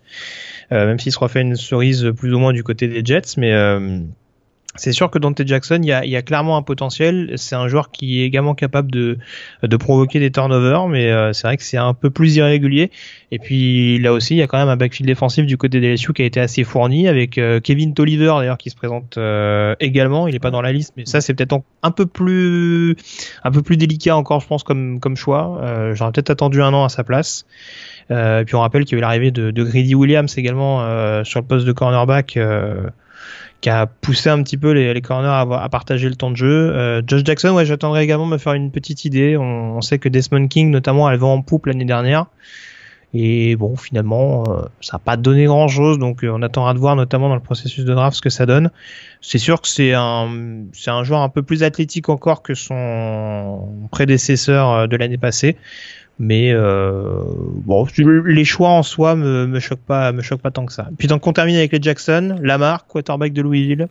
euh, 0.73 0.87
même 0.87 0.99
s'il 0.99 1.13
se 1.13 1.19
refait 1.19 1.43
une 1.43 1.57
cerise 1.57 2.11
plus 2.17 2.33
ou 2.33 2.39
moins 2.39 2.55
du 2.55 2.65
côté 2.65 2.89
des 2.89 3.05
Jets, 3.05 3.37
mais 3.37 3.53
euh, 3.53 3.99
c'est 4.75 4.93
sûr 4.93 5.11
que 5.11 5.19
Dante 5.19 5.47
Jackson, 5.47 5.81
il 5.83 5.89
y 5.89 5.93
a, 5.93 6.05
y 6.07 6.17
a, 6.17 6.23
clairement 6.23 6.57
un 6.57 6.63
potentiel. 6.63 7.33
C'est 7.37 7.55
un 7.55 7.69
joueur 7.69 7.91
qui 7.91 8.23
est 8.23 8.25
également 8.25 8.55
capable 8.55 8.91
de, 8.91 9.19
de 9.63 9.77
provoquer 9.77 10.19
des 10.19 10.31
turnovers, 10.31 10.89
mais 10.89 11.11
euh, 11.11 11.35
c'est 11.35 11.47
vrai 11.47 11.59
que 11.59 11.63
c'est 11.63 11.77
un 11.77 11.93
peu 11.93 12.09
plus 12.09 12.37
irrégulier. 12.37 12.91
Et 13.33 13.39
puis 13.39 13.99
là 13.99 14.15
aussi, 14.15 14.35
il 14.35 14.39
y 14.39 14.43
a 14.43 14.47
quand 14.47 14.59
même 14.59 14.71
un 14.71 14.77
backfield 14.77 15.07
défensif 15.07 15.45
du 15.45 15.59
côté 15.59 15.81
des 15.81 15.93
LSU 15.93 16.15
qui 16.15 16.23
a 16.23 16.25
été 16.25 16.41
assez 16.41 16.65
fourni, 16.65 17.07
avec 17.07 17.37
euh, 17.37 17.61
Kevin 17.61 17.93
Tolliver 17.93 18.35
d'ailleurs 18.39 18.57
qui 18.57 18.71
se 18.71 18.77
présente 18.77 19.19
euh, 19.19 19.75
également. 19.79 20.27
Il 20.27 20.33
n'est 20.33 20.41
pas 20.41 20.51
dans 20.51 20.63
la 20.63 20.73
liste, 20.73 20.95
mais 20.97 21.05
ça 21.05 21.21
c'est 21.21 21.35
peut-être 21.35 21.61
un 21.83 21.91
peu 21.91 22.07
plus 22.07 22.97
un 23.45 23.51
peu 23.51 23.61
plus 23.61 23.77
délicat 23.77 24.17
encore, 24.17 24.41
je 24.41 24.47
pense, 24.47 24.63
comme 24.63 25.01
comme 25.01 25.17
choix. 25.17 25.93
J'aurais 25.93 26.13
peut-être 26.13 26.31
attendu 26.31 26.63
un 26.63 26.73
an 26.73 26.85
à 26.85 26.89
sa 26.89 27.05
place. 27.05 27.45
et 28.11 28.43
puis 28.47 28.55
on 28.55 28.61
rappelle 28.61 28.85
qu'il 28.85 28.97
y 28.97 28.97
a 28.97 28.99
eu 28.99 29.03
l'arrivée 29.03 29.31
de, 29.31 29.51
de 29.51 29.95
Williams 29.95 30.39
également 30.39 31.25
sur 31.25 31.41
le 31.41 31.47
poste 31.47 31.67
de 31.67 31.73
cornerback 31.73 32.39
qui 33.63 33.71
a 33.71 33.87
poussé 33.87 34.29
un 34.29 34.43
petit 34.43 34.59
peu 34.59 34.73
les, 34.73 34.93
les 34.93 35.01
corners 35.01 35.29
à, 35.29 35.41
à, 35.41 35.69
partager 35.69 36.09
le 36.09 36.17
temps 36.17 36.33
de 36.33 36.37
jeu. 36.37 36.73
Euh, 36.75 37.01
Josh 37.07 37.23
Jackson, 37.25 37.51
ouais, 37.55 37.65
j'attendrai 37.65 38.03
également 38.03 38.27
me 38.27 38.37
faire 38.37 38.53
une 38.55 38.73
petite 38.73 39.05
idée. 39.07 39.37
On, 39.39 39.81
sait 39.81 39.99
que 39.99 40.09
Desmond 40.09 40.49
King, 40.49 40.71
notamment, 40.71 41.09
elle 41.09 41.19
va 41.19 41.29
en 41.29 41.41
poupe 41.43 41.67
l'année 41.67 41.85
dernière. 41.85 42.27
Et 43.15 43.57
bon, 43.57 43.77
finalement, 43.77 44.43
euh, 44.49 44.63
ça 44.81 44.97
n'a 44.97 44.99
pas 44.99 45.17
donné 45.17 45.45
grand-chose, 45.45 45.99
donc 45.99 46.25
euh, 46.25 46.33
on 46.35 46.43
attendra 46.43 46.73
de 46.75 46.79
voir, 46.79 46.97
notamment 46.97 47.29
dans 47.29 47.35
le 47.35 47.43
processus 47.43 47.85
de 47.85 47.95
draft, 47.95 48.17
ce 48.17 48.23
que 48.23 48.31
ça 48.31 48.47
donne. 48.47 48.71
C'est 49.21 49.39
sûr 49.39 49.61
que 49.61 49.69
c'est 49.69 49.93
un, 49.93 50.65
c'est 50.73 50.91
un 50.91 51.05
joueur 51.05 51.21
un 51.21 51.29
peu 51.29 51.43
plus 51.43 51.63
athlétique 51.63 52.09
encore 52.09 52.43
que 52.43 52.55
son 52.55 53.89
prédécesseur 53.93 54.71
euh, 54.71 54.87
de 54.87 54.97
l'année 54.97 55.19
passée. 55.19 55.57
Mais 56.19 56.53
euh, 56.53 57.25
bon, 57.65 57.87
les 57.97 58.45
choix 58.45 58.69
en 58.69 58.83
soi 58.83 59.17
me, 59.17 59.47
me 59.47 59.61
choquent 59.61 59.81
pas, 59.81 60.13
me 60.13 60.23
choquent 60.23 60.43
pas 60.43 60.51
tant 60.51 60.67
que 60.67 60.73
ça. 60.73 60.89
Puis 60.99 61.09
donc 61.09 61.27
on 61.27 61.33
termine 61.33 61.57
avec 61.57 61.73
les 61.73 61.83
Jackson, 61.83 62.37
Lamar, 62.43 62.87
quarterback 62.87 63.33
de 63.33 63.43
Louisville. 63.43 63.89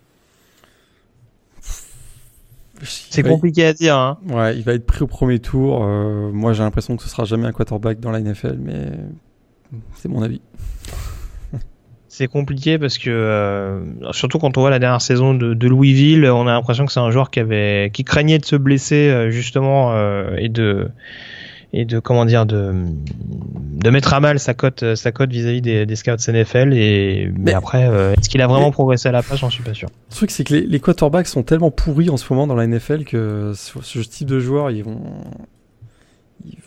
C'est 2.83 3.23
compliqué 3.23 3.65
à 3.65 3.73
dire. 3.73 3.95
Hein. 3.95 4.17
Ouais, 4.27 4.57
il 4.57 4.63
va 4.63 4.73
être 4.73 4.85
pris 4.85 5.03
au 5.03 5.07
premier 5.07 5.39
tour. 5.39 5.83
Euh, 5.83 6.31
moi, 6.31 6.53
j'ai 6.53 6.63
l'impression 6.63 6.95
que 6.97 7.03
ce 7.03 7.09
sera 7.09 7.25
jamais 7.25 7.45
un 7.45 7.51
quarterback 7.51 7.99
dans 7.99 8.11
la 8.11 8.19
NFL, 8.19 8.57
mais 8.59 8.91
c'est 9.95 10.09
mon 10.09 10.21
avis. 10.21 10.41
c'est 12.07 12.27
compliqué 12.27 12.79
parce 12.79 12.97
que 12.97 13.09
euh, 13.09 14.11
surtout 14.11 14.39
quand 14.39 14.57
on 14.57 14.61
voit 14.61 14.69
la 14.69 14.79
dernière 14.79 15.01
saison 15.01 15.33
de, 15.33 15.53
de 15.53 15.67
Louisville, 15.67 16.25
on 16.25 16.47
a 16.47 16.53
l'impression 16.53 16.85
que 16.85 16.91
c'est 16.91 16.99
un 16.99 17.11
joueur 17.11 17.29
qui 17.29 17.39
avait, 17.39 17.91
qui 17.93 18.03
craignait 18.03 18.39
de 18.39 18.45
se 18.45 18.55
blesser 18.55 19.27
justement 19.29 19.91
euh, 19.93 20.35
et 20.37 20.49
de 20.49 20.89
et 21.73 21.85
de 21.85 21.99
comment 21.99 22.25
dire 22.25 22.45
de 22.45 22.73
de 23.13 23.89
mettre 23.89 24.13
à 24.13 24.19
mal 24.19 24.39
sa 24.39 24.53
cote 24.53 24.95
sa 24.95 25.11
cote 25.11 25.31
vis-à-vis 25.31 25.61
des, 25.61 25.85
des, 25.85 25.95
scouts 25.95 26.11
NFL 26.27 26.73
et 26.73 27.31
mais, 27.37 27.53
après 27.53 27.87
euh, 27.87 28.13
est-ce 28.13 28.29
qu'il 28.29 28.41
a 28.41 28.47
vraiment 28.47 28.71
progressé 28.71 29.09
à 29.09 29.11
la 29.11 29.23
page 29.23 29.39
j'en 29.39 29.49
suis 29.49 29.63
pas 29.63 29.73
sûr. 29.73 29.89
Le 30.09 30.15
truc 30.15 30.31
c'est 30.31 30.43
que 30.43 30.53
les, 30.53 30.61
les, 30.61 30.79
quarterbacks 30.79 31.27
sont 31.27 31.43
tellement 31.43 31.71
pourris 31.71 32.09
en 32.09 32.17
ce 32.17 32.25
moment 32.31 32.47
dans 32.47 32.55
la 32.55 32.67
NFL 32.67 33.05
que 33.05 33.53
ce 33.55 33.99
type 33.99 34.27
de 34.27 34.39
joueurs 34.39 34.71
ils 34.71 34.83
vont 34.83 35.01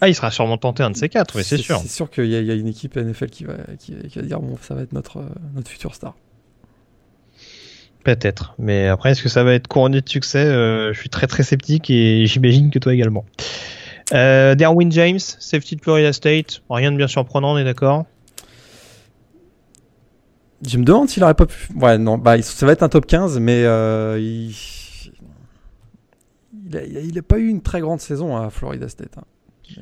ah, 0.00 0.08
il 0.08 0.14
sera 0.14 0.30
sûrement 0.30 0.58
tenté 0.58 0.82
un 0.82 0.90
de 0.90 0.96
ces 0.96 1.08
quatre, 1.08 1.36
oui, 1.36 1.44
c'est 1.44 1.56
sûr. 1.56 1.78
C'est 1.78 1.88
sûr 1.88 2.10
qu'il 2.10 2.26
y, 2.26 2.30
y, 2.30 2.50
a 2.50 2.54
une 2.54 2.68
équipe 2.68 2.96
NFL 2.96 3.26
qui 3.26 3.44
va, 3.44 3.54
qui, 3.78 3.94
qui, 4.08 4.18
va 4.18 4.24
dire 4.24 4.40
bon, 4.40 4.56
ça 4.60 4.74
va 4.74 4.82
être 4.82 4.92
notre, 4.92 5.24
notre 5.54 5.68
futur 5.68 5.94
star. 5.94 6.14
Peut-être, 8.04 8.54
mais 8.58 8.88
après, 8.88 9.12
est-ce 9.12 9.22
que 9.22 9.28
ça 9.28 9.44
va 9.44 9.54
être 9.54 9.66
couronné 9.66 10.00
de 10.00 10.08
succès? 10.08 10.44
Euh, 10.44 10.92
Je 10.92 11.00
suis 11.00 11.08
très 11.08 11.26
très 11.26 11.42
sceptique 11.42 11.90
et 11.90 12.26
j'imagine 12.26 12.70
que 12.70 12.78
toi 12.78 12.92
également. 12.92 13.24
Euh, 14.12 14.54
Derwin 14.54 14.90
James, 14.92 15.18
safety 15.18 15.76
de 15.76 15.80
Florida 15.80 16.12
State. 16.12 16.62
Rien 16.68 16.92
de 16.92 16.96
bien 16.96 17.08
surprenant, 17.08 17.54
on 17.54 17.58
est 17.58 17.64
d'accord 17.64 18.04
Je 20.66 20.78
me 20.78 20.84
demande 20.84 21.08
s'il 21.08 21.22
aurait 21.24 21.34
pas 21.34 21.46
pu. 21.46 21.68
Ouais, 21.74 21.98
non, 21.98 22.18
bah, 22.18 22.40
ça 22.42 22.66
va 22.66 22.72
être 22.72 22.82
un 22.82 22.88
top 22.88 23.06
15, 23.06 23.38
mais 23.40 23.64
euh, 23.64 24.18
il... 24.20 24.54
Il, 26.72 27.22
pas 27.22 27.38
eu 27.38 27.46
une 27.46 27.62
très 27.62 27.80
grande 27.80 28.00
saison 28.00 28.36
à 28.36 28.50
Florida 28.50 28.88
State. 28.88 29.16
Hein. 29.16 29.24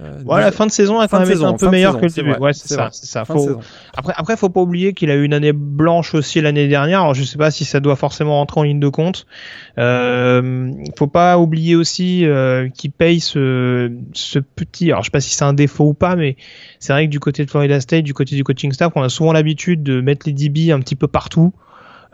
Euh, 0.01 0.23
ouais, 0.25 0.41
la 0.41 0.53
fin 0.53 0.67
de 0.67 0.71
saison 0.71 1.01
a 1.01 1.09
quand 1.09 1.21
même 1.21 1.31
été 1.31 1.45
un 1.45 1.53
peu 1.55 1.69
meilleure 1.69 1.99
que 1.99 2.07
le 2.07 2.11
début. 2.11 2.33
Ouais, 2.33 2.53
c'est 2.53 2.75
ça, 2.75 2.89
ça. 2.93 3.25
Faut... 3.25 3.61
Après, 3.95 4.13
après, 4.17 4.37
faut 4.37 4.49
pas 4.49 4.61
oublier 4.61 4.95
qu'il 4.95 5.11
a 5.11 5.15
eu 5.15 5.25
une 5.25 5.35
année 5.35 5.53
blanche 5.53 6.15
aussi 6.15 6.41
l'année 6.41 6.69
dernière. 6.69 7.01
Alors, 7.01 7.15
je 7.15 7.25
sais 7.25 7.39
pas 7.39 7.51
si 7.51 7.65
ça 7.65 7.81
doit 7.81 7.97
forcément 7.97 8.39
rentrer 8.39 8.61
en 8.61 8.63
ligne 8.63 8.81
de 8.81 8.89
compte. 8.89 9.27
Euh, 9.79 10.71
faut 10.97 11.07
pas 11.07 11.39
oublier 11.39 11.77
aussi 11.77 12.25
euh, 12.25 12.69
qu'il 12.69 12.93
paye 12.93 13.21
ce, 13.21 13.93
ce 14.13 14.39
petit. 14.39 14.91
Alors, 14.91 15.03
je 15.03 15.07
sais 15.07 15.13
pas 15.13 15.21
si 15.21 15.35
c'est 15.35 15.45
un 15.45 15.55
défaut 15.55 15.85
ou 15.85 15.95
pas, 15.95 16.17
mais 16.17 16.37
c'est 16.79 16.93
vrai 16.93 17.07
que 17.07 17.11
du 17.11 17.21
côté 17.21 17.45
de 17.45 17.51
Florida 17.51 17.81
State, 17.81 18.05
du 18.05 18.15
côté 18.15 18.37
du 18.37 18.45
coaching 18.45 18.73
staff, 18.73 18.93
on 18.97 19.03
a 19.03 19.09
souvent 19.09 19.33
l'habitude 19.33 19.83
de 19.83 20.01
mettre 20.01 20.27
les 20.27 20.33
DB 20.33 20.73
un 20.73 20.81
petit 20.81 20.97
peu 20.97 21.09
partout. 21.09 21.53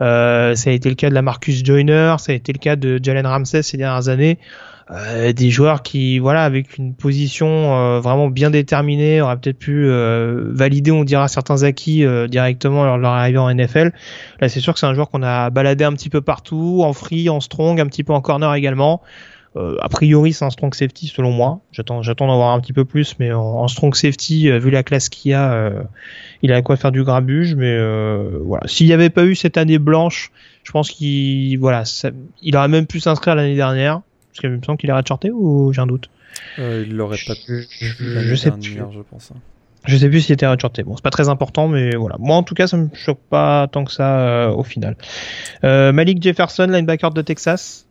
Euh, 0.01 0.55
ça 0.55 0.69
a 0.69 0.73
été 0.73 0.89
le 0.89 0.95
cas 0.95 1.09
de 1.09 1.13
la 1.13 1.21
Marcus 1.21 1.63
Joyner, 1.63 2.15
ça 2.19 2.31
a 2.31 2.35
été 2.35 2.53
le 2.53 2.57
cas 2.57 2.75
de 2.75 2.99
Jalen 3.01 3.27
Ramsey 3.27 3.63
ces 3.63 3.77
dernières 3.77 4.09
années. 4.09 4.39
Euh, 4.91 5.33
des 5.33 5.51
joueurs 5.51 5.83
qui, 5.83 6.17
voilà, 6.17 6.43
avec 6.43 6.77
une 6.79 6.95
position 6.95 7.47
euh, 7.47 7.99
vraiment 7.99 8.27
bien 8.27 8.49
déterminée, 8.49 9.21
auraient 9.21 9.37
peut-être 9.37 9.59
pu 9.59 9.85
euh, 9.85 10.49
valider, 10.51 10.91
on 10.91 11.03
dira, 11.03 11.27
certains 11.27 11.61
acquis 11.61 12.03
directement 12.27 12.83
lors 12.85 12.97
de 12.97 13.01
leur 13.01 13.11
arrivée 13.11 13.37
en 13.37 13.53
NFL. 13.53 13.91
Là, 14.39 14.49
c'est 14.49 14.59
sûr 14.59 14.73
que 14.73 14.79
c'est 14.79 14.87
un 14.87 14.93
joueur 14.95 15.09
qu'on 15.09 15.21
a 15.21 15.49
baladé 15.51 15.83
un 15.83 15.93
petit 15.93 16.09
peu 16.09 16.21
partout, 16.21 16.81
en 16.83 16.93
free, 16.93 17.29
en 17.29 17.39
strong, 17.39 17.79
un 17.79 17.85
petit 17.85 18.03
peu 18.03 18.13
en 18.13 18.21
corner 18.21 18.53
également. 18.55 19.01
a 19.55 19.89
priori, 19.89 20.33
c'est 20.33 20.45
un 20.45 20.49
strong 20.49 20.73
safety 20.73 21.07
selon 21.07 21.31
moi. 21.31 21.59
J'attends, 21.71 22.01
j'attends 22.01 22.27
d'en 22.27 22.37
voir 22.37 22.53
un 22.53 22.59
petit 22.59 22.73
peu 22.73 22.85
plus, 22.85 23.15
mais 23.19 23.31
en, 23.31 23.67
strong 23.67 23.93
safety, 23.93 24.49
vu 24.59 24.71
la 24.71 24.83
classe 24.83 25.09
qu'il 25.09 25.33
a, 25.33 25.71
il 26.41 26.51
a 26.51 26.61
quoi 26.61 26.77
faire 26.77 26.91
du 26.91 27.03
grabuge. 27.03 27.55
Mais 27.55 27.77
voilà, 28.43 28.67
s'il 28.67 28.87
n'y 28.87 28.93
avait 28.93 29.11
pas 29.11 29.25
eu 29.25 29.35
cette 29.35 29.57
année 29.57 29.77
blanche, 29.77 30.31
je 30.63 30.71
pense 30.71 30.89
qu'il, 30.89 31.59
voilà, 31.59 31.85
ça, 31.85 32.09
il 32.41 32.55
aurait 32.55 32.67
même 32.69 32.87
pu 32.87 32.99
s'inscrire 32.99 33.35
l'année 33.35 33.55
dernière. 33.55 34.01
Parce 34.39 34.53
qu'il 34.53 34.59
me 34.59 34.63
semble 34.63 34.77
qu'il 34.77 34.89
est 34.89 34.93
redshorté 34.93 35.31
ou 35.31 35.73
j'ai 35.73 35.81
un 35.81 35.87
doute 35.87 36.09
euh, 36.59 36.85
Il 36.87 36.95
l'aurait 36.95 37.17
pas 37.27 37.33
pu. 37.35 37.67
Je, 37.69 38.21
je 38.21 38.35
sais 38.35 38.51
plus. 38.51 38.77
Je 38.77 39.01
pense. 39.01 39.31
Hein. 39.31 39.39
Je 39.85 39.97
sais 39.97 40.07
plus 40.07 40.21
s'il 40.21 40.33
était 40.33 40.47
redshorté. 40.47 40.83
Bon, 40.83 40.95
c'est 40.95 41.03
pas 41.03 41.09
très 41.09 41.27
important, 41.27 41.67
mais 41.67 41.93
voilà. 41.97 42.15
Moi, 42.19 42.37
en 42.37 42.43
tout 42.43 42.55
cas, 42.55 42.65
ça 42.67 42.77
me 42.77 42.87
choque 42.93 43.19
pas 43.29 43.67
tant 43.67 43.83
que 43.83 43.91
ça 43.91 44.21
euh, 44.21 44.49
au 44.51 44.63
final. 44.63 44.95
Euh, 45.65 45.91
Malik 45.91 46.23
Jefferson, 46.23 46.67
linebacker 46.69 47.11
de 47.11 47.21
Texas. 47.21 47.85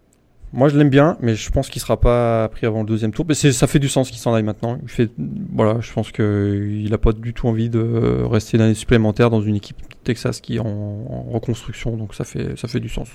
Moi, 0.54 0.70
je 0.70 0.78
l'aime 0.78 0.88
bien, 0.88 1.18
mais 1.20 1.34
je 1.34 1.50
pense 1.50 1.68
qu'il 1.68 1.82
sera 1.82 2.00
pas 2.00 2.48
pris 2.48 2.64
avant 2.66 2.80
le 2.80 2.86
deuxième 2.86 3.12
tour. 3.12 3.26
Mais 3.28 3.34
ça 3.34 3.66
fait 3.66 3.78
du 3.78 3.90
sens 3.90 4.08
qu'il 4.08 4.18
s'en 4.18 4.32
aille 4.32 4.42
maintenant. 4.42 4.78
Il 4.82 4.88
fait, 4.88 5.10
voilà, 5.52 5.80
je 5.80 5.92
pense 5.92 6.12
qu'il 6.12 6.90
a 6.94 6.98
pas 6.98 7.12
du 7.12 7.34
tout 7.34 7.46
envie 7.46 7.68
de 7.68 8.22
rester 8.24 8.56
une 8.56 8.62
année 8.62 8.74
supplémentaire 8.74 9.28
dans 9.28 9.42
une 9.42 9.56
équipe 9.56 9.76
de 9.82 9.96
Texas 10.04 10.40
qui 10.40 10.56
est 10.56 10.60
en, 10.60 10.66
en 10.66 11.30
reconstruction, 11.30 11.98
donc 11.98 12.14
ça 12.14 12.24
fait, 12.24 12.56
ça 12.56 12.68
fait 12.68 12.80
du 12.80 12.88
sens. 12.88 13.08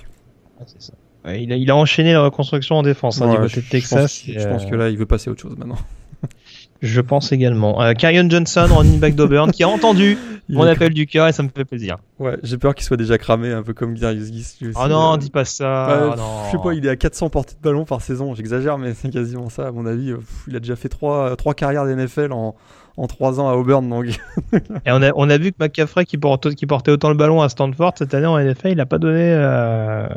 Ah, 0.59 0.65
c'est 0.67 0.83
ça 0.83 0.93
il, 1.27 1.53
a, 1.53 1.55
il, 1.55 1.71
a, 1.71 1.75
enchaîné 1.75 2.13
la 2.13 2.23
reconstruction 2.23 2.75
en 2.75 2.83
défense 2.83 3.21
hein, 3.21 3.31
du 3.31 3.37
côté 3.37 3.61
de 3.61 3.69
Texas. 3.69 4.23
Je 4.27 4.47
pense, 4.47 4.65
que 4.65 4.75
là, 4.75 4.89
il 4.89 4.97
veut 4.97 5.05
passer 5.05 5.29
à 5.29 5.31
autre 5.31 5.41
chose 5.41 5.57
maintenant. 5.57 5.77
je 6.81 7.01
pense 7.01 7.31
également. 7.31 7.81
Euh, 7.81 7.93
Johnson, 7.97 8.67
running 8.69 8.99
back 8.99 9.15
d'Auburn, 9.15 9.51
qui 9.51 9.63
a 9.63 9.69
entendu 9.69 10.17
mon 10.49 10.63
appel 10.63 10.93
du 10.93 11.07
cœur 11.07 11.27
et 11.27 11.31
ça 11.31 11.43
me 11.43 11.49
fait 11.55 11.65
plaisir. 11.65 11.97
Ouais, 12.19 12.37
j'ai 12.43 12.57
peur 12.57 12.75
qu'il 12.75 12.85
soit 12.85 12.97
déjà 12.97 13.17
cramé, 13.17 13.51
un 13.51 13.63
peu 13.63 13.73
comme 13.73 13.97
Darius 13.97 14.31
Gis. 14.31 14.57
Oh 14.75 14.87
non, 14.87 15.13
euh... 15.13 15.17
dis 15.17 15.29
pas 15.29 15.45
ça. 15.45 16.15
Non. 16.17 16.23
Je 16.47 16.51
sais 16.51 16.63
pas, 16.63 16.73
il 16.73 16.85
est 16.85 16.89
à 16.89 16.95
400 16.95 17.29
portées 17.29 17.55
de 17.55 17.61
ballon 17.61 17.85
par 17.85 18.01
saison. 18.01 18.35
J'exagère, 18.35 18.77
mais 18.77 18.93
c'est 18.93 19.09
quasiment 19.09 19.49
ça, 19.49 19.67
à 19.67 19.71
mon 19.71 19.85
avis. 19.85 20.13
Il 20.47 20.55
a 20.55 20.59
déjà 20.59 20.75
fait 20.75 20.89
trois, 20.89 21.35
trois 21.37 21.53
carrières 21.53 21.85
d'NFL 21.85 22.33
en, 22.33 22.55
en 22.97 23.07
3 23.07 23.39
ans 23.39 23.49
à 23.49 23.53
Auburn. 23.55 23.87
Donc. 23.89 24.05
et 24.85 24.91
on 24.91 25.01
a, 25.01 25.11
on 25.15 25.29
a 25.29 25.37
vu 25.37 25.51
que 25.51 25.57
McCaffrey, 25.59 26.05
qui, 26.05 26.17
portait 26.17 26.91
autant 26.91 27.09
le 27.09 27.15
ballon 27.15 27.41
à 27.41 27.49
Stanford 27.49 27.93
cette 27.97 28.13
année 28.13 28.27
en 28.27 28.39
NFL, 28.39 28.69
il 28.69 28.77
n'a 28.77 28.85
pas 28.85 28.97
donné. 28.97 29.21
Euh... 29.23 30.07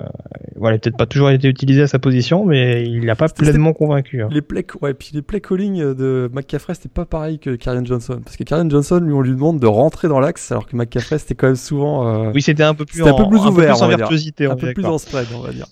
Voilà, 0.57 0.79
peut-être 0.79 0.97
pas 0.97 1.07
toujours 1.07 1.31
été 1.31 1.49
utilisé 1.49 1.83
à 1.83 1.87
sa 1.87 1.99
position, 1.99 2.45
mais 2.45 2.85
il 2.85 3.05
n'a 3.05 3.14
pas 3.14 3.29
pleinement 3.29 3.72
convaincu. 3.72 4.22
Hein. 4.22 4.29
Les 4.31 4.43
play, 4.43 4.66
ouais, 4.81 4.95
puis 4.95 5.11
les 5.12 5.22
play 5.22 5.41
calling 5.41 5.95
de 5.95 6.31
McCaffrey, 6.33 6.74
c'était 6.74 6.89
pas 6.89 7.05
pareil 7.05 7.39
que 7.39 7.57
Karen 7.57 7.87
Johnson. 7.87 8.20
Parce 8.24 8.37
que 8.37 8.45
Karen 8.45 8.70
Johnson, 8.70 9.01
lui, 9.03 9.12
on 9.12 9.20
lui 9.20 9.33
demande 9.33 9.61
de 9.61 9.66
rentrer 9.66 10.09
dans 10.09 10.20
l'axe, 10.20 10.51
alors 10.53 10.66
que 10.66 10.77
McCaffrey, 10.77 11.18
c'était 11.18 11.35
quand 11.35 11.49
même 11.49 11.57
souvent. 11.57 12.27
Euh... 12.27 12.33
Oui, 12.35 12.43
c'était 12.43 12.62
un 12.62 12.74
peu 12.74 12.85
plus, 12.85 13.03
en, 13.03 13.09
un 13.09 13.14
peu 13.14 13.29
plus 13.29 13.41
ouvert, 13.41 13.70
un 13.70 13.72
peu 13.72 13.79
plus 13.79 13.95
en 13.95 13.97
virtuosité. 13.97 14.47
Un 14.47 14.57
peu 14.57 14.72
plus 14.72 14.87
en 14.87 14.99
spread, 14.99 15.27
on 15.35 15.41
va 15.41 15.53
dire. 15.53 15.66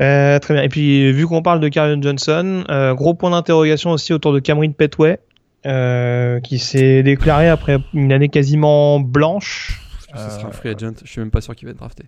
Euh, 0.00 0.38
très 0.38 0.54
bien. 0.54 0.62
Et 0.62 0.68
puis, 0.68 1.12
vu 1.12 1.26
qu'on 1.26 1.42
parle 1.42 1.60
de 1.60 1.68
Karen 1.68 2.02
Johnson, 2.02 2.64
euh, 2.70 2.94
gros 2.94 3.14
point 3.14 3.30
d'interrogation 3.30 3.90
aussi 3.90 4.12
autour 4.12 4.32
de 4.32 4.38
Cameron 4.38 4.72
Petway. 4.72 5.18
Euh, 5.66 6.40
qui 6.40 6.58
s'est 6.58 7.02
déclaré 7.02 7.50
après 7.50 7.78
une 7.92 8.12
année 8.12 8.30
quasiment 8.30 8.98
blanche. 8.98 9.78
Ce 10.14 10.30
sera 10.30 10.48
un 10.48 10.52
free 10.52 10.70
agent. 10.70 10.94
Je 11.04 11.10
suis 11.10 11.20
même 11.20 11.30
pas 11.30 11.42
sûr 11.42 11.54
qu'il 11.54 11.66
va 11.66 11.72
être 11.72 11.78
drafté. 11.78 12.04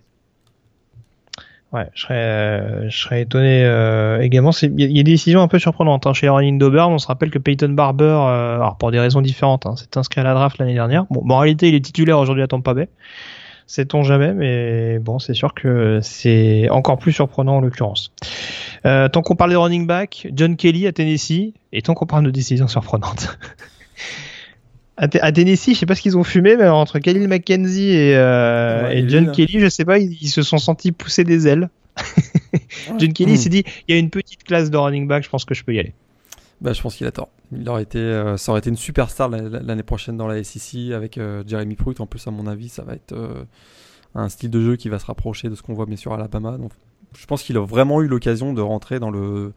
Ouais, 1.73 1.89
je 1.95 2.03
serais, 2.03 2.13
euh, 2.13 2.89
je 2.89 2.95
serais 2.95 3.21
étonné 3.23 3.63
euh, 3.65 4.21
également. 4.21 4.51
Il 4.61 4.79
y, 4.79 4.99
a 4.99 5.03
des 5.03 5.11
décisions 5.11 5.41
un 5.41 5.47
peu 5.47 5.57
surprenantes 5.57 6.05
hein. 6.05 6.13
chez 6.13 6.29
running 6.29 6.59
d'Auburn. 6.59 6.93
On 6.93 6.99
se 6.99 7.07
rappelle 7.07 7.31
que 7.31 7.39
Peyton 7.39 7.69
Barber, 7.69 8.05
euh, 8.05 8.55
alors 8.55 8.77
pour 8.77 8.91
des 8.91 8.99
raisons 8.99 9.21
différentes, 9.21 9.65
hein, 9.65 9.75
s'est 9.75 9.97
inscrit 9.97 10.21
à 10.21 10.23
la 10.23 10.35
draft 10.35 10.59
l'année 10.59 10.75
dernière. 10.75 11.05
Bon, 11.09 11.27
en 11.27 11.39
réalité, 11.39 11.69
il 11.69 11.75
est 11.75 11.83
titulaire 11.83 12.19
aujourd'hui 12.19 12.43
à 12.43 12.47
Tampa 12.47 12.75
Bay. 12.75 12.89
Sait-on 13.67 14.03
jamais, 14.03 14.33
mais 14.33 14.99
bon, 14.99 15.19
c'est 15.19 15.33
sûr 15.33 15.53
que 15.53 15.99
c'est 16.01 16.69
encore 16.69 16.97
plus 16.97 17.13
surprenant 17.13 17.57
en 17.57 17.61
l'occurrence. 17.61 18.11
Euh, 18.85 19.07
tant 19.07 19.21
qu'on 19.21 19.35
parle 19.35 19.51
des 19.51 19.55
running 19.55 19.87
back, 19.87 20.27
John 20.33 20.55
Kelly 20.55 20.85
à 20.87 20.91
Tennessee, 20.91 21.53
et 21.71 21.81
tant 21.81 21.93
qu'on 21.93 22.05
parle 22.05 22.25
de 22.25 22.31
décisions 22.31 22.67
surprenantes. 22.67 23.37
à, 24.97 25.31
Tennessee, 25.31 25.73
je 25.73 25.79
sais 25.79 25.85
pas 25.85 25.95
ce 25.95 26.01
qu'ils 26.01 26.17
ont 26.17 26.23
fumé, 26.23 26.57
mais 26.57 26.67
entre 26.67 26.99
Khalil 26.99 27.27
McKenzie 27.27 27.91
et, 27.91 28.15
euh, 28.15 28.89
et 28.89 29.07
John 29.07 29.31
Kelly, 29.31 29.59
je 29.59 29.69
sais 29.69 29.85
pas, 29.85 29.97
ils, 29.97 30.27
se 30.27 30.41
sont 30.41 30.57
sentis 30.57 30.91
pousser 30.91 31.23
des 31.23 31.47
ailes. 31.47 31.69
John 32.99 33.13
Kelly 33.13 33.37
s'est 33.37 33.49
dit, 33.49 33.63
il 33.87 33.93
y 33.93 33.97
a 33.97 33.99
une 33.99 34.09
petite 34.09 34.43
classe 34.43 34.69
de 34.69 34.77
running 34.77 35.07
back, 35.07 35.23
je 35.23 35.29
pense 35.29 35.45
que 35.45 35.53
je 35.53 35.63
peux 35.63 35.73
y 35.73 35.79
aller. 35.79 35.93
Bah, 36.63 36.71
je 36.71 36.81
pense 36.81 36.95
qu'il 36.95 37.05
a 37.05 37.11
tort. 37.11 37.29
Il 37.51 37.67
aurait 37.67 37.83
été, 37.83 37.99
euh, 37.99 38.37
ça 38.37 38.51
aurait 38.51 38.59
été 38.59 38.69
une 38.69 38.77
superstar 38.77 39.29
l'année 39.29 39.83
prochaine 39.83 40.15
dans 40.15 40.27
la 40.27 40.41
SEC 40.41 40.93
avec 40.93 41.17
euh, 41.17 41.43
Jeremy 41.45 41.75
Pruitt. 41.75 41.99
En 41.99 42.07
plus, 42.07 42.25
à 42.25 42.31
mon 42.31 42.47
avis, 42.47 42.69
ça 42.69 42.83
va 42.83 42.93
être 42.93 43.11
euh, 43.11 43.43
un 44.15 44.29
style 44.29 44.49
de 44.49 44.61
jeu 44.61 44.77
qui 44.77 44.87
va 44.87 44.97
se 44.97 45.05
rapprocher 45.05 45.49
de 45.49 45.55
ce 45.55 45.61
qu'on 45.61 45.73
voit 45.73 45.85
bien 45.85 45.97
sûr 45.97 46.13
à 46.13 46.15
Alabama. 46.15 46.57
Donc, 46.57 46.71
je 47.17 47.25
pense 47.25 47.43
qu'il 47.43 47.57
a 47.57 47.65
vraiment 47.65 48.01
eu 48.01 48.07
l'occasion 48.07 48.53
de 48.53 48.61
rentrer 48.61 48.99
dans 48.99 49.11
le, 49.11 49.51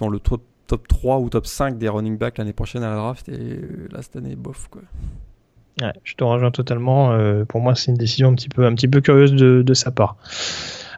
dans 0.00 0.08
le 0.08 0.18
top, 0.18 0.42
top 0.66 0.88
3 0.88 1.20
ou 1.20 1.30
top 1.30 1.46
5 1.46 1.78
des 1.78 1.88
running 1.88 2.18
backs 2.18 2.36
l'année 2.36 2.52
prochaine 2.52 2.82
à 2.82 2.90
la 2.90 2.96
draft. 2.96 3.28
Et 3.28 3.60
là, 3.92 4.02
cette 4.02 4.16
année, 4.16 4.34
bof. 4.34 4.66
Quoi. 4.68 4.82
Ouais, 5.80 5.92
je 6.02 6.16
te 6.16 6.24
rejoins 6.24 6.50
totalement. 6.50 7.16
pour 7.44 7.60
moi, 7.60 7.76
c'est 7.76 7.92
une 7.92 7.96
décision 7.96 8.28
un 8.28 8.34
petit 8.34 8.48
peu, 8.48 8.66
un 8.66 8.74
petit 8.74 8.88
peu 8.88 9.00
curieuse 9.00 9.32
de, 9.32 9.74
sa 9.74 9.92
part. 9.92 10.16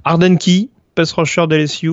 Arden 0.04 0.38
Key, 0.38 0.70
pass 0.94 1.12
rusher 1.12 1.46
de 1.46 1.56
LSU. 1.56 1.90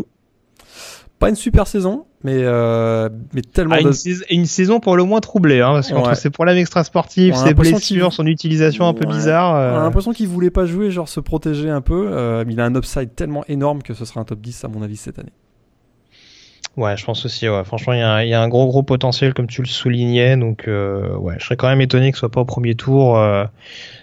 Pas 1.20 1.30
une 1.30 1.36
super 1.36 1.68
saison, 1.68 2.06
mais, 2.24 2.38
euh, 2.38 3.10
mais 3.34 3.42
tellement. 3.42 3.76
Ah, 3.78 3.90
une, 4.30 4.46
saison, 4.46 4.80
pour 4.80 4.96
le 4.96 5.04
moins 5.04 5.20
troublée, 5.20 5.60
hein, 5.60 5.74
parce 5.74 5.92
qu'entre 5.92 6.16
ses 6.16 6.30
problèmes 6.30 6.58
extrasportifs, 6.58 7.36
ses 7.36 7.54
blessures, 7.54 8.14
son 8.14 8.26
utilisation 8.26 8.88
un 8.88 8.94
peu 8.94 9.06
bizarre. 9.06 9.56
Euh... 9.56 9.74
On 9.74 9.80
a 9.80 9.84
l'impression 9.84 10.14
qu'il 10.14 10.30
voulait 10.30 10.50
pas 10.50 10.66
jouer, 10.66 10.92
genre 10.92 11.10
se 11.10 11.20
protéger 11.20 11.70
un 11.70 11.82
peu. 11.82 12.10
Euh, 12.12 12.46
il 12.50 12.60
a 12.62 12.66
un 12.66 12.76
upside 12.76 13.16
tellement 13.16 13.44
énorme 13.50 13.84
que 13.84 13.94
ce 13.94 14.06
sera 14.06 14.22
un 14.22 14.24
top 14.24 14.40
10 14.40 14.64
à 14.64 14.68
mon 14.70 14.82
avis 14.82 14.96
cette 14.96 15.20
année. 15.20 15.34
Ouais, 16.80 16.96
je 16.96 17.04
pense 17.04 17.26
aussi. 17.26 17.50
Ouais. 17.50 17.66
Franchement, 17.66 17.92
il 17.92 17.98
y, 17.98 18.30
y, 18.30 18.34
a 18.34 18.42
un 18.42 18.48
gros 18.48 18.66
gros 18.68 18.84
potentiel 18.84 19.34
comme 19.34 19.48
tu 19.48 19.62
le 19.62 19.68
soulignais, 19.68 20.38
donc 20.38 20.70
euh, 20.70 21.14
ouais, 21.18 21.36
je 21.38 21.44
serais 21.44 21.58
quand 21.58 21.68
même 21.68 21.82
étonné 21.82 22.10
que 22.12 22.16
ce 22.18 22.22
soit 22.22 22.32
pas 22.32 22.40
au 22.40 22.46
premier 22.46 22.74
tour. 22.76 23.18
Euh, 23.18 23.44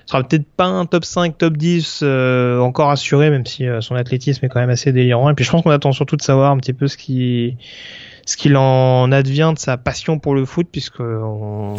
ce 0.05 0.13
sera 0.13 0.23
peut-être 0.23 0.45
pas 0.45 0.67
un 0.67 0.85
top 0.85 1.07
5, 1.07 1.39
top 1.39 1.57
10 1.57 2.01
euh, 2.03 2.59
encore 2.59 2.91
assuré, 2.91 3.31
même 3.31 3.47
si 3.47 3.67
euh, 3.67 3.81
son 3.81 3.95
athlétisme 3.95 4.45
est 4.45 4.51
quand 4.51 4.61
même 4.61 4.69
assez 4.69 4.93
délirant. 4.93 5.31
Et 5.31 5.35
puis 5.35 5.43
je 5.43 5.51
pense 5.51 5.63
qu'on 5.63 5.71
attend 5.71 5.93
surtout 5.93 6.17
de 6.17 6.23
savoir 6.23 6.53
un 6.53 6.59
petit 6.59 6.75
peu 6.75 6.87
ce 6.87 6.99
qui 6.99 7.57
ce 8.27 8.37
qu'il 8.37 8.59
en 8.59 9.11
advient 9.11 9.53
de 9.55 9.59
sa 9.59 9.79
passion 9.79 10.19
pour 10.19 10.35
le 10.35 10.45
foot, 10.45 10.67
puisque 10.71 11.01
on, 11.01 11.77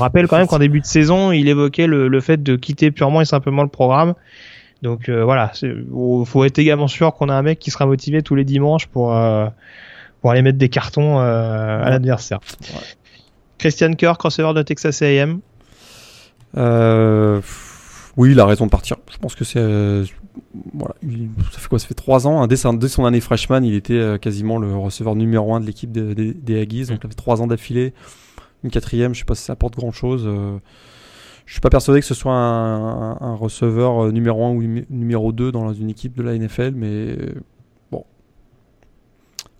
rappelle 0.00 0.26
quand 0.26 0.38
même 0.38 0.48
qu'en 0.48 0.58
début 0.58 0.80
de 0.80 0.86
saison, 0.86 1.30
il 1.30 1.46
évoquait 1.46 1.86
le, 1.86 2.08
le, 2.08 2.20
fait 2.20 2.42
de 2.42 2.56
quitter 2.56 2.90
purement 2.90 3.20
et 3.20 3.24
simplement 3.24 3.62
le 3.62 3.68
programme. 3.68 4.14
Donc 4.82 5.08
euh, 5.08 5.22
voilà, 5.22 5.52
il 5.62 5.84
faut 6.26 6.44
être 6.44 6.58
également 6.58 6.88
sûr 6.88 7.14
qu'on 7.14 7.28
a 7.28 7.34
un 7.34 7.42
mec 7.42 7.60
qui 7.60 7.70
sera 7.70 7.86
motivé 7.86 8.22
tous 8.22 8.34
les 8.34 8.44
dimanches 8.44 8.86
pour 8.86 9.14
pour 10.20 10.30
aller 10.30 10.42
mettre 10.42 10.58
des 10.58 10.68
cartons 10.68 11.18
à 11.18 11.88
l'adversaire. 11.90 12.40
Christian 13.58 13.92
Kerr, 13.92 14.16
crossover 14.18 14.54
de 14.54 14.62
Texas 14.62 15.02
A&M. 15.02 15.40
Euh, 16.56 17.40
oui, 18.16 18.32
il 18.32 18.40
a 18.40 18.46
raison 18.46 18.66
de 18.66 18.70
partir. 18.70 18.96
Je 19.10 19.18
pense 19.18 19.34
que 19.34 19.44
c'est. 19.44 19.60
Euh, 19.60 20.04
voilà, 20.74 20.94
ça 21.52 21.58
fait 21.58 21.68
quoi? 21.68 21.78
Ça 21.78 21.86
fait 21.86 21.94
trois 21.94 22.26
ans. 22.26 22.42
Hein. 22.42 22.48
Dès, 22.48 22.56
son 22.56 23.04
année 23.04 23.20
freshman, 23.20 23.62
il 23.62 23.74
était 23.74 23.94
euh, 23.94 24.18
quasiment 24.18 24.58
le 24.58 24.74
receveur 24.76 25.14
numéro 25.14 25.54
un 25.54 25.60
de 25.60 25.66
l'équipe 25.66 25.92
des 25.92 26.60
Aggies. 26.60 26.86
Donc, 26.86 26.98
il 27.02 27.06
avait 27.06 27.14
trois 27.14 27.40
ans 27.40 27.46
d'affilée. 27.46 27.94
Une 28.64 28.70
quatrième, 28.70 29.14
je 29.14 29.20
sais 29.20 29.24
pas 29.24 29.34
si 29.34 29.44
ça 29.44 29.54
apporte 29.54 29.76
grand 29.76 29.92
chose. 29.92 30.24
Euh, 30.26 30.58
je 31.46 31.52
suis 31.52 31.60
pas 31.60 31.70
persuadé 31.70 32.00
que 32.00 32.06
ce 32.06 32.14
soit 32.14 32.34
un, 32.34 33.34
receveur 33.34 34.12
numéro 34.12 34.44
1 34.44 34.50
ou 34.50 34.62
numéro 34.90 35.32
2 35.32 35.50
dans 35.50 35.72
une 35.72 35.90
équipe 35.90 36.16
de 36.16 36.22
la 36.22 36.36
NFL, 36.36 36.72
mais. 36.76 37.16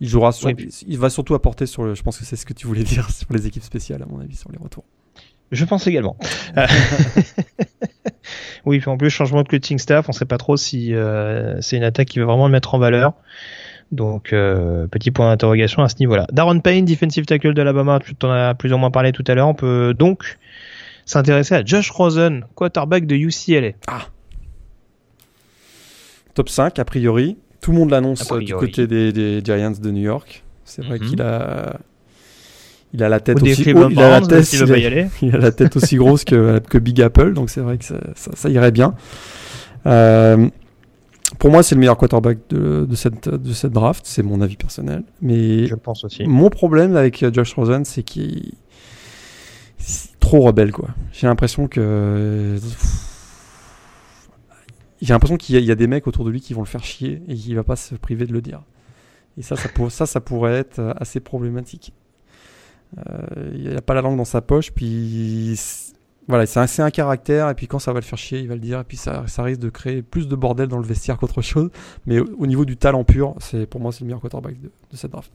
Il 0.01 0.09
jouera 0.09 0.31
sur, 0.31 0.49
il 0.49 0.97
va 0.97 1.11
surtout 1.11 1.35
apporter 1.35 1.67
sur 1.67 1.83
le, 1.83 1.93
je 1.93 2.01
pense 2.01 2.17
que 2.17 2.25
c'est 2.25 2.35
ce 2.35 2.45
que 2.45 2.53
tu 2.53 2.65
voulais 2.65 2.83
dire 2.83 3.09
sur 3.11 3.31
les 3.31 3.47
équipes 3.47 3.63
spéciales 3.63 4.01
à 4.01 4.07
mon 4.07 4.19
avis 4.19 4.35
sur 4.35 4.51
les 4.51 4.57
retours. 4.57 4.83
Je 5.51 5.63
pense 5.63 5.85
également. 5.85 6.17
oui, 8.65 8.79
puis 8.79 8.89
en 8.89 8.97
plus, 8.97 9.09
changement 9.09 9.43
de 9.43 9.47
coaching 9.47 9.77
staff, 9.77 10.09
on 10.09 10.11
sait 10.11 10.25
pas 10.25 10.37
trop 10.37 10.57
si 10.57 10.95
euh, 10.95 11.61
c'est 11.61 11.77
une 11.77 11.83
attaque 11.83 12.07
qui 12.07 12.19
va 12.19 12.25
vraiment 12.25 12.47
le 12.47 12.51
mettre 12.51 12.73
en 12.73 12.79
valeur. 12.79 13.13
Donc, 13.91 14.31
euh, 14.31 14.87
petit 14.87 15.11
point 15.11 15.29
d'interrogation 15.29 15.83
à 15.83 15.89
ce 15.89 15.95
niveau-là. 15.99 16.25
Darren 16.31 16.61
Payne, 16.61 16.85
defensive 16.85 17.25
tackle 17.25 17.53
de 17.53 17.61
l'Alabama, 17.61 17.99
tu 17.99 18.15
en 18.25 18.31
as 18.31 18.55
plus 18.55 18.71
ou 18.71 18.77
moins 18.77 18.91
parlé 18.91 19.11
tout 19.11 19.25
à 19.27 19.35
l'heure. 19.35 19.49
On 19.49 19.53
peut 19.53 19.93
donc 19.93 20.39
s'intéresser 21.05 21.55
à 21.55 21.65
Josh 21.65 21.91
Rosen, 21.91 22.45
quarterback 22.55 23.05
de 23.05 23.15
UCLA. 23.15 23.71
Ah. 23.87 24.07
Top 26.33 26.47
5, 26.47 26.79
a 26.79 26.85
priori. 26.85 27.37
Tout 27.61 27.71
le 27.71 27.77
monde 27.77 27.91
l'annonce 27.91 28.27
du 28.39 28.53
côté 28.53 28.87
des, 28.87 29.41
Giants 29.43 29.71
de 29.71 29.91
New 29.91 30.01
York. 30.01 30.43
C'est 30.65 30.83
vrai 30.83 30.99
mhm. 30.99 31.09
qu'il 31.09 31.21
a 31.21 31.79
il 32.93 33.03
a 33.03 33.09
la 33.09 33.19
tête 33.19 33.41
aussi 33.41 33.61
il 33.61 33.99
a 33.99 34.19
la 34.19 34.21
tête, 34.21 34.53
il, 35.21 35.35
a, 35.35 35.37
la 35.37 35.51
tête 35.51 35.75
aussi 35.77 35.95
grosse 35.95 36.25
que, 36.25 36.59
que 36.59 36.77
Big 36.77 37.01
Apple, 37.01 37.33
donc 37.33 37.49
c'est 37.49 37.61
vrai 37.61 37.77
que 37.77 37.85
ça, 37.85 37.95
ça, 38.15 38.49
irait 38.49 38.71
bien. 38.71 38.95
Euh, 39.85 40.49
pour 41.39 41.49
moi, 41.49 41.63
c'est 41.63 41.75
le 41.75 41.79
meilleur 41.79 41.97
quarterback 41.97 42.39
de, 42.49 42.85
de, 42.85 42.95
cette, 42.95 43.29
de 43.29 43.53
cette 43.53 43.71
draft, 43.71 44.01
c'est 44.05 44.23
mon 44.23 44.41
avis 44.41 44.57
personnel. 44.57 45.03
Mais 45.21 45.67
je 45.67 45.75
pense 45.75 46.03
aussi. 46.03 46.25
Mon 46.25 46.49
problème 46.49 46.97
avec 46.97 47.25
Josh 47.33 47.53
Rosen, 47.53 47.85
c'est 47.85 48.03
qu'il 48.03 48.55
est 49.79 50.19
trop 50.19 50.41
rebelle, 50.41 50.73
quoi. 50.73 50.89
J'ai 51.13 51.27
l'impression 51.27 51.67
que 51.67 52.57
j'ai 55.01 55.13
l'impression 55.13 55.37
qu'il 55.37 55.63
y, 55.63 55.71
a 55.71 55.75
des 55.75 55.87
mecs 55.87 56.07
autour 56.07 56.25
de 56.25 56.29
lui 56.29 56.41
qui 56.41 56.53
vont 56.53 56.61
le 56.61 56.67
faire 56.67 56.83
chier 56.83 57.21
et 57.27 57.33
il 57.33 57.55
va 57.55 57.63
pas 57.63 57.75
se 57.75 57.95
priver 57.95 58.25
de 58.25 58.33
le 58.33 58.41
dire. 58.41 58.61
Et 59.37 59.41
ça, 59.41 59.55
ça, 59.55 59.69
pour, 59.69 59.91
ça, 59.91 60.05
ça 60.05 60.21
pourrait 60.21 60.53
être 60.53 60.93
assez 60.97 61.19
problématique. 61.19 61.93
Euh, 62.97 63.51
il 63.55 63.73
n'a 63.73 63.81
pas 63.81 63.93
la 63.93 64.01
langue 64.01 64.17
dans 64.17 64.25
sa 64.25 64.41
poche, 64.41 64.71
puis 64.71 65.57
voilà, 66.27 66.45
c'est 66.45 66.81
un, 66.81 66.91
caractère, 66.91 67.49
et 67.49 67.55
puis 67.55 67.67
quand 67.67 67.79
ça 67.79 67.93
va 67.93 67.99
le 67.99 68.05
faire 68.05 68.17
chier, 68.17 68.39
il 68.39 68.47
va 68.47 68.55
le 68.55 68.61
dire, 68.61 68.79
et 68.79 68.83
puis 68.83 68.97
ça, 68.97 69.23
risque 69.39 69.59
de 69.59 69.69
créer 69.69 70.01
plus 70.01 70.27
de 70.27 70.35
bordel 70.35 70.67
dans 70.67 70.77
le 70.77 70.85
vestiaire 70.85 71.17
qu'autre 71.17 71.41
chose. 71.41 71.69
Mais 72.05 72.19
au, 72.19 72.45
niveau 72.45 72.65
du 72.65 72.77
talent 72.77 73.03
pur, 73.03 73.35
pour 73.69 73.81
moi 73.81 73.91
c'est 73.91 74.01
le 74.01 74.07
meilleur 74.07 74.21
quarterback 74.21 74.55
de, 74.61 74.69
cette 74.93 75.11
draft. 75.11 75.31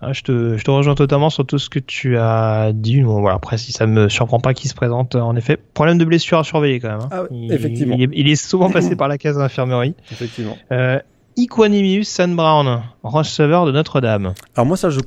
Ah, 0.00 0.12
je, 0.12 0.22
te, 0.22 0.56
je, 0.56 0.64
te, 0.64 0.70
rejoins 0.70 0.94
totalement 0.94 1.28
sur 1.28 1.44
tout 1.44 1.58
ce 1.58 1.68
que 1.68 1.80
tu 1.80 2.16
as 2.18 2.70
dit. 2.72 3.02
Bon, 3.02 3.20
voilà, 3.20 3.36
après, 3.36 3.58
si 3.58 3.72
ça 3.72 3.86
me 3.86 4.08
surprend 4.08 4.38
pas 4.38 4.54
qu'il 4.54 4.70
se 4.70 4.74
présente, 4.74 5.16
en 5.16 5.34
effet, 5.34 5.56
problème 5.56 5.98
de 5.98 6.04
blessure 6.04 6.38
à 6.38 6.44
surveiller 6.44 6.78
quand 6.78 6.90
même. 6.90 7.00
Hein. 7.00 7.08
Ah 7.10 7.22
il, 7.30 7.52
effectivement. 7.52 7.96
Il 7.98 8.28
est, 8.28 8.36
souvent 8.36 8.70
passé 8.70 8.94
par 8.96 9.08
la 9.08 9.18
case 9.18 9.36
d'infirmerie. 9.38 9.94
Effectivement. 10.12 10.56
Euh, 10.70 11.00
Equanimous 11.36 12.04
San 12.04 12.34
Brown, 12.36 12.82
receveur 13.02 13.66
de 13.66 13.72
Notre-Dame. 13.72 14.34
Alors 14.54 14.66
moi, 14.66 14.76
ça, 14.76 14.90
je 14.90 15.00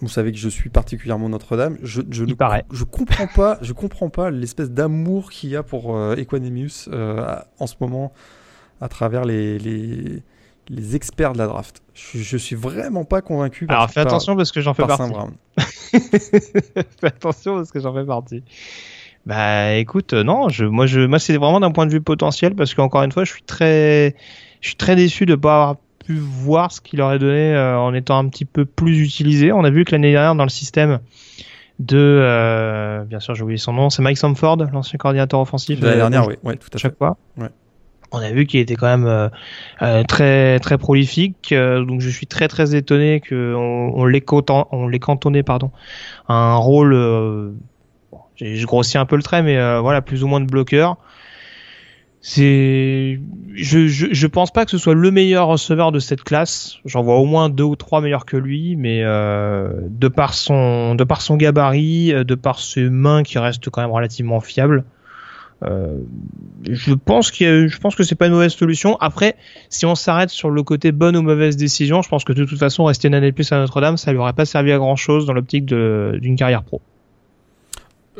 vous 0.00 0.08
savez 0.08 0.30
que 0.30 0.38
je 0.38 0.48
suis 0.48 0.68
particulièrement 0.68 1.28
Notre-Dame. 1.28 1.78
Je, 1.82 2.02
je, 2.10 2.24
ne, 2.24 2.34
je 2.70 2.84
comprends 2.84 3.26
pas, 3.26 3.58
je 3.62 3.72
comprends 3.72 4.10
pas 4.10 4.30
l'espèce 4.30 4.70
d'amour 4.70 5.30
qu'il 5.30 5.50
y 5.50 5.56
a 5.56 5.62
pour 5.62 5.96
euh, 5.96 6.16
euh, 6.16 7.36
en 7.58 7.66
ce 7.66 7.74
moment 7.80 8.12
à 8.80 8.88
travers 8.88 9.24
les, 9.24 9.58
les, 9.58 10.22
les, 10.68 10.96
experts 10.96 11.32
de 11.32 11.38
la 11.38 11.46
draft. 11.46 11.82
Je, 11.94 12.18
je 12.18 12.36
suis 12.36 12.56
vraiment 12.56 13.04
pas 13.04 13.22
convaincu. 13.22 13.66
Alors 13.68 13.90
fais 13.90 14.00
attention 14.00 14.36
parce 14.36 14.52
que 14.52 14.60
j'en 14.60 14.74
fais 14.74 14.86
partie. 14.86 15.12
fais 15.60 17.06
attention 17.06 17.56
parce 17.56 17.70
que 17.70 17.80
j'en 17.80 17.94
fais 17.94 18.04
partie. 18.04 18.42
Bah 19.26 19.74
écoute, 19.74 20.12
euh, 20.12 20.22
non, 20.22 20.48
je, 20.48 20.64
moi, 20.64 20.86
je, 20.86 21.00
moi 21.00 21.18
c'est 21.18 21.36
vraiment 21.36 21.58
d'un 21.58 21.72
point 21.72 21.86
de 21.86 21.90
vue 21.90 22.00
potentiel 22.00 22.54
parce 22.54 22.74
qu'encore 22.74 23.02
une 23.02 23.10
fois, 23.10 23.24
je 23.24 23.32
suis 23.32 23.42
très, 23.42 24.14
je 24.60 24.68
suis 24.68 24.76
très 24.76 24.94
déçu 24.94 25.26
de 25.26 25.34
pas 25.34 25.54
avoir 25.54 25.76
pu 26.04 26.14
voir 26.14 26.70
ce 26.70 26.80
qu'il 26.80 27.00
aurait 27.00 27.18
donné 27.18 27.52
euh, 27.52 27.76
en 27.76 27.92
étant 27.92 28.18
un 28.18 28.28
petit 28.28 28.44
peu 28.44 28.64
plus 28.64 29.00
utilisé. 29.00 29.50
On 29.50 29.64
a 29.64 29.70
vu 29.70 29.84
que 29.84 29.90
l'année 29.90 30.12
dernière 30.12 30.36
dans 30.36 30.44
le 30.44 30.50
système 30.50 31.00
de, 31.80 31.96
euh, 31.98 33.02
bien 33.02 33.18
sûr 33.18 33.34
j'ai 33.34 33.42
oublié 33.42 33.58
son 33.58 33.72
nom, 33.72 33.90
c'est 33.90 34.00
Mike 34.00 34.16
Samford, 34.16 34.58
l'ancien 34.72 34.96
coordinateur 34.96 35.40
offensif. 35.40 35.80
De 35.80 35.86
l'année 35.86 35.98
dernière, 35.98 36.28
oui, 36.28 36.56
tout 36.56 36.70
à 36.72 36.78
chaque 36.78 36.96
fois. 36.96 37.16
On 38.12 38.18
a 38.18 38.30
vu 38.30 38.46
qu'il 38.46 38.60
était 38.60 38.76
quand 38.76 38.86
même 38.86 39.30
euh, 39.82 40.02
très 40.04 40.58
très 40.60 40.78
prolifique, 40.78 41.52
donc 41.52 42.00
je 42.00 42.08
suis 42.08 42.26
très 42.26 42.48
très 42.48 42.74
étonné 42.74 43.20
qu'on 43.20 43.92
on 43.94 44.04
l'ait 44.06 44.24
on 44.30 44.90
cantonné 45.00 45.42
pardon, 45.42 45.70
un 46.28 46.56
rôle. 46.56 47.54
j'ai 48.36 48.64
grossi 48.64 48.96
un 48.98 49.06
peu 49.06 49.16
le 49.16 49.22
trait, 49.22 49.42
mais 49.42 49.56
voilà 49.80 50.02
plus 50.02 50.24
ou 50.24 50.28
moins 50.28 50.40
de 50.40 50.46
bloqueur 50.46 50.98
c'est 52.28 53.20
je, 53.54 53.86
je, 53.86 54.06
je 54.10 54.26
pense 54.26 54.50
pas 54.50 54.64
que 54.64 54.72
ce 54.72 54.78
soit 54.78 54.94
le 54.94 55.10
meilleur 55.12 55.46
receveur 55.46 55.92
de 55.92 56.00
cette 56.00 56.24
classe. 56.24 56.78
J'en 56.84 57.04
vois 57.04 57.18
au 57.18 57.24
moins 57.24 57.48
deux 57.48 57.62
ou 57.62 57.76
trois 57.76 58.00
meilleurs 58.00 58.26
que 58.26 58.36
lui, 58.36 58.74
mais 58.74 59.02
euh, 59.04 59.70
de 59.82 60.08
par 60.08 60.34
son 60.34 60.96
de 60.96 61.04
par 61.04 61.22
son 61.22 61.36
gabarit, 61.36 62.12
euh, 62.12 62.24
de 62.24 62.34
par 62.34 62.58
ses 62.58 62.90
mains 62.90 63.22
qui 63.22 63.38
restent 63.38 63.70
quand 63.70 63.80
même 63.80 63.92
relativement 63.92 64.40
fiables, 64.40 64.82
Euh, 65.62 66.00
je 66.68 66.92
pense 66.92 67.30
que 67.30 67.66
je 67.66 67.78
pense 67.78 67.94
que 67.94 68.02
c'est 68.02 68.14
pas 68.14 68.26
une 68.26 68.32
mauvaise 68.32 68.52
solution. 68.52 68.96
Après, 69.00 69.36
si 69.70 69.86
on 69.86 69.94
s'arrête 69.94 70.30
sur 70.30 70.50
le 70.50 70.62
côté 70.62 70.92
bonne 70.92 71.16
ou 71.16 71.22
mauvaise 71.22 71.56
décision, 71.56 72.02
je 72.02 72.08
pense 72.08 72.24
que 72.24 72.32
de 72.32 72.44
toute 72.44 72.58
façon 72.58 72.84
rester 72.84 73.08
une 73.08 73.14
année 73.14 73.30
de 73.30 73.34
plus 73.34 73.50
à 73.52 73.58
Notre-Dame, 73.58 73.96
ça 73.96 74.12
lui 74.12 74.18
aurait 74.18 74.34
pas 74.34 74.44
servi 74.44 74.72
à 74.72 74.78
grand 74.78 74.96
chose 74.96 75.26
dans 75.26 75.32
l'optique 75.32 75.64
d'une 75.64 76.36
carrière 76.36 76.62
pro. 76.62 76.80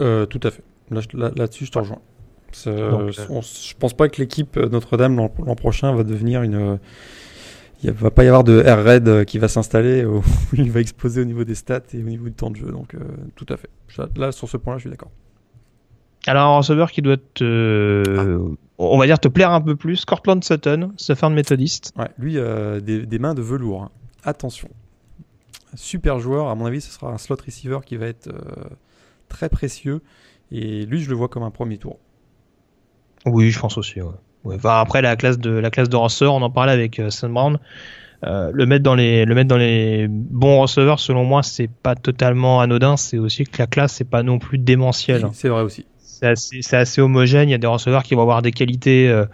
Euh, 0.01 0.26
tout 0.26 0.41
à 0.43 0.51
fait. 0.51 0.62
Là-dessus, 0.91 1.66
je 1.66 1.72
te 1.72 1.78
rejoins. 1.78 2.01
Euh, 2.66 3.11
je 3.11 3.74
pense 3.78 3.93
pas 3.93 4.09
que 4.09 4.20
l'équipe 4.22 4.57
Notre-Dame 4.57 5.16
l'an 5.16 5.55
prochain 5.57 5.95
va 5.95 6.05
devenir 6.05 6.43
une. 6.43 6.78
Il 7.82 7.93
va 7.93 8.11
pas 8.11 8.24
y 8.24 8.28
avoir 8.28 8.45
de 8.45 8.62
air 8.62 8.82
raid 8.82 9.26
qui 9.26 9.39
va 9.39 9.49
s'installer 9.49 10.05
où 10.07 10.22
il 10.55 10.70
va 10.70 10.80
exploser 10.80 11.20
au 11.20 11.26
niveau 11.26 11.45
des 11.45 11.55
stats 11.55 11.82
et 11.93 11.99
au 11.99 12.09
niveau 12.09 12.24
du 12.24 12.32
temps 12.32 12.51
de 12.51 12.57
jeu. 12.57 12.70
Donc, 12.72 12.97
tout 13.34 13.47
à 13.51 13.59
fait. 13.59 13.68
Là, 14.16 14.32
sur 14.32 14.49
ce 14.49 14.57
point-là, 14.57 14.78
je 14.78 14.84
suis 14.84 14.91
d'accord. 14.91 15.11
Alors 16.27 16.55
un 16.55 16.57
receveur 16.59 16.91
qui 16.91 17.03
doit 17.03 17.16
te, 17.35 18.39
on 18.79 18.99
va 18.99 19.07
dire 19.07 19.18
te 19.18 19.29
plaire 19.29 19.51
un 19.53 19.61
peu 19.61 19.77
plus, 19.77 20.05
Cortland 20.05 20.43
Sutton, 20.43 20.93
de 20.97 21.29
méthodiste. 21.29 21.93
Ouais, 21.97 22.09
lui 22.18 22.39
euh, 22.39 22.81
des, 22.81 23.18
mains 23.18 23.35
de 23.35 23.43
velours. 23.43 23.85
Hein. 23.85 23.91
Attention, 24.24 24.68
super 25.74 26.18
joueur. 26.18 26.49
À 26.49 26.55
mon 26.55 26.66
avis, 26.66 26.81
ce 26.81 26.91
sera 26.91 27.12
un 27.12 27.18
slot 27.18 27.37
receiver 27.45 27.79
qui 27.85 27.97
va 27.97 28.07
être 28.07 28.29
euh, 28.29 28.64
très 29.29 29.49
précieux. 29.49 30.03
Et 30.51 30.85
lui, 30.87 31.01
je 31.01 31.09
le 31.09 31.16
vois 31.16 31.29
comme 31.29 31.43
un 31.43 31.51
premier 31.51 31.79
tour. 31.79 31.99
Oui, 33.24 33.51
je 33.51 33.59
pense 33.59 33.79
aussi. 33.79 34.01
après 34.64 35.03
la 35.03 35.16
classe 35.16 35.39
de 35.39 35.51
la 35.51 35.70
classe 35.70 35.89
de 35.89 35.97
receveur, 35.97 36.35
on 36.35 36.43
en 36.43 36.51
parlait 36.51 36.72
avec 36.72 36.99
euh, 36.99 37.11
Brown. 37.24 37.59
Euh, 38.24 38.51
le 38.53 38.64
mettre 38.64 38.83
dans 38.83 38.95
les 38.95 39.27
le 39.27 39.35
mettre 39.35 39.49
dans 39.49 39.59
les 39.59 40.07
bons 40.09 40.62
receveurs 40.62 41.01
selon 41.01 41.24
moi 41.24 41.43
c'est 41.43 41.68
pas 41.68 41.95
totalement 41.95 42.62
anodin 42.62 42.97
c'est 42.97 43.18
aussi 43.18 43.45
que 43.45 43.59
la 43.59 43.66
classe 43.66 43.93
c'est 43.93 44.09
pas 44.09 44.22
non 44.22 44.39
plus 44.39 44.57
démentiel 44.57 45.29
c'est 45.35 45.51
vrai 45.51 45.61
aussi 45.61 45.85
c'est 46.34 46.76
assez, 46.76 47.00
homogène. 47.00 47.48
Il 47.48 47.52
y 47.52 47.54
a 47.54 47.58
des 47.58 47.66
receveurs 47.66 48.02
qui 48.02 48.14
vont 48.14 48.22
avoir 48.22 48.42
des 48.42 48.52
qualités 48.52 49.08
euh, 49.08 49.26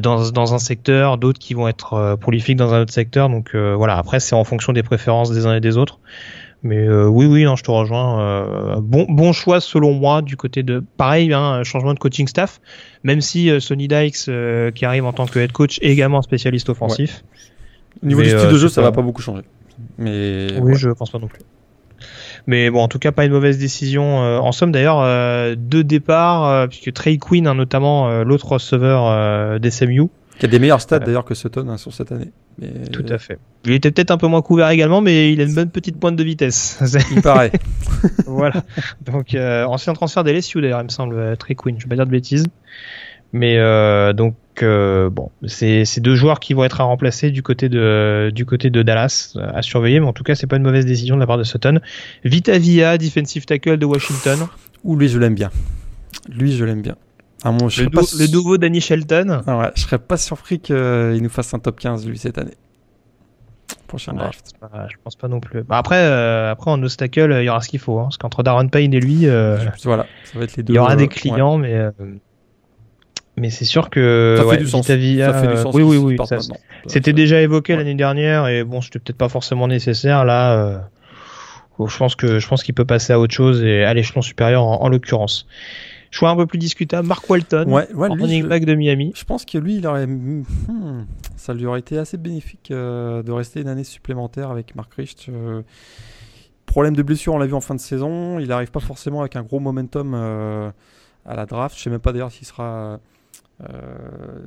dans, 0.00 0.30
dans 0.30 0.54
un 0.54 0.58
secteur, 0.58 1.18
d'autres 1.18 1.38
qui 1.38 1.54
vont 1.54 1.68
être 1.68 1.94
euh, 1.94 2.16
prolifiques 2.16 2.56
dans 2.56 2.72
un 2.74 2.82
autre 2.82 2.92
secteur. 2.92 3.28
Donc 3.28 3.50
euh, 3.54 3.74
voilà, 3.74 3.96
après 3.96 4.20
c'est 4.20 4.34
en 4.34 4.44
fonction 4.44 4.72
des 4.72 4.82
préférences 4.82 5.30
des 5.30 5.46
uns 5.46 5.56
et 5.56 5.60
des 5.60 5.76
autres. 5.76 5.98
Mais 6.64 6.88
oui, 6.88 7.26
oui, 7.26 7.42
non, 7.42 7.56
je 7.56 7.64
te 7.64 7.72
rejoins. 7.72 8.78
bon, 8.80 9.04
bon 9.08 9.32
choix 9.32 9.60
selon 9.60 9.94
moi 9.94 10.22
du 10.22 10.36
côté 10.36 10.62
de 10.62 10.80
pareil, 10.96 11.32
hein, 11.32 11.64
changement 11.64 11.92
de 11.92 11.98
coaching 11.98 12.28
staff. 12.28 12.60
Même 13.02 13.20
si 13.20 13.50
Sonny 13.60 13.88
Dykes, 13.88 14.30
qui 14.72 14.84
arrive 14.84 15.04
en 15.04 15.12
tant 15.12 15.26
que 15.26 15.40
head 15.40 15.50
coach, 15.50 15.80
est 15.82 15.90
également 15.90 16.22
spécialiste 16.22 16.68
offensif. 16.68 17.24
Au 18.00 18.06
niveau 18.06 18.22
du 18.22 18.28
style 18.28 18.48
de 18.48 18.58
jeu, 18.58 18.68
ça 18.68 18.80
va 18.80 18.92
pas 18.92 19.02
beaucoup 19.02 19.22
changer. 19.22 19.42
Mais 19.98 20.56
oui, 20.60 20.76
je 20.76 20.90
pense 20.90 21.10
pas 21.10 21.18
non 21.18 21.26
plus. 21.26 21.40
Mais 22.46 22.70
bon, 22.70 22.80
en 22.80 22.88
tout 22.88 22.98
cas, 22.98 23.12
pas 23.12 23.24
une 23.24 23.32
mauvaise 23.32 23.58
décision. 23.58 24.22
Euh, 24.22 24.38
en 24.38 24.52
somme, 24.52 24.72
d'ailleurs, 24.72 25.00
euh, 25.00 25.54
deux 25.56 25.84
départs, 25.84 26.48
euh, 26.48 26.66
puisque 26.66 26.92
Trey 26.92 27.18
Quinn, 27.18 27.46
hein, 27.46 27.54
notamment 27.54 28.22
l'autre 28.24 28.52
receveur 28.52 29.60
d'SMU. 29.60 30.08
Qui 30.38 30.46
a 30.46 30.48
des 30.48 30.58
meilleurs 30.58 30.80
stats 30.80 30.98
d'ailleurs 30.98 31.24
que 31.24 31.34
Sutton 31.34 31.68
hein, 31.68 31.76
sur 31.76 31.92
cette 31.92 32.10
année. 32.10 32.32
Tout 32.90 33.04
à 33.08 33.18
fait. 33.18 33.38
Il 33.64 33.72
était 33.72 33.90
peut-être 33.90 34.10
un 34.10 34.16
peu 34.16 34.26
moins 34.26 34.42
couvert 34.42 34.68
également, 34.70 35.00
mais 35.00 35.32
il 35.32 35.40
a 35.40 35.44
une 35.44 35.54
bonne 35.54 35.70
petite 35.70 35.98
pointe 35.98 36.16
de 36.16 36.24
vitesse. 36.24 36.82
Il 37.14 37.22
paraît. 37.22 37.52
voilà. 38.26 38.64
Donc, 39.02 39.36
ancien 39.36 39.92
transfert 39.92 40.24
d'LSU 40.24 40.60
d'ailleurs, 40.60 40.80
il 40.80 40.84
me 40.84 40.88
semble, 40.88 41.36
Trey 41.36 41.54
Quinn, 41.54 41.76
je 41.78 41.84
vais 41.84 41.90
pas 41.90 41.96
dire 41.96 42.06
de 42.06 42.10
bêtises. 42.10 42.46
Mais 43.32 43.56
donc 44.12 44.34
euh, 44.62 45.08
bon, 45.08 45.30
c'est 45.46 46.00
deux 46.00 46.14
joueurs 46.14 46.40
qui 46.40 46.52
vont 46.52 46.64
être 46.64 46.80
à 46.80 46.84
remplacer 46.84 47.30
du 47.30 47.42
côté 47.42 47.68
de 47.68 48.30
du 48.34 48.44
côté 48.44 48.68
de 48.68 48.82
Dallas 48.82 49.32
euh, 49.36 49.50
à 49.54 49.62
surveiller, 49.62 50.00
mais 50.00 50.06
en 50.06 50.12
tout 50.12 50.24
cas 50.24 50.34
c'est 50.34 50.46
pas 50.46 50.56
une 50.56 50.62
mauvaise 50.62 50.84
décision 50.84 51.14
de 51.14 51.20
la 51.20 51.26
part 51.26 51.38
de 51.38 51.44
Sutton. 51.44 51.80
Vita 52.24 52.58
Via, 52.58 52.98
defensive 52.98 53.46
tackle 53.46 53.78
de 53.78 53.86
Washington. 53.86 54.46
Ou 54.84 54.96
lui 54.96 55.08
je 55.08 55.18
l'aime 55.18 55.34
bien. 55.34 55.50
Lui 56.28 56.54
je 56.54 56.64
l'aime 56.64 56.82
bien. 56.82 56.96
Ah, 57.44 57.50
le, 57.50 58.32
nouveau 58.32 58.58
Danny 58.58 58.80
Shelton. 58.80 59.42
Ah 59.46 59.58
ouais, 59.58 59.70
je 59.74 59.82
serais 59.82 59.98
pas 59.98 60.16
surpris 60.16 60.60
qu'il 60.60 60.76
nous 60.76 61.30
fasse 61.30 61.52
un 61.54 61.58
top 61.58 61.80
15 61.80 62.06
lui 62.06 62.18
cette 62.18 62.38
année. 62.38 62.54
Prochain 63.86 64.12
draft. 64.12 64.52
je, 64.88 64.96
pense 65.02 65.16
pas, 65.16 65.28
non 65.28 65.40
plus. 65.40 65.62
Bah, 65.64 65.76
après, 65.76 65.96
euh, 65.96 66.50
après 66.50 66.70
en 66.70 66.80
tackle 66.80 67.36
il 67.40 67.44
y 67.44 67.48
aura 67.48 67.60
ce 67.60 67.68
qu'il 67.68 67.80
faut, 67.80 67.98
hein, 67.98 68.04
parce 68.04 68.16
qu'entre 68.16 68.42
Darren 68.42 68.68
Payne 68.68 68.94
et 68.94 69.00
lui, 69.00 69.26
voilà, 69.26 70.06
ça 70.24 70.38
va 70.38 70.44
être 70.44 70.56
les 70.56 70.62
deux. 70.62 70.72
Il 70.72 70.76
y 70.76 70.78
aura 70.78 70.96
des 70.96 71.08
clients, 71.08 71.58
mais 71.58 71.90
mais 73.42 73.50
c'est 73.50 73.64
sûr 73.64 73.90
que 73.90 74.36
ça 74.38 74.48
fait 74.48 74.56
du 74.58 74.68
sens. 74.68 74.86
ça 74.86 74.94
fait 74.94 75.00
du 75.00 75.20
euh, 75.20 75.56
sens 75.56 75.74
oui, 75.74 75.82
oui, 75.82 75.96
oui. 75.96 76.16
C'était 76.86 77.12
déjà 77.12 77.42
évoqué 77.42 77.74
l'année 77.74 77.96
dernière 77.96 78.46
et 78.46 78.62
bon, 78.62 78.80
c'était 78.80 79.00
peut-être 79.00 79.18
pas 79.18 79.28
forcément 79.28 79.66
nécessaire 79.66 80.24
là. 80.24 80.52
Euh, 80.52 80.78
je 81.84 81.98
pense 81.98 82.14
que 82.14 82.38
je 82.38 82.46
pense 82.46 82.62
qu'il 82.62 82.74
peut 82.74 82.84
passer 82.84 83.12
à 83.12 83.18
autre 83.18 83.34
chose 83.34 83.64
et 83.64 83.82
à 83.82 83.92
l'échelon 83.94 84.22
supérieur 84.22 84.62
en, 84.62 84.88
l'occurrence. 84.88 85.48
Choix 86.12 86.30
un 86.30 86.36
peu 86.36 86.46
plus 86.46 86.58
discutable, 86.58 87.08
Mark 87.08 87.28
Walton, 87.28 87.64
ouais, 87.68 87.92
ouais, 87.94 88.08
running 88.08 88.46
back 88.46 88.64
de 88.64 88.74
Miami. 88.76 89.12
Je 89.16 89.24
pense 89.24 89.44
que 89.44 89.58
lui, 89.58 89.78
il 89.78 89.86
aurait, 89.88 90.06
hmm, 90.06 90.44
ça 91.36 91.52
lui 91.52 91.66
aurait 91.66 91.80
été 91.80 91.98
assez 91.98 92.18
bénéfique 92.18 92.68
euh, 92.70 93.24
de 93.24 93.32
rester 93.32 93.60
une 93.60 93.68
année 93.68 93.82
supplémentaire 93.82 94.50
avec 94.50 94.76
Mark 94.76 94.94
Richt. 94.94 95.28
problème 96.64 96.94
de 96.94 97.02
blessure, 97.02 97.34
on 97.34 97.38
l'a 97.38 97.46
vu 97.46 97.54
en 97.54 97.60
fin 97.60 97.74
de 97.74 97.80
saison. 97.80 98.38
Il 98.38 98.46
n'arrive 98.46 98.70
pas 98.70 98.78
forcément 98.78 99.20
avec 99.20 99.34
un 99.34 99.42
gros 99.42 99.58
momentum 99.58 100.14
à 101.26 101.34
la 101.34 101.46
draft. 101.46 101.76
Je 101.76 101.82
sais 101.82 101.90
même 101.90 101.98
pas 101.98 102.12
d'ailleurs 102.12 102.30
s'il 102.30 102.46
sera 102.46 103.00
euh, 103.68 104.38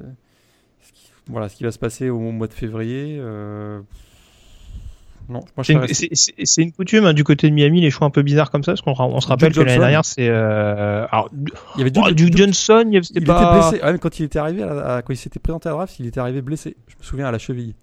voilà 1.27 1.49
ce 1.49 1.55
qui 1.55 1.63
va 1.63 1.71
se 1.71 1.79
passer 1.79 2.09
au 2.09 2.19
mois 2.19 2.47
de 2.47 2.53
février. 2.53 3.17
Euh, 3.19 3.81
non, 5.27 5.39
c'est 5.63 6.61
une, 6.61 6.71
coutume 6.71 7.05
hein, 7.05 7.13
du 7.13 7.23
côté 7.23 7.49
de 7.49 7.55
Miami, 7.55 7.81
les 7.81 7.89
choix 7.89 8.05
un 8.05 8.11
peu 8.11 8.21
bizarres 8.21 8.51
comme 8.51 8.63
ça, 8.63 8.73
parce 8.73 8.81
qu'on 8.81 8.93
on 8.99 9.19
se 9.19 9.27
rappelle 9.27 9.53
que 9.53 9.61
l'année 9.61 9.79
dernière, 9.79 10.05
c'est. 10.05 10.27
Euh... 10.29 11.07
il 11.75 11.79
y 11.79 11.81
avait 11.81 11.89
du, 12.13 12.31
Johnson, 12.31 12.87
il, 12.91 12.97
était 12.97 13.21
blessé. 13.21 13.81
quand 13.99 14.19
il 14.19 14.23
était 14.23 14.37
arrivé, 14.37 14.61
quand 14.61 15.13
il 15.13 15.17
s'était 15.17 15.39
présenté 15.39 15.67
à 15.67 15.71
la 15.71 15.77
draft, 15.77 15.99
il 15.99 16.05
était 16.05 16.19
arrivé 16.19 16.43
blessé. 16.43 16.75
Je 16.87 16.95
me 16.97 17.03
souviens 17.03 17.25
à 17.25 17.31
la 17.31 17.39
cheville. 17.39 17.73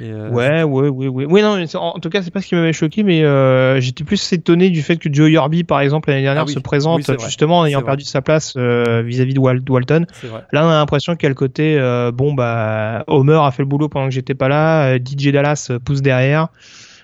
Euh, 0.00 0.30
ouais, 0.30 0.62
ouais, 0.62 0.88
ouais, 0.88 1.08
ouais. 1.08 1.26
Oui, 1.28 1.42
non, 1.42 1.62
en 1.74 1.98
tout 1.98 2.08
cas, 2.08 2.22
c'est 2.22 2.30
pas 2.30 2.40
ce 2.40 2.46
qui 2.46 2.54
m'avait 2.54 2.72
choqué, 2.72 3.02
mais 3.02 3.22
euh, 3.24 3.80
j'étais 3.80 4.04
plus 4.04 4.32
étonné 4.32 4.70
du 4.70 4.82
fait 4.82 4.96
que 4.96 5.12
Joe 5.12 5.30
Yorby, 5.30 5.64
par 5.64 5.80
exemple, 5.80 6.08
l'année 6.08 6.22
dernière, 6.22 6.44
ah 6.46 6.50
se 6.50 6.58
présente 6.58 7.02
justement 7.20 7.60
en 7.60 7.66
ayant 7.66 7.82
perdu 7.82 8.04
sa 8.04 8.22
place 8.22 8.54
euh, 8.56 9.02
vis-à-vis 9.02 9.34
de 9.34 9.40
Walton. 9.40 10.06
Là, 10.52 10.66
on 10.66 10.70
a 10.70 10.74
l'impression 10.74 11.14
qu'il 11.14 11.24
y 11.24 11.26
a 11.26 11.30
le 11.30 11.34
côté, 11.34 11.78
bon, 12.14 12.32
bah, 12.32 13.04
Homer 13.06 13.40
a 13.42 13.50
fait 13.50 13.62
le 13.62 13.68
boulot 13.68 13.88
pendant 13.88 14.06
que 14.06 14.14
j'étais 14.14 14.34
pas 14.34 14.48
là, 14.48 14.96
DJ 14.96 15.28
Dallas 15.28 15.70
pousse 15.84 16.02
derrière. 16.02 16.48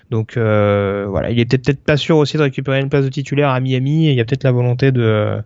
Donc 0.09 0.33
voilà, 0.35 1.29
il 1.29 1.39
était 1.39 1.57
peut-être 1.57 1.83
pas 1.83 1.97
sûr 1.97 2.17
aussi 2.17 2.37
de 2.37 2.41
récupérer 2.41 2.79
une 2.79 2.89
place 2.89 3.05
de 3.05 3.09
titulaire 3.09 3.49
à 3.49 3.59
Miami. 3.59 4.07
Et 4.07 4.11
il 4.11 4.17
y 4.17 4.21
a 4.21 4.25
peut-être 4.25 4.43
la 4.43 4.51
volonté 4.51 4.91
de 4.91 5.37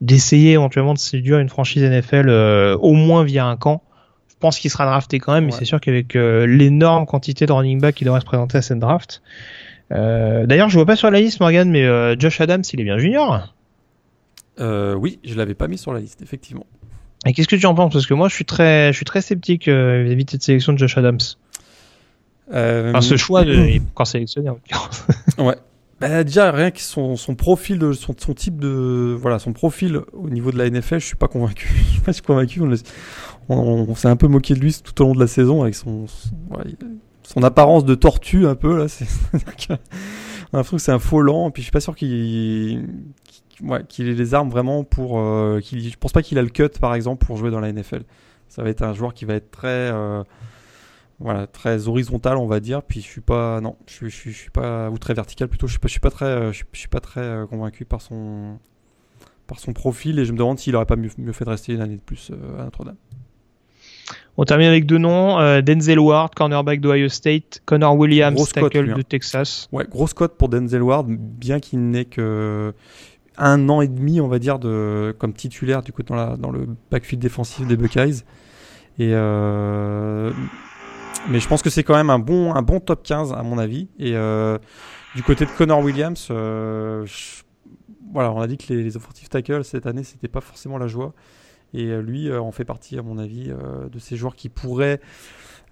d'essayer 0.00 0.52
éventuellement 0.52 0.94
de 0.94 0.98
séduire 0.98 1.40
une 1.40 1.50
franchise 1.50 1.82
NFL 1.82 2.30
au 2.80 2.94
moins 2.94 3.22
via 3.22 3.44
un 3.44 3.56
camp 3.56 3.82
pense 4.40 4.58
qu'il 4.58 4.70
sera 4.70 4.86
drafté 4.86 5.18
quand 5.18 5.32
même, 5.32 5.46
mais 5.46 5.52
c'est 5.52 5.64
sûr 5.64 5.80
qu'avec 5.80 6.16
euh, 6.16 6.46
l'énorme 6.46 7.06
quantité 7.06 7.46
de 7.46 7.52
running 7.52 7.80
back 7.80 7.94
qui 7.94 8.04
devrait 8.04 8.20
se 8.20 8.24
présenter 8.24 8.58
à 8.58 8.62
cette 8.62 8.78
draft. 8.78 9.22
Euh, 9.92 10.46
d'ailleurs, 10.46 10.68
je 10.68 10.74
vois 10.74 10.86
pas 10.86 10.96
sur 10.96 11.10
la 11.10 11.20
liste, 11.20 11.40
Morgan, 11.40 11.70
mais 11.70 11.84
euh, 11.84 12.16
Josh 12.18 12.40
Adams, 12.40 12.62
il 12.72 12.80
est 12.80 12.84
bien 12.84 12.98
junior. 12.98 13.54
oui, 14.58 15.18
je 15.24 15.34
l'avais 15.34 15.54
pas 15.54 15.68
mis 15.68 15.78
sur 15.78 15.92
la 15.92 16.00
liste, 16.00 16.22
effectivement. 16.22 16.66
Et 17.26 17.34
qu'est-ce 17.34 17.48
que 17.48 17.56
tu 17.56 17.66
en 17.66 17.74
penses? 17.74 17.92
Parce 17.92 18.06
que 18.06 18.14
moi, 18.14 18.28
je 18.28 18.34
suis 18.34 18.46
très, 18.46 18.92
je 18.92 18.96
suis 18.96 19.04
très 19.04 19.20
sceptique 19.20 19.68
vis-à-vis 19.68 20.24
de 20.24 20.30
cette 20.30 20.42
sélection 20.42 20.72
de 20.72 20.78
Josh 20.78 20.96
Adams. 20.96 21.18
Enfin, 22.48 23.00
ce 23.00 23.16
choix 23.16 23.44
de, 23.44 23.78
encore 23.92 24.06
sélectionné 24.06 24.48
en 24.48 24.54
l'occurrence. 24.54 25.06
ouais. 25.38 25.56
Bah, 26.00 26.24
déjà 26.24 26.50
rien 26.50 26.70
que 26.70 26.80
son, 26.80 27.14
son 27.16 27.34
profil 27.34 27.78
de 27.78 27.92
son, 27.92 28.14
son, 28.18 28.32
type 28.32 28.58
de 28.58 29.14
voilà 29.20 29.38
son 29.38 29.52
profil 29.52 30.00
au 30.14 30.30
niveau 30.30 30.50
de 30.50 30.56
la 30.56 30.70
NFL 30.70 30.98
je 30.98 31.04
suis 31.04 31.16
pas 31.16 31.28
convaincu 31.28 31.68
je 32.06 32.12
suis 32.12 32.22
pas 32.22 32.26
convaincu 32.26 32.62
on, 32.62 32.70
s'est 33.94 34.08
un 34.08 34.16
peu 34.16 34.28
moqué 34.28 34.54
de 34.54 34.60
lui 34.60 34.74
tout 34.82 35.02
au 35.02 35.06
long 35.06 35.14
de 35.14 35.20
la 35.20 35.26
saison 35.26 35.62
avec 35.62 35.74
son 35.74 36.06
son, 37.22 37.42
apparence 37.42 37.84
de 37.84 37.94
tortue 37.94 38.46
un 38.46 38.54
peu 38.54 38.76
là 38.76 38.88
c'est 38.88 39.06
on 40.52 40.62
c'est 40.62 40.92
un 40.92 40.98
faux 40.98 41.20
lent 41.20 41.50
puis 41.50 41.62
je 41.62 41.66
suis 41.66 41.72
pas 41.72 41.80
sûr 41.80 41.94
qu'il 41.94 42.86
ait 43.70 44.02
les 44.02 44.34
armes 44.34 44.50
vraiment 44.50 44.84
pour 44.84 45.20
euh, 45.20 45.60
je 45.60 45.96
pense 45.96 46.12
pas 46.12 46.22
qu'il 46.22 46.38
a 46.38 46.42
le 46.42 46.48
cut 46.48 46.68
par 46.80 46.94
exemple 46.94 47.24
pour 47.24 47.36
jouer 47.36 47.50
dans 47.50 47.60
la 47.60 47.72
NFL 47.72 48.02
ça 48.48 48.62
va 48.62 48.70
être 48.70 48.82
un 48.82 48.92
joueur 48.92 49.14
qui 49.14 49.24
va 49.24 49.34
être 49.34 49.50
très 49.50 49.68
euh, 49.92 50.24
voilà, 51.20 51.46
très 51.46 51.86
horizontal, 51.86 52.36
on 52.38 52.46
va 52.46 52.60
dire. 52.60 52.82
Puis 52.82 53.00
je 53.00 53.06
suis 53.06 53.20
pas, 53.20 53.60
non, 53.60 53.76
je, 53.86 54.08
je, 54.08 54.30
je 54.30 54.36
suis 54.36 54.50
pas, 54.50 54.90
ou 54.90 54.98
très 54.98 55.14
vertical 55.14 55.48
plutôt. 55.48 55.66
Je 55.66 55.72
suis 55.72 55.78
pas, 55.78 55.86
je 55.86 55.92
suis 55.92 56.00
pas 56.00 56.10
très, 56.10 56.52
je, 56.52 56.64
suis 56.72 56.88
pas 56.88 57.00
très 57.00 57.20
euh, 57.20 57.46
convaincu 57.46 57.84
par 57.84 58.00
son, 58.00 58.58
par 59.46 59.60
son 59.60 59.72
profil 59.72 60.18
et 60.18 60.24
je 60.24 60.32
me 60.32 60.38
demande 60.38 60.58
s'il 60.58 60.74
aurait 60.74 60.86
pas 60.86 60.96
mieux, 60.96 61.10
mieux, 61.18 61.32
fait 61.32 61.44
de 61.44 61.50
rester 61.50 61.74
une 61.74 61.82
année 61.82 61.96
de 61.96 62.02
plus 62.02 62.30
euh, 62.32 62.60
à 62.60 62.64
Notre-Dame. 62.64 62.96
On 64.36 64.44
termine 64.44 64.68
avec 64.68 64.86
deux 64.86 64.98
noms 64.98 65.60
Denzel 65.60 65.98
Ward, 65.98 66.34
cornerback 66.34 66.80
d'Ohio 66.80 67.08
State, 67.08 67.60
Connor 67.66 67.96
Williams, 67.96 68.50
tackle 68.52 68.94
de 68.94 69.02
Texas. 69.02 69.68
Ouais, 69.70 69.84
grosse 69.88 70.14
cote 70.14 70.36
pour 70.38 70.48
Denzel 70.48 70.82
Ward, 70.82 71.06
bien 71.08 71.60
qu'il 71.60 71.90
n'ait 71.90 72.06
que 72.06 72.72
un 73.40 73.68
an 73.68 73.80
et 73.80 73.88
demi, 73.88 74.20
on 74.20 74.28
va 74.28 74.38
dire, 74.38 74.58
de 74.58 75.14
comme 75.18 75.32
titulaire 75.32 75.82
du 75.82 75.92
coup 75.92 76.02
dans, 76.02 76.14
la, 76.14 76.36
dans 76.36 76.50
le 76.50 76.68
backfield 76.90 77.20
défensif 77.20 77.66
des 77.66 77.76
Buckeyes. 77.76 78.22
Et 78.98 79.12
euh, 79.14 80.30
mais 81.28 81.40
je 81.40 81.48
pense 81.48 81.62
que 81.62 81.70
c'est 81.70 81.82
quand 81.82 81.94
même 81.94 82.10
un 82.10 82.18
bon, 82.18 82.54
un 82.54 82.62
bon 82.62 82.80
top 82.80 83.02
15 83.02 83.32
à 83.32 83.42
mon 83.42 83.58
avis. 83.58 83.88
Et 83.98 84.14
euh, 84.14 84.58
du 85.14 85.22
côté 85.22 85.46
de 85.46 85.50
Connor 85.50 85.80
Williams, 85.82 86.28
euh, 86.30 87.06
voilà, 88.12 88.30
on 88.32 88.40
a 88.40 88.46
dit 88.46 88.58
que 88.58 88.72
les, 88.72 88.82
les 88.82 88.96
offensive 88.96 89.28
tackles 89.28 89.64
cette 89.64 89.86
année, 89.86 90.04
c'était 90.04 90.28
pas 90.28 90.40
forcément 90.40 90.78
la 90.78 90.86
joie. 90.86 91.14
Et 91.74 91.96
lui 92.00 92.32
en 92.32 92.52
fait 92.52 92.64
partie, 92.64 92.98
à 92.98 93.02
mon 93.02 93.18
avis, 93.18 93.48
de 93.48 93.98
ces 93.98 94.16
joueurs 94.16 94.34
qui 94.34 94.48
pourraient 94.48 95.00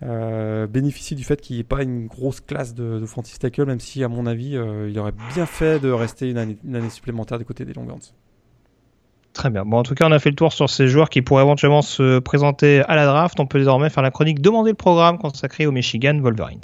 bénéficier 0.00 1.16
du 1.16 1.24
fait 1.24 1.40
qu'il 1.40 1.56
n'y 1.56 1.60
ait 1.60 1.64
pas 1.64 1.82
une 1.82 2.06
grosse 2.06 2.40
classe 2.40 2.74
de, 2.74 3.00
de 3.00 3.38
tackle, 3.38 3.64
même 3.64 3.80
si, 3.80 4.04
à 4.04 4.08
mon 4.08 4.26
avis, 4.26 4.50
il 4.88 4.98
aurait 4.98 5.14
bien 5.34 5.46
fait 5.46 5.80
de 5.80 5.90
rester 5.90 6.30
une 6.30 6.38
année, 6.38 6.90
supplémentaire 6.90 7.38
du 7.38 7.44
côté 7.44 7.64
des 7.64 7.72
Longhorns. 7.72 8.12
Très 9.32 9.50
bien. 9.50 9.64
Bon, 9.64 9.78
en 9.78 9.82
tout 9.84 9.94
cas, 9.94 10.08
on 10.08 10.12
a 10.12 10.18
fait 10.18 10.30
le 10.30 10.36
tour 10.36 10.52
sur 10.52 10.68
ces 10.68 10.88
joueurs 10.88 11.10
qui 11.10 11.22
pourraient 11.22 11.44
éventuellement 11.44 11.82
se 11.82 12.18
présenter 12.18 12.82
à 12.88 12.96
la 12.96 13.06
draft. 13.06 13.38
On 13.38 13.46
peut 13.46 13.58
désormais 13.58 13.88
faire 13.88 14.02
la 14.02 14.10
chronique 14.10 14.40
Demander 14.40 14.70
le 14.70 14.76
programme 14.76 15.18
consacré 15.18 15.64
aux 15.66 15.70
Michigan 15.70 16.18
Wolverines. 16.20 16.60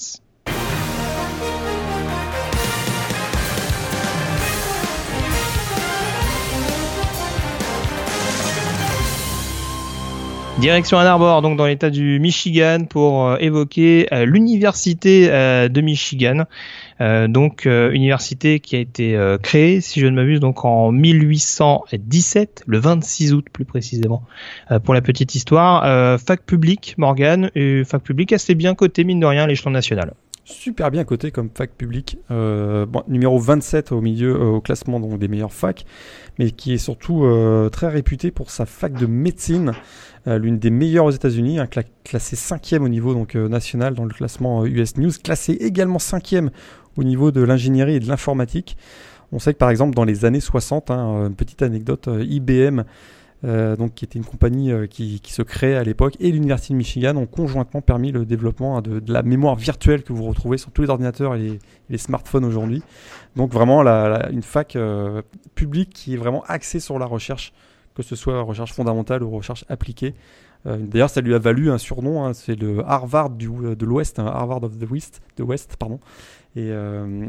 Direction 10.61 10.99
Ann 10.99 11.07
Arbor, 11.07 11.43
donc 11.43 11.59
dans 11.59 11.67
l'état 11.67 11.91
du 11.91 12.21
Michigan, 12.21 12.85
pour 12.89 13.27
euh, 13.27 13.37
évoquer 13.41 14.07
euh, 14.13 14.25
l'université 14.25 15.29
euh, 15.29 15.69
de 15.69 15.81
Michigan. 15.81 16.45
donc 17.01 17.67
université 17.67 18.61
qui 18.61 18.77
a 18.77 18.79
été 18.79 19.19
créée, 19.43 19.81
si 19.81 19.99
je 19.99 20.07
ne 20.07 20.15
m'abuse, 20.15 20.39
donc 20.39 20.65
en 20.65 20.93
1817, 20.93 22.63
le 22.67 22.79
26 22.79 23.35
août 23.35 23.47
plus 23.53 23.65
précisément, 23.65 24.23
pour 24.85 24.95
la 24.95 25.03
petite 25.03 25.35
histoire. 25.35 25.83
fac 26.21 26.47
publique, 26.47 26.95
Morgan, 26.99 27.51
fac 27.85 28.01
publique 28.01 28.33
assez 28.33 28.55
bien 28.55 28.77
coté 28.77 29.03
mine 29.03 29.19
de 29.19 29.27
rien 29.27 29.49
l'échelon 29.49 29.73
national 29.73 30.13
super 30.45 30.91
bien 30.91 31.05
coté 31.05 31.31
comme 31.31 31.49
fac 31.55 31.71
public, 31.73 32.19
numéro 33.09 33.39
27 33.39 33.93
au 33.93 34.01
milieu 34.01 34.39
au 34.41 34.61
classement 34.61 35.01
donc, 35.01 35.19
des 35.19 35.29
meilleures 35.29 35.53
facs, 35.53 35.87
mais 36.39 36.51
qui 36.51 36.75
est 36.75 36.79
surtout 36.79 37.27
très 37.73 37.89
réputé 37.89 38.31
pour 38.31 38.51
sa 38.51 38.67
fac 38.67 38.93
de 38.93 39.07
médecine. 39.07 39.73
Euh, 40.27 40.39
l'une 40.39 40.59
des 40.59 40.71
meilleures 40.71 41.05
aux 41.05 41.11
États-Unis, 41.11 41.59
hein, 41.59 41.69
classée 42.03 42.37
cinquième 42.37 42.83
au 42.83 42.89
niveau 42.89 43.13
donc, 43.13 43.37
euh, 43.37 43.47
national 43.47 43.95
dans 43.95 44.05
le 44.05 44.15
classement 44.15 44.65
US 44.65 44.95
euh, 44.97 45.03
News, 45.03 45.11
classée 45.23 45.53
également 45.53 45.99
cinquième 45.99 46.51
au 46.97 47.05
niveau 47.05 47.31
de 47.31 47.43
l'ingénierie 47.43 47.97
et 47.97 48.01
de 48.01 48.09
l'informatique. 48.09 48.79
On 49.33 49.39
sait 49.39 49.53
que 49.53 49.59
par 49.59 49.69
exemple 49.69 49.95
dans 49.95 50.05
les 50.05 50.25
années 50.25 50.41
60, 50.41 50.91
hein, 50.91 51.27
une 51.27 51.35
petite 51.35 51.61
anecdote, 51.61 52.09
IBM, 52.09 52.85
donc, 53.45 53.95
qui 53.95 54.07
était 54.07 54.19
une 54.19 54.25
compagnie 54.25 54.73
qui, 54.89 55.21
se 55.27 55.43
créait 55.43 55.75
à 55.75 55.85
l'époque, 55.85 56.17
et 56.19 56.33
l'Université 56.33 56.73
de 56.73 56.79
Michigan 56.79 57.17
ont 57.17 57.27
conjointement 57.27 57.83
permis 57.83 58.11
le 58.11 58.25
développement 58.25 58.79
hein, 58.79 58.83
de, 58.83 59.03
la 59.13 59.23
mémoire 59.23 59.55
virtuelle 59.57 60.03
que 60.03 60.15
vous 60.15 60.25
retrouvez 60.25 60.57
sur 60.57 60.71
tous 60.71 60.83
les 60.83 60.89
ordinateurs 60.89 61.35
et 61.35 61.59
les, 61.91 61.99
smartphones 61.99 62.45
aujourd'hui. 62.45 62.83
Donc 63.37 63.53
vraiment 63.53 63.83
une 64.31 64.43
fac 64.43 64.79
publique 65.55 65.91
qui 65.91 66.15
est 66.15 66.17
vraiment 66.17 66.43
axée 66.49 66.81
sur 66.81 66.99
la 66.99 67.07
recherche 67.07 67.53
que 67.95 68.03
ce 68.03 68.17
soit 68.17 68.41
recherche 68.43 68.73
fondamentale 68.73 69.23
ou 69.23 69.31
recherche 69.31 69.65
appliquée. 69.69 70.15
Euh, 70.67 70.79
d'ailleurs, 70.79 71.11
ça 71.11 71.21
lui 71.21 71.35
a 71.35 71.39
valu 71.39 71.71
un 71.71 71.79
surnom, 71.79 72.25
hein, 72.25 72.33
c'est 72.33 72.59
le 72.59 72.81
Harvard 72.85 73.31
du, 73.31 73.49
euh, 73.49 73.75
de 73.75 73.85
l'Ouest, 73.85 74.19
hein, 74.19 74.27
Harvard 74.27 74.63
of 74.65 74.79
the 74.79 74.91
West, 74.91 75.23
de 75.37 75.43
West 75.43 75.77
pardon. 75.79 76.01
Euh, 76.57 77.27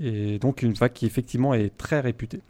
et, 0.00 0.38
donc 0.38 0.62
une 0.62 0.76
fac 0.76 0.92
qui 0.92 1.06
effectivement 1.06 1.54
est 1.54 1.76
très 1.76 2.00
réputée. 2.00 2.40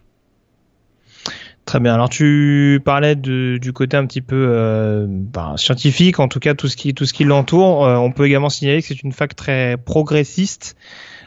Très 1.66 1.80
bien. 1.80 1.92
Alors 1.94 2.08
tu 2.08 2.80
parlais 2.84 3.16
du 3.16 3.72
côté 3.74 3.96
un 3.96 4.06
petit 4.06 4.22
peu 4.22 5.04
ben, 5.08 5.56
scientifique, 5.56 6.20
en 6.20 6.28
tout 6.28 6.38
cas 6.38 6.54
tout 6.54 6.68
ce 6.68 6.76
qui 6.76 6.94
tout 6.94 7.04
ce 7.04 7.12
qui 7.12 7.24
l'entoure. 7.24 7.80
on 7.80 8.12
peut 8.12 8.24
également 8.24 8.48
signaler 8.48 8.80
que 8.80 8.86
c'est 8.86 9.02
une 9.02 9.12
fac 9.12 9.34
très 9.34 9.76
progressiste, 9.76 10.76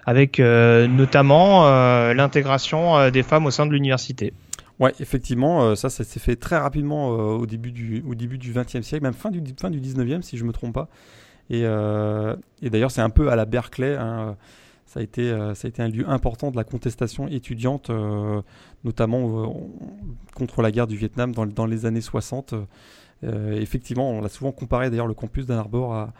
avec 0.05 0.39
notamment 0.39 1.65
l'intégration 2.13 3.11
des 3.11 3.21
femmes 3.21 3.47
au 3.47 3.51
sein 3.51 3.65
de 3.65 3.73
l'université. 3.73 4.33
Ouais, 4.79 4.93
effectivement, 5.01 5.63
euh, 5.63 5.75
ça, 5.75 5.89
ça 5.89 6.05
s'est 6.05 6.21
fait 6.21 6.37
très 6.37 6.57
rapidement 6.57 7.11
euh, 7.11 7.37
au 7.37 7.45
début 7.45 7.71
du 7.71 8.01
au 8.07 8.15
début 8.15 8.37
du 8.37 8.53
XXe 8.53 8.81
siècle, 8.81 9.03
même 9.03 9.13
fin 9.13 9.29
du 9.29 9.41
fin 9.59 9.69
du 9.69 9.79
XIXe 9.81 10.25
si 10.25 10.37
je 10.37 10.45
me 10.45 10.53
trompe 10.53 10.73
pas. 10.73 10.87
Et, 11.49 11.63
euh, 11.65 12.35
et 12.61 12.69
d'ailleurs, 12.69 12.91
c'est 12.91 13.01
un 13.01 13.09
peu 13.09 13.29
à 13.29 13.35
la 13.35 13.45
Berkeley. 13.45 13.95
Hein, 13.97 14.37
ça 14.89 14.99
a 14.99 15.03
été 15.03 15.29
ça 15.53 15.67
a 15.67 15.69
été 15.69 15.81
un 15.81 15.87
lieu 15.87 16.09
important 16.09 16.49
de 16.49 16.57
la 16.57 16.63
contestation 16.63 17.27
étudiante, 17.27 17.91
notamment 18.83 19.53
contre 20.33 20.63
la 20.63 20.71
guerre 20.71 20.87
du 20.87 20.97
Vietnam 20.97 21.31
dans, 21.31 21.65
les 21.65 21.85
années 21.85 22.01
60. 22.01 22.55
effectivement, 23.23 24.09
on 24.09 24.21
l'a 24.21 24.29
souvent 24.29 24.51
comparé 24.51 24.89
d'ailleurs 24.89 25.07
le 25.07 25.13
campus 25.13 25.45
d'Ann 25.45 25.59
Arbor 25.59 25.93
à, 25.93 26.13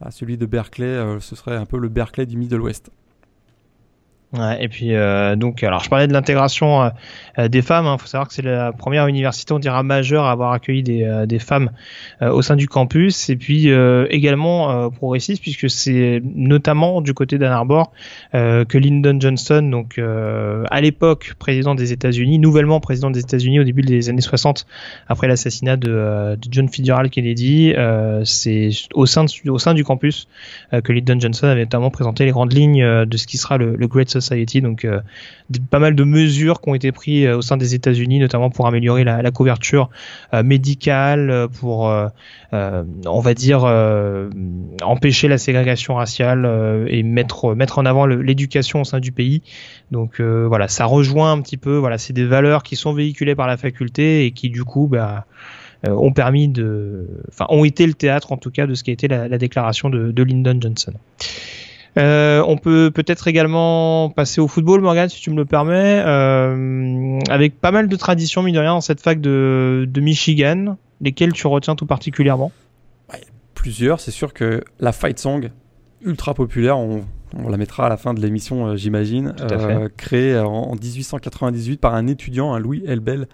à 0.00 0.10
celui 0.10 0.36
de 0.36 0.44
Berkeley. 0.44 1.20
ce 1.20 1.36
serait 1.36 1.56
un 1.56 1.66
peu 1.66 1.78
le 1.78 1.88
Berkeley 1.88 2.26
du 2.26 2.36
Middle 2.36 2.60
West. 2.60 2.90
Ouais, 4.32 4.58
et 4.60 4.68
puis 4.68 4.92
euh, 4.92 5.36
donc, 5.36 5.62
alors 5.62 5.84
je 5.84 5.88
parlais 5.88 6.08
de 6.08 6.12
l'intégration 6.12 6.82
euh, 6.82 6.88
euh, 7.38 7.48
des 7.48 7.62
femmes. 7.62 7.84
Il 7.84 7.88
hein. 7.88 7.98
faut 7.98 8.08
savoir 8.08 8.26
que 8.26 8.34
c'est 8.34 8.42
la 8.42 8.72
première 8.72 9.06
université, 9.06 9.54
on 9.54 9.60
dira 9.60 9.84
majeure, 9.84 10.24
à 10.24 10.32
avoir 10.32 10.52
accueilli 10.52 10.82
des, 10.82 11.24
des 11.26 11.38
femmes 11.38 11.70
au 12.20 12.42
sein 12.42 12.56
du 12.56 12.66
campus, 12.66 13.30
et 13.30 13.36
puis 13.36 13.68
également 14.10 14.90
progressiste 14.90 15.42
puisque 15.42 15.70
c'est 15.70 16.20
notamment 16.24 17.00
du 17.00 17.14
côté 17.14 17.38
d'Ann 17.38 17.52
Arbor 17.52 17.92
que 18.32 18.78
Lyndon 18.78 19.18
Johnson, 19.20 19.62
donc 19.70 19.98
à 19.98 20.80
l'époque 20.80 21.34
président 21.38 21.74
des 21.74 21.92
États-Unis, 21.92 22.38
nouvellement 22.38 22.80
président 22.80 23.10
des 23.10 23.20
États-Unis 23.20 23.60
au 23.60 23.64
début 23.64 23.82
des 23.82 24.08
années 24.08 24.20
60, 24.20 24.66
après 25.08 25.28
l'assassinat 25.28 25.76
de, 25.76 26.36
de, 26.36 26.48
John 26.50 26.68
Fitzgerald 26.68 27.10
Kennedy, 27.10 27.74
c'est 28.24 28.70
au 28.94 29.06
sein 29.06 29.26
au 29.46 29.58
sein 29.58 29.74
du 29.74 29.84
campus 29.84 30.28
que 30.72 30.92
Lyndon 30.92 31.20
Johnson 31.20 31.46
avait 31.46 31.62
notamment 31.62 31.90
présenté 31.90 32.24
les 32.24 32.32
grandes 32.32 32.52
lignes 32.52 33.04
de 33.04 33.16
ce 33.16 33.26
qui 33.26 33.38
sera 33.38 33.58
le, 33.58 33.76
le 33.76 33.86
Great 33.86 34.08
Society. 34.20 34.60
Donc, 34.60 34.84
euh, 34.84 35.00
pas 35.70 35.78
mal 35.78 35.94
de 35.94 36.04
mesures 36.04 36.60
qui 36.60 36.68
ont 36.68 36.74
été 36.74 36.92
prises 36.92 37.26
euh, 37.26 37.36
au 37.36 37.42
sein 37.42 37.56
des 37.56 37.74
États-Unis, 37.74 38.18
notamment 38.18 38.50
pour 38.50 38.66
améliorer 38.66 39.04
la, 39.04 39.30
couverture 39.30 39.90
euh, 40.34 40.42
médicale, 40.42 41.48
pour, 41.60 41.92
on 42.52 43.20
va 43.20 43.34
dire, 43.34 43.64
empêcher 44.82 45.28
la 45.28 45.38
ségrégation 45.38 45.94
raciale 45.94 46.86
et 46.88 47.02
mettre 47.02 47.54
mettre 47.54 47.78
en 47.78 47.86
avant 47.86 48.06
l'éducation 48.06 48.80
au 48.80 48.84
sein 48.84 49.00
du 49.00 49.12
pays. 49.12 49.42
Donc 49.90 50.20
voilà, 50.20 50.68
ça 50.68 50.86
rejoint 50.86 51.32
un 51.32 51.40
petit 51.40 51.56
peu. 51.56 51.76
Voilà, 51.76 51.98
c'est 51.98 52.12
des 52.12 52.24
valeurs 52.24 52.62
qui 52.62 52.76
sont 52.76 52.92
véhiculées 52.92 53.34
par 53.34 53.46
la 53.46 53.56
faculté 53.56 54.24
et 54.24 54.30
qui 54.30 54.48
du 54.48 54.64
coup, 54.64 54.86
bah, 54.86 55.26
ont 55.86 56.12
permis 56.12 56.48
de, 56.48 57.06
enfin, 57.28 57.46
ont 57.50 57.64
été 57.64 57.86
le 57.86 57.94
théâtre 57.94 58.32
en 58.32 58.36
tout 58.36 58.50
cas 58.50 58.66
de 58.66 58.74
ce 58.74 58.84
qui 58.84 58.90
a 58.90 58.94
été 58.94 59.08
la, 59.08 59.38
déclaration 59.38 59.90
de, 59.90 60.12
de 60.12 60.22
Lyndon 60.22 60.58
Johnson. 60.60 60.94
Euh, 61.98 62.42
on 62.46 62.58
peut 62.58 62.90
peut-être 62.90 63.26
également 63.26 64.10
passer 64.10 64.40
au 64.40 64.48
football, 64.48 64.82
Morgan, 64.82 65.08
si 65.08 65.20
tu 65.20 65.30
me 65.30 65.36
le 65.36 65.46
permets, 65.46 66.02
euh, 66.04 67.18
avec 67.30 67.58
pas 67.58 67.70
mal 67.70 67.88
de 67.88 67.96
traditions, 67.96 68.42
mine 68.42 68.54
de 68.54 68.60
rien, 68.60 68.74
dans 68.74 68.80
cette 68.82 69.00
fac 69.00 69.20
de, 69.20 69.88
Michigan, 69.96 70.76
lesquelles 71.00 71.32
tu 71.32 71.46
retiens 71.46 71.74
tout 71.74 71.86
particulièrement? 71.86 72.52
Plusieurs, 73.54 74.00
c'est 74.00 74.10
sûr 74.10 74.34
que 74.34 74.62
la 74.78 74.92
fight 74.92 75.18
song, 75.18 75.50
ultra 76.02 76.34
populaire, 76.34 76.78
on, 76.78 77.04
la 77.48 77.56
mettra 77.56 77.86
à 77.86 77.88
la 77.88 77.96
fin 77.96 78.12
de 78.12 78.20
l'émission, 78.20 78.66
euh, 78.66 78.76
j'imagine, 78.76 79.34
créée 79.96 80.38
en, 80.38 80.74
1898 80.74 81.80
par 81.80 81.94
un 81.94 82.06
étudiant, 82.06 82.52
un 82.52 82.58
Louis 82.58 82.84
Elbel, 82.86 83.26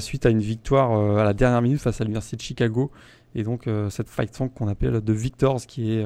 suite 0.00 0.26
à 0.26 0.30
une 0.30 0.40
victoire 0.40 1.18
à 1.18 1.24
la 1.24 1.32
dernière 1.32 1.62
minute 1.62 1.80
face 1.80 2.00
à 2.00 2.04
l'université 2.04 2.36
de 2.36 2.42
Chicago. 2.42 2.90
Et 3.34 3.44
donc 3.44 3.68
cette 3.90 4.08
fight 4.08 4.34
song 4.34 4.50
qu'on 4.52 4.66
appelle 4.66 5.00
The 5.00 5.10
Victors, 5.10 5.66
qui 5.66 5.92
est 5.92 6.04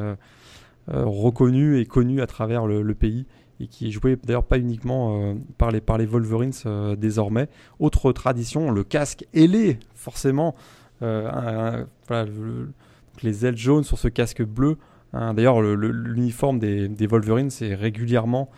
reconnu 0.88 1.78
et 1.78 1.86
connu 1.86 2.20
à 2.20 2.26
travers 2.26 2.66
le, 2.66 2.94
pays 2.94 3.26
et 3.60 3.68
qui 3.68 3.88
est 3.88 3.90
joué 3.90 4.18
d'ailleurs 4.22 4.44
pas 4.44 4.58
uniquement 4.58 5.22
euh, 5.22 5.34
par, 5.56 5.70
les, 5.70 5.80
par 5.80 5.96
les 5.98 6.06
Wolverines 6.06 6.52
euh, 6.66 6.96
désormais. 6.96 7.48
Autre 7.78 8.12
tradition, 8.12 8.70
le 8.70 8.84
casque 8.84 9.26
ailé, 9.32 9.78
forcément. 9.94 10.54
les 11.00 11.86
ailes 13.46 13.56
jaunes 13.56 13.84
sur 13.84 13.98
ce 13.98 14.08
casque 14.08 14.42
bleu. 14.42 14.76
Hein. 15.12 15.34
d'ailleurs, 15.34 15.60
l'uniforme 15.60 16.58
des, 16.58 16.88
des, 16.88 17.06
Wolverines 17.06 17.50
est 17.60 17.74
régulièrement 17.74 18.50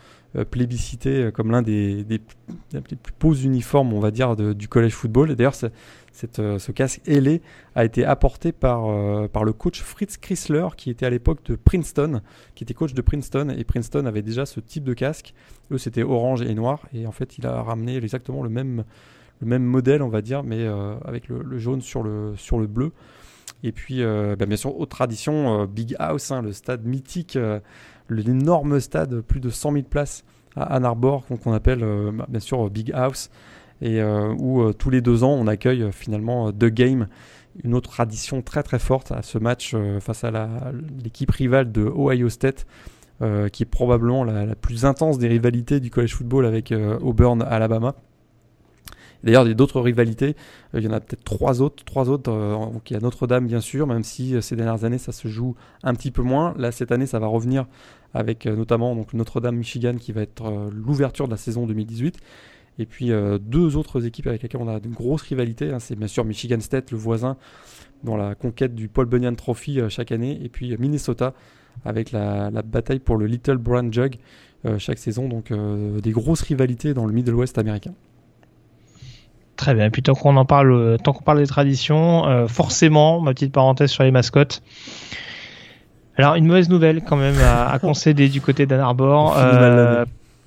plébiscité 0.51 1.29
comme 1.33 1.51
l'un 1.51 1.61
des, 1.61 2.03
des, 2.03 2.19
plus 2.19 3.13
beaux 3.19 3.33
uniformes, 3.33 3.93
on 3.93 3.99
va 3.99 4.11
dire, 4.11 4.35
du 4.35 4.67
collège 4.67 4.93
football. 4.93 5.35
D'ailleurs, 5.35 5.55
euh, 6.39 6.59
ce 6.59 6.71
casque 6.71 7.01
ailé 7.05 7.41
a 7.75 7.85
été 7.85 8.05
apporté 8.05 8.51
par, 8.51 8.89
euh, 8.89 9.27
par 9.27 9.43
le 9.43 9.53
coach 9.53 9.81
Fritz 9.81 10.17
Chrysler, 10.17 10.67
qui 10.77 10.89
était 10.89 11.05
à 11.05 11.09
l'époque 11.09 11.39
de 11.45 11.55
Princeton, 11.55 12.21
qui 12.55 12.63
était 12.63 12.73
coach 12.73 12.93
de 12.93 13.01
Princeton, 13.01 13.49
et 13.49 13.63
Princeton 13.63 14.05
avait 14.05 14.21
déjà 14.21 14.45
ce 14.45 14.59
type 14.59 14.83
de 14.83 14.93
casque. 14.93 15.33
Eux, 15.71 15.77
c'était 15.77 16.03
orange 16.03 16.41
et 16.41 16.53
noir, 16.53 16.87
et 16.93 17.07
en 17.07 17.11
fait, 17.11 17.37
il 17.37 17.45
a 17.45 17.61
ramené 17.61 17.97
exactement 17.97 18.43
le 18.43 18.49
même, 18.49 18.83
le 19.41 19.47
même 19.47 19.63
modèle, 19.63 20.01
on 20.01 20.09
va 20.09 20.21
dire, 20.21 20.43
mais 20.43 20.59
euh, 20.59 20.95
avec 21.05 21.27
le, 21.27 21.57
jaune 21.57 21.81
sur 21.81 22.03
le, 22.03 22.33
sur 22.37 22.59
le 22.59 22.67
bleu. 22.67 22.91
Et 23.63 23.71
puis, 23.71 24.03
bah, 24.03 24.45
bien 24.45 24.57
sûr, 24.57 24.77
autre 24.79 24.95
tradition, 24.95 25.65
Big 25.65 25.95
House, 25.97 26.31
hein, 26.31 26.43
le 26.43 26.51
stade 26.51 26.85
mythique, 26.85 27.37
l'énorme 28.09 28.79
stade, 28.79 29.21
plus 29.21 29.39
de 29.39 29.49
100 29.49 29.71
000 29.71 29.83
places 29.85 30.23
à 30.55 30.75
Ann 30.75 30.85
Arbor, 30.85 31.25
qu'on 31.25 31.53
appelle 31.53 31.79
bah, 32.13 32.25
bien 32.29 32.39
sûr 32.39 32.69
Big 32.69 32.91
House 32.93 33.31
et 33.85 34.01
euh, 34.01 34.33
où 34.39 34.61
euh, 34.61 34.73
tous 34.73 34.89
les 34.89 35.01
deux 35.01 35.23
ans 35.23 35.33
on 35.33 35.45
accueille 35.45 35.83
euh, 35.83 35.91
finalement 35.91 36.51
The 36.51 36.65
Game, 36.65 37.07
une 37.63 37.75
autre 37.75 37.91
tradition 37.91 38.41
très 38.41 38.63
très 38.63 38.79
forte 38.79 39.11
à 39.11 39.21
ce 39.21 39.37
match 39.37 39.75
face 40.01 40.23
à 40.25 40.71
l'équipe 41.03 41.31
rivale 41.31 41.71
de 41.71 41.83
Ohio 41.83 42.27
State. 42.27 42.65
qui 43.53 43.63
est 43.63 43.69
probablement 43.71 44.25
la, 44.25 44.55
plus 44.55 44.83
intense 44.83 45.17
des 45.17 45.29
rivalités 45.29 45.79
du 45.79 45.89
college 45.89 46.15
football 46.15 46.45
avec 46.45 46.73
Auburn, 47.01 47.41
Alabama. 47.41 47.95
D'ailleurs, 49.23 49.45
il 49.45 49.47
y 49.47 49.51
a 49.51 49.55
d'autres 49.55 49.79
rivalités. 49.79 50.35
il 50.73 50.83
y 50.83 50.87
en 50.89 50.91
a 50.91 50.99
peut-être 50.99 51.23
trois 51.23 51.61
autres. 51.61 51.85
Trois 51.85 52.09
autres. 52.09 52.29
il 52.89 52.93
y 52.93 52.97
a 52.97 52.99
Notre-Dame, 52.99 53.47
bien 53.47 53.61
sûr, 53.61 53.87
même 53.87 54.03
si 54.03 54.35
ces 54.41 54.57
dernières 54.57 54.83
années, 54.83 54.97
ça 54.97 55.13
se 55.13 55.29
joue 55.29 55.55
un 55.81 55.93
petit 55.93 56.11
peu 56.11 56.23
moins. 56.23 56.53
Là, 56.57 56.73
cette 56.73 56.91
année, 56.91 57.05
ça 57.05 57.19
va 57.19 57.27
revenir 57.27 57.67
avec 58.13 58.47
notamment 58.47 58.93
donc 58.97 59.13
Notre-Dame, 59.13 59.55
Michigan, 59.55 59.95
qui 59.97 60.11
va 60.11 60.21
être 60.21 60.69
l'ouverture 60.73 61.27
de 61.27 61.31
la 61.31 61.37
saison 61.37 61.65
2018. 61.67 62.17
Et 62.77 62.85
puis 62.85 63.11
deux 63.39 63.77
autres 63.77 64.05
équipes 64.05 64.27
avec 64.27 64.43
lesquelles 64.43 64.61
on 64.61 64.67
a 64.67 64.79
une 64.83 64.93
grosse 64.93 65.21
rivalité. 65.21 65.71
Hein. 65.71 65.79
c'est 65.79 65.95
bien 65.95 66.07
sûr 66.07 66.25
Michigan 66.25 66.59
State, 66.59 66.91
le 66.91 66.97
voisin, 66.97 67.37
dans 68.03 68.17
la 68.17 68.35
conquête 68.35 68.75
du 68.75 68.89
Paul 68.89 69.05
Bunyan 69.05 69.33
Trophy 69.35 69.79
chaque 69.87 70.11
année. 70.11 70.39
Et 70.43 70.49
puis 70.49 70.75
Minnesota, 70.77 71.33
avec 71.83 72.11
la, 72.11 72.49
bataille 72.63 72.99
pour 72.99 73.17
le 73.17 73.25
Little 73.25 73.57
Brown 73.57 73.91
Jug 73.91 74.17
euh, 74.65 74.79
chaque 74.79 74.97
saison. 74.97 75.27
Donc 75.27 75.51
euh, 75.51 75.99
des 75.99 76.11
grosses 76.11 76.41
rivalités 76.41 76.93
dans 76.93 77.05
le 77.05 77.13
Middle 77.13 77.33
West 77.33 77.57
américain. 77.57 77.93
Très 79.55 79.73
bien. 79.73 79.85
Et 79.85 79.89
puis 79.89 80.01
tant 80.01 80.13
qu'on 80.13 80.37
en 80.37 80.45
parle, 80.45 80.71
euh, 80.71 80.97
tant 80.97 81.13
qu'on 81.13 81.23
parle 81.23 81.39
des 81.39 81.47
traditions, 81.47 82.47
forcément, 82.47 83.21
ma 83.21 83.33
petite 83.33 83.51
parenthèse 83.51 83.91
sur 83.91 84.03
les 84.03 84.11
mascottes. 84.11 84.61
Alors 86.17 86.35
une 86.35 86.45
mauvaise 86.45 86.69
nouvelle 86.69 87.03
quand 87.03 87.17
même 87.17 87.35
à, 87.43 87.77
concéder 87.81 88.29
du 88.29 88.41
côté 88.41 88.65
d'Ann 88.65 88.79
Arbor. 88.79 89.35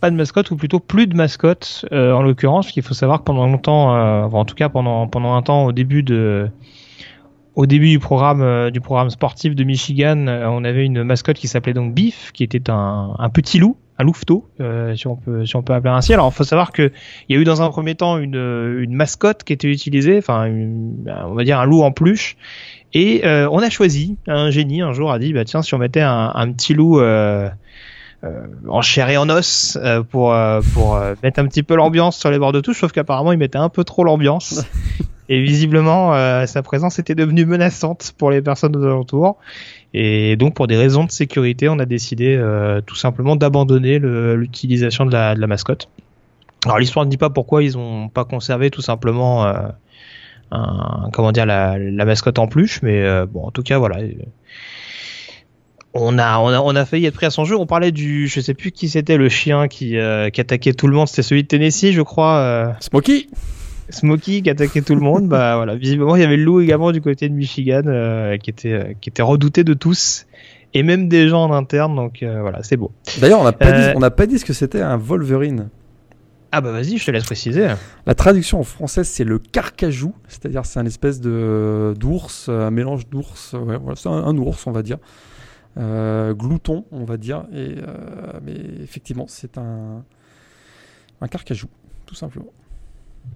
Pas 0.01 0.11
de 0.11 0.17
mascotte 0.17 0.51
ou 0.51 0.57
plutôt 0.57 0.81
plus 0.81 1.07
de 1.07 1.17
mascotte 1.17 1.85
en 1.91 2.23
l'occurrence, 2.23 2.67
parce 2.67 2.73
qu'il 2.73 2.83
faut 2.83 2.95
savoir 2.95 3.21
que 3.21 3.25
pendant 3.25 3.47
longtemps, 3.47 3.91
en 4.33 4.45
tout 4.45 4.55
cas 4.55 4.69
pendant 4.69 5.07
pendant 5.09 5.35
un 5.35 5.43
temps 5.43 5.65
au 5.65 5.73
début 5.73 6.03
de 6.03 6.51
au 7.59 7.67
début 7.67 7.89
du 7.91 7.99
programme 7.99 8.41
euh, 8.41 8.71
du 8.71 8.81
programme 8.81 9.11
sportif 9.11 9.57
de 9.57 9.65
Michigan, 9.65 10.29
euh, 10.29 10.47
on 10.47 10.63
avait 10.63 10.87
une 10.87 11.03
mascotte 11.03 11.39
qui 11.39 11.49
s'appelait 11.49 11.73
donc 11.73 11.93
Biff, 11.93 12.31
qui 12.33 12.45
était 12.45 12.71
un, 12.71 13.17
un 13.19 13.29
petit 13.31 13.59
loup, 13.59 13.77
un 13.99 14.05
louveteau, 14.05 14.49
euh, 14.61 14.95
si 14.95 15.09
on 15.09 15.17
peut 15.17 15.45
si 15.45 15.57
on 15.57 15.63
peut 15.65 15.73
appeler 15.73 15.93
ainsi. 15.93 16.15
Alors, 16.15 16.29
il 16.33 16.37
faut 16.37 16.45
savoir 16.45 16.71
que 16.71 16.93
il 17.29 17.35
y 17.35 17.37
a 17.37 17.43
eu 17.43 17.45
dans 17.45 17.61
un 17.61 17.69
premier 17.71 17.97
temps 17.97 18.17
une, 18.17 18.37
une 18.37 18.95
mascotte 18.95 19.43
qui 19.43 19.53
était 19.53 19.67
utilisée, 19.67 20.19
enfin, 20.19 20.49
on 20.49 21.35
va 21.35 21.43
dire 21.43 21.59
un 21.59 21.65
loup 21.65 21.83
en 21.83 21.91
peluche. 21.91 22.37
Et 22.95 23.23
on 23.25 23.59
a 23.59 23.71
choisi, 23.71 24.17
un 24.29 24.51
génie 24.51 24.81
un 24.81 24.93
jour 24.93 25.11
a 25.11 25.19
dit, 25.19 25.33
bah 25.33 25.45
tiens, 25.45 25.61
si 25.63 25.75
on 25.75 25.79
mettait 25.79 26.01
un, 26.01 26.53
petit 26.53 26.75
loup 26.75 27.01
euh, 27.01 27.51
en 28.69 28.83
chair 28.83 29.09
et 29.11 29.17
en 29.17 29.29
os 29.29 29.79
pour 30.11 30.35
pour 30.75 31.01
mettre 31.23 31.41
un 31.41 31.47
petit 31.47 31.63
peu 31.63 31.77
l'ambiance 31.77 32.17
sur 32.17 32.31
les 32.31 32.39
bords 32.39 32.53
de 32.53 32.61
touche, 32.61 32.81
sauf 32.81 32.93
qu'apparemment 32.93 33.33
il 33.33 33.39
mettait 33.39 33.59
un 33.59 33.69
peu 33.69 33.85
trop 33.85 34.05
l'ambiance. 34.05 34.65
Et 35.31 35.43
visiblement, 35.43 36.15
euh, 36.15 36.47
sa 36.47 36.63
présence 36.63 36.99
était 36.99 37.15
devenue 37.15 37.45
menaçante 37.45 38.15
pour 38.17 38.31
les 38.31 38.41
personnes 38.41 38.75
aux 38.77 38.83
alentours. 38.83 39.37
Et 39.93 40.37
donc, 40.37 40.55
pour 40.55 40.67
des 40.67 40.77
raisons 40.77 41.05
de 41.05 41.11
sécurité, 41.11 41.69
on 41.69 41.79
a 41.79 41.85
décidé 41.85 42.35
euh, 42.37 42.81
tout 42.81 42.95
simplement 42.95 43.37
d'abandonner 43.37 43.99
l'utilisation 43.99 45.05
de 45.05 45.13
la, 45.13 45.35
de 45.35 45.41
la, 45.41 45.47
mascotte. 45.47 45.89
Alors, 46.65 46.79
l'histoire 46.79 47.05
ne 47.05 47.11
dit 47.11 47.19
pas 47.19 47.31
pourquoi 47.31 47.63
ils 47.63 47.75
n'ont 47.75 48.09
pas 48.09 48.25
conservé 48.25 48.71
tout 48.71 48.81
simplement 48.81 49.45
euh, 49.45 49.69
un, 50.51 51.11
comment 51.13 51.33
dire 51.33 51.45
la, 51.45 51.79
la, 51.79 52.05
mascotte 52.07 52.39
en 52.39 52.47
plus, 52.47 52.81
mais 52.83 53.05
bon, 53.27 53.47
en 53.47 53.51
tout 53.51 53.63
cas, 53.63 53.79
voilà. 53.79 53.99
On 56.01 56.19
a, 56.19 56.39
on 56.39 56.49
a, 56.49 56.61
on 56.61 56.77
a 56.77 56.85
failli 56.85 57.07
être 57.07 57.15
pris 57.15 57.27
à 57.27 57.31
son 57.31 57.45
jeu. 57.45 57.57
On 57.57 57.67
parlait 57.67 57.93
du, 57.93 58.29
je 58.29 58.41
sais 58.41 58.55
plus 58.55 58.71
qui 58.71 58.89
c'était 58.89 59.17
le 59.17 59.29
chien 59.29 59.69
qui, 59.69 59.97
qui 60.33 60.41
attaquait 60.41 60.73
tout 60.73 60.87
le 60.87 60.95
monde. 60.95 61.09
C'était 61.09 61.23
celui 61.23 61.43
de 61.43 61.49
Tennessee, 61.49 61.93
je 61.93 62.03
crois. 62.03 62.77
Smokey. 62.81 63.27
Smokey 63.91 64.43
qui 64.43 64.51
attaquait 64.51 64.83
tout 64.83 64.95
le 64.95 65.01
monde, 65.01 65.29
bah 65.29 65.57
voilà, 65.57 65.75
visiblement 65.75 66.17
il 66.17 66.23
y 66.23 66.25
avait 66.25 66.37
le 66.37 66.45
loup 66.45 66.61
également 66.61 66.93
du 66.93 67.01
côté 67.01 67.29
de 67.29 67.35
Michigan 67.35 67.83
euh, 67.87 68.37
qui 68.37 68.51
était 68.51 68.73
euh, 68.73 68.93
qui 69.01 69.09
était 69.09 69.23
redouté 69.23 69.65
de 69.65 69.75
tous 69.75 70.27
et 70.75 70.83
même 70.83 71.09
des 71.09 71.29
gens 71.29 71.45
en 71.45 71.53
interne, 71.53 71.97
donc 71.97 72.23
euh, 72.23 72.43
voilà, 72.43 72.63
c'est 72.63 72.77
beau. 72.77 72.93
D'ailleurs, 73.21 73.41
on 73.41 73.45
n'a 73.45 73.53
pas, 73.53 73.73
dit, 73.73 73.97
on 73.97 74.11
pas 74.11 74.27
dit 74.27 74.39
ce 74.39 74.45
que 74.45 74.53
c'était 74.53 74.83
un 74.83 74.99
Wolverine. 74.99 75.71
Ah 76.53 76.61
bah 76.61 76.73
vas-y, 76.73 76.99
je 76.99 77.05
te 77.07 77.11
laisse 77.11 77.25
préciser. 77.25 77.69
La 78.07 78.15
traduction 78.15 78.61
en 78.61 78.65
français 78.65 79.05
c'est 79.05 79.25
le 79.25 79.39
carcajou, 79.39 80.15
c'est-à-dire 80.29 80.65
c'est 80.65 80.79
un 80.79 80.87
espèce 80.87 81.21
de 81.21 81.95
d'ours, 81.99 82.49
un 82.49 82.71
mélange 82.71 83.09
d'ours, 83.09 83.55
ouais, 83.55 83.77
voilà, 83.77 83.97
c'est 83.97 84.09
un, 84.09 84.37
ours 84.37 84.67
on 84.67 84.73
va 84.73 84.83
dire, 84.83 84.99
glouton 85.79 86.85
on 86.91 87.05
va 87.05 87.17
dire, 87.17 87.45
et 87.53 87.77
mais 88.45 88.57
effectivement 88.83 89.27
c'est 89.29 89.59
un 89.59 90.05
un 91.21 91.29
carcajou 91.29 91.69
tout 92.07 92.15
simplement. 92.15 92.53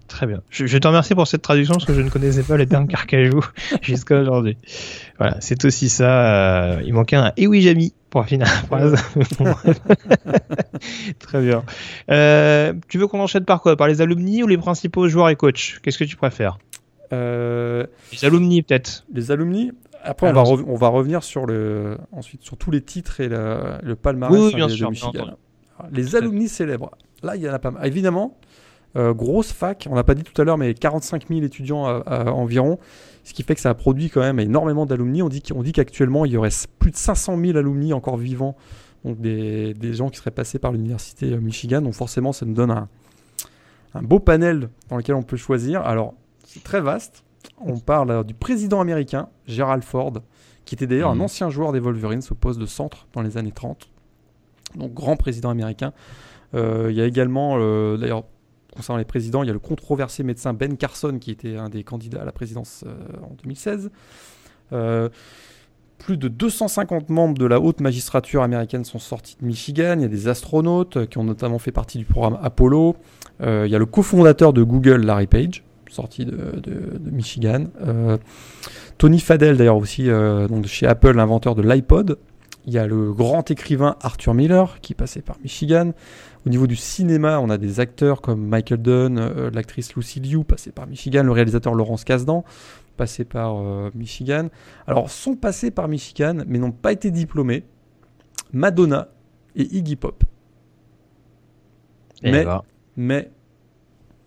Très 0.09 0.27
bien. 0.27 0.43
Je, 0.51 0.78
te 0.78 0.86
remercie 0.86 1.14
pour 1.14 1.27
cette 1.27 1.43
traduction 1.43 1.74
parce 1.74 1.85
que 1.85 1.94
je 1.94 2.01
ne 2.01 2.10
connaissais 2.10 2.43
pas 2.43 2.56
le 2.56 2.66
terme 2.66 2.86
carcajou 2.89 3.40
jusqu'à 3.81 4.20
aujourd'hui. 4.20 4.56
Voilà, 5.19 5.36
c'est 5.40 5.64
aussi 5.64 5.89
ça. 5.89 6.74
Euh, 6.74 6.82
il 6.85 6.93
manquait 6.93 7.16
un 7.16 7.32
et 7.36 7.47
oui 7.47 7.62
Jamy 7.62 7.94
pour 8.10 8.24
finir 8.27 8.47
la 8.47 8.52
phrase. 8.52 9.02
Très 11.19 11.40
bien. 11.40 11.64
Euh, 12.10 12.74
tu 12.89 12.98
veux 12.98 13.06
qu'on 13.06 13.20
enchaîne 13.20 13.44
par 13.44 13.62
quoi? 13.62 13.77
Par 13.77 13.89
les 13.89 14.02
alumni 14.02 14.43
ou 14.43 14.47
les 14.47 14.59
principaux 14.59 15.09
joueurs 15.09 15.31
et 15.31 15.36
coachs? 15.36 15.78
Qu'est-ce 15.82 15.98
que 15.98 16.05
tu 16.05 16.16
préfères? 16.16 16.59
Euh, 17.12 17.86
Les 18.12 18.24
alumni 18.24 18.62
peut-être. 18.62 19.05
Les 19.14 19.31
alumni. 19.31 19.73
Après, 20.02 20.28
on 20.28 20.32
va, 20.32 20.42
on 20.42 20.74
va, 20.74 20.88
revenir 20.88 21.22
sur 21.22 21.46
le 21.46 21.98
ensuite 22.10 22.42
sur 22.42 22.56
tous 22.56 22.70
les 22.70 22.82
titres 22.82 23.20
et 23.20 23.28
le 23.28 23.94
palmarès 23.94 24.38
oui, 24.38 24.54
bien 24.54 24.68
sûr, 24.68 24.90
Les 25.90 26.16
alumni 26.16 26.48
célèbres. 26.48 26.90
Là, 27.22 27.36
il 27.36 27.42
y 27.42 27.48
en 27.48 27.52
a 27.52 27.58
pas 27.58 27.70
mal. 27.70 27.86
Évidemment, 27.86 28.36
euh, 28.94 29.14
grosse 29.14 29.52
fac, 29.52 29.86
on 29.90 29.94
n'a 29.94 30.04
pas 30.04 30.14
dit 30.14 30.22
tout 30.22 30.38
à 30.40 30.44
l'heure, 30.44 30.58
mais 30.58 30.74
45 30.74 31.28
000 31.28 31.40
étudiants 31.42 31.88
euh, 31.88 32.00
euh, 32.08 32.24
environ, 32.26 32.78
ce 33.24 33.32
qui 33.32 33.42
fait 33.42 33.54
que 33.54 33.60
ça 33.60 33.70
a 33.70 33.74
produit 33.74 34.10
quand 34.10 34.20
même 34.20 34.38
énormément 34.38 34.84
d'alumni. 34.84 35.22
On 35.22 35.28
dit, 35.28 35.42
dit 35.42 35.72
qu'actuellement, 35.72 36.26
il 36.26 36.32
y 36.32 36.36
aurait 36.36 36.50
plus 36.78 36.90
de 36.90 36.96
500 36.96 37.38
000 37.38 37.56
alumni 37.56 37.94
encore 37.94 38.18
vivants, 38.18 38.54
donc 39.04 39.20
des, 39.20 39.74
gens 39.94 40.10
qui 40.10 40.18
seraient 40.18 40.30
passés 40.30 40.58
par 40.58 40.72
l'université 40.72 41.36
Michigan. 41.38 41.80
Donc 41.80 41.94
forcément, 41.94 42.32
ça 42.32 42.44
nous 42.44 42.54
donne 42.54 42.70
un, 42.70 42.88
beau 44.02 44.18
panel 44.18 44.68
dans 44.90 44.98
lequel 44.98 45.14
on 45.14 45.22
peut 45.22 45.38
choisir. 45.38 45.80
Alors, 45.82 46.12
c'est 46.44 46.62
très 46.62 46.80
vaste. 46.82 47.24
On 47.66 47.78
parle 47.78 48.24
du 48.24 48.34
président 48.34 48.80
américain, 48.80 49.28
Gerald 49.47 49.84
Ford, 49.84 50.14
qui 50.64 50.74
était 50.74 50.86
d'ailleurs 50.86 51.10
un 51.10 51.16
mmh. 51.16 51.22
ancien 51.22 51.51
joueur 51.51 51.72
des 51.72 51.80
Wolverines 51.80 52.22
au 52.30 52.34
poste 52.34 52.59
de 52.59 52.66
centre 52.66 53.06
dans 53.12 53.22
les 53.22 53.36
années 53.36 53.52
30. 53.52 53.89
Donc, 54.76 54.94
grand 54.94 55.16
président 55.16 55.51
américain. 55.51 55.93
il 56.55 56.93
y 56.93 57.01
a 57.01 57.06
également, 57.06 57.59
d'ailleurs, 57.97 58.24
concernant 58.74 58.98
les 58.98 59.05
présidents, 59.05 59.43
il 59.43 59.47
y 59.47 59.51
a 59.51 59.52
le 59.52 59.59
controversé 59.59 60.22
médecin 60.22 60.55
Ben 60.55 60.76
Carson 60.76 61.18
qui 61.20 61.30
était 61.30 61.56
un 61.56 61.68
des 61.68 61.84
candidats 61.84 62.22
à 62.22 62.24
la 62.24 62.32
présidence 62.32 62.84
euh, 62.86 62.94
en 63.22 63.34
2016. 63.43 63.90
Euh, 64.72 65.09
plus 65.98 66.16
de 66.16 66.26
250 66.26 67.10
membres 67.10 67.39
de 67.39 67.47
la 67.47 67.60
haute 67.60 67.80
magistrature 67.80 68.43
américaine 68.43 68.84
sont 68.84 68.98
sortis 68.98 69.36
de 69.40 69.47
Michigan. 69.47 69.94
Il 69.98 70.02
y 70.02 70.05
a 70.06 70.09
des 70.09 70.26
astronautes 70.26 71.06
qui 71.06 71.18
ont 71.18 71.24
notamment 71.24 71.59
fait 71.59 71.70
partie 71.70 71.98
du 71.98 72.05
programme 72.05 72.39
Apollo. 72.43 72.97
Euh, 73.40 73.64
il 73.66 73.72
y 73.72 73.76
a 73.76 73.78
le 73.78 73.86
cofondateur 73.86 74.52
de 74.52 74.64
Google, 74.64 75.05
Larry 75.05 75.28
Page, 75.28 75.62
sorti 75.93 76.24
de, 76.24 76.62
Michigan. 77.10 77.66
Tony 78.98 79.20
Fadell, 79.20 79.56
d'ailleurs 79.56 79.77
aussi, 79.77 80.09
donc 80.09 80.66
chez 80.66 80.86
Apple, 80.86 81.12
l'inventeur 81.12 81.55
de 81.55 81.62
l'iPod. 81.62 82.19
Il 82.64 82.73
y 82.73 82.78
a 82.78 82.86
le 82.86 83.12
grand 83.12 83.51
écrivain 83.51 83.97
Arthur 84.01 84.35
Miller, 84.35 84.81
qui 84.81 84.94
passait 84.94 85.23
par 85.23 85.36
Michigan. 85.43 85.93
Au 86.47 86.48
niveau 86.48 86.66
du 86.66 86.77
cinéma, 86.77 87.40
on 87.40 87.51
a 87.51 87.59
des 87.59 87.81
acteurs 87.81 88.20
comme 88.20 88.47
Michael 88.47 88.82
Dunn, 88.82 89.19
euh, 89.19 89.51
l'actrice 89.52 89.94
Lucy 89.94 90.20
Liu, 90.20 90.44
passée 90.44 90.70
par 90.70 90.86
Michigan, 90.86 91.24
le 91.24 91.32
réalisateur 91.32 91.74
Laurence 91.74 92.05
Kasdan, 92.05 92.44
passé 92.97 93.24
par 93.24 93.56
euh, 93.56 93.90
Michigan. 93.94 94.48
Alors, 94.86 95.10
sont 95.10 95.35
passés 95.35 95.73
par 95.73 95.89
Michigan, 95.89 96.43
mais 96.47 96.59
n'ont 96.59 96.73
pas 96.73 96.93
été 96.93 97.10
diplômés. 97.10 97.64
Madonna 98.52 99.09
et 99.56 99.62
Iggy 99.77 99.97
Pop. 99.97 100.23
mais, 102.23 102.44
mais, 102.97 103.31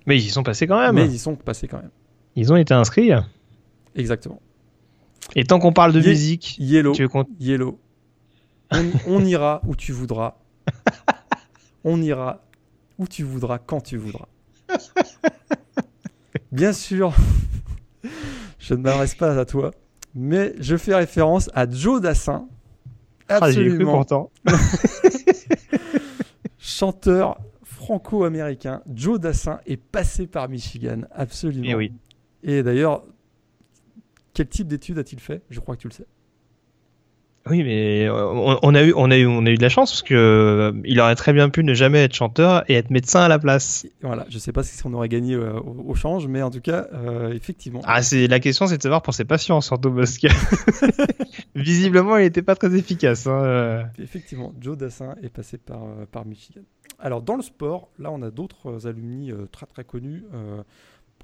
mais 0.05 0.17
ils 0.17 0.25
y 0.25 0.29
sont 0.29 0.43
passés 0.43 0.67
quand 0.67 0.79
même. 0.79 0.95
Mais 0.95 1.05
ils 1.05 1.15
y 1.15 1.19
sont 1.19 1.35
passés 1.35 1.67
quand 1.67 1.77
même. 1.77 1.91
Ils 2.35 2.51
ont 2.51 2.55
été 2.57 2.73
inscrits. 2.73 3.11
Exactement. 3.95 4.41
Et 5.35 5.43
tant 5.43 5.59
qu'on 5.59 5.73
parle 5.73 5.93
de 5.93 6.01
musique, 6.01 6.55
Yellow, 6.59 6.93
Yellow. 7.39 7.79
on 9.07 9.25
ira 9.25 9.61
où 9.65 9.75
tu 9.75 9.91
voudras. 9.91 10.35
on 11.83 12.01
ira 12.01 12.41
où 12.99 13.07
tu 13.07 13.23
voudras, 13.23 13.57
quand 13.57 13.81
tu 13.81 13.97
voudras. 13.97 14.27
Bien 16.51 16.73
sûr, 16.73 17.13
je 18.59 18.73
ne 18.73 18.81
m'adresse 18.81 19.15
pas 19.15 19.37
à 19.37 19.45
toi, 19.45 19.71
mais 20.13 20.53
je 20.59 20.77
fais 20.77 20.95
référence 20.95 21.49
à 21.53 21.69
Joe 21.69 22.01
Dassin. 22.01 22.47
Ah, 23.27 23.39
Absolument. 23.41 23.91
pourtant. 23.93 24.31
Chanteur 26.59 27.39
franco-américain, 27.85 28.81
Joe 28.93 29.19
Dassin 29.19 29.59
est 29.65 29.77
passé 29.77 30.27
par 30.27 30.49
Michigan, 30.49 31.01
absolument. 31.11 31.65
Et, 31.65 31.69
eh 31.69 31.75
oui. 31.75 31.93
Et 32.43 32.63
d'ailleurs, 32.63 33.03
quel 34.33 34.47
type 34.47 34.67
d'études 34.67 34.97
a-t-il 34.97 35.19
fait? 35.19 35.43
Je 35.49 35.59
crois 35.59 35.75
que 35.75 35.81
tu 35.81 35.87
le 35.87 35.93
sais. 35.93 36.05
Oui, 37.47 37.63
mais 37.63 38.07
euh, 38.07 38.57
on, 38.63 38.73
a 38.73 38.81
eu, 38.81 38.91
on 38.95 39.11
a 39.11 39.17
eu, 39.17 39.27
on 39.27 39.45
a 39.45 39.51
eu 39.51 39.55
de 39.55 39.61
la 39.61 39.69
chance 39.69 39.91
parce 39.91 40.01
que 40.01 40.15
euh, 40.15 40.81
il 40.83 40.99
aurait 40.99 41.13
très 41.13 41.31
bien 41.31 41.49
pu 41.49 41.63
ne 41.63 41.75
jamais 41.75 42.03
être 42.03 42.15
chanteur 42.15 42.63
et 42.67 42.73
être 42.73 42.89
médecin 42.89 43.21
à 43.21 43.27
la 43.27 43.37
place. 43.37 43.85
Voilà, 44.01 44.25
je 44.29 44.39
sais 44.39 44.51
pas 44.51 44.63
si 44.63 44.83
on 44.83 44.91
aurait 44.95 45.09
gagné 45.09 45.35
euh, 45.35 45.59
au, 45.59 45.93
change, 45.93 46.25
mais 46.25 46.41
en 46.41 46.49
tout 46.49 46.61
cas, 46.61 46.87
effectivement. 47.31 47.81
Ah, 47.85 48.01
c'est 48.01 48.25
la 48.25 48.39
question, 48.39 48.65
c'est 48.65 48.77
de 48.77 48.81
savoir 48.81 49.03
pour 49.03 49.13
ses 49.13 49.25
patients 49.25 49.61
surtout 49.61 49.91
parce 49.91 50.17
que 50.17 50.27
visiblement, 51.55 52.17
il 52.17 52.23
n'était 52.23 52.41
pas 52.41 52.55
très 52.55 52.73
efficace. 52.75 53.27
Hein, 53.27 53.89
effectivement, 53.99 54.51
Joe 54.59 54.75
Dassin 54.75 55.13
est 55.21 55.29
passé 55.29 55.59
par 55.59 55.83
par 56.11 56.25
Michigan. 56.25 56.61
Alors 56.97 57.21
dans 57.21 57.35
le 57.35 57.43
sport, 57.43 57.89
là, 57.99 58.09
on 58.11 58.23
a 58.23 58.31
d'autres 58.31 58.87
alumni 58.87 59.31
très 59.51 59.67
très 59.67 59.83
connus. 59.83 60.23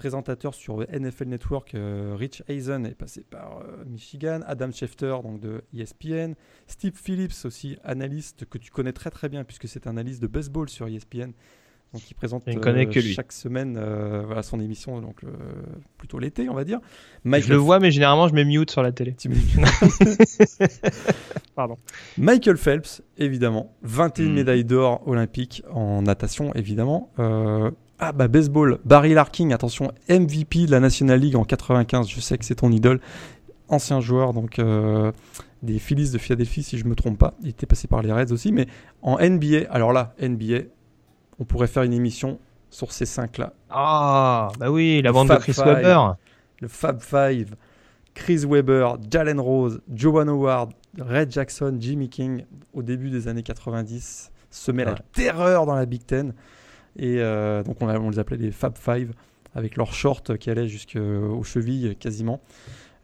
Présentateur 0.02 0.56
sur 0.56 0.80
NFL 0.80 1.26
Network, 1.26 1.76
euh, 1.76 2.16
Rich 2.18 2.42
Eisen 2.48 2.86
est 2.86 2.96
passé 2.96 3.24
par 3.24 3.60
euh, 3.60 3.86
Michigan, 3.86 4.40
Adam 4.48 4.72
Schefter 4.72 5.18
donc 5.22 5.40
de 5.40 5.62
ESPN, 5.78 6.34
Steve 6.66 6.96
Phillips 6.96 7.46
aussi 7.46 7.78
analyste 7.84 8.46
que 8.46 8.58
tu 8.58 8.72
connais 8.72 8.94
très 8.94 9.12
très 9.12 9.30
bien 9.30 9.44
puisque 9.44 9.68
c'est 9.68 9.86
un 9.86 9.92
analyste 9.92 10.20
de 10.20 10.26
baseball 10.26 10.70
sur 10.70 10.88
ESPN. 10.88 11.34
Donc 11.94 12.10
il 12.10 12.14
présente 12.14 12.46
connais 12.62 12.88
euh, 12.88 12.90
que 12.90 13.00
lui. 13.00 13.14
chaque 13.14 13.34
semaine 13.34 13.78
euh, 13.78 14.24
voilà, 14.26 14.44
son 14.44 14.62
émission 14.62 15.02
donc 15.02 15.24
euh, 15.24 15.28
plutôt 15.98 16.20
l'été 16.20 16.48
on 16.48 16.54
va 16.54 16.64
dire. 16.64 16.80
Je 17.26 17.50
le 17.50 17.58
vois, 17.58 17.80
mais 17.80 17.92
généralement, 17.92 18.30
je 18.30 18.34
mets 18.34 18.46
mute 18.46 18.72
sur 18.72 18.82
la 18.82 18.94
télé. 18.94 19.14
Tu 19.14 19.30
Pardon. 21.56 21.76
Michael 22.18 22.58
Phelps, 22.58 23.04
évidemment. 23.18 23.76
21 23.84 24.30
Hmm. 24.30 24.34
médailles 24.34 24.64
d'or 24.64 25.06
olympiques 25.06 25.64
en 25.70 26.02
natation, 26.02 26.54
évidemment. 26.56 27.12
Ah 28.04 28.12
bah 28.14 28.28
baseball, 28.28 28.80
Barry 28.84 29.14
Larkin, 29.14 29.52
attention, 29.52 29.92
MVP 30.10 30.66
de 30.66 30.72
la 30.72 30.80
National 30.80 31.20
League 31.20 31.36
en 31.36 31.44
95, 31.44 32.10
je 32.10 32.20
sais 32.20 32.36
que 32.38 32.44
c'est 32.46 32.56
ton 32.56 32.72
idole. 32.72 33.00
Ancien 33.70 34.02
joueur 34.02 34.34
donc 34.34 34.58
euh, 34.58 35.12
des 35.62 35.78
Phillies 35.78 36.10
de 36.12 36.18
Philadelphie, 36.18 36.64
si 36.64 36.80
je 36.80 36.86
me 36.86 36.96
trompe 36.96 37.20
pas. 37.20 37.36
Il 37.44 37.50
était 37.50 37.68
passé 37.68 37.88
par 37.88 38.02
les 38.02 38.12
Reds 38.12 38.32
aussi, 38.32 38.52
mais 38.52 38.66
en 39.04 39.18
NBA, 39.20 39.68
alors 39.70 39.94
là, 39.94 40.16
NBA, 40.20 40.62
on 41.40 41.46
pourrait 41.46 41.68
faire 41.68 41.84
une 41.84 41.94
émission 41.94 42.40
sur 42.72 42.92
ces 42.92 43.06
cinq-là. 43.06 43.54
Ah, 43.70 44.48
bah 44.60 44.72
oui, 44.72 45.02
la 45.04 45.12
bande 45.12 45.30
de 45.30 45.36
Chris 45.36 45.54
Five. 45.54 45.66
Webber. 45.68 46.00
le 46.60 46.68
Fab 46.68 47.02
Five, 47.02 47.56
Chris 48.16 48.46
Webber, 48.48 48.94
Jalen 49.12 49.40
Rose, 49.40 49.80
Joan 49.94 50.28
Howard, 50.28 50.72
Red 51.00 51.32
Jackson, 51.32 51.78
Jimmy 51.80 52.10
King, 52.10 52.46
au 52.74 52.82
début 52.82 53.12
des 53.12 53.28
années 53.28 53.44
90, 53.44 54.32
semaient 54.50 54.86
la 54.86 54.94
Ouais. 54.94 54.98
terreur 55.14 55.68
dans 55.68 55.76
la 55.76 55.86
Big 55.86 56.04
Ten. 56.04 56.34
Et 56.98 57.18
euh, 57.20 57.64
donc 57.64 57.82
on, 57.82 57.88
a- 57.88 58.00
on 58.00 58.10
les 58.10 58.20
appelait 58.20 58.38
les 58.38 58.52
Fab 58.52 58.78
Five, 58.78 59.12
avec 59.56 59.78
leurs 59.78 59.94
shorts 59.94 60.24
qui 60.40 60.50
allaient 60.50 60.68
jusqu'aux 60.68 61.44
chevilles 61.44 61.96
quasiment. 62.00 62.42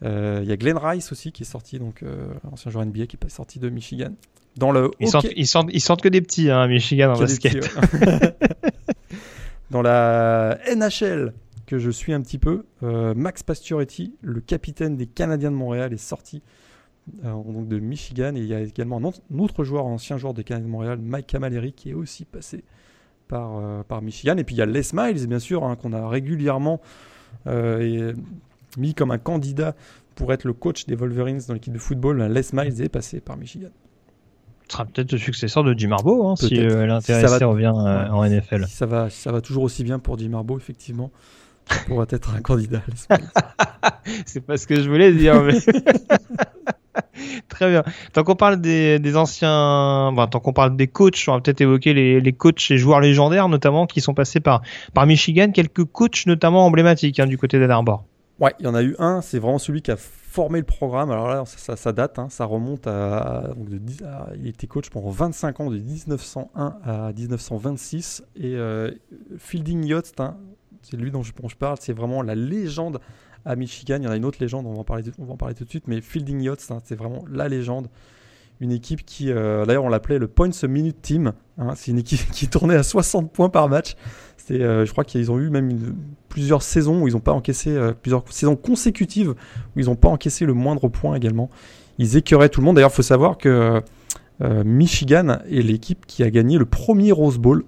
Euh, 0.04 0.42
Il 0.44 0.50
y 0.50 0.52
a 0.52 0.58
Glenn 0.58 0.78
Rice 0.78 1.12
aussi 1.12 1.32
qui 1.32 1.44
est 1.44 1.46
sorti, 1.48 1.80
donc 1.80 2.04
euh, 2.04 2.28
ancien 2.52 2.70
joueur 2.72 2.86
NBA 2.86 3.08
qui 3.08 3.18
est 3.18 3.30
sorti 3.30 3.60
de 3.60 3.70
Michigan. 3.70 4.12
Dans 4.58 4.72
le 4.72 4.92
Ils, 5.00 5.06
hockey- 5.08 5.12
sortent, 5.12 5.28
ils, 5.36 5.48
sortent, 5.48 5.70
ils 5.72 6.02
que 6.04 6.10
des 6.10 6.22
petits, 6.22 6.50
hein, 6.50 6.68
Michigan 6.68 7.14
en 7.14 7.20
basket. 7.20 7.54
petits, 7.60 8.06
ouais. 8.06 8.36
Dans 9.70 9.82
la 9.82 10.58
NHL, 10.76 11.34
que 11.66 11.78
je 11.78 11.90
suis 11.92 12.14
un 12.14 12.22
petit 12.22 12.38
peu, 12.38 12.66
euh, 12.84 13.14
Max 13.14 13.44
Pacioretty, 13.44 14.16
le 14.22 14.40
capitaine 14.40 14.96
des 14.96 15.08
Canadiens 15.08 15.52
de 15.52 15.58
Montréal, 15.58 15.92
est 15.94 15.98
sorti 15.98 16.42
euh, 17.26 17.32
donc 17.34 17.68
de 17.68 17.78
Michigan. 17.80 18.34
Et 18.36 18.40
il 18.40 18.46
y 18.48 18.54
a 18.54 18.62
également 18.62 18.98
un 18.98 19.04
autre, 19.04 19.20
un 19.34 19.40
autre 19.40 19.64
joueur, 19.66 19.86
un 19.86 19.92
ancien 19.92 20.18
joueur 20.18 20.34
des 20.34 20.44
Canadiens 20.46 20.68
de 20.68 20.72
Montréal, 20.72 21.00
Mike 21.02 21.28
Camilleri, 21.28 21.74
qui 21.74 21.90
est 21.90 21.94
aussi 21.94 22.24
passé 22.26 22.64
par, 23.28 23.58
euh, 23.58 23.84
par 23.84 24.02
Michigan. 24.02 24.38
Et 24.38 24.44
puis 24.44 24.56
il 24.56 24.58
y 24.60 24.62
a 24.62 24.66
Les 24.66 24.82
Miles, 24.94 25.28
bien 25.28 25.40
sûr, 25.40 25.64
hein, 25.64 25.76
qu'on 25.76 25.94
a 25.94 26.08
régulièrement 26.08 26.80
euh, 27.48 27.80
et 27.80 28.14
mis 28.80 28.94
comme 28.94 29.12
un 29.12 29.18
candidat 29.18 29.76
pour 30.16 30.34
être 30.34 30.44
le 30.46 30.54
coach 30.54 30.86
des 30.86 30.96
Wolverines 30.96 31.40
dans 31.48 31.54
l'équipe 31.54 31.74
de 31.74 31.78
football. 31.80 32.22
Les 32.24 32.42
Miles 32.54 32.82
est 32.82 32.90
passé 32.90 33.20
par 33.22 33.38
Michigan. 33.38 33.70
Ce 34.68 34.74
sera 34.74 34.86
peut-être 34.86 35.12
le 35.14 35.18
successeur 35.18 35.64
de 35.64 35.74
Jim 35.78 35.92
Harbaugh, 35.92 36.28
hein, 36.28 36.36
si 36.36 36.60
euh, 36.60 36.86
l'intéressé 36.88 37.38
va- 37.40 37.46
revient 37.46 37.72
Ouais. 37.74 38.10
en 38.10 38.26
NFL. 38.26 38.66
Si 38.68 38.76
ça 38.76 38.86
va, 38.86 39.10
si 39.10 39.22
ça 39.22 39.32
va 39.32 39.40
toujours 39.40 39.64
aussi 39.64 39.84
bien 39.86 39.98
pour 40.00 40.18
Jim 40.20 40.34
Harbaugh, 40.34 40.58
effectivement, 40.58 41.10
pourrait 41.88 42.08
être 42.10 42.34
un 42.36 42.42
candidat. 42.42 42.82
C'est 44.26 44.42
pas 44.42 44.58
ce 44.58 44.68
que 44.68 44.82
je 44.82 44.90
voulais 44.90 45.14
dire, 45.14 45.42
mais. 45.44 45.54
Très 47.50 47.70
bien. 47.70 47.84
Tant 48.14 48.24
qu'on 48.24 48.36
parle 48.36 48.60
des, 48.62 49.16
anciens, 49.16 50.14
tant 50.32 50.40
qu'on 50.40 50.54
parle 50.54 50.76
des 50.76 50.88
coachs, 50.88 51.24
on 51.28 51.34
va 51.34 51.42
peut-être 51.42 51.62
évoquer 51.62 51.94
les, 51.94 52.22
les 52.22 52.34
coachs 52.34 52.72
et 52.72 52.78
joueurs 52.78 53.00
légendaires, 53.00 53.50
notamment, 53.50 53.86
qui 53.86 54.02
sont 54.02 54.14
passés 54.14 54.40
par, 54.40 54.62
Michigan. 55.06 55.52
Quelques 55.52 55.86
coachs, 55.86 56.26
notamment 56.26 56.66
emblématiques, 56.66 57.20
hein, 57.20 57.28
du 57.28 57.38
côté 57.38 57.60
d'Ann 57.60 57.72
Arbor. 57.72 58.04
Ouais, 58.40 58.54
il 58.60 58.66
y 58.66 58.70
en 58.70 58.76
a 58.76 58.84
eu 58.84 58.96
un, 59.00 59.22
c'est 59.22 59.40
vraiment 59.40 59.58
celui 59.58 59.82
qui 59.82 59.90
a 59.90 59.98
formé 59.98 60.60
le 60.60 60.66
programme. 60.66 61.10
Alors 61.10 61.28
là, 61.28 61.44
ça, 61.46 61.92
date, 61.92 62.20
hein, 62.20 62.28
ça 62.30 62.46
remonte 62.46 62.86
à, 62.86 63.50
Il 64.36 64.48
était 64.48 64.68
coach 64.68 64.90
pendant 64.92 65.10
25 65.10 65.60
ans, 65.60 65.72
de 65.72 65.78
1901 65.78 66.78
à 66.84 67.12
1926. 67.14 68.24
Et 68.36 68.56
euh, 68.56 68.92
Fielding 69.40 69.84
Yacht, 69.84 70.20
hein, 70.20 70.38
c'est 70.84 70.98
lui 70.98 71.10
dont 71.10 71.24
je 71.24 71.56
parle, 71.58 71.78
c'est 71.80 71.94
vraiment 71.94 72.22
la 72.22 72.36
légende 72.36 73.00
à 73.48 73.56
Michigan. 73.56 73.98
Il 74.00 74.04
y 74.04 74.08
en 74.08 74.12
a 74.12 74.18
une 74.18 74.26
autre 74.26 74.38
légende, 74.42 74.66
on 74.68 74.74
va 74.74 74.80
en 74.80 74.84
parler, 74.84 75.04
on 75.18 75.26
va 75.26 75.34
en 75.34 75.38
parler 75.38 75.56
tout 75.56 75.64
de 75.64 75.70
suite, 75.70 75.88
mais 75.88 76.02
Fielding 76.02 76.42
Yachts, 76.42 76.70
hein, 76.70 76.80
c'est 76.84 76.96
vraiment 76.96 77.24
la 77.32 77.48
légende. 77.48 77.88
Une 78.60 78.72
équipe 78.72 79.06
qui, 79.06 79.32
euh, 79.32 79.66
d'ailleurs, 79.66 79.84
on 79.84 79.90
l'appelait 79.90 80.18
le 80.18 80.28
Points 80.28 80.50
a 80.62 80.68
Minute 80.68 81.02
Team. 81.02 81.34
hein. 81.58 81.74
c'est 81.76 81.92
une 81.92 82.00
équipe 82.00 82.20
qui 82.32 82.48
tournait 82.48 82.76
à 82.76 82.84
60 82.84 83.32
points 83.32 83.50
par 83.50 83.70
match. 83.70 83.96
Euh, 84.52 84.86
je 84.86 84.92
crois 84.92 85.04
qu'ils 85.04 85.32
ont 85.32 85.40
eu 85.40 85.50
même 85.50 85.96
plusieurs 86.30 86.62
saisons 86.62 87.02
où 87.02 87.08
ils 87.08 87.14
n'ont 87.14 87.20
pas 87.20 87.34
encaissé, 87.34 87.70
euh, 87.70 87.94
plusieurs 87.94 88.24
saisons 88.32 88.56
consécutives 88.56 89.32
où 89.76 89.80
ils 89.80 89.86
n'ont 89.86 89.96
pas 89.96 90.10
encaissé 90.10 90.46
le 90.46 90.54
moindre 90.54 90.88
point 90.88 91.16
également. 91.16 91.50
Ils 91.98 92.18
écœuraient 92.18 92.50
tout 92.50 92.62
le 92.62 92.66
monde. 92.66 92.76
D'ailleurs, 92.76 92.92
il 92.92 92.96
faut 92.96 93.02
savoir 93.02 93.38
que 93.38 93.82
Michigan 94.40 95.40
est 95.50 95.64
l'équipe 95.64 96.06
qui 96.06 96.22
a 96.22 96.30
gagné 96.30 96.60
le 96.60 96.66
premier 96.66 97.12
Rose 97.12 97.40
Bowl 97.40 97.64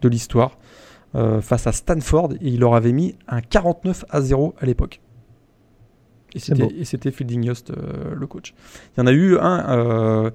de 0.00 0.08
l'histoire 0.08 0.58
euh, 1.14 1.40
face 1.40 1.66
à 1.66 1.72
Stanford 1.72 2.32
et 2.34 2.48
il 2.48 2.60
leur 2.60 2.74
avait 2.74 2.92
mis 2.92 3.16
un 3.26 3.40
49 3.40 4.04
à 4.10 4.20
0 4.20 4.54
à 4.60 4.66
l'époque. 4.66 5.00
Et 6.34 6.40
c'était, 6.84 7.10
Fielding 7.10 7.44
Yost, 7.44 7.70
euh, 7.70 8.14
le 8.14 8.26
coach. 8.26 8.54
Il 8.96 9.00
y 9.00 9.02
en 9.02 9.06
a 9.06 9.12
eu 9.12 9.38
un 9.38 9.70
euh, 9.70 10.30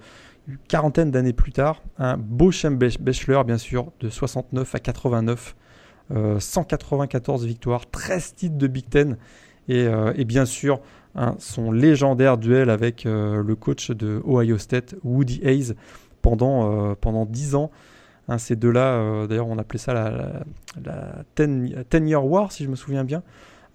une 0.48 0.58
quarantaine 0.68 1.12
d'années 1.12 1.34
plus 1.34 1.52
tard, 1.52 1.82
un 1.98 2.18
Beauchamp 2.18 2.72
Bechler, 2.72 3.42
bien 3.46 3.58
sûr, 3.58 3.92
de 4.02 4.10
69 4.10 4.76
à 4.76 4.80
89, 4.80 5.56
euh, 6.12 6.40
194 6.40 7.46
victoires, 7.46 7.90
13 7.90 8.36
titres 8.36 8.58
de 8.58 8.68
Big 8.68 8.90
Ten, 8.90 9.18
et, 9.70 9.88
et 10.16 10.26
bien 10.26 10.44
sûr, 10.44 10.82
hein, 11.16 11.36
son 11.40 11.72
légendaire 11.72 12.38
duel 12.38 12.70
avec 12.70 13.06
euh, 13.06 13.42
le 13.44 13.56
coach 13.56 13.92
de 13.92 14.22
Ohio 14.26 14.58
State, 14.58 14.96
Woody 15.04 15.42
Hayes, 15.44 15.74
pendant, 16.22 16.92
euh, 16.92 16.96
pendant 17.00 17.26
10 17.26 17.56
ans. 17.56 17.72
Hein, 18.30 18.38
ces 18.38 18.56
deux-là, 18.56 18.94
euh, 18.96 19.28
d'ailleurs, 19.28 19.48
on 19.48 19.58
appelait 19.58 19.80
ça 19.80 19.94
la, 19.94 20.10
la, 20.84 21.24
la 21.38 21.48
10 21.48 21.76
10 21.92 22.08
Year 22.10 22.26
War, 22.26 22.52
si 22.52 22.64
je 22.64 22.70
me 22.70 22.76
souviens 22.76 23.04
bien, 23.04 23.22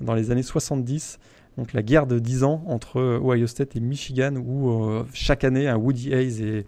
dans 0.01 0.15
les 0.15 0.31
années 0.31 0.43
70. 0.43 1.19
Donc 1.59 1.73
la 1.73 1.83
guerre 1.83 2.07
de 2.07 2.19
10 2.19 2.45
ans 2.45 2.63
entre 2.67 3.01
Ohio 3.01 3.47
State 3.47 3.75
et 3.77 3.81
Michigan, 3.81 4.35
où 4.37 4.71
euh, 4.71 5.05
chaque 5.13 5.45
année, 5.45 5.69
un 5.69 5.77
Woody 5.77 6.13
Hayes 6.13 6.43
et 6.43 6.67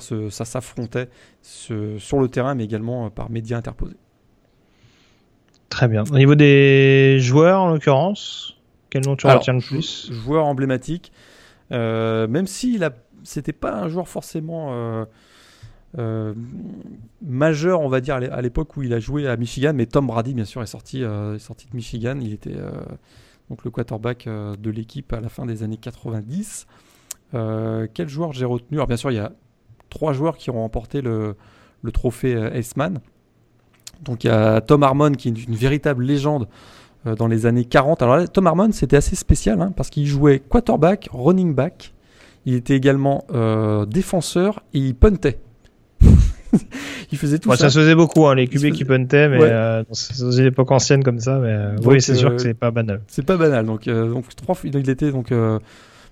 se- 0.00 0.30
ça 0.30 0.44
s'affrontait 0.44 1.08
ce- 1.42 1.98
sur 1.98 2.18
le 2.18 2.28
terrain, 2.28 2.54
mais 2.54 2.64
également 2.64 3.06
euh, 3.06 3.10
par 3.10 3.30
médias 3.30 3.58
interposés. 3.58 3.96
Très 5.68 5.88
bien. 5.88 6.04
Au 6.10 6.16
niveau 6.16 6.34
des 6.34 7.18
joueurs, 7.20 7.60
en 7.62 7.70
l'occurrence, 7.72 8.56
quel 8.90 9.04
nom 9.04 9.16
tu 9.16 9.26
Alors, 9.26 9.40
retiens 9.40 9.54
le 9.54 9.60
plus? 9.60 10.10
Joueur 10.12 10.44
emblématique, 10.46 11.12
euh, 11.72 12.28
même 12.28 12.46
s'il 12.46 12.84
a, 12.84 12.90
c'était 13.24 13.52
pas 13.52 13.74
un 13.74 13.88
joueur 13.88 14.08
forcément 14.08 14.68
euh, 15.98 16.34
majeur, 17.22 17.80
on 17.80 17.88
va 17.88 18.00
dire, 18.00 18.16
à 18.16 18.20
l'é- 18.20 18.28
à 18.30 18.40
l'époque 18.42 18.76
où 18.76 18.82
il 18.82 18.92
a 18.92 19.00
joué 19.00 19.28
à 19.28 19.36
Michigan, 19.36 19.72
mais 19.74 19.86
Tom 19.86 20.06
Brady, 20.06 20.34
bien 20.34 20.44
sûr, 20.44 20.62
est 20.62 20.66
sorti, 20.66 21.02
euh, 21.04 21.36
de 21.36 21.76
Michigan. 21.76 22.18
Il 22.20 22.32
était 22.32 22.54
euh, 22.56 22.70
le 23.64 23.70
quarterback 23.70 24.26
de 24.28 24.70
l'équipe 24.70 25.12
à 25.12 25.20
la 25.20 25.28
fin 25.28 25.46
des 25.46 25.62
années 25.62 25.76
90. 25.76 26.66
Euh, 27.34 27.86
quel 27.92 28.08
joueur 28.08 28.32
j'ai 28.32 28.44
retenu? 28.44 28.78
Alors, 28.78 28.86
bien 28.88 28.96
sûr, 28.96 29.10
il 29.10 29.14
y 29.16 29.20
a 29.20 29.32
trois 29.90 30.12
joueurs 30.12 30.36
qui 30.36 30.50
ont 30.50 30.60
remporté 30.60 31.00
le, 31.02 31.36
le 31.82 31.92
trophée 31.92 32.32
Heisman. 32.32 33.00
Donc, 34.02 34.24
il 34.24 34.28
y 34.28 34.30
a 34.30 34.60
Tom 34.60 34.82
Harmon, 34.82 35.12
qui 35.12 35.28
est 35.28 35.44
une 35.46 35.54
véritable 35.54 36.02
légende 36.04 36.48
dans 37.04 37.26
les 37.28 37.44
années 37.44 37.66
40. 37.66 38.00
Alors 38.00 38.26
Tom 38.30 38.46
Harmon, 38.46 38.72
c'était 38.72 38.96
assez 38.96 39.14
spécial 39.14 39.60
hein, 39.60 39.72
parce 39.76 39.90
qu'il 39.90 40.06
jouait 40.06 40.40
quarterback, 40.40 41.10
running 41.12 41.54
back. 41.54 41.92
Il 42.46 42.54
était 42.54 42.74
également 42.74 43.24
défenseur 43.86 44.62
et 44.72 44.78
il 44.78 44.94
puntait. 44.94 45.38
il 47.12 47.18
faisait 47.18 47.38
tout 47.38 47.48
Ouais, 47.50 47.56
ça. 47.56 47.64
ça 47.64 47.70
se 47.70 47.78
faisait 47.80 47.94
beaucoup, 47.94 48.26
hein, 48.26 48.34
les 48.34 48.46
QB 48.48 48.72
qui 48.72 48.84
puntaient, 48.84 49.28
mais 49.28 49.38
Ouais. 49.38 49.48
euh, 49.50 49.82
dans 50.18 50.30
une 50.30 50.46
époque 50.46 50.70
ancienne 50.72 51.02
comme 51.04 51.20
ça. 51.20 51.38
Mais 51.38 51.48
euh, 51.48 51.76
Donc, 51.76 51.86
oui, 51.92 52.00
c'est 52.02 52.14
sûr 52.14 52.30
euh, 52.30 52.36
que 52.36 52.42
c'est 52.42 52.54
pas 52.54 52.70
banal. 52.70 53.00
C'est 53.06 53.24
pas 53.24 53.36
banal. 53.36 53.66
Donc, 53.66 53.88
euh, 53.88 54.08
donc 54.12 54.24
trois, 54.36 54.54
fois- 54.54 54.70
il 54.72 54.90
était 54.90 55.10
donc 55.12 55.32
euh, 55.32 55.58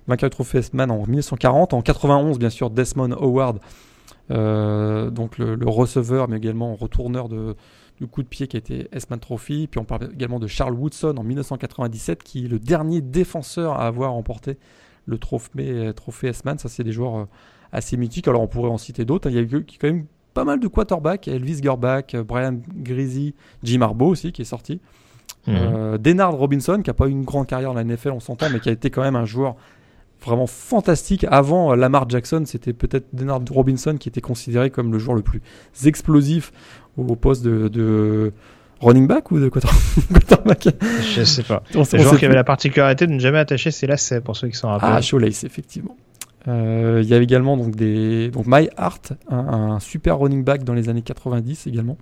vainqueur 0.07 0.29
du 0.29 0.33
trophée 0.35 0.59
Heisman 0.59 0.89
en 0.91 1.05
1940, 1.07 1.73
en 1.73 1.81
91 1.81 2.37
bien 2.39 2.49
sûr 2.49 2.69
Desmond 2.69 3.11
Howard, 3.13 3.59
euh, 4.31 5.09
donc 5.09 5.37
le, 5.37 5.55
le 5.55 5.67
receveur 5.69 6.27
mais 6.29 6.37
également 6.37 6.75
retourneur 6.75 7.29
de 7.29 7.55
du 7.99 8.07
coup 8.07 8.23
de 8.23 8.27
pied 8.27 8.47
qui 8.47 8.57
a 8.57 8.59
été 8.59 8.87
Heisman 8.91 9.19
Trophy. 9.19 9.67
Puis 9.67 9.79
on 9.79 9.85
parle 9.85 10.09
également 10.13 10.39
de 10.39 10.47
Charles 10.47 10.73
Woodson 10.73 11.15
en 11.17 11.23
1997 11.23 12.23
qui 12.23 12.45
est 12.45 12.47
le 12.47 12.59
dernier 12.59 13.01
défenseur 13.01 13.73
à 13.73 13.85
avoir 13.87 14.13
remporté 14.13 14.57
le 15.05 15.17
trophée 15.17 15.91
trophée 15.95 16.27
Heisman. 16.27 16.57
Ça 16.57 16.69
c'est 16.69 16.83
des 16.83 16.91
joueurs 16.91 17.17
euh, 17.17 17.25
assez 17.71 17.95
mythiques. 17.97 18.27
Alors 18.27 18.41
on 18.41 18.47
pourrait 18.47 18.69
en 18.69 18.77
citer 18.77 19.05
d'autres. 19.05 19.29
Il 19.29 19.35
y 19.35 19.39
a 19.39 19.41
eu 19.41 19.65
quand 19.79 19.87
même 19.87 20.05
pas 20.33 20.43
mal 20.43 20.59
de 20.59 20.67
quarterbacks. 20.67 21.27
Elvis 21.27 21.61
Gerbach, 21.61 22.13
euh, 22.13 22.23
Brian 22.23 22.59
Greasy, 22.75 23.35
Jim 23.63 23.81
Harbaugh 23.81 24.09
aussi 24.09 24.31
qui 24.31 24.41
est 24.41 24.45
sorti. 24.45 24.79
Euh, 25.49 25.97
Denard 25.97 26.33
Robinson, 26.33 26.79
qui 26.81 26.89
n'a 26.89 26.93
pas 26.93 27.07
eu 27.07 27.11
une 27.11 27.25
grande 27.25 27.47
carrière 27.47 27.73
dans 27.73 27.75
la 27.75 27.83
NFL, 27.83 28.11
on 28.11 28.21
s'entend, 28.21 28.49
mais 28.49 28.59
qui 28.59 28.69
a 28.69 28.71
été 28.71 28.89
quand 28.89 29.01
même 29.01 29.17
un 29.17 29.25
joueur 29.25 29.55
vraiment 30.23 30.47
fantastique. 30.47 31.25
Avant 31.29 31.71
euh, 31.71 31.75
Lamar 31.75 32.09
Jackson, 32.09 32.43
c'était 32.45 32.71
peut-être 32.71 33.07
Denard 33.13 33.41
Robinson 33.51 33.97
qui 33.99 34.07
était 34.07 34.21
considéré 34.21 34.69
comme 34.69 34.91
le 34.91 34.99
joueur 34.99 35.15
le 35.15 35.21
plus 35.21 35.41
explosif 35.85 36.53
au 36.97 37.15
poste 37.15 37.43
de, 37.43 37.67
de 37.67 38.31
Running 38.83 39.07
back 39.07 39.31
ou 39.31 39.39
de 39.39 39.49
quarterback 39.49 40.69
Je 41.15 41.23
sais 41.23 41.43
pas. 41.43 41.63
On, 41.75 41.79
le 41.79 41.99
joueur 41.99 42.17
qui 42.17 42.25
avait 42.25 42.35
la 42.35 42.43
particularité 42.43 43.07
de 43.07 43.13
ne 43.13 43.19
jamais 43.19 43.39
attacher 43.39 43.71
ses 43.71 43.87
lacets, 43.87 44.21
pour 44.21 44.35
ceux 44.35 44.49
qui 44.49 44.57
sont 44.57 44.67
rappellent. 44.67 44.89
Ah, 44.93 45.01
Shoelace, 45.01 45.43
effectivement. 45.43 45.95
Euh, 46.47 46.99
il 47.01 47.09
y 47.09 47.13
avait 47.13 47.23
également 47.23 47.55
donc 47.55 47.75
des 47.75 48.29
donc 48.29 48.45
My 48.47 48.69
Hart, 48.75 49.13
un, 49.29 49.79
super 49.79 50.19
running 50.19 50.43
back 50.43 50.63
dans 50.63 50.73
les 50.73 50.89
années 50.89 51.01
90 51.01 51.67
également, 51.67 51.97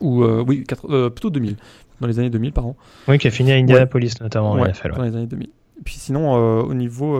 ou 0.00 0.22
euh, 0.22 0.44
oui, 0.46 0.64
euh, 0.88 1.10
plutôt 1.10 1.30
2000, 1.30 1.56
dans 2.00 2.06
les 2.06 2.18
années 2.18 2.30
2000 2.30 2.52
pardon. 2.52 2.76
Oui, 3.08 3.18
qui 3.18 3.26
a 3.26 3.30
fini 3.30 3.52
à 3.52 3.56
Indianapolis 3.56 4.14
notamment. 4.20 4.54
Ouais, 4.54 4.72
dans 4.96 5.02
les 5.02 5.16
années 5.16 5.26
2000. 5.26 5.48
Et 5.48 5.82
puis 5.82 5.94
sinon, 5.94 6.34
au 6.34 6.74
niveau 6.74 7.18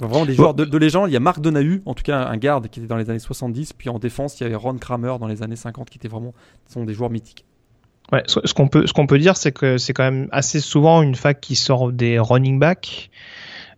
vraiment 0.00 0.26
des 0.26 0.34
joueurs 0.34 0.54
de, 0.54 0.64
de, 0.64 0.78
légende, 0.78 1.08
il 1.08 1.12
y 1.12 1.16
a 1.16 1.20
Marc 1.20 1.40
Donahue, 1.40 1.82
en 1.86 1.94
tout 1.94 2.02
cas 2.02 2.26
un 2.26 2.36
garde 2.36 2.68
qui 2.68 2.80
était 2.80 2.88
dans 2.88 2.96
les 2.96 3.10
années 3.10 3.18
70, 3.20 3.74
puis 3.74 3.88
en 3.90 3.98
défense 3.98 4.40
il 4.40 4.44
y 4.44 4.46
avait 4.46 4.56
Ron 4.56 4.76
Kramer 4.78 5.14
dans 5.20 5.28
les 5.28 5.42
années 5.42 5.56
50 5.56 5.88
qui 5.88 5.98
étaient 5.98 6.08
vraiment 6.08 6.34
sont 6.66 6.84
des 6.84 6.94
joueurs 6.94 7.10
mythiques. 7.10 7.44
Ouais, 8.12 8.22
ce 8.26 8.52
qu'on 8.52 8.68
peut, 8.68 8.86
ce 8.86 8.92
qu'on 8.92 9.06
peut 9.06 9.18
dire, 9.18 9.36
c'est 9.36 9.52
que 9.52 9.78
c'est 9.78 9.94
quand 9.94 10.04
même 10.04 10.28
assez 10.30 10.60
souvent 10.60 11.00
une 11.02 11.14
fac 11.14 11.40
qui 11.40 11.56
sort 11.56 11.90
des 11.90 12.18
running 12.18 12.58
backs. 12.58 13.10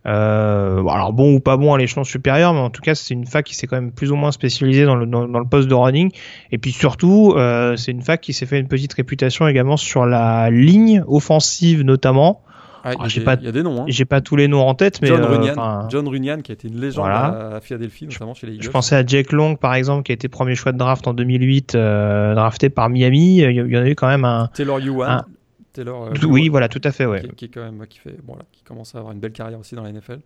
Euh, 0.07 0.85
alors 0.87 1.11
bon 1.11 1.35
ou 1.35 1.39
pas 1.39 1.57
bon 1.57 1.73
à 1.73 1.77
l'échelon 1.77 2.03
supérieur, 2.03 2.53
mais 2.53 2.59
en 2.59 2.69
tout 2.69 2.81
cas 2.81 2.95
c'est 2.95 3.13
une 3.13 3.25
fac 3.25 3.45
qui 3.45 3.55
s'est 3.55 3.67
quand 3.67 3.75
même 3.75 3.91
plus 3.91 4.11
ou 4.11 4.15
moins 4.15 4.31
spécialisée 4.31 4.85
dans 4.85 4.95
le, 4.95 5.05
dans, 5.05 5.25
le 5.25 5.45
poste 5.45 5.67
de 5.67 5.73
running. 5.73 6.11
Et 6.51 6.57
puis 6.57 6.71
surtout, 6.71 7.33
euh, 7.35 7.75
c'est 7.75 7.91
une 7.91 8.01
fac 8.01 8.21
qui 8.21 8.33
s'est 8.33 8.45
fait 8.45 8.59
une 8.59 8.67
petite 8.67 8.93
réputation 8.93 9.47
également 9.47 9.75
sur 9.75 10.05
la 10.05 10.49
ligne 10.49 11.03
offensive 11.07 11.83
notamment. 11.83 12.41
Ah, 12.83 12.91
il, 13.13 13.23
pas, 13.23 13.35
y 13.35 13.47
a 13.47 13.51
des 13.51 13.63
noms. 13.63 13.81
Hein. 13.81 13.85
J'ai 13.87 14.05
pas 14.05 14.21
tous 14.21 14.37
les 14.37 14.47
noms 14.47 14.61
en 14.61 14.73
tête, 14.73 15.01
mais 15.01 15.09
John, 15.09 15.21
euh, 15.21 15.27
Runyan, 15.27 15.89
John 15.89 16.07
Runyan 16.07 16.37
qui 16.39 16.51
a 16.51 16.53
été 16.53 16.69
une 16.69 16.79
légende 16.79 17.09
à 17.09 17.59
Philadelphie, 17.61 18.07
notamment 18.07 18.33
chez 18.33 18.47
les 18.47 18.53
Eagles. 18.53 18.63
Je 18.63 18.69
pensais 18.69 18.95
à 18.95 19.05
Jake 19.05 19.33
Long 19.33 19.57
par 19.57 19.73
exemple, 19.73 20.03
qui 20.03 20.13
a 20.13 20.15
été 20.15 20.29
premier 20.29 20.55
choix 20.55 20.71
de 20.71 20.77
draft 20.77 21.05
en 21.05 21.13
2008, 21.13 21.75
euh, 21.75 22.33
drafté 22.33 22.69
par 22.69 22.89
Miami. 22.89 23.39
Il 23.39 23.51
y 23.51 23.77
en 23.77 23.81
a 23.81 23.89
eu 23.89 23.95
quand 23.95 24.07
même 24.07 24.23
un. 24.23 24.49
Taylor 24.53 24.79
Yuan. 24.79 25.25
Euh, 25.79 26.13
oui, 26.27 26.49
voilà, 26.49 26.69
tout 26.69 26.81
à 26.83 26.91
fait, 26.91 27.05
ouais. 27.05 27.23
Qui, 27.35 27.49
quand 27.49 27.61
même, 27.61 27.85
qui, 27.87 27.99
fait, 27.99 28.15
bon, 28.23 28.35
là, 28.35 28.43
qui 28.51 28.63
commence 28.63 28.95
à 28.95 28.99
avoir 28.99 29.13
une 29.13 29.19
belle 29.19 29.31
carrière 29.31 29.59
aussi 29.59 29.75
dans 29.75 29.83
la 29.83 29.91
NFL. 29.91 30.19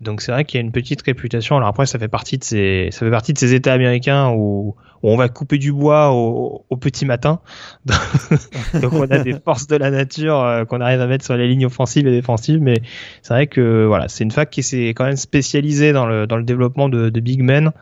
Donc 0.00 0.20
c'est 0.20 0.30
vrai 0.30 0.44
qu'il 0.44 0.58
y 0.58 0.62
a 0.62 0.64
une 0.64 0.72
petite 0.72 1.00
réputation. 1.02 1.56
Alors 1.56 1.68
après, 1.68 1.86
ça 1.86 1.98
fait 1.98 2.08
partie 2.08 2.36
de 2.36 2.44
ces, 2.44 2.88
ça 2.92 3.00
fait 3.00 3.10
partie 3.10 3.32
de 3.32 3.38
ces 3.38 3.54
États 3.54 3.72
américains 3.72 4.30
où, 4.30 4.74
où 5.02 5.10
on 5.10 5.16
va 5.16 5.28
couper 5.28 5.56
du 5.56 5.72
bois 5.72 6.12
au, 6.12 6.66
au 6.68 6.76
petit 6.76 7.06
matin. 7.06 7.40
Donc 7.86 8.92
on 8.92 9.10
a 9.10 9.18
des 9.18 9.34
forces 9.44 9.66
de 9.66 9.76
la 9.76 9.90
nature 9.90 10.38
euh, 10.38 10.64
qu'on 10.66 10.82
arrive 10.82 11.00
à 11.00 11.06
mettre 11.06 11.24
sur 11.24 11.34
les 11.36 11.48
lignes 11.48 11.64
offensives 11.64 12.06
et 12.06 12.10
défensives. 12.10 12.60
Mais 12.60 12.82
c'est 13.22 13.32
vrai 13.32 13.46
que 13.46 13.86
voilà, 13.86 14.08
c'est 14.08 14.24
une 14.24 14.30
fac 14.30 14.50
qui 14.50 14.62
s'est 14.62 14.88
quand 14.88 15.04
même 15.04 15.16
spécialisée 15.16 15.94
dans 15.94 16.06
le 16.06 16.26
dans 16.26 16.36
le 16.36 16.44
développement 16.44 16.90
de, 16.90 17.08
de 17.08 17.20
big 17.20 17.42
men. 17.42 17.72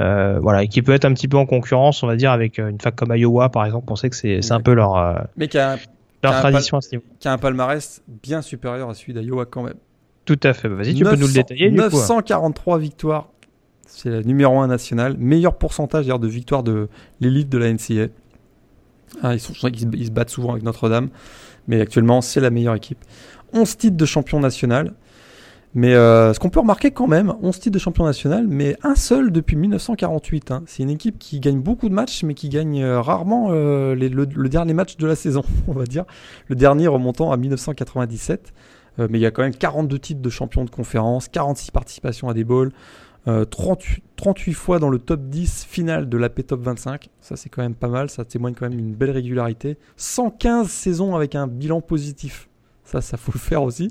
Euh, 0.00 0.40
voilà, 0.40 0.64
et 0.64 0.68
qui 0.68 0.82
peut 0.82 0.92
être 0.92 1.04
un 1.04 1.14
petit 1.14 1.28
peu 1.28 1.36
en 1.36 1.46
concurrence, 1.46 2.02
on 2.02 2.08
va 2.08 2.16
dire, 2.16 2.32
avec 2.32 2.58
une 2.58 2.80
fac 2.80 2.96
comme 2.96 3.14
Iowa 3.14 3.50
par 3.50 3.64
exemple. 3.64 3.86
On 3.92 3.96
sait 3.96 4.10
que 4.10 4.16
c'est 4.16 4.42
c'est 4.42 4.52
un 4.52 4.60
peu 4.60 4.72
leur 4.72 4.96
euh, 4.96 5.14
mais 5.36 5.46
qui 5.46 5.58
a, 5.58 5.76
leur 6.22 6.40
tradition 6.40 6.78
à 6.78 6.80
ce 6.80 6.90
niveau. 6.92 7.04
Qui 7.18 7.28
a 7.28 7.32
un 7.32 7.38
palmarès 7.38 8.02
bien 8.22 8.42
supérieur 8.42 8.88
à 8.90 8.94
celui 8.94 9.14
d'Iowa 9.14 9.46
quand 9.46 9.62
même. 9.62 9.78
Tout 10.24 10.38
à 10.42 10.52
fait. 10.52 10.68
Vas-y, 10.68 10.94
tu 10.94 11.04
peux 11.04 11.16
nous 11.16 11.26
le 11.26 11.32
détailler. 11.32 11.70
943 11.70 12.78
victoires. 12.78 13.28
C'est 13.86 14.08
le 14.08 14.22
numéro 14.22 14.58
1 14.60 14.68
national. 14.68 15.16
Meilleur 15.18 15.58
pourcentage 15.58 16.06
de 16.06 16.26
victoires 16.28 16.62
de 16.62 16.88
l'élite 17.20 17.48
de 17.48 17.58
la 17.58 17.72
NCA. 17.72 18.12
Ah, 19.22 19.34
ils, 19.34 19.40
sont, 19.40 19.52
ils, 19.68 20.06
se 20.06 20.10
battent 20.10 20.30
souvent 20.30 20.52
avec 20.52 20.62
Notre-Dame. 20.62 21.10
Mais 21.68 21.80
actuellement, 21.80 22.20
c'est 22.20 22.40
la 22.40 22.50
meilleure 22.50 22.74
équipe. 22.74 22.98
11 23.52 23.76
titres 23.76 23.96
de 23.96 24.06
champion 24.06 24.40
national. 24.40 24.94
Mais 25.74 25.94
euh, 25.94 26.34
ce 26.34 26.38
qu'on 26.38 26.50
peut 26.50 26.60
remarquer 26.60 26.90
quand 26.90 27.06
même, 27.06 27.34
11 27.42 27.58
titres 27.58 27.74
de 27.74 27.78
champion 27.78 28.04
national, 28.04 28.46
mais 28.46 28.76
un 28.82 28.94
seul 28.94 29.32
depuis 29.32 29.56
1948. 29.56 30.50
Hein. 30.50 30.62
C'est 30.66 30.82
une 30.82 30.90
équipe 30.90 31.18
qui 31.18 31.40
gagne 31.40 31.60
beaucoup 31.60 31.88
de 31.88 31.94
matchs, 31.94 32.24
mais 32.24 32.34
qui 32.34 32.50
gagne 32.50 32.82
euh, 32.82 33.00
rarement 33.00 33.48
euh, 33.50 33.94
le, 33.94 34.08
le, 34.08 34.48
dernier 34.50 34.74
match 34.74 34.98
de 34.98 35.06
la 35.06 35.16
saison, 35.16 35.42
on 35.68 35.72
va 35.72 35.84
dire. 35.84 36.04
Le 36.48 36.56
dernier 36.56 36.88
remontant 36.88 37.32
à 37.32 37.38
1997. 37.38 38.52
Euh, 38.98 39.08
mais 39.08 39.18
il 39.18 39.22
y 39.22 39.26
a 39.26 39.30
quand 39.30 39.42
même 39.42 39.54
42 39.54 39.98
titres 39.98 40.20
de 40.20 40.28
champion 40.28 40.66
de 40.66 40.70
conférence, 40.70 41.28
46 41.28 41.70
participations 41.70 42.28
à 42.28 42.34
des 42.34 42.44
balls, 42.44 42.72
38, 43.24 44.02
38, 44.16 44.52
fois 44.52 44.78
dans 44.80 44.90
le 44.90 44.98
top 44.98 45.22
10 45.28 45.64
final 45.64 46.08
de 46.08 46.18
l'AP 46.18 46.44
Top 46.46 46.60
25. 46.60 47.08
Ça, 47.20 47.36
c'est 47.36 47.48
quand 47.48 47.62
même 47.62 47.76
pas 47.76 47.88
mal. 47.88 48.10
Ça 48.10 48.24
témoigne 48.24 48.52
quand 48.52 48.68
même 48.68 48.76
d'une 48.76 48.94
belle 48.94 49.12
régularité. 49.12 49.78
115 49.96 50.68
saisons 50.68 51.14
avec 51.14 51.36
un 51.36 51.46
bilan 51.46 51.80
positif. 51.80 52.48
Ça, 52.92 53.00
ça 53.00 53.16
faut 53.16 53.32
le 53.34 53.38
faire 53.40 53.62
aussi. 53.62 53.90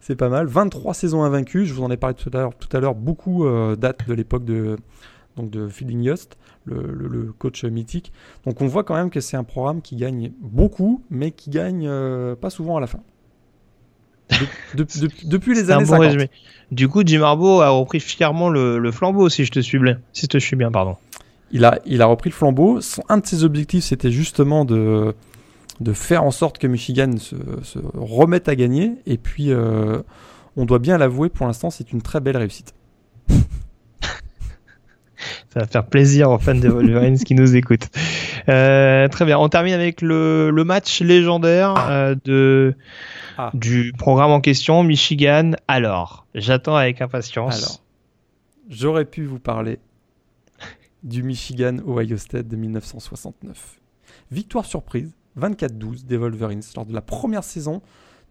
C'est 0.00 0.16
pas 0.16 0.28
mal. 0.28 0.46
23 0.46 0.94
saisons 0.94 1.22
invaincues. 1.22 1.66
Je 1.66 1.74
vous 1.74 1.82
en 1.82 1.90
ai 1.90 1.96
parlé 1.96 2.14
tout 2.14 2.30
à 2.32 2.38
l'heure. 2.38 2.54
Tout 2.54 2.74
à 2.74 2.80
l'heure, 2.80 2.94
beaucoup 2.94 3.46
euh, 3.46 3.76
datent 3.76 4.08
de 4.08 4.14
l'époque 4.14 4.44
de 4.44 4.76
donc 5.36 5.50
de 5.50 5.68
Fielding 5.68 6.02
Yost, 6.02 6.36
le, 6.64 7.32
coach 7.38 7.64
mythique. 7.64 8.12
Donc 8.44 8.60
on 8.60 8.66
voit 8.66 8.82
quand 8.82 8.94
même 8.94 9.10
que 9.10 9.20
c'est 9.20 9.36
un 9.36 9.44
programme 9.44 9.82
qui 9.82 9.94
gagne 9.96 10.32
beaucoup, 10.40 11.04
mais 11.10 11.30
qui 11.30 11.50
gagne 11.50 11.86
euh, 11.86 12.34
pas 12.34 12.50
souvent 12.50 12.76
à 12.76 12.80
la 12.80 12.86
fin 12.86 13.00
depuis 14.74 15.54
les 15.54 15.70
années 15.70 15.86
50. 15.86 16.28
Du 16.70 16.88
coup, 16.88 17.02
Jim 17.04 17.22
Harbaugh 17.22 17.62
a 17.62 17.70
repris 17.70 18.00
fièrement 18.00 18.50
le, 18.50 18.90
flambeau, 18.92 19.28
si 19.28 19.44
je 19.44 19.50
te 19.50 19.60
suis 19.60 19.78
bien. 19.78 19.98
Si 20.12 20.22
je 20.22 20.26
te 20.26 20.38
suis 20.38 20.56
bien, 20.56 20.70
pardon. 20.70 20.96
Il 21.50 21.64
a, 21.64 21.78
il 21.86 22.02
a 22.02 22.06
repris 22.06 22.28
le 22.28 22.34
flambeau. 22.34 22.80
un 23.08 23.18
de 23.18 23.26
ses 23.26 23.44
objectifs, 23.44 23.84
c'était 23.84 24.10
justement 24.10 24.66
de, 24.66 25.14
de 25.80 25.92
faire 25.92 26.24
en 26.24 26.30
sorte 26.30 26.58
que 26.58 26.66
Michigan 26.66 27.16
se, 27.18 27.36
remette 27.94 28.48
à 28.48 28.56
gagner. 28.56 28.94
Et 29.06 29.16
puis, 29.16 29.52
euh, 29.52 30.02
on 30.56 30.64
doit 30.64 30.78
bien 30.78 30.98
l'avouer, 30.98 31.28
pour 31.28 31.46
l'instant, 31.46 31.70
c'est 31.70 31.92
une 31.92 32.02
très 32.02 32.20
belle 32.20 32.36
réussite. 32.36 32.74
Ça 35.52 35.60
va 35.60 35.66
faire 35.66 35.86
plaisir 35.86 36.30
aux 36.30 36.38
fans 36.38 36.54
des 36.54 36.68
Wolverines 36.68 37.18
qui 37.18 37.34
nous 37.34 37.56
écoutent. 37.56 37.88
Euh, 38.48 39.08
très 39.08 39.24
bien, 39.24 39.38
on 39.38 39.48
termine 39.48 39.74
avec 39.74 40.00
le, 40.00 40.50
match 40.64 41.00
légendaire 41.00 41.74
ah. 41.76 41.90
euh, 41.90 42.14
de 42.24 42.76
ah. 43.36 43.50
du 43.54 43.92
programme 43.96 44.30
en 44.30 44.40
question, 44.40 44.82
Michigan. 44.82 45.52
Alors, 45.66 46.26
j'attends 46.34 46.76
avec 46.76 47.00
impatience. 47.00 47.56
Alors, 47.58 47.80
j'aurais 48.68 49.04
pu 49.04 49.24
vous 49.24 49.40
parler 49.40 49.78
du 51.02 51.22
Michigan 51.22 51.76
Ohio 51.86 52.16
State 52.16 52.48
de 52.48 52.56
1969. 52.56 53.80
Victoire 54.30 54.64
surprise, 54.64 55.14
24-12 55.38 56.04
des 56.04 56.16
Wolverines 56.16 56.62
lors 56.76 56.86
de 56.86 56.94
la 56.94 57.02
première 57.02 57.44
saison 57.44 57.82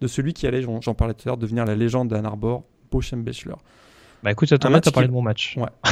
de 0.02 0.08
celui 0.08 0.34
qui 0.34 0.46
allait, 0.48 0.62
j'en 0.62 0.94
parlais 0.94 1.14
tout 1.14 1.28
à 1.28 1.30
l'heure, 1.30 1.38
devenir 1.38 1.66
la 1.66 1.76
légende 1.76 2.10
d'Ann 2.10 2.26
Arbor, 2.26 2.64
Bochem 2.92 3.24
Bechler. 3.24 3.56
Bah 4.24 4.32
écoute, 4.32 4.50
ça 4.50 4.58
tombe 4.58 4.80
t'as 4.82 4.92
parlé 4.92 5.08
de 5.08 5.14
mon 5.14 5.22
match. 5.22 5.58
Ouais. 5.58 5.70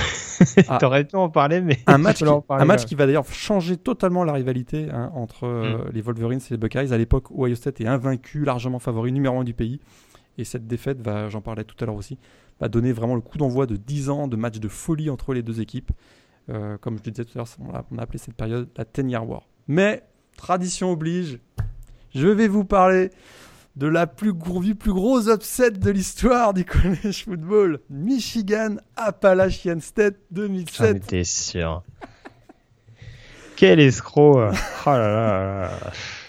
Ah. 0.68 0.78
T'aurais 0.80 1.06
pu 1.06 1.16
en 1.16 1.30
parler, 1.30 1.62
mais. 1.62 1.80
Un 1.88 1.98
match, 2.00 2.18
qui, 2.18 2.26
un 2.50 2.66
match 2.66 2.84
qui 2.84 2.96
va 2.96 3.06
d'ailleurs 3.06 3.26
changer 3.26 3.78
totalement 3.78 4.26
la 4.26 4.34
rivalité 4.34 4.90
hein, 4.92 5.10
entre 5.16 5.46
euh, 5.46 5.78
mm. 5.78 5.92
les 5.94 6.02
Wolverines 6.02 6.40
et 6.40 6.52
les 6.52 6.58
Buckeyes. 6.58 6.92
À 6.92 6.98
l'époque, 6.98 7.32
Ohio 7.32 7.56
State 7.56 7.80
est 7.80 7.88
invaincu, 7.88 8.44
largement 8.44 8.80
favori, 8.80 9.14
numéro 9.14 9.40
1 9.40 9.46
du 9.46 9.54
pays. 9.54 9.80
Et 10.38 10.44
cette 10.44 10.68
défaite, 10.68 11.02
va, 11.02 11.30
j'en 11.30 11.40
parlais 11.40 11.64
tout 11.64 11.78
à 11.80 11.86
l'heure 11.86 11.96
aussi, 11.96 12.18
va 12.60 12.68
donner 12.68 12.92
vraiment 12.92 13.16
le 13.16 13.22
coup 13.22 13.38
d'envoi 13.38 13.66
de 13.66 13.78
10 13.78 14.10
ans 14.10 14.28
de 14.28 14.36
match 14.36 14.60
de 14.60 14.68
folie 14.68 15.10
entre 15.10 15.34
les 15.34 15.42
deux 15.42 15.62
équipes. 15.62 15.92
Euh, 16.50 16.78
comme 16.78 16.98
je 16.98 17.04
le 17.06 17.12
disais 17.12 17.24
tout 17.24 17.40
à 17.40 17.44
l'heure, 17.44 17.86
on 17.92 17.98
a 17.98 18.02
appelé 18.02 18.20
cette 18.20 18.36
période 18.36 18.68
la 18.76 18.84
Ten 18.84 19.10
Year 19.10 19.26
War. 19.26 19.48
Mais, 19.70 20.04
tradition 20.38 20.92
oblige, 20.92 21.40
je 22.14 22.28
vais 22.28 22.48
vous 22.48 22.66
parler 22.66 23.10
de 23.76 23.88
la 23.88 24.08
plus, 24.08 24.34
plus 24.34 24.94
gros 24.94 25.30
upset 25.30 25.72
de 25.72 25.90
l'histoire 25.92 26.54
du 26.54 26.64
college 26.66 27.26
football. 27.26 27.80
Michigan 27.90 28.78
Appalachian 28.96 29.80
State 29.82 30.16
2007. 30.32 30.88
J'en 30.88 30.96
étais 30.96 31.24
sûr. 31.24 31.84
Quel 33.56 33.80
escroc 33.80 34.38
Oh 34.86 34.90
là 34.90 34.98
là, 35.10 35.72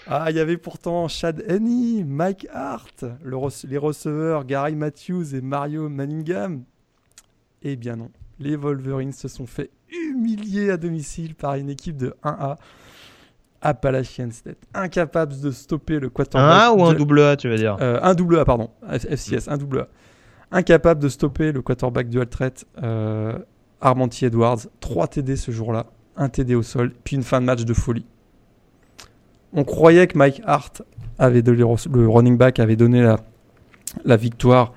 Ah, 0.07 0.27
il 0.29 0.37
y 0.37 0.39
avait 0.39 0.57
pourtant 0.57 1.07
Chad 1.07 1.43
Henney, 1.47 2.03
Mike 2.05 2.47
Hart, 2.53 3.03
les 3.67 3.77
receveurs 3.77 4.45
Gary 4.45 4.75
Matthews 4.75 5.35
et 5.35 5.41
Mario 5.41 5.89
Manningham. 5.89 6.63
Eh 7.63 7.75
bien 7.75 7.97
non, 7.97 8.11
les 8.39 8.55
Wolverines 8.55 9.11
se 9.11 9.27
sont 9.27 9.45
fait 9.45 9.71
humilier 9.89 10.69
à 10.69 10.77
domicile 10.77 11.35
par 11.35 11.55
une 11.55 11.69
équipe 11.69 11.97
de 11.97 12.15
1A 12.23 12.55
Appalachian 13.61 14.29
State, 14.31 14.57
incapables 14.73 15.39
de 15.39 15.51
stopper 15.51 15.99
le 15.99 16.09
quarterback. 16.09 16.51
Un 16.51 16.57
A 16.57 16.71
ou 16.71 16.83
un 16.83 16.93
double 16.93 17.21
A, 17.21 17.35
tu 17.35 17.49
veux 17.49 17.57
dire? 17.57 17.77
Euh, 17.81 17.99
Un 18.01 18.13
double 18.13 18.39
A, 18.39 18.45
pardon. 18.45 18.69
FCS, 18.89 19.47
un 19.47 19.57
double 19.57 19.79
A. 19.81 19.87
Incapable 20.51 21.01
de 21.01 21.09
stopper 21.09 21.51
le 21.51 21.61
quarterback 21.61 22.09
dual 22.09 22.27
threat 22.27 22.65
euh, 22.81 23.37
Armanti 23.81 24.25
Edwards. 24.25 24.59
3 24.79 25.07
TD 25.07 25.35
ce 25.35 25.51
jour-là, 25.51 25.87
un 26.15 26.29
TD 26.29 26.55
au 26.55 26.63
sol, 26.63 26.93
puis 27.03 27.15
une 27.15 27.23
fin 27.23 27.41
de 27.41 27.45
match 27.45 27.65
de 27.65 27.73
folie. 27.73 28.05
On 29.53 29.63
croyait 29.63 30.07
que 30.07 30.17
Mike 30.17 30.41
Hart 30.45 30.83
avait 31.19 31.41
donné, 31.41 31.63
le 31.91 32.07
running 32.07 32.37
back 32.37 32.59
avait 32.59 32.75
donné 32.75 33.01
la, 33.01 33.17
la 34.05 34.17
victoire 34.17 34.73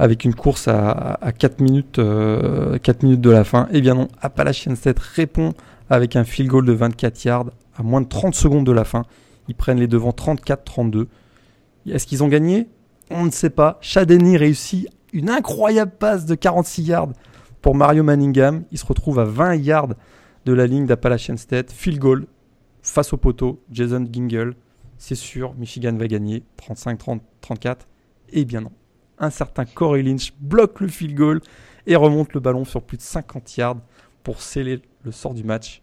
avec 0.00 0.24
une 0.24 0.34
course 0.34 0.66
à, 0.66 1.18
4, 1.38 1.60
minutes, 1.60 1.96
4 1.96 2.00
euh, 2.02 2.78
minutes 3.02 3.20
de 3.20 3.30
la 3.30 3.44
fin. 3.44 3.68
Eh 3.70 3.82
bien 3.82 3.94
non, 3.94 4.08
Appalachian 4.22 4.74
State 4.74 4.98
répond 4.98 5.52
avec 5.90 6.16
un 6.16 6.24
field 6.24 6.48
goal 6.50 6.64
de 6.64 6.72
24 6.72 7.24
yards 7.24 7.50
moins 7.82 8.00
de 8.00 8.08
30 8.08 8.34
secondes 8.34 8.66
de 8.66 8.72
la 8.72 8.84
fin. 8.84 9.04
Ils 9.48 9.54
prennent 9.54 9.78
les 9.78 9.88
devants 9.88 10.10
34-32. 10.10 11.06
Est-ce 11.88 12.06
qu'ils 12.06 12.22
ont 12.22 12.28
gagné? 12.28 12.68
On 13.10 13.24
ne 13.24 13.30
sait 13.30 13.50
pas. 13.50 13.78
Chadeni 13.80 14.36
réussit 14.36 14.88
une 15.12 15.30
incroyable 15.30 15.92
passe 15.98 16.26
de 16.26 16.34
46 16.34 16.82
yards 16.82 17.08
pour 17.62 17.74
Mario 17.74 18.02
Manningham. 18.02 18.64
Il 18.70 18.78
se 18.78 18.86
retrouve 18.86 19.18
à 19.18 19.24
20 19.24 19.56
yards 19.56 19.94
de 20.44 20.52
la 20.52 20.66
ligne 20.66 20.86
d'Appalachian 20.86 21.36
State. 21.36 21.72
Field 21.72 21.98
goal. 21.98 22.26
face 22.82 23.12
au 23.12 23.16
poteau, 23.16 23.62
Jason 23.70 24.06
Gingle, 24.10 24.54
c'est 24.96 25.14
sûr, 25.14 25.54
Michigan 25.54 25.94
va 25.96 26.06
gagner 26.06 26.44
35-34. 26.58 27.78
Et 28.32 28.44
bien 28.44 28.60
non. 28.60 28.72
Un 29.18 29.30
certain 29.30 29.64
Corey 29.64 30.02
Lynch 30.02 30.32
bloque 30.40 30.80
le 30.80 30.88
field 30.88 31.14
goal 31.14 31.40
et 31.86 31.96
remonte 31.96 32.32
le 32.32 32.40
ballon 32.40 32.64
sur 32.64 32.82
plus 32.82 32.96
de 32.96 33.02
50 33.02 33.56
yards 33.56 33.80
pour 34.22 34.40
sceller 34.40 34.80
le 35.02 35.12
sort 35.12 35.34
du 35.34 35.42
match. 35.44 35.82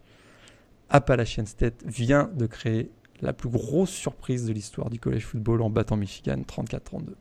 Appalachian 0.89 1.45
State 1.45 1.83
vient 1.85 2.29
de 2.35 2.45
créer 2.45 2.91
la 3.21 3.33
plus 3.33 3.49
grosse 3.49 3.89
surprise 3.89 4.45
de 4.45 4.53
l'histoire 4.53 4.89
du 4.89 4.99
college 4.99 5.25
football 5.25 5.61
en 5.61 5.69
battant 5.69 5.97
Michigan 5.97 6.37
34-32. 6.47 7.13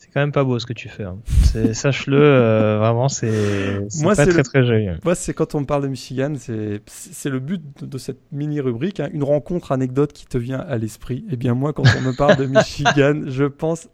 C'est 0.00 0.08
quand 0.14 0.20
même 0.20 0.32
pas 0.32 0.44
beau 0.44 0.58
ce 0.58 0.64
que 0.64 0.72
tu 0.72 0.88
fais. 0.88 1.04
Hein. 1.04 1.18
Sache-le, 1.74 2.16
euh, 2.18 2.78
vraiment, 2.78 3.08
c'est 3.08 3.80
pas 4.02 4.26
très 4.26 4.42
très 4.42 4.64
joli. 4.64 4.88
Moi, 5.04 5.14
c'est 5.14 5.34
quand 5.34 5.54
on 5.54 5.60
me 5.60 5.66
parle 5.66 5.82
de 5.82 5.88
Michigan, 5.88 6.32
c'est 6.38 7.28
le 7.28 7.38
but 7.38 7.84
de, 7.84 7.98
cette 7.98 8.20
mini 8.32 8.60
rubrique, 8.60 8.98
hein. 9.00 9.10
une 9.12 9.22
rencontre 9.22 9.72
anecdote 9.72 10.14
qui 10.14 10.26
te 10.26 10.38
vient 10.38 10.58
à 10.58 10.78
l'esprit. 10.78 11.18
Et 11.28 11.32
eh 11.34 11.36
bien 11.36 11.54
moi, 11.54 11.72
quand 11.74 11.84
on 11.98 12.00
me 12.00 12.16
parle 12.16 12.36
de 12.36 12.46
Michigan, 12.46 13.24
je 13.26 13.44
pense 13.44 13.88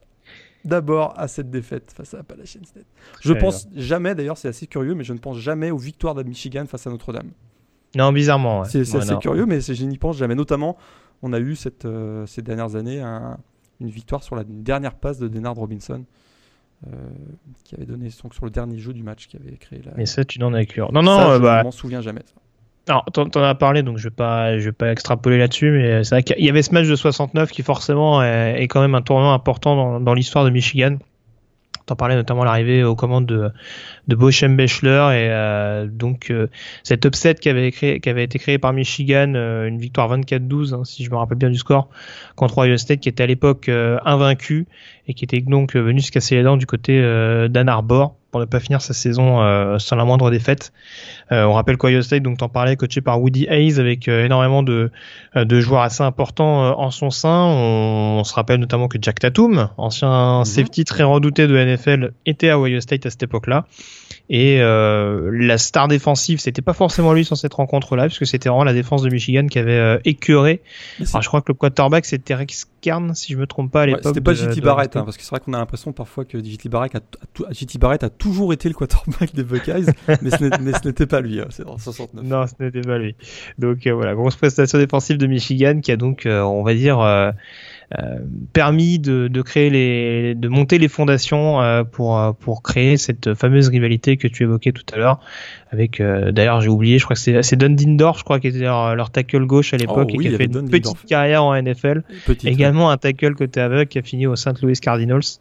d'abord 0.64 1.18
à 1.18 1.26
cette 1.26 1.50
défaite 1.50 1.92
face 1.92 2.14
à 2.14 2.20
Appalachian 2.20 2.62
State. 2.64 2.86
Je 3.20 3.32
pense 3.32 3.68
jamais, 3.74 4.14
d'ailleurs, 4.14 4.38
c'est 4.38 4.48
assez 4.48 4.68
curieux, 4.68 4.94
mais 4.94 5.04
je 5.04 5.12
ne 5.12 5.18
pense 5.18 5.38
jamais 5.38 5.72
aux 5.72 5.76
victoires 5.76 6.14
de 6.14 6.22
Michigan 6.22 6.66
face 6.66 6.86
à 6.86 6.90
Notre-Dame. 6.90 7.30
Non, 7.96 8.12
bizarrement. 8.12 8.64
C'est 8.64 8.80
assez 8.94 9.16
curieux, 9.18 9.46
mais 9.46 9.60
je 9.60 9.84
n'y 9.84 9.98
pense 9.98 10.16
jamais. 10.16 10.34
Notamment, 10.34 10.76
on 11.22 11.32
a 11.32 11.40
eu 11.40 11.56
cette, 11.56 11.84
euh, 11.84 12.26
ces 12.26 12.42
dernières 12.42 12.76
années 12.76 13.02
une 13.80 13.88
victoire 13.88 14.22
sur 14.22 14.36
la 14.36 14.44
dernière 14.44 14.94
passe 14.94 15.18
de 15.18 15.28
Denard 15.28 15.54
Robinson. 15.54 16.04
Euh, 16.86 16.90
qui 17.64 17.74
avait 17.74 17.86
donné 17.86 18.10
son, 18.10 18.30
sur 18.30 18.44
le 18.44 18.50
dernier 18.50 18.78
jeu 18.78 18.92
du 18.92 19.02
match 19.02 19.28
qui 19.28 19.38
avait 19.38 19.56
créé 19.56 19.80
la. 19.82 19.92
Mais 19.96 20.04
ça, 20.04 20.26
tu 20.26 20.38
n'en 20.38 20.52
as 20.52 20.66
cure. 20.66 20.92
Non, 20.92 21.02
non, 21.02 21.36
je 21.36 21.38
bah... 21.38 21.62
m'en 21.62 21.70
souviens 21.70 22.02
jamais. 22.02 22.20
Alors, 22.86 23.06
t'en, 23.14 23.22
en 23.22 23.42
as 23.42 23.54
parlé, 23.54 23.82
donc 23.82 23.96
je 23.96 24.04
vais 24.04 24.14
pas, 24.14 24.58
je 24.58 24.66
vais 24.66 24.72
pas 24.72 24.92
extrapoler 24.92 25.38
là-dessus, 25.38 25.70
mais 25.70 26.04
c'est 26.04 26.16
vrai 26.16 26.22
qu'il 26.22 26.44
y 26.44 26.50
avait 26.50 26.60
ce 26.60 26.74
match 26.74 26.86
de 26.86 26.94
69 26.94 27.50
qui 27.50 27.62
forcément 27.62 28.22
est, 28.22 28.68
quand 28.68 28.82
même 28.82 28.94
un 28.94 29.00
tournant 29.00 29.32
important 29.32 29.74
dans, 29.74 30.00
dans 30.00 30.12
l'histoire 30.12 30.44
de 30.44 30.50
Michigan. 30.50 30.98
T'en 31.86 31.96
parlais 31.96 32.14
notamment 32.14 32.44
l'arrivée 32.44 32.84
aux 32.84 32.94
commandes 32.94 33.26
de, 33.26 33.50
de 34.08 34.14
Bochem 34.14 34.56
Bechler 34.56 34.88
et 34.90 35.28
euh, 35.30 35.86
donc 35.90 36.30
euh, 36.30 36.48
cet 36.82 37.04
upset 37.04 37.34
qui 37.34 37.48
avait, 37.48 37.72
créé, 37.72 38.00
qui 38.00 38.08
avait 38.08 38.24
été 38.24 38.38
créé 38.38 38.58
par 38.58 38.72
Michigan, 38.72 39.32
euh, 39.34 39.66
une 39.66 39.78
victoire 39.78 40.16
24-12 40.16 40.74
hein, 40.74 40.84
si 40.84 41.04
je 41.04 41.10
me 41.10 41.16
rappelle 41.16 41.38
bien 41.38 41.50
du 41.50 41.58
score 41.58 41.88
contre 42.36 42.58
Ohio 42.58 42.76
State 42.76 43.00
qui 43.00 43.08
était 43.08 43.24
à 43.24 43.26
l'époque 43.26 43.68
invaincu 44.04 44.66
et 45.08 45.14
qui 45.14 45.24
était 45.24 45.40
donc 45.40 45.74
venu 45.74 46.00
se 46.00 46.12
casser 46.12 46.36
les 46.36 46.42
dents 46.42 46.56
du 46.56 46.66
côté 46.66 47.00
d'Ann 47.48 47.68
Arbor 47.68 48.16
pour 48.36 48.40
ne 48.40 48.44
pas 48.44 48.60
finir 48.60 48.82
sa 48.82 48.92
saison 48.92 49.40
euh, 49.40 49.78
sans 49.78 49.96
la 49.96 50.04
moindre 50.04 50.30
défaite. 50.30 50.72
Euh, 51.32 51.44
on 51.44 51.54
rappelle 51.54 51.78
qu'Ohio 51.78 52.02
State, 52.02 52.22
donc 52.22 52.36
t'en 52.36 52.50
parlais, 52.50 52.76
coaché 52.76 53.00
par 53.00 53.18
Woody 53.20 53.46
Hayes 53.48 53.80
avec 53.80 54.08
euh, 54.08 54.26
énormément 54.26 54.62
de, 54.62 54.90
de 55.34 55.60
joueurs 55.60 55.80
assez 55.80 56.02
importants 56.02 56.78
en 56.78 56.90
son 56.90 57.08
sein. 57.08 57.46
On, 57.46 58.22
se 58.24 58.34
rappelle 58.34 58.60
notamment 58.60 58.88
que 58.88 58.98
Jack 59.00 59.20
Tatum, 59.20 59.70
ancien 59.78 60.40
mhm. 60.40 60.44
safety 60.44 60.84
très 60.84 61.02
redouté 61.02 61.46
de 61.46 61.56
NFL, 61.56 62.12
était 62.26 62.50
à 62.50 62.58
Ohio 62.58 62.80
State 62.80 63.06
à 63.06 63.10
cette 63.10 63.22
époque-là. 63.22 63.64
Et 64.28 64.60
euh, 64.60 65.30
la 65.32 65.56
star 65.56 65.86
défensive, 65.86 66.40
c'était 66.40 66.62
pas 66.62 66.72
forcément 66.72 67.12
lui 67.12 67.24
sur 67.24 67.36
cette 67.36 67.54
rencontre-là, 67.54 68.06
puisque 68.06 68.26
c'était 68.26 68.48
vraiment 68.48 68.64
la 68.64 68.72
défense 68.72 69.02
de 69.02 69.10
Michigan 69.10 69.46
qui 69.46 69.58
avait 69.58 69.72
euh, 69.72 69.98
écœuré. 70.04 70.62
Alors, 70.98 71.22
je 71.22 71.28
crois 71.28 71.42
que 71.42 71.52
le 71.52 71.54
quarterback 71.54 72.04
c'était 72.04 72.34
Rex 72.34 72.66
Kern, 72.80 73.14
si 73.14 73.32
je 73.32 73.38
me 73.38 73.46
trompe 73.46 73.70
pas 73.70 73.82
à 73.82 73.86
l'époque. 73.86 74.02
c'était 74.04 74.20
pas 74.20 74.34
JT 74.34 74.60
Barrett, 74.60 74.96
hein, 74.96 75.04
parce 75.04 75.16
que 75.16 75.22
c'est 75.22 75.30
vrai 75.30 75.40
qu'on 75.40 75.52
a 75.52 75.58
l'impression 75.58 75.92
parfois 75.92 76.24
que 76.24 76.42
JT 76.42 76.68
Barrett, 76.68 76.96
a, 76.96 77.00
Barrett 77.78 78.02
a 78.02 78.10
toujours 78.10 78.52
été 78.52 78.68
le 78.68 78.74
quarterback 78.74 79.34
des 79.34 79.44
Buckeyes, 79.44 79.86
mais 80.08 80.30
ce 80.30 80.86
n'était 80.88 81.06
pas 81.06 81.20
lui, 81.20 81.40
hein, 81.40 81.46
c'est 81.50 81.66
en 81.66 81.78
69. 81.78 82.24
Non, 82.24 82.46
ce 82.46 82.62
n'était 82.62 82.80
pas 82.80 82.98
lui. 82.98 83.14
Donc 83.58 83.86
euh, 83.86 83.94
voilà, 83.94 84.14
grosse 84.14 84.36
prestation 84.36 84.78
défensive 84.78 85.18
de 85.18 85.26
Michigan 85.26 85.80
qui 85.80 85.92
a 85.92 85.96
donc, 85.96 86.26
euh, 86.26 86.40
on 86.42 86.62
va 86.62 86.74
dire, 86.74 87.00
euh, 87.00 87.30
permis 88.52 88.98
de, 88.98 89.28
de, 89.28 89.42
créer 89.42 89.70
les, 89.70 90.34
de 90.34 90.48
monter 90.48 90.78
les 90.78 90.88
fondations 90.88 91.62
euh, 91.62 91.84
pour 91.84 92.18
euh, 92.18 92.32
pour 92.32 92.62
créer 92.62 92.96
cette 92.96 93.34
fameuse 93.34 93.68
rivalité 93.68 94.16
que 94.16 94.26
tu 94.26 94.42
évoquais 94.42 94.72
tout 94.72 94.82
à 94.92 94.96
l'heure. 94.96 95.20
Avec 95.70 96.00
d'ailleurs 96.00 96.60
j'ai 96.60 96.68
oublié, 96.68 96.98
je 96.98 97.04
crois 97.04 97.14
que 97.14 97.20
c'est 97.20 97.42
c'est 97.42 97.56
Dundindor, 97.56 98.18
je 98.18 98.24
crois 98.24 98.40
qui 98.40 98.48
était 98.48 98.60
leur, 98.60 99.10
tackle 99.10 99.44
gauche 99.46 99.74
à 99.74 99.76
l'époque 99.76 100.10
oh 100.12 100.14
et 100.14 100.18
qui 100.18 100.34
a 100.34 100.36
fait 100.36 100.44
une 100.44 100.68
petite 100.68 101.04
carrière 101.06 101.44
en 101.44 101.60
NFL. 101.60 102.02
Également 102.44 102.90
un 102.90 102.96
tackle 102.96 103.34
côté 103.34 103.60
aveugle 103.60 103.88
qui 103.88 103.98
a 103.98 104.02
fini 104.02 104.26
au 104.26 104.36
St. 104.36 104.60
Louis 104.62 104.74
Cardinals. 104.74 105.38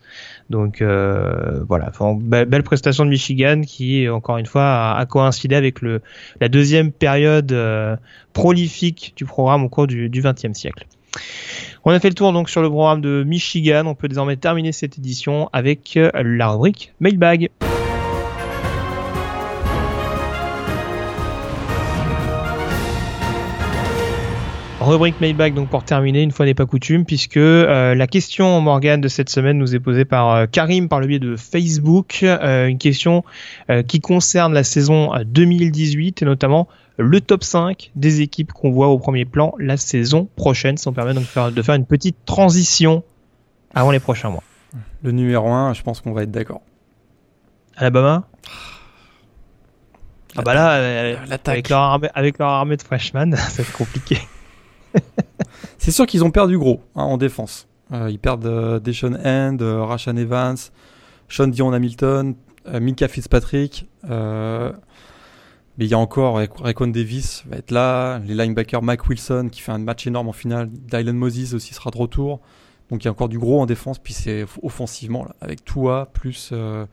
Donc 0.49 0.81
voilà, 0.81 1.89
enfin, 1.89 2.17
belle, 2.19 2.63
prestation 2.63 3.05
de 3.05 3.09
Michigan 3.09 3.61
qui 3.65 4.09
encore 4.09 4.37
une 4.37 4.47
fois 4.47 4.97
a, 4.97 5.05
coïncidé 5.05 5.55
avec 5.55 5.81
le 5.81 6.01
la 6.41 6.49
deuxième 6.49 6.91
période 6.91 7.55
prolifique 8.33 9.13
du 9.15 9.25
programme 9.25 9.63
au 9.63 9.69
cours 9.69 9.87
du 9.87 10.09
XXe 10.09 10.53
siècle. 10.53 10.85
On 11.87 11.91
a 11.91 11.99
fait 11.99 12.09
le 12.09 12.15
tour 12.15 12.33
donc 12.33 12.49
sur 12.49 12.63
le 12.63 12.69
programme 12.71 12.99
de 12.99 13.23
Michigan. 13.23 13.85
On 13.85 13.93
peut 13.93 14.07
désormais 14.07 14.37
terminer 14.37 14.71
cette 14.71 14.97
édition 14.97 15.51
avec 15.53 15.97
euh, 15.97 16.09
la 16.15 16.49
rubrique 16.49 16.91
Mailbag. 16.99 17.51
Rubrique 24.81 25.21
Mailbag 25.21 25.53
donc 25.53 25.69
pour 25.69 25.83
terminer, 25.83 26.23
une 26.23 26.31
fois 26.31 26.47
n'est 26.47 26.55
pas 26.55 26.65
coutume, 26.65 27.05
puisque 27.05 27.37
euh, 27.37 27.93
la 27.93 28.07
question 28.07 28.59
Morgan 28.61 28.99
de 28.99 29.07
cette 29.07 29.29
semaine 29.29 29.59
nous 29.59 29.75
est 29.75 29.79
posée 29.79 30.05
par 30.05 30.31
euh, 30.31 30.45
Karim 30.47 30.89
par 30.89 30.99
le 30.99 31.05
biais 31.05 31.19
de 31.19 31.35
Facebook, 31.35 32.23
une 32.23 32.79
question 32.79 33.23
qui 33.87 33.99
concerne 33.99 34.55
la 34.55 34.63
saison 34.63 35.11
2018 35.23 36.23
et 36.23 36.25
notamment 36.25 36.67
le 36.97 37.21
top 37.21 37.43
5 37.43 37.91
des 37.95 38.21
équipes 38.21 38.53
qu'on 38.53 38.71
voit 38.71 38.87
au 38.87 38.99
premier 38.99 39.25
plan 39.25 39.53
la 39.59 39.77
saison 39.77 40.27
prochaine. 40.35 40.77
Ça 40.77 40.89
nous 40.89 40.95
permet 40.95 41.13
donc 41.13 41.23
de 41.23 41.29
faire, 41.29 41.51
de 41.51 41.61
faire 41.61 41.75
une 41.75 41.85
petite 41.85 42.17
transition 42.25 43.03
avant 43.73 43.91
les 43.91 43.99
prochains 43.99 44.29
mois. 44.29 44.43
Le 45.03 45.11
numéro 45.11 45.49
1, 45.49 45.73
je 45.73 45.81
pense 45.81 46.01
qu'on 46.01 46.13
va 46.13 46.23
être 46.23 46.31
d'accord. 46.31 46.61
Alabama? 47.75 48.27
Ah 50.37 50.41
bah 50.41 50.53
là, 50.53 50.73
euh, 50.75 51.15
avec 51.45 51.69
leur, 51.69 51.79
armée, 51.79 52.09
avec 52.13 52.39
leur 52.39 52.49
armée 52.49 52.75
de 52.75 52.81
freshmen, 52.81 53.35
c'est 53.49 53.71
compliqué. 53.71 54.19
c'est 55.77 55.91
sûr 55.91 56.05
qu'ils 56.05 56.23
ont 56.23 56.31
perdu 56.31 56.57
gros 56.57 56.81
hein, 56.95 57.03
en 57.03 57.17
défense. 57.17 57.67
Euh, 57.93 58.09
ils 58.09 58.19
perdent 58.19 58.45
euh, 58.45 58.79
Deshaun 58.79 59.15
Hand, 59.23 59.61
euh, 59.61 59.83
Rashan 59.83 60.17
Evans, 60.17 60.57
Sean 61.29 61.47
Dion 61.47 61.71
Hamilton, 61.73 62.35
Mika 62.79 63.07
Fitzpatrick. 63.07 63.87
Mais 65.77 65.85
il 65.85 65.91
y 65.91 65.93
a 65.93 65.99
encore 65.99 66.37
Raycon 66.37 66.87
Davis 66.87 67.43
va 67.47 67.57
être 67.57 67.71
là, 67.71 68.19
les 68.19 68.33
linebackers 68.33 68.81
Mike 68.81 69.07
Wilson 69.07 69.49
qui 69.51 69.61
fait 69.61 69.73
un 69.73 69.77
match 69.77 70.07
énorme 70.07 70.29
en 70.29 70.33
finale, 70.33 70.69
Dylan 70.69 71.17
Moses 71.17 71.53
aussi 71.53 71.73
sera 71.73 71.91
de 71.91 71.97
retour. 71.97 72.39
Donc 72.89 73.03
il 73.03 73.05
y 73.05 73.07
a 73.09 73.11
encore 73.11 73.29
du 73.29 73.39
gros 73.39 73.59
en 73.61 73.65
défense, 73.65 73.99
puis 73.99 74.13
c'est 74.13 74.45
offensivement 74.61 75.25
là, 75.25 75.35
avec 75.41 75.65
Tua 75.65 76.09
plus 76.13 76.51
euh, 76.53 76.85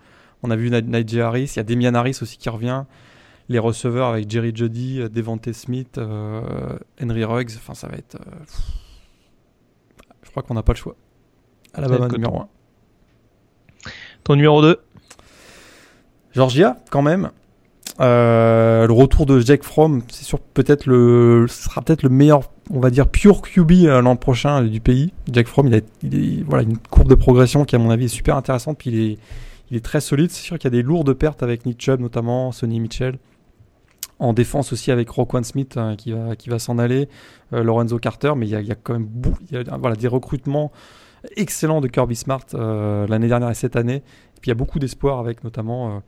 on 0.42 0.50
a 0.50 0.56
vu 0.56 0.70
Najee 0.70 1.20
Harris, 1.20 1.52
il 1.54 1.56
y 1.56 1.60
a 1.60 1.62
Demian 1.62 1.94
Harris 1.94 2.18
aussi 2.22 2.38
qui 2.38 2.48
revient, 2.48 2.84
les 3.48 3.58
receveurs 3.58 4.08
avec 4.08 4.28
Jerry 4.28 4.52
Jody, 4.54 5.00
euh, 5.00 5.08
Devante 5.08 5.52
Smith, 5.52 5.98
euh, 5.98 6.78
Henry 7.00 7.24
Ruggs, 7.24 7.52
enfin 7.56 7.74
ça 7.74 7.86
va 7.86 7.96
être 7.96 8.18
je 10.22 10.30
crois 10.30 10.42
qu'on 10.42 10.54
n'a 10.54 10.62
pas 10.62 10.72
le 10.72 10.78
choix. 10.78 10.96
Alabama 11.74 12.08
numéro 12.08 12.40
1. 12.40 12.48
Ton 14.24 14.34
numéro 14.34 14.62
2 14.62 14.80
Georgia 16.32 16.78
quand 16.90 17.02
même. 17.02 17.30
Euh, 18.00 18.86
le 18.86 18.92
retour 18.92 19.26
de 19.26 19.40
Jack 19.40 19.62
Fromm, 19.62 20.02
c'est 20.08 20.24
sûr 20.24 20.40
peut-être 20.40 20.86
le 20.86 21.46
ce 21.48 21.64
sera 21.64 21.82
peut-être 21.82 22.02
le 22.02 22.08
meilleur, 22.08 22.50
on 22.70 22.80
va 22.80 22.90
dire 22.90 23.06
pure 23.08 23.42
QB 23.42 23.72
euh, 23.84 24.00
l'an 24.00 24.16
prochain 24.16 24.62
du 24.62 24.80
pays. 24.80 25.12
Jack 25.30 25.46
Fromm, 25.46 25.68
il 25.68 25.74
a, 25.74 25.80
il 26.02 26.44
voilà 26.44 26.62
une 26.62 26.78
courbe 26.78 27.08
de 27.08 27.14
progression 27.14 27.64
qui 27.64 27.76
à 27.76 27.78
mon 27.78 27.90
avis 27.90 28.06
est 28.06 28.08
super 28.08 28.36
intéressante. 28.36 28.78
Puis 28.78 28.90
il 28.90 29.00
est, 29.00 29.18
il 29.70 29.76
est 29.76 29.84
très 29.84 30.00
solide. 30.00 30.30
C'est 30.30 30.42
sûr 30.42 30.58
qu'il 30.58 30.64
y 30.64 30.74
a 30.74 30.76
des 30.76 30.82
lourdes 30.82 31.12
pertes 31.12 31.42
avec 31.42 31.66
Nick 31.66 31.80
Chubb 31.80 32.00
notamment, 32.00 32.50
Sonny 32.52 32.80
Mitchell. 32.80 33.18
En 34.18 34.32
défense 34.32 34.72
aussi 34.72 34.90
avec 34.90 35.10
Roquan 35.10 35.42
Smith 35.42 35.76
hein, 35.76 35.96
qui 35.96 36.12
va, 36.12 36.36
qui 36.36 36.48
va 36.48 36.60
s'en 36.60 36.78
aller, 36.78 37.08
euh, 37.52 37.64
Lorenzo 37.64 37.98
Carter, 37.98 38.34
mais 38.36 38.46
il 38.46 38.50
y, 38.50 38.70
a, 38.70 38.74
quand 38.76 38.92
même 38.92 39.08
a, 39.52 39.76
voilà, 39.78 39.96
des 39.96 40.06
recrutements 40.06 40.70
excellents 41.36 41.80
de 41.80 41.88
Kirby 41.88 42.14
Smart 42.14 42.44
l'année 42.52 43.28
dernière 43.28 43.50
et 43.50 43.54
cette 43.54 43.76
année. 43.76 43.96
Et 43.96 44.40
puis 44.40 44.48
il 44.48 44.50
y 44.50 44.52
a 44.52 44.56
beaucoup 44.56 44.78
d'espoir 44.78 45.18
avec 45.18 45.44
notamment 45.44 46.02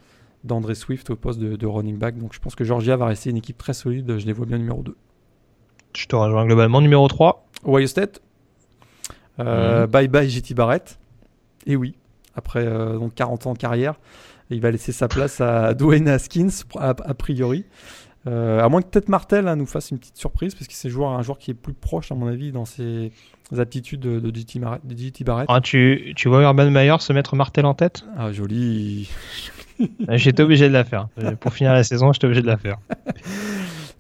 d'André 0.45 0.75
Swift 0.75 1.11
au 1.11 1.16
poste 1.16 1.41
de, 1.41 1.66
running 1.66 1.99
back. 1.99 2.19
Donc 2.19 2.35
je 2.35 2.39
pense 2.39 2.55
que 2.55 2.65
Georgia 2.65 2.97
va 2.97 3.07
rester 3.07 3.31
une 3.31 3.37
équipe 3.37 3.59
très 3.59 3.75
solide. 3.75 4.19
Je 4.19 4.27
les 4.27 4.33
vois 4.33 4.47
bien 4.47 4.59
numéro 4.59 4.83
2. 4.83 4.95
Je 5.97 6.07
te 6.07 6.15
rejoins 6.15 6.47
globalement. 6.47 6.81
Numéro 6.81 7.09
3 7.09 7.47
Ohio 7.66 7.87
State. 7.87 8.21
Euh, 9.41 9.83
mhm. 9.83 9.91
Bye 9.91 10.09
bye 10.09 10.29
JT 10.29 10.55
Barrett. 10.55 10.99
Et 11.66 11.77
oui, 11.77 11.95
après 12.37 12.65
euh, 12.65 12.99
donc 12.99 13.15
40 13.15 13.47
ans 13.47 13.53
de 13.55 13.59
carrière, 13.59 13.95
il 14.51 14.61
va 14.61 14.71
laisser 14.71 14.93
sa 14.93 15.09
place 15.09 15.41
à 15.41 15.75
Dwayne 15.75 16.09
Haskins, 16.09 16.51
a, 16.79 16.95
priori. 17.15 17.65
Euh, 18.27 18.62
à 18.62 18.69
moins 18.69 18.81
que 18.81 18.89
peut-être 18.89 19.09
Martel 19.09 19.49
hein, 19.49 19.57
nous 19.57 19.66
fasse 19.66 19.91
une 19.91 19.99
petite 19.99 20.16
surprise, 20.16 20.55
parce 20.55 20.66
que 20.66 20.75
c'est 20.75 20.89
un 20.89 21.23
joueur 21.23 21.39
qui 21.39 21.51
est 21.51 21.55
plus 21.55 21.75
proche, 21.75 22.11
à 22.11 22.15
mon 22.15 22.27
avis, 22.27 22.53
dans 22.53 22.65
ses 22.65 23.12
aptitudes 23.57 24.01
de, 24.01 24.19
de, 24.19 24.35
JT, 24.35 25.25
Barrett. 25.25 25.47
Ah, 25.49 25.61
tu, 25.61 26.15
tu 26.16 26.29
vois 26.29 26.43
Urban 26.43 26.71
Meyer 26.71 26.97
se 27.01 27.12
mettre 27.12 27.37
Martel 27.37 27.66
en 27.66 27.75
tête? 27.75 28.05
Ah, 28.16 28.33
joli. 28.33 29.11
J'étais 30.11 30.43
obligé 30.43 30.69
de 30.69 30.73
la 30.73 30.85
faire. 30.85 31.09
Pour 31.41 31.53
finir 31.53 31.73
la 31.73 31.85
saison, 31.85 32.13
j'étais 32.13 32.27
obligé 32.27 32.43
de 32.43 32.47
la 32.47 32.57
faire. 32.57 32.79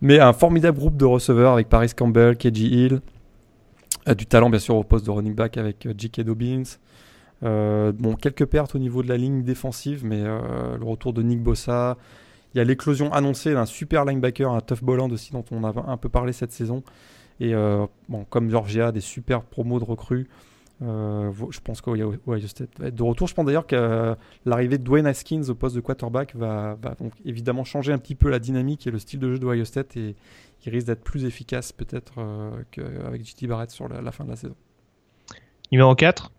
Mais 0.00 0.20
un 0.20 0.32
formidable 0.32 0.78
groupe 0.78 0.96
de 0.96 1.04
receveurs 1.04 1.54
avec 1.54 1.68
Paris 1.68 1.90
Campbell, 1.96 2.36
KJ 2.36 2.60
Hill, 2.60 3.00
euh, 4.08 4.14
du 4.14 4.26
talent 4.26 4.50
bien 4.50 4.58
sûr 4.58 4.76
au 4.76 4.84
poste 4.84 5.06
de 5.06 5.10
running 5.10 5.34
back 5.34 5.56
avec 5.56 5.86
euh, 5.86 5.94
J.K. 5.96 6.22
Dobbins. 6.22 6.62
Euh, 7.42 7.92
bon, 7.92 8.14
quelques 8.14 8.46
pertes 8.46 8.74
au 8.74 8.78
niveau 8.78 9.02
de 9.02 9.08
la 9.08 9.16
ligne 9.16 9.42
défensive, 9.42 10.04
mais 10.04 10.22
le 10.22 10.84
retour 10.84 11.12
de 11.12 11.22
Nick 11.22 11.42
Bossa. 11.42 11.96
Il 12.54 12.58
y 12.58 12.60
a 12.60 12.64
l'éclosion 12.64 13.12
annoncée 13.12 13.52
d'un 13.54 13.66
super 13.66 14.04
linebacker, 14.04 14.50
un 14.50 14.60
tough 14.60 14.82
Bolland 14.82 15.10
aussi, 15.10 15.32
dont 15.32 15.44
on 15.50 15.64
a 15.64 15.72
un 15.88 15.96
peu 15.96 16.08
parlé 16.08 16.32
cette 16.32 16.52
saison. 16.52 16.82
Et 17.40 17.52
bon, 18.08 18.24
comme 18.30 18.48
Georgia, 18.48 18.92
des 18.92 19.00
super 19.00 19.42
promos 19.42 19.80
de 19.80 19.84
recrues. 19.84 20.28
Euh, 20.84 21.32
je 21.50 21.60
pense 21.60 21.80
qu'Ohio 21.80 22.14
State 22.46 22.78
va 22.78 22.88
être 22.88 22.94
de 22.94 23.02
retour. 23.02 23.26
Je 23.26 23.34
pense 23.34 23.46
d'ailleurs 23.46 23.66
que 23.66 23.76
euh, 23.76 24.14
l'arrivée 24.44 24.78
de 24.78 24.82
Dwayne 24.82 25.06
Haskins 25.06 25.42
au 25.48 25.54
poste 25.54 25.74
de 25.74 25.80
quarterback 25.80 26.34
va, 26.36 26.76
va 26.82 26.94
donc 26.94 27.12
évidemment 27.24 27.64
changer 27.64 27.92
un 27.92 27.98
petit 27.98 28.14
peu 28.14 28.28
la 28.28 28.38
dynamique 28.38 28.86
et 28.86 28.90
le 28.90 28.98
style 28.98 29.20
de 29.20 29.32
jeu 29.32 29.38
d'Ohio 29.38 29.64
State 29.64 29.96
et 29.96 30.14
il 30.64 30.72
risque 30.72 30.86
d'être 30.86 31.02
plus 31.02 31.24
efficace 31.24 31.72
peut-être 31.72 32.14
euh, 32.18 32.62
qu'avec 32.70 33.24
JT 33.24 33.46
Barrett 33.46 33.70
sur 33.70 33.88
la, 33.88 34.02
la 34.02 34.12
fin 34.12 34.24
de 34.24 34.30
la 34.30 34.36
saison. 34.36 34.56
Numéro 35.72 35.94
4 35.94 36.30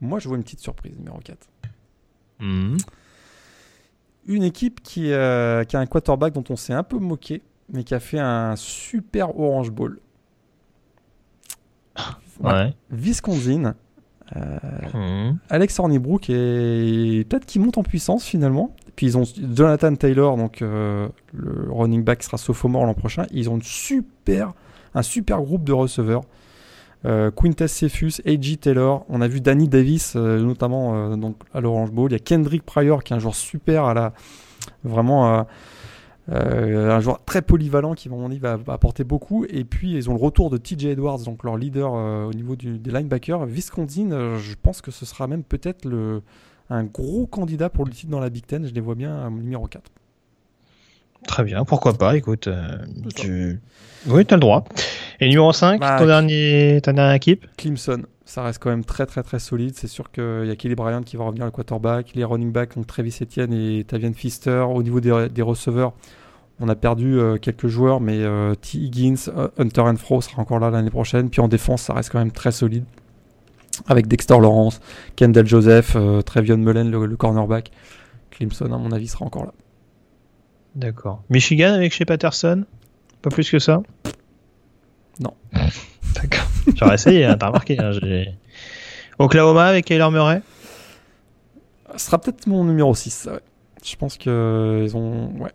Moi, 0.00 0.18
je 0.18 0.28
vois 0.28 0.36
une 0.36 0.44
petite 0.44 0.60
surprise, 0.60 0.96
numéro 0.98 1.18
4. 1.18 1.48
Mhm. 2.40 2.76
Une 4.26 4.42
équipe 4.42 4.82
qui, 4.82 5.02
qui 5.02 5.12
a 5.12 5.64
un 5.74 5.86
quarterback 5.86 6.32
dont 6.32 6.44
on 6.48 6.56
s'est 6.56 6.72
un 6.72 6.82
peu 6.82 6.98
moqué, 6.98 7.42
mais 7.68 7.84
qui 7.84 7.94
a 7.94 8.00
fait 8.00 8.18
un 8.18 8.56
super 8.56 9.38
Orange 9.38 9.70
Bowl. 9.70 10.00
Ouais. 12.44 12.74
Wisconsin, 12.90 13.74
euh, 14.36 14.40
Mhm. 14.94 15.38
Alex 15.50 15.78
Hornibrook 15.78 16.30
et 16.30 17.26
peut-être 17.28 17.46
qu'il 17.46 17.60
monte 17.62 17.78
en 17.78 17.82
puissance 17.82 18.24
finalement. 18.24 18.74
Puis 18.96 19.06
ils 19.06 19.18
ont 19.18 19.24
Jonathan 19.54 19.94
Taylor, 19.96 20.36
donc 20.36 20.62
euh, 20.62 21.08
le 21.32 21.66
running 21.70 22.04
back 22.04 22.22
sera 22.22 22.36
sophomore 22.36 22.86
l'an 22.86 22.94
prochain. 22.94 23.26
Ils 23.32 23.50
ont 23.50 23.56
une 23.56 23.62
super, 23.62 24.52
un 24.94 25.02
super 25.02 25.40
groupe 25.42 25.64
de 25.64 25.72
receveurs. 25.72 26.22
Euh, 27.06 27.30
Quintus 27.30 27.70
Cephus, 27.70 28.22
A.J. 28.24 28.56
Taylor. 28.58 29.04
On 29.10 29.20
a 29.20 29.28
vu 29.28 29.40
Danny 29.42 29.68
Davis 29.68 30.14
euh, 30.16 30.40
notamment 30.40 30.94
euh, 31.12 31.16
donc 31.16 31.36
à 31.52 31.60
l'Orange 31.60 31.90
Bowl. 31.90 32.10
Il 32.10 32.14
y 32.14 32.16
a 32.16 32.18
Kendrick 32.20 32.62
Pryor 32.62 33.02
qui 33.04 33.12
est 33.12 33.16
un 33.16 33.18
joueur 33.18 33.34
super 33.34 33.84
à 33.84 33.92
la 33.94 34.12
vraiment 34.84 35.44
euh, 36.30 36.90
un 36.90 37.00
joueur 37.00 37.22
très 37.24 37.42
polyvalent 37.42 37.94
qui 37.94 38.08
à 38.08 38.10
mon 38.10 38.26
avis 38.26 38.38
va, 38.38 38.58
apporter 38.68 39.04
beaucoup. 39.04 39.44
Et 39.48 39.64
puis 39.64 39.92
ils 39.94 40.08
ont 40.08 40.14
le 40.14 40.20
retour 40.20 40.50
de 40.50 40.56
T.J. 40.56 40.88
Edwards, 40.88 41.18
donc 41.20 41.44
leur 41.44 41.56
leader 41.56 41.94
euh, 41.94 42.24
au 42.24 42.32
niveau 42.32 42.56
du- 42.56 42.78
des 42.78 42.90
linebackers. 42.90 43.44
Wisconsin, 43.46 44.10
euh, 44.12 44.38
je 44.38 44.54
pense 44.60 44.80
que 44.80 44.90
ce 44.90 45.04
sera 45.04 45.26
même 45.26 45.42
peut-être 45.44 45.84
le 45.84 46.22
un 46.70 46.84
gros 46.84 47.26
candidat 47.26 47.68
pour 47.68 47.84
le 47.84 47.92
titre 47.92 48.10
dans 48.10 48.20
la 48.20 48.30
Big 48.30 48.46
Ten. 48.46 48.66
Je 48.66 48.72
les 48.72 48.80
vois 48.80 48.94
bien 48.94 49.26
à 49.26 49.28
numéro 49.28 49.66
4. 49.66 49.82
Très 51.26 51.44
bien, 51.44 51.64
pourquoi 51.64 51.94
pas, 51.94 52.16
écoute. 52.16 52.48
euh, 52.48 52.78
tu... 53.16 53.60
Oui, 54.06 54.24
t'as 54.26 54.36
le 54.36 54.40
droit. 54.40 54.64
Et 55.20 55.28
numéro 55.28 55.52
5, 55.52 55.80
Bah, 55.80 55.96
ton 55.98 56.06
dernier, 56.06 56.80
ta 56.82 56.92
dernière 56.92 57.14
équipe 57.14 57.46
Clemson, 57.56 58.02
ça 58.24 58.42
reste 58.42 58.60
quand 58.62 58.70
même 58.70 58.84
très 58.84 59.06
très 59.06 59.22
très 59.22 59.38
solide. 59.38 59.74
C'est 59.76 59.88
sûr 59.88 60.10
qu'il 60.10 60.44
y 60.46 60.50
a 60.50 60.56
Kelly 60.56 60.74
Bryant 60.74 61.02
qui 61.02 61.16
va 61.16 61.24
revenir 61.24 61.44
le 61.44 61.50
quarterback. 61.50 62.12
Les 62.14 62.24
running 62.24 62.52
backs, 62.52 62.74
donc 62.76 62.86
Travis 62.86 63.16
Etienne 63.22 63.52
et 63.52 63.84
Tavian 63.84 64.12
Pfister. 64.12 64.64
Au 64.68 64.82
niveau 64.82 65.00
des, 65.00 65.28
des 65.28 65.42
receveurs, 65.42 65.92
on 66.60 66.68
a 66.68 66.74
perdu 66.74 67.18
euh, 67.18 67.36
quelques 67.36 67.66
joueurs, 67.66 68.00
mais 68.00 68.22
euh, 68.22 68.54
T. 68.54 68.78
Higgins, 68.78 69.28
euh, 69.28 69.48
Hunter 69.58 69.82
and 69.82 69.96
Fro 69.96 70.20
sera 70.20 70.42
encore 70.42 70.58
là 70.60 70.70
l'année 70.70 70.90
prochaine. 70.90 71.30
Puis 71.30 71.40
en 71.40 71.48
défense, 71.48 71.82
ça 71.82 71.94
reste 71.94 72.10
quand 72.10 72.18
même 72.18 72.32
très 72.32 72.52
solide. 72.52 72.84
Avec 73.88 74.06
Dexter 74.06 74.38
Lawrence, 74.40 74.80
Kendall 75.16 75.46
Joseph, 75.46 75.96
Trevion 76.24 76.56
Mullen, 76.58 76.90
le, 76.92 77.06
le 77.06 77.16
cornerback. 77.16 77.72
Clemson, 78.30 78.66
à 78.66 78.78
mon 78.78 78.92
avis, 78.92 79.08
sera 79.08 79.24
encore 79.24 79.46
là. 79.46 79.52
D'accord. 80.76 81.22
Michigan 81.28 81.72
avec 81.74 81.92
chez 81.92 82.04
Patterson 82.04 82.64
Pas 83.22 83.30
plus 83.30 83.50
que 83.50 83.58
ça? 83.58 83.82
Non. 85.20 85.34
D'accord. 86.14 86.46
J'aurais 86.76 86.94
essayé, 86.94 87.24
hein, 87.24 87.36
t'as 87.38 87.46
remarqué. 87.48 87.78
hein, 87.78 87.92
Oklahoma 89.18 89.66
avec 89.66 89.84
Kyler 89.86 90.08
Murray? 90.10 90.42
Ce 91.96 92.06
sera 92.06 92.18
peut-être 92.20 92.46
mon 92.46 92.64
numéro 92.64 92.94
6. 92.94 93.10
ça, 93.10 93.32
ouais. 93.34 93.40
Je 93.84 93.96
pense 93.96 94.16
qu'ils 94.16 94.30
ont. 94.96 95.30
Ouais. 95.38 95.50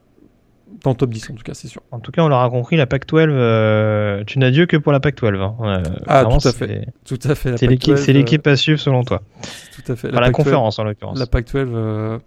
Dans 0.83 0.91
le 0.91 0.95
top 0.95 1.09
10, 1.09 1.31
en 1.31 1.33
tout 1.33 1.43
cas, 1.43 1.53
c'est 1.55 1.67
sûr. 1.67 1.81
En 1.91 1.99
tout 1.99 2.11
cas, 2.11 2.21
on 2.23 2.29
l'aura 2.29 2.49
compris, 2.49 2.77
la 2.77 2.85
Pac-12, 2.85 3.27
euh, 3.29 4.23
tu 4.25 4.37
n'as 4.39 4.51
Dieu 4.51 4.65
que 4.65 4.77
pour 4.77 4.91
la 4.93 4.99
Pac-12. 5.01 5.41
hein. 5.41 5.55
Euh, 5.61 5.83
Ah, 6.07 6.23
tout 6.23 6.35
à 6.35 6.39
c'est- 6.39 6.53
fait. 6.53 6.87
Tout 7.05 7.19
à 7.23 7.35
fait. 7.35 7.51
la 7.51 7.57
C'est 7.57 7.67
l'équipe, 7.67 7.95
Pac-12, 7.95 8.05
c'est 8.05 8.13
l'équipe 8.13 8.47
à 8.47 8.55
suivre 8.55 8.79
selon 8.79 9.03
toi. 9.03 9.21
euh, 9.25 9.47
Tout 9.83 9.91
à 9.91 9.95
fait. 9.95 10.07
Enfin, 10.09 10.19
la, 10.21 10.27
Pac-12, 10.27 10.31
conférence 10.31 10.79
en 10.79 10.83
l'occurrence. 10.83 11.19
La 11.19 11.25
Pac-12, 11.25 11.55
euh, 11.73 12.19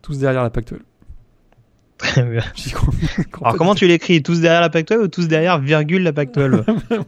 tous 0.00 0.18
derrière 0.18 0.42
la 0.44 0.50
Pac-12. 0.50 0.78
Très 1.98 2.22
bien. 2.22 2.42
Alors 3.42 3.56
comment 3.56 3.74
tu 3.74 3.86
l'écris 3.86 4.22
Tous 4.22 4.40
derrière 4.40 4.60
la 4.60 4.70
Pac-12 4.70 4.96
ou 4.96 5.08
tous 5.08 5.28
derrière 5.28 5.58
virgule 5.58 6.02
la 6.02 6.12
Pac-12 6.12 6.64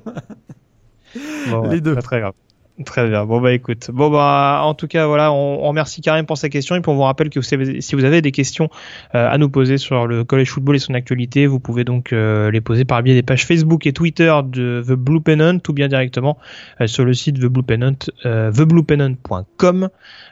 Bon, 1.48 1.62
ouais, 1.62 1.74
Les 1.76 1.80
deux. 1.80 1.94
Pas 1.94 2.02
très 2.02 2.20
grave. 2.20 2.34
Très 2.84 3.08
bien. 3.08 3.24
Bon 3.24 3.40
bah 3.40 3.52
écoute. 3.52 3.90
Bon 3.92 4.08
bah 4.08 4.60
en 4.62 4.74
tout 4.74 4.86
cas 4.86 5.06
voilà, 5.06 5.32
on, 5.32 5.64
on 5.64 5.68
remercie 5.68 6.00
Karim 6.00 6.26
pour 6.26 6.38
sa 6.38 6.48
question 6.48 6.76
et 6.76 6.80
puis 6.80 6.90
on 6.90 6.94
vous 6.94 7.02
rappelle 7.02 7.28
que 7.28 7.40
vous 7.40 7.44
si 7.80 7.94
vous 7.94 8.04
avez 8.04 8.22
des 8.22 8.30
questions 8.30 8.70
euh, 9.14 9.28
à 9.28 9.36
nous 9.36 9.48
poser 9.48 9.78
sur 9.78 10.06
le 10.06 10.22
college 10.22 10.50
football 10.50 10.76
et 10.76 10.78
son 10.78 10.94
actualité, 10.94 11.46
vous 11.46 11.58
pouvez 11.58 11.82
donc 11.84 12.12
euh, 12.12 12.50
les 12.52 12.60
poser 12.60 12.84
par 12.84 12.98
le 12.98 13.04
biais 13.04 13.14
des 13.14 13.22
pages 13.22 13.46
Facebook 13.46 13.86
et 13.86 13.92
Twitter 13.92 14.32
de 14.44 14.84
The 14.86 14.92
Blue 14.92 15.20
Pennant 15.20 15.58
ou 15.68 15.72
bien 15.72 15.88
directement 15.88 16.38
euh, 16.80 16.86
sur 16.86 17.04
le 17.04 17.14
site 17.14 17.40
The 17.40 17.46
Blue 17.46 17.64
Pennant, 17.64 17.98
thebluepennant.com, 18.22 19.88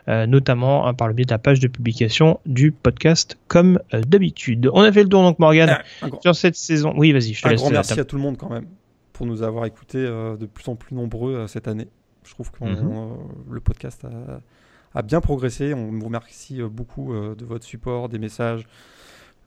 notamment 0.06 0.86
hein, 0.86 0.94
par 0.94 1.08
le 1.08 1.14
biais 1.14 1.24
de 1.24 1.32
la 1.32 1.38
page 1.38 1.58
de 1.58 1.66
publication 1.66 2.38
du 2.46 2.70
podcast 2.70 3.38
comme 3.48 3.80
d'habitude. 3.92 4.70
On 4.72 4.82
a 4.82 4.92
fait 4.92 5.02
le 5.02 5.08
tour 5.08 5.22
donc 5.22 5.40
Morgan 5.40 5.78
grand, 6.02 6.20
sur 6.20 6.36
cette 6.36 6.56
saison. 6.56 6.94
Oui, 6.96 7.10
vas-y, 7.12 7.34
je 7.34 7.42
te 7.42 7.48
un 7.48 7.50
laisse. 7.50 7.60
grand 7.60 7.70
merci 7.70 7.98
à 7.98 8.04
tout 8.04 8.16
le 8.16 8.22
monde 8.22 8.36
quand 8.36 8.50
même 8.50 8.66
pour 9.12 9.26
nous 9.26 9.42
avoir 9.42 9.64
écoutés 9.66 9.98
de 10.04 10.46
plus 10.46 10.68
en 10.68 10.76
plus 10.76 10.94
nombreux 10.94 11.46
cette 11.48 11.66
année. 11.66 11.88
Je 12.26 12.32
trouve 12.32 12.50
que 12.50 12.64
Mhm. 12.64 13.16
le 13.50 13.60
podcast 13.60 14.04
a, 14.04 14.40
a 14.98 15.02
bien 15.02 15.20
progressé. 15.20 15.72
On 15.74 15.90
vous 15.92 16.04
remercie 16.04 16.60
euh, 16.60 16.68
beaucoup 16.68 17.12
euh, 17.14 17.34
de 17.34 17.44
votre 17.44 17.64
support, 17.64 18.08
des 18.08 18.18
messages, 18.18 18.66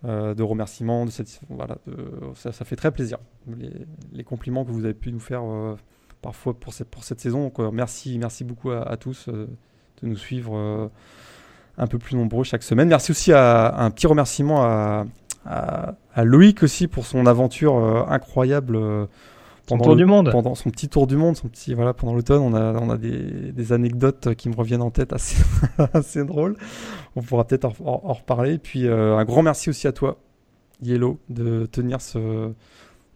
euh, 0.06 0.34
de 0.34 0.44
remerciements. 0.44 1.06
De 1.06 1.12
cette, 1.12 1.42
voilà, 1.50 1.78
de- 1.88 1.96
ça, 2.36 2.52
ça 2.52 2.66
fait 2.66 2.76
très 2.76 2.92
plaisir. 2.92 3.18
Les, 3.58 3.72
les 4.14 4.24
compliments 4.24 4.64
que 4.66 4.72
vous 4.72 4.86
avez 4.86 4.94
pu 4.94 5.12
nous 5.12 5.20
faire 5.20 5.42
euh, 5.44 5.76
parfois 6.22 6.54
pour 6.54 6.74
cette, 6.74 6.90
pour 6.90 7.04
cette 7.04 7.20
saison. 7.20 7.44
Donc, 7.44 7.60
euh, 7.60 7.70
merci, 7.72 8.18
merci 8.18 8.44
beaucoup 8.44 8.72
à, 8.72 8.82
à 8.90 8.98
tous 8.98 9.28
euh, 9.28 9.48
de 10.02 10.08
nous 10.08 10.18
suivre 10.18 10.56
euh, 10.56 10.88
un 11.78 11.88
peu 11.88 11.98
plus 12.00 12.16
nombreux 12.16 12.44
chaque 12.44 12.64
semaine. 12.64 12.88
Merci 12.88 13.12
aussi 13.12 13.34
à, 13.34 13.76
un 13.78 13.92
petit 13.92 14.08
remerciement 14.08 14.64
à, 14.64 15.06
à, 15.46 15.96
à 16.14 16.24
Loïc 16.24 16.64
aussi 16.64 16.88
pour 16.88 17.06
son 17.06 17.26
aventure 17.26 17.76
euh, 17.78 18.04
incroyable. 18.08 18.76
euh, 18.78 19.06
pendant 19.70 19.84
tour 19.86 19.94
le- 19.96 19.98
du 20.00 20.06
monde. 20.06 20.30
pendant 20.32 20.56
son 20.56 20.70
petit 20.70 20.90
tour 20.90 21.08
du 21.08 21.16
monde, 21.18 21.36
son 21.38 21.48
petit 21.48 21.74
voilà 21.74 21.94
pendant 21.94 22.14
l'automne, 22.14 22.42
on 22.42 22.54
a 22.54 22.74
on 22.80 22.90
a 22.90 22.98
des, 22.98 23.52
des 23.52 23.72
anecdotes 23.74 24.36
qui 24.36 24.50
me 24.50 24.56
reviennent 24.56 24.82
en 24.82 24.92
tête 24.92 25.14
assez 25.14 25.42
assez 25.94 26.24
drôles. 26.26 26.56
On 27.16 27.22
pourra 27.22 27.46
peut-être 27.46 27.66
en, 27.66 27.74
en- 27.86 28.02
en 28.10 28.14
reparler. 28.14 28.58
Puis 28.58 28.88
euh, 28.88 29.16
un 29.18 29.26
grand 29.26 29.42
merci 29.44 29.70
aussi 29.70 29.88
à 29.88 29.92
toi, 29.92 30.18
Yellow, 30.82 31.20
de 31.30 31.66
tenir 31.66 32.02
ce 32.02 32.52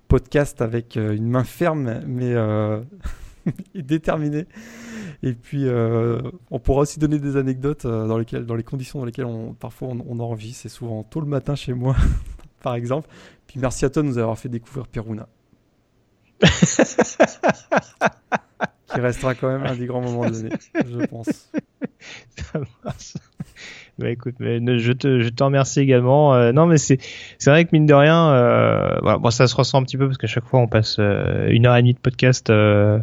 podcast 0.08 0.62
avec 0.62 0.98
euh, 0.98 1.16
une 1.16 1.28
main 1.28 1.44
ferme 1.44 2.02
mais 2.06 2.34
euh, 2.34 2.82
déterminée. 3.76 4.46
Et 5.26 5.34
puis 5.34 5.66
euh, 5.68 6.20
on 6.52 6.60
pourra 6.60 6.82
aussi 6.82 7.00
donner 7.00 7.18
des 7.20 7.38
anecdotes 7.38 7.86
dans 7.88 8.18
lesquelles 8.18 8.46
dans 8.46 8.56
les 8.56 8.64
conditions 8.64 9.00
dans 9.00 9.06
lesquelles 9.06 9.26
on 9.26 9.54
parfois 9.54 9.90
on, 9.90 10.06
on 10.08 10.20
en 10.20 10.34
vit. 10.34 10.54
C'est 10.54 10.70
souvent 10.70 11.04
tôt 11.04 11.22
le 11.22 11.28
matin 11.28 11.56
chez 11.56 11.74
moi, 11.74 11.96
par 12.62 12.76
exemple. 12.76 13.08
Puis 13.48 13.60
merci 13.60 13.86
à 13.86 13.90
toi 13.90 14.02
de 14.04 14.08
nous 14.08 14.18
avoir 14.18 14.38
fait 14.38 14.50
découvrir 14.50 14.88
Peruna. 14.88 15.28
qui 18.94 19.00
restera 19.00 19.36
quand 19.36 19.48
même 19.48 19.66
un 19.66 19.76
des 19.76 19.86
grands 19.86 20.02
moments 20.02 20.30
de 20.30 20.36
l'année, 20.36 20.50
je 20.76 21.06
pense. 21.06 21.28
Ça 22.36 22.60
marche. 22.84 23.14
Bah 24.00 24.10
écoute, 24.10 24.36
mais 24.40 24.80
je 24.80 24.92
te, 24.92 25.20
je 25.20 25.30
te 25.30 25.44
remercie 25.44 25.80
également. 25.80 26.34
Euh, 26.34 26.52
non, 26.52 26.66
mais 26.66 26.78
c'est, 26.78 26.98
c'est 27.38 27.52
vrai 27.52 27.64
que 27.64 27.70
mine 27.74 27.86
de 27.86 27.94
rien, 27.94 28.30
euh, 28.30 28.98
voilà, 29.02 29.20
bon, 29.20 29.30
ça 29.30 29.46
se 29.46 29.56
ressent 29.56 29.80
un 29.80 29.84
petit 29.84 29.98
peu 29.98 30.08
parce 30.08 30.18
qu'à 30.18 30.28
chaque 30.28 30.46
fois 30.46 30.60
on 30.60 30.68
passe 30.68 30.98
euh, 31.00 31.48
une 31.50 31.68
heure 31.68 31.76
et 31.76 31.82
demie 31.82 31.94
de 31.94 32.00
podcast 32.00 32.50
euh, 32.50 33.00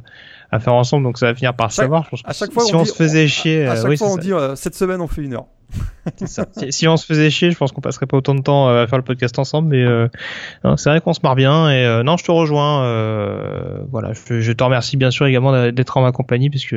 à 0.53 0.61
faire 0.61 0.75
ensemble, 0.75 1.05
donc 1.05 1.19
ça 1.19 1.27
va 1.27 1.35
finir 1.35 1.55
par 1.55 1.71
Chaque- 1.71 1.85
savoir. 1.85 2.05
Je 2.05 2.11
pense 2.11 2.21
À 2.25 2.33
chaque 2.33 2.53
fois, 2.53 2.65
si 2.65 2.75
on, 2.75 2.81
on, 2.81 2.83
dit- 2.83 2.89
se 2.91 2.95
faisait 2.95 3.29
chier, 3.29 3.67
À 3.67 3.73
euh, 3.73 3.77
chaque 3.77 3.89
oui, 3.91 3.97
fois, 3.97 4.09
on 4.09 4.15
ça, 4.17 4.21
dit 4.21 4.33
euh, 4.33 4.57
cette 4.57 4.75
semaine, 4.75 5.01
on 5.01 5.07
fait 5.09 5.23
une 5.23 5.35
heure. 5.35 5.47
ça. 6.27 6.47
Si, 6.59 6.73
si 6.73 6.89
on 6.89 6.97
se 6.97 7.07
faisait 7.07 7.31
chier, 7.31 7.53
je 7.53 7.57
pense 7.57 7.71
qu'on 7.71 7.81
passerait 7.81 8.07
pas 8.07 8.17
autant 8.17 8.35
de 8.35 8.41
temps 8.43 8.69
euh, 8.69 8.83
à 8.83 8.87
faire 8.89 8.99
le 8.99 9.05
podcast 9.05 9.39
ensemble, 9.39 9.69
mais 9.69 9.85
euh, 9.85 10.09
non, 10.65 10.77
c'est 10.77 10.91
vrai 10.91 11.01
qu'on 11.01 11.13
se 11.13 11.21
marre 11.23 11.37
bien 11.37 11.71
et 11.71 11.85
euh, 11.87 12.03
non, 12.03 12.17
je 12.17 12.25
te 12.25 12.33
rejoins. 12.33 12.83
euh, 12.85 13.79
voilà, 13.93 14.11
je, 14.13 14.41
je 14.41 14.53
te 14.53 14.65
remercie 14.65 14.97
bien 14.97 15.13
sûr 15.13 15.27
également 15.27 15.71
d'être 15.71 15.97
en 15.97 16.03
ma 16.03 16.11
compagnie 16.11 16.51
puisque 16.51 16.75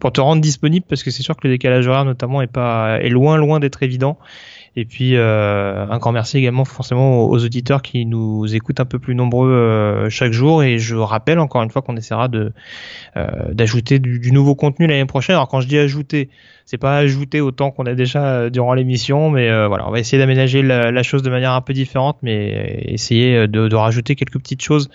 pour 0.00 0.12
te 0.12 0.20
rendre 0.22 0.40
disponible 0.40 0.86
parce 0.88 1.02
que 1.02 1.10
c'est 1.10 1.22
sûr 1.22 1.36
que 1.36 1.46
le 1.46 1.50
décalage 1.52 1.86
horaire 1.88 2.06
notamment 2.06 2.40
est 2.40 2.46
pas 2.46 2.98
est 3.02 3.10
loin 3.10 3.36
loin 3.36 3.60
d'être 3.60 3.82
évident 3.82 4.16
Et 4.78 4.84
puis 4.84 5.16
euh, 5.16 5.86
un 5.88 5.98
grand 5.98 6.12
merci 6.12 6.36
également 6.36 6.66
forcément 6.66 7.24
aux, 7.24 7.44
auditeurs 7.44 7.80
qui 7.80 8.04
nous 8.04 8.54
écoutent 8.54 8.78
un 8.78 8.84
peu 8.84 8.98
plus 8.98 9.14
nombreux 9.14 9.48
euh, 9.48 10.10
chaque 10.10 10.32
jour. 10.32 10.62
Et 10.62 10.78
je 10.78 10.94
rappelle 10.96 11.38
encore 11.38 11.62
une 11.62 11.70
fois 11.70 11.80
qu'on 11.80 11.96
essaiera 11.96 12.28
de 12.28 12.52
euh, 13.16 13.26
d'ajouter 13.52 13.98
du, 13.98 14.32
nouveau 14.32 14.54
contenu 14.54 14.86
l'année 14.86 15.06
prochaine. 15.06 15.36
Alors 15.36 15.48
quand 15.48 15.62
je 15.62 15.68
dis 15.68 15.78
ajouter, 15.78 16.28
c'est 16.66 16.76
pas 16.76 16.98
ajouter 16.98 17.40
autant 17.40 17.70
qu'on 17.70 17.86
a 17.86 17.94
déjà 17.94 18.50
durant 18.50 18.74
l'émission, 18.74 19.30
mais 19.30 19.48
voilà, 19.66 19.88
on 19.88 19.90
va 19.92 19.98
essayer 19.98 20.18
d'aménager 20.18 20.62
la, 20.62 21.02
chose 21.02 21.22
de 21.22 21.30
manière 21.30 21.52
un 21.52 21.60
peu 21.62 21.72
différente, 21.72 22.18
mais 22.22 22.82
essayer 22.86 23.46
de, 23.46 23.68
de 23.68 23.76
rajouter 23.76 24.14
quelques 24.14 24.38
petites 24.38 24.62
choses 24.62 24.90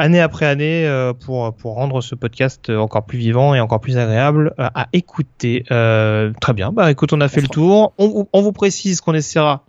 année 0.00 0.20
après 0.20 0.46
année 0.46 0.86
euh, 0.86 1.12
pour, 1.12 1.54
pour 1.54 1.74
rendre 1.74 2.00
ce 2.00 2.14
podcast 2.14 2.70
encore 2.70 3.04
plus 3.04 3.18
vivant 3.18 3.54
et 3.54 3.60
encore 3.60 3.80
plus 3.80 3.98
agréable 3.98 4.54
euh, 4.58 4.68
à 4.74 4.88
écouter. 4.92 5.64
Euh, 5.70 6.32
très 6.40 6.54
bien, 6.54 6.72
bah 6.72 6.90
écoute, 6.90 7.12
on 7.12 7.20
a 7.20 7.28
fait 7.28 7.40
le 7.40 7.48
tour. 7.48 7.92
On, 7.98 8.26
on 8.32 8.42
vous 8.42 8.52
précise 8.52 9.00
qu'on 9.00 9.14
essaiera 9.14 9.64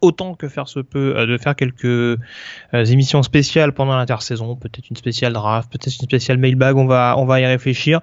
autant 0.00 0.34
que 0.34 0.48
faire 0.48 0.68
se 0.68 0.80
peut 0.80 1.26
de 1.26 1.38
faire 1.38 1.56
quelques 1.56 2.18
émissions 2.72 3.22
spéciales 3.22 3.72
pendant 3.72 3.96
l'intersaison, 3.96 4.54
peut-être 4.56 4.90
une 4.90 4.96
spéciale 4.96 5.32
draft, 5.32 5.70
peut-être 5.70 5.94
une 5.94 6.08
spéciale 6.08 6.36
mailbag, 6.36 6.76
on 6.76 6.86
va 6.86 7.14
on 7.16 7.24
va 7.24 7.40
y 7.40 7.46
réfléchir. 7.46 8.00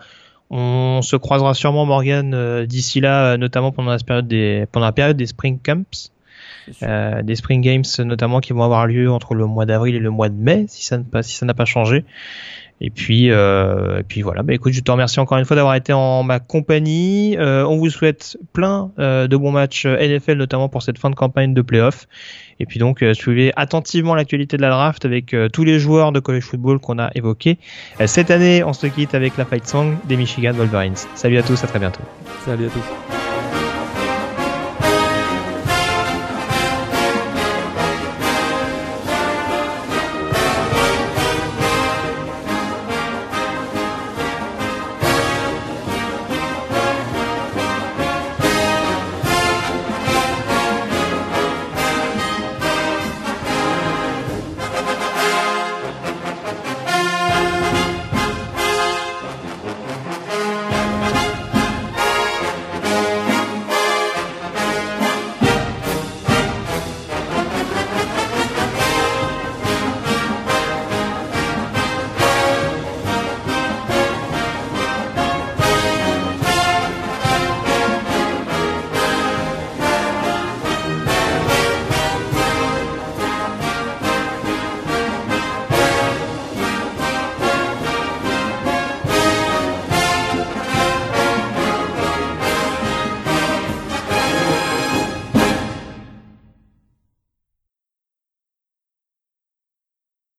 On 0.49 1.01
se 1.01 1.15
croisera 1.15 1.53
sûrement 1.53 1.85
Morgan 1.85 2.65
d'ici 2.65 3.01
là, 3.01 3.38
notamment 3.38 3.72
pendant 3.72 3.91
la 3.91 3.99
période 3.99 4.27
des 4.27 4.65
pendant 4.72 4.88
la 4.88 4.91
période 4.91 5.18
des 5.18 5.27
spring 5.27 5.59
camps. 5.59 6.11
Euh, 6.83 7.21
des 7.21 7.35
Spring 7.35 7.61
Games 7.61 7.83
notamment 7.99 8.39
qui 8.39 8.53
vont 8.53 8.63
avoir 8.63 8.88
lieu 8.88 9.11
entre 9.11 9.33
le 9.33 9.45
mois 9.45 9.65
d'avril 9.65 9.95
et 9.95 9.99
le 9.99 10.09
mois 10.09 10.29
de 10.29 10.35
mai 10.35 10.65
si 10.67 10.85
ça 10.85 10.97
n'a 10.97 11.23
si 11.23 11.45
pas 11.45 11.65
changé. 11.65 12.05
Et 12.83 12.89
puis, 12.89 13.29
euh, 13.29 13.99
et 13.99 14.03
puis 14.03 14.23
voilà. 14.23 14.41
Bah, 14.41 14.53
écoute, 14.55 14.73
je 14.73 14.81
te 14.81 14.89
remercie 14.89 15.19
encore 15.19 15.38
une 15.38 15.45
fois 15.45 15.55
d'avoir 15.55 15.75
été 15.75 15.93
en 15.93 16.23
ma 16.23 16.39
compagnie. 16.39 17.38
Euh, 17.38 17.63
on 17.63 17.77
vous 17.77 17.91
souhaite 17.91 18.38
plein 18.53 18.91
de 18.97 19.38
bons 19.38 19.51
matchs 19.51 19.85
NFL, 19.85 20.33
notamment 20.33 20.67
pour 20.67 20.81
cette 20.81 20.97
fin 20.97 21.11
de 21.11 21.15
campagne 21.15 21.53
de 21.53 21.61
playoff. 21.61 22.07
Et 22.59 22.65
puis 22.65 22.79
donc, 22.79 23.05
suivez 23.13 23.53
attentivement 23.55 24.15
l'actualité 24.15 24.57
de 24.57 24.63
la 24.63 24.71
draft 24.71 25.05
avec 25.05 25.35
tous 25.53 25.63
les 25.63 25.77
joueurs 25.77 26.11
de 26.11 26.19
college 26.19 26.43
football 26.43 26.79
qu'on 26.79 26.97
a 26.97 27.11
évoqués. 27.13 27.59
cette 28.05 28.31
année, 28.31 28.63
on 28.63 28.73
se 28.73 28.88
quitte 28.88 29.13
avec 29.13 29.38
la 29.38 29.45
fight 29.45 29.67
song 29.67 29.95
des 30.07 30.17
Michigan 30.17 30.53
Wolverines. 30.53 30.97
Salut 31.13 31.38
à 31.38 31.43
tous, 31.43 31.63
à 31.63 31.67
très 31.67 31.79
bientôt. 31.79 32.01
Salut 32.45 32.65
à 32.65 32.69
tous. 32.69 33.20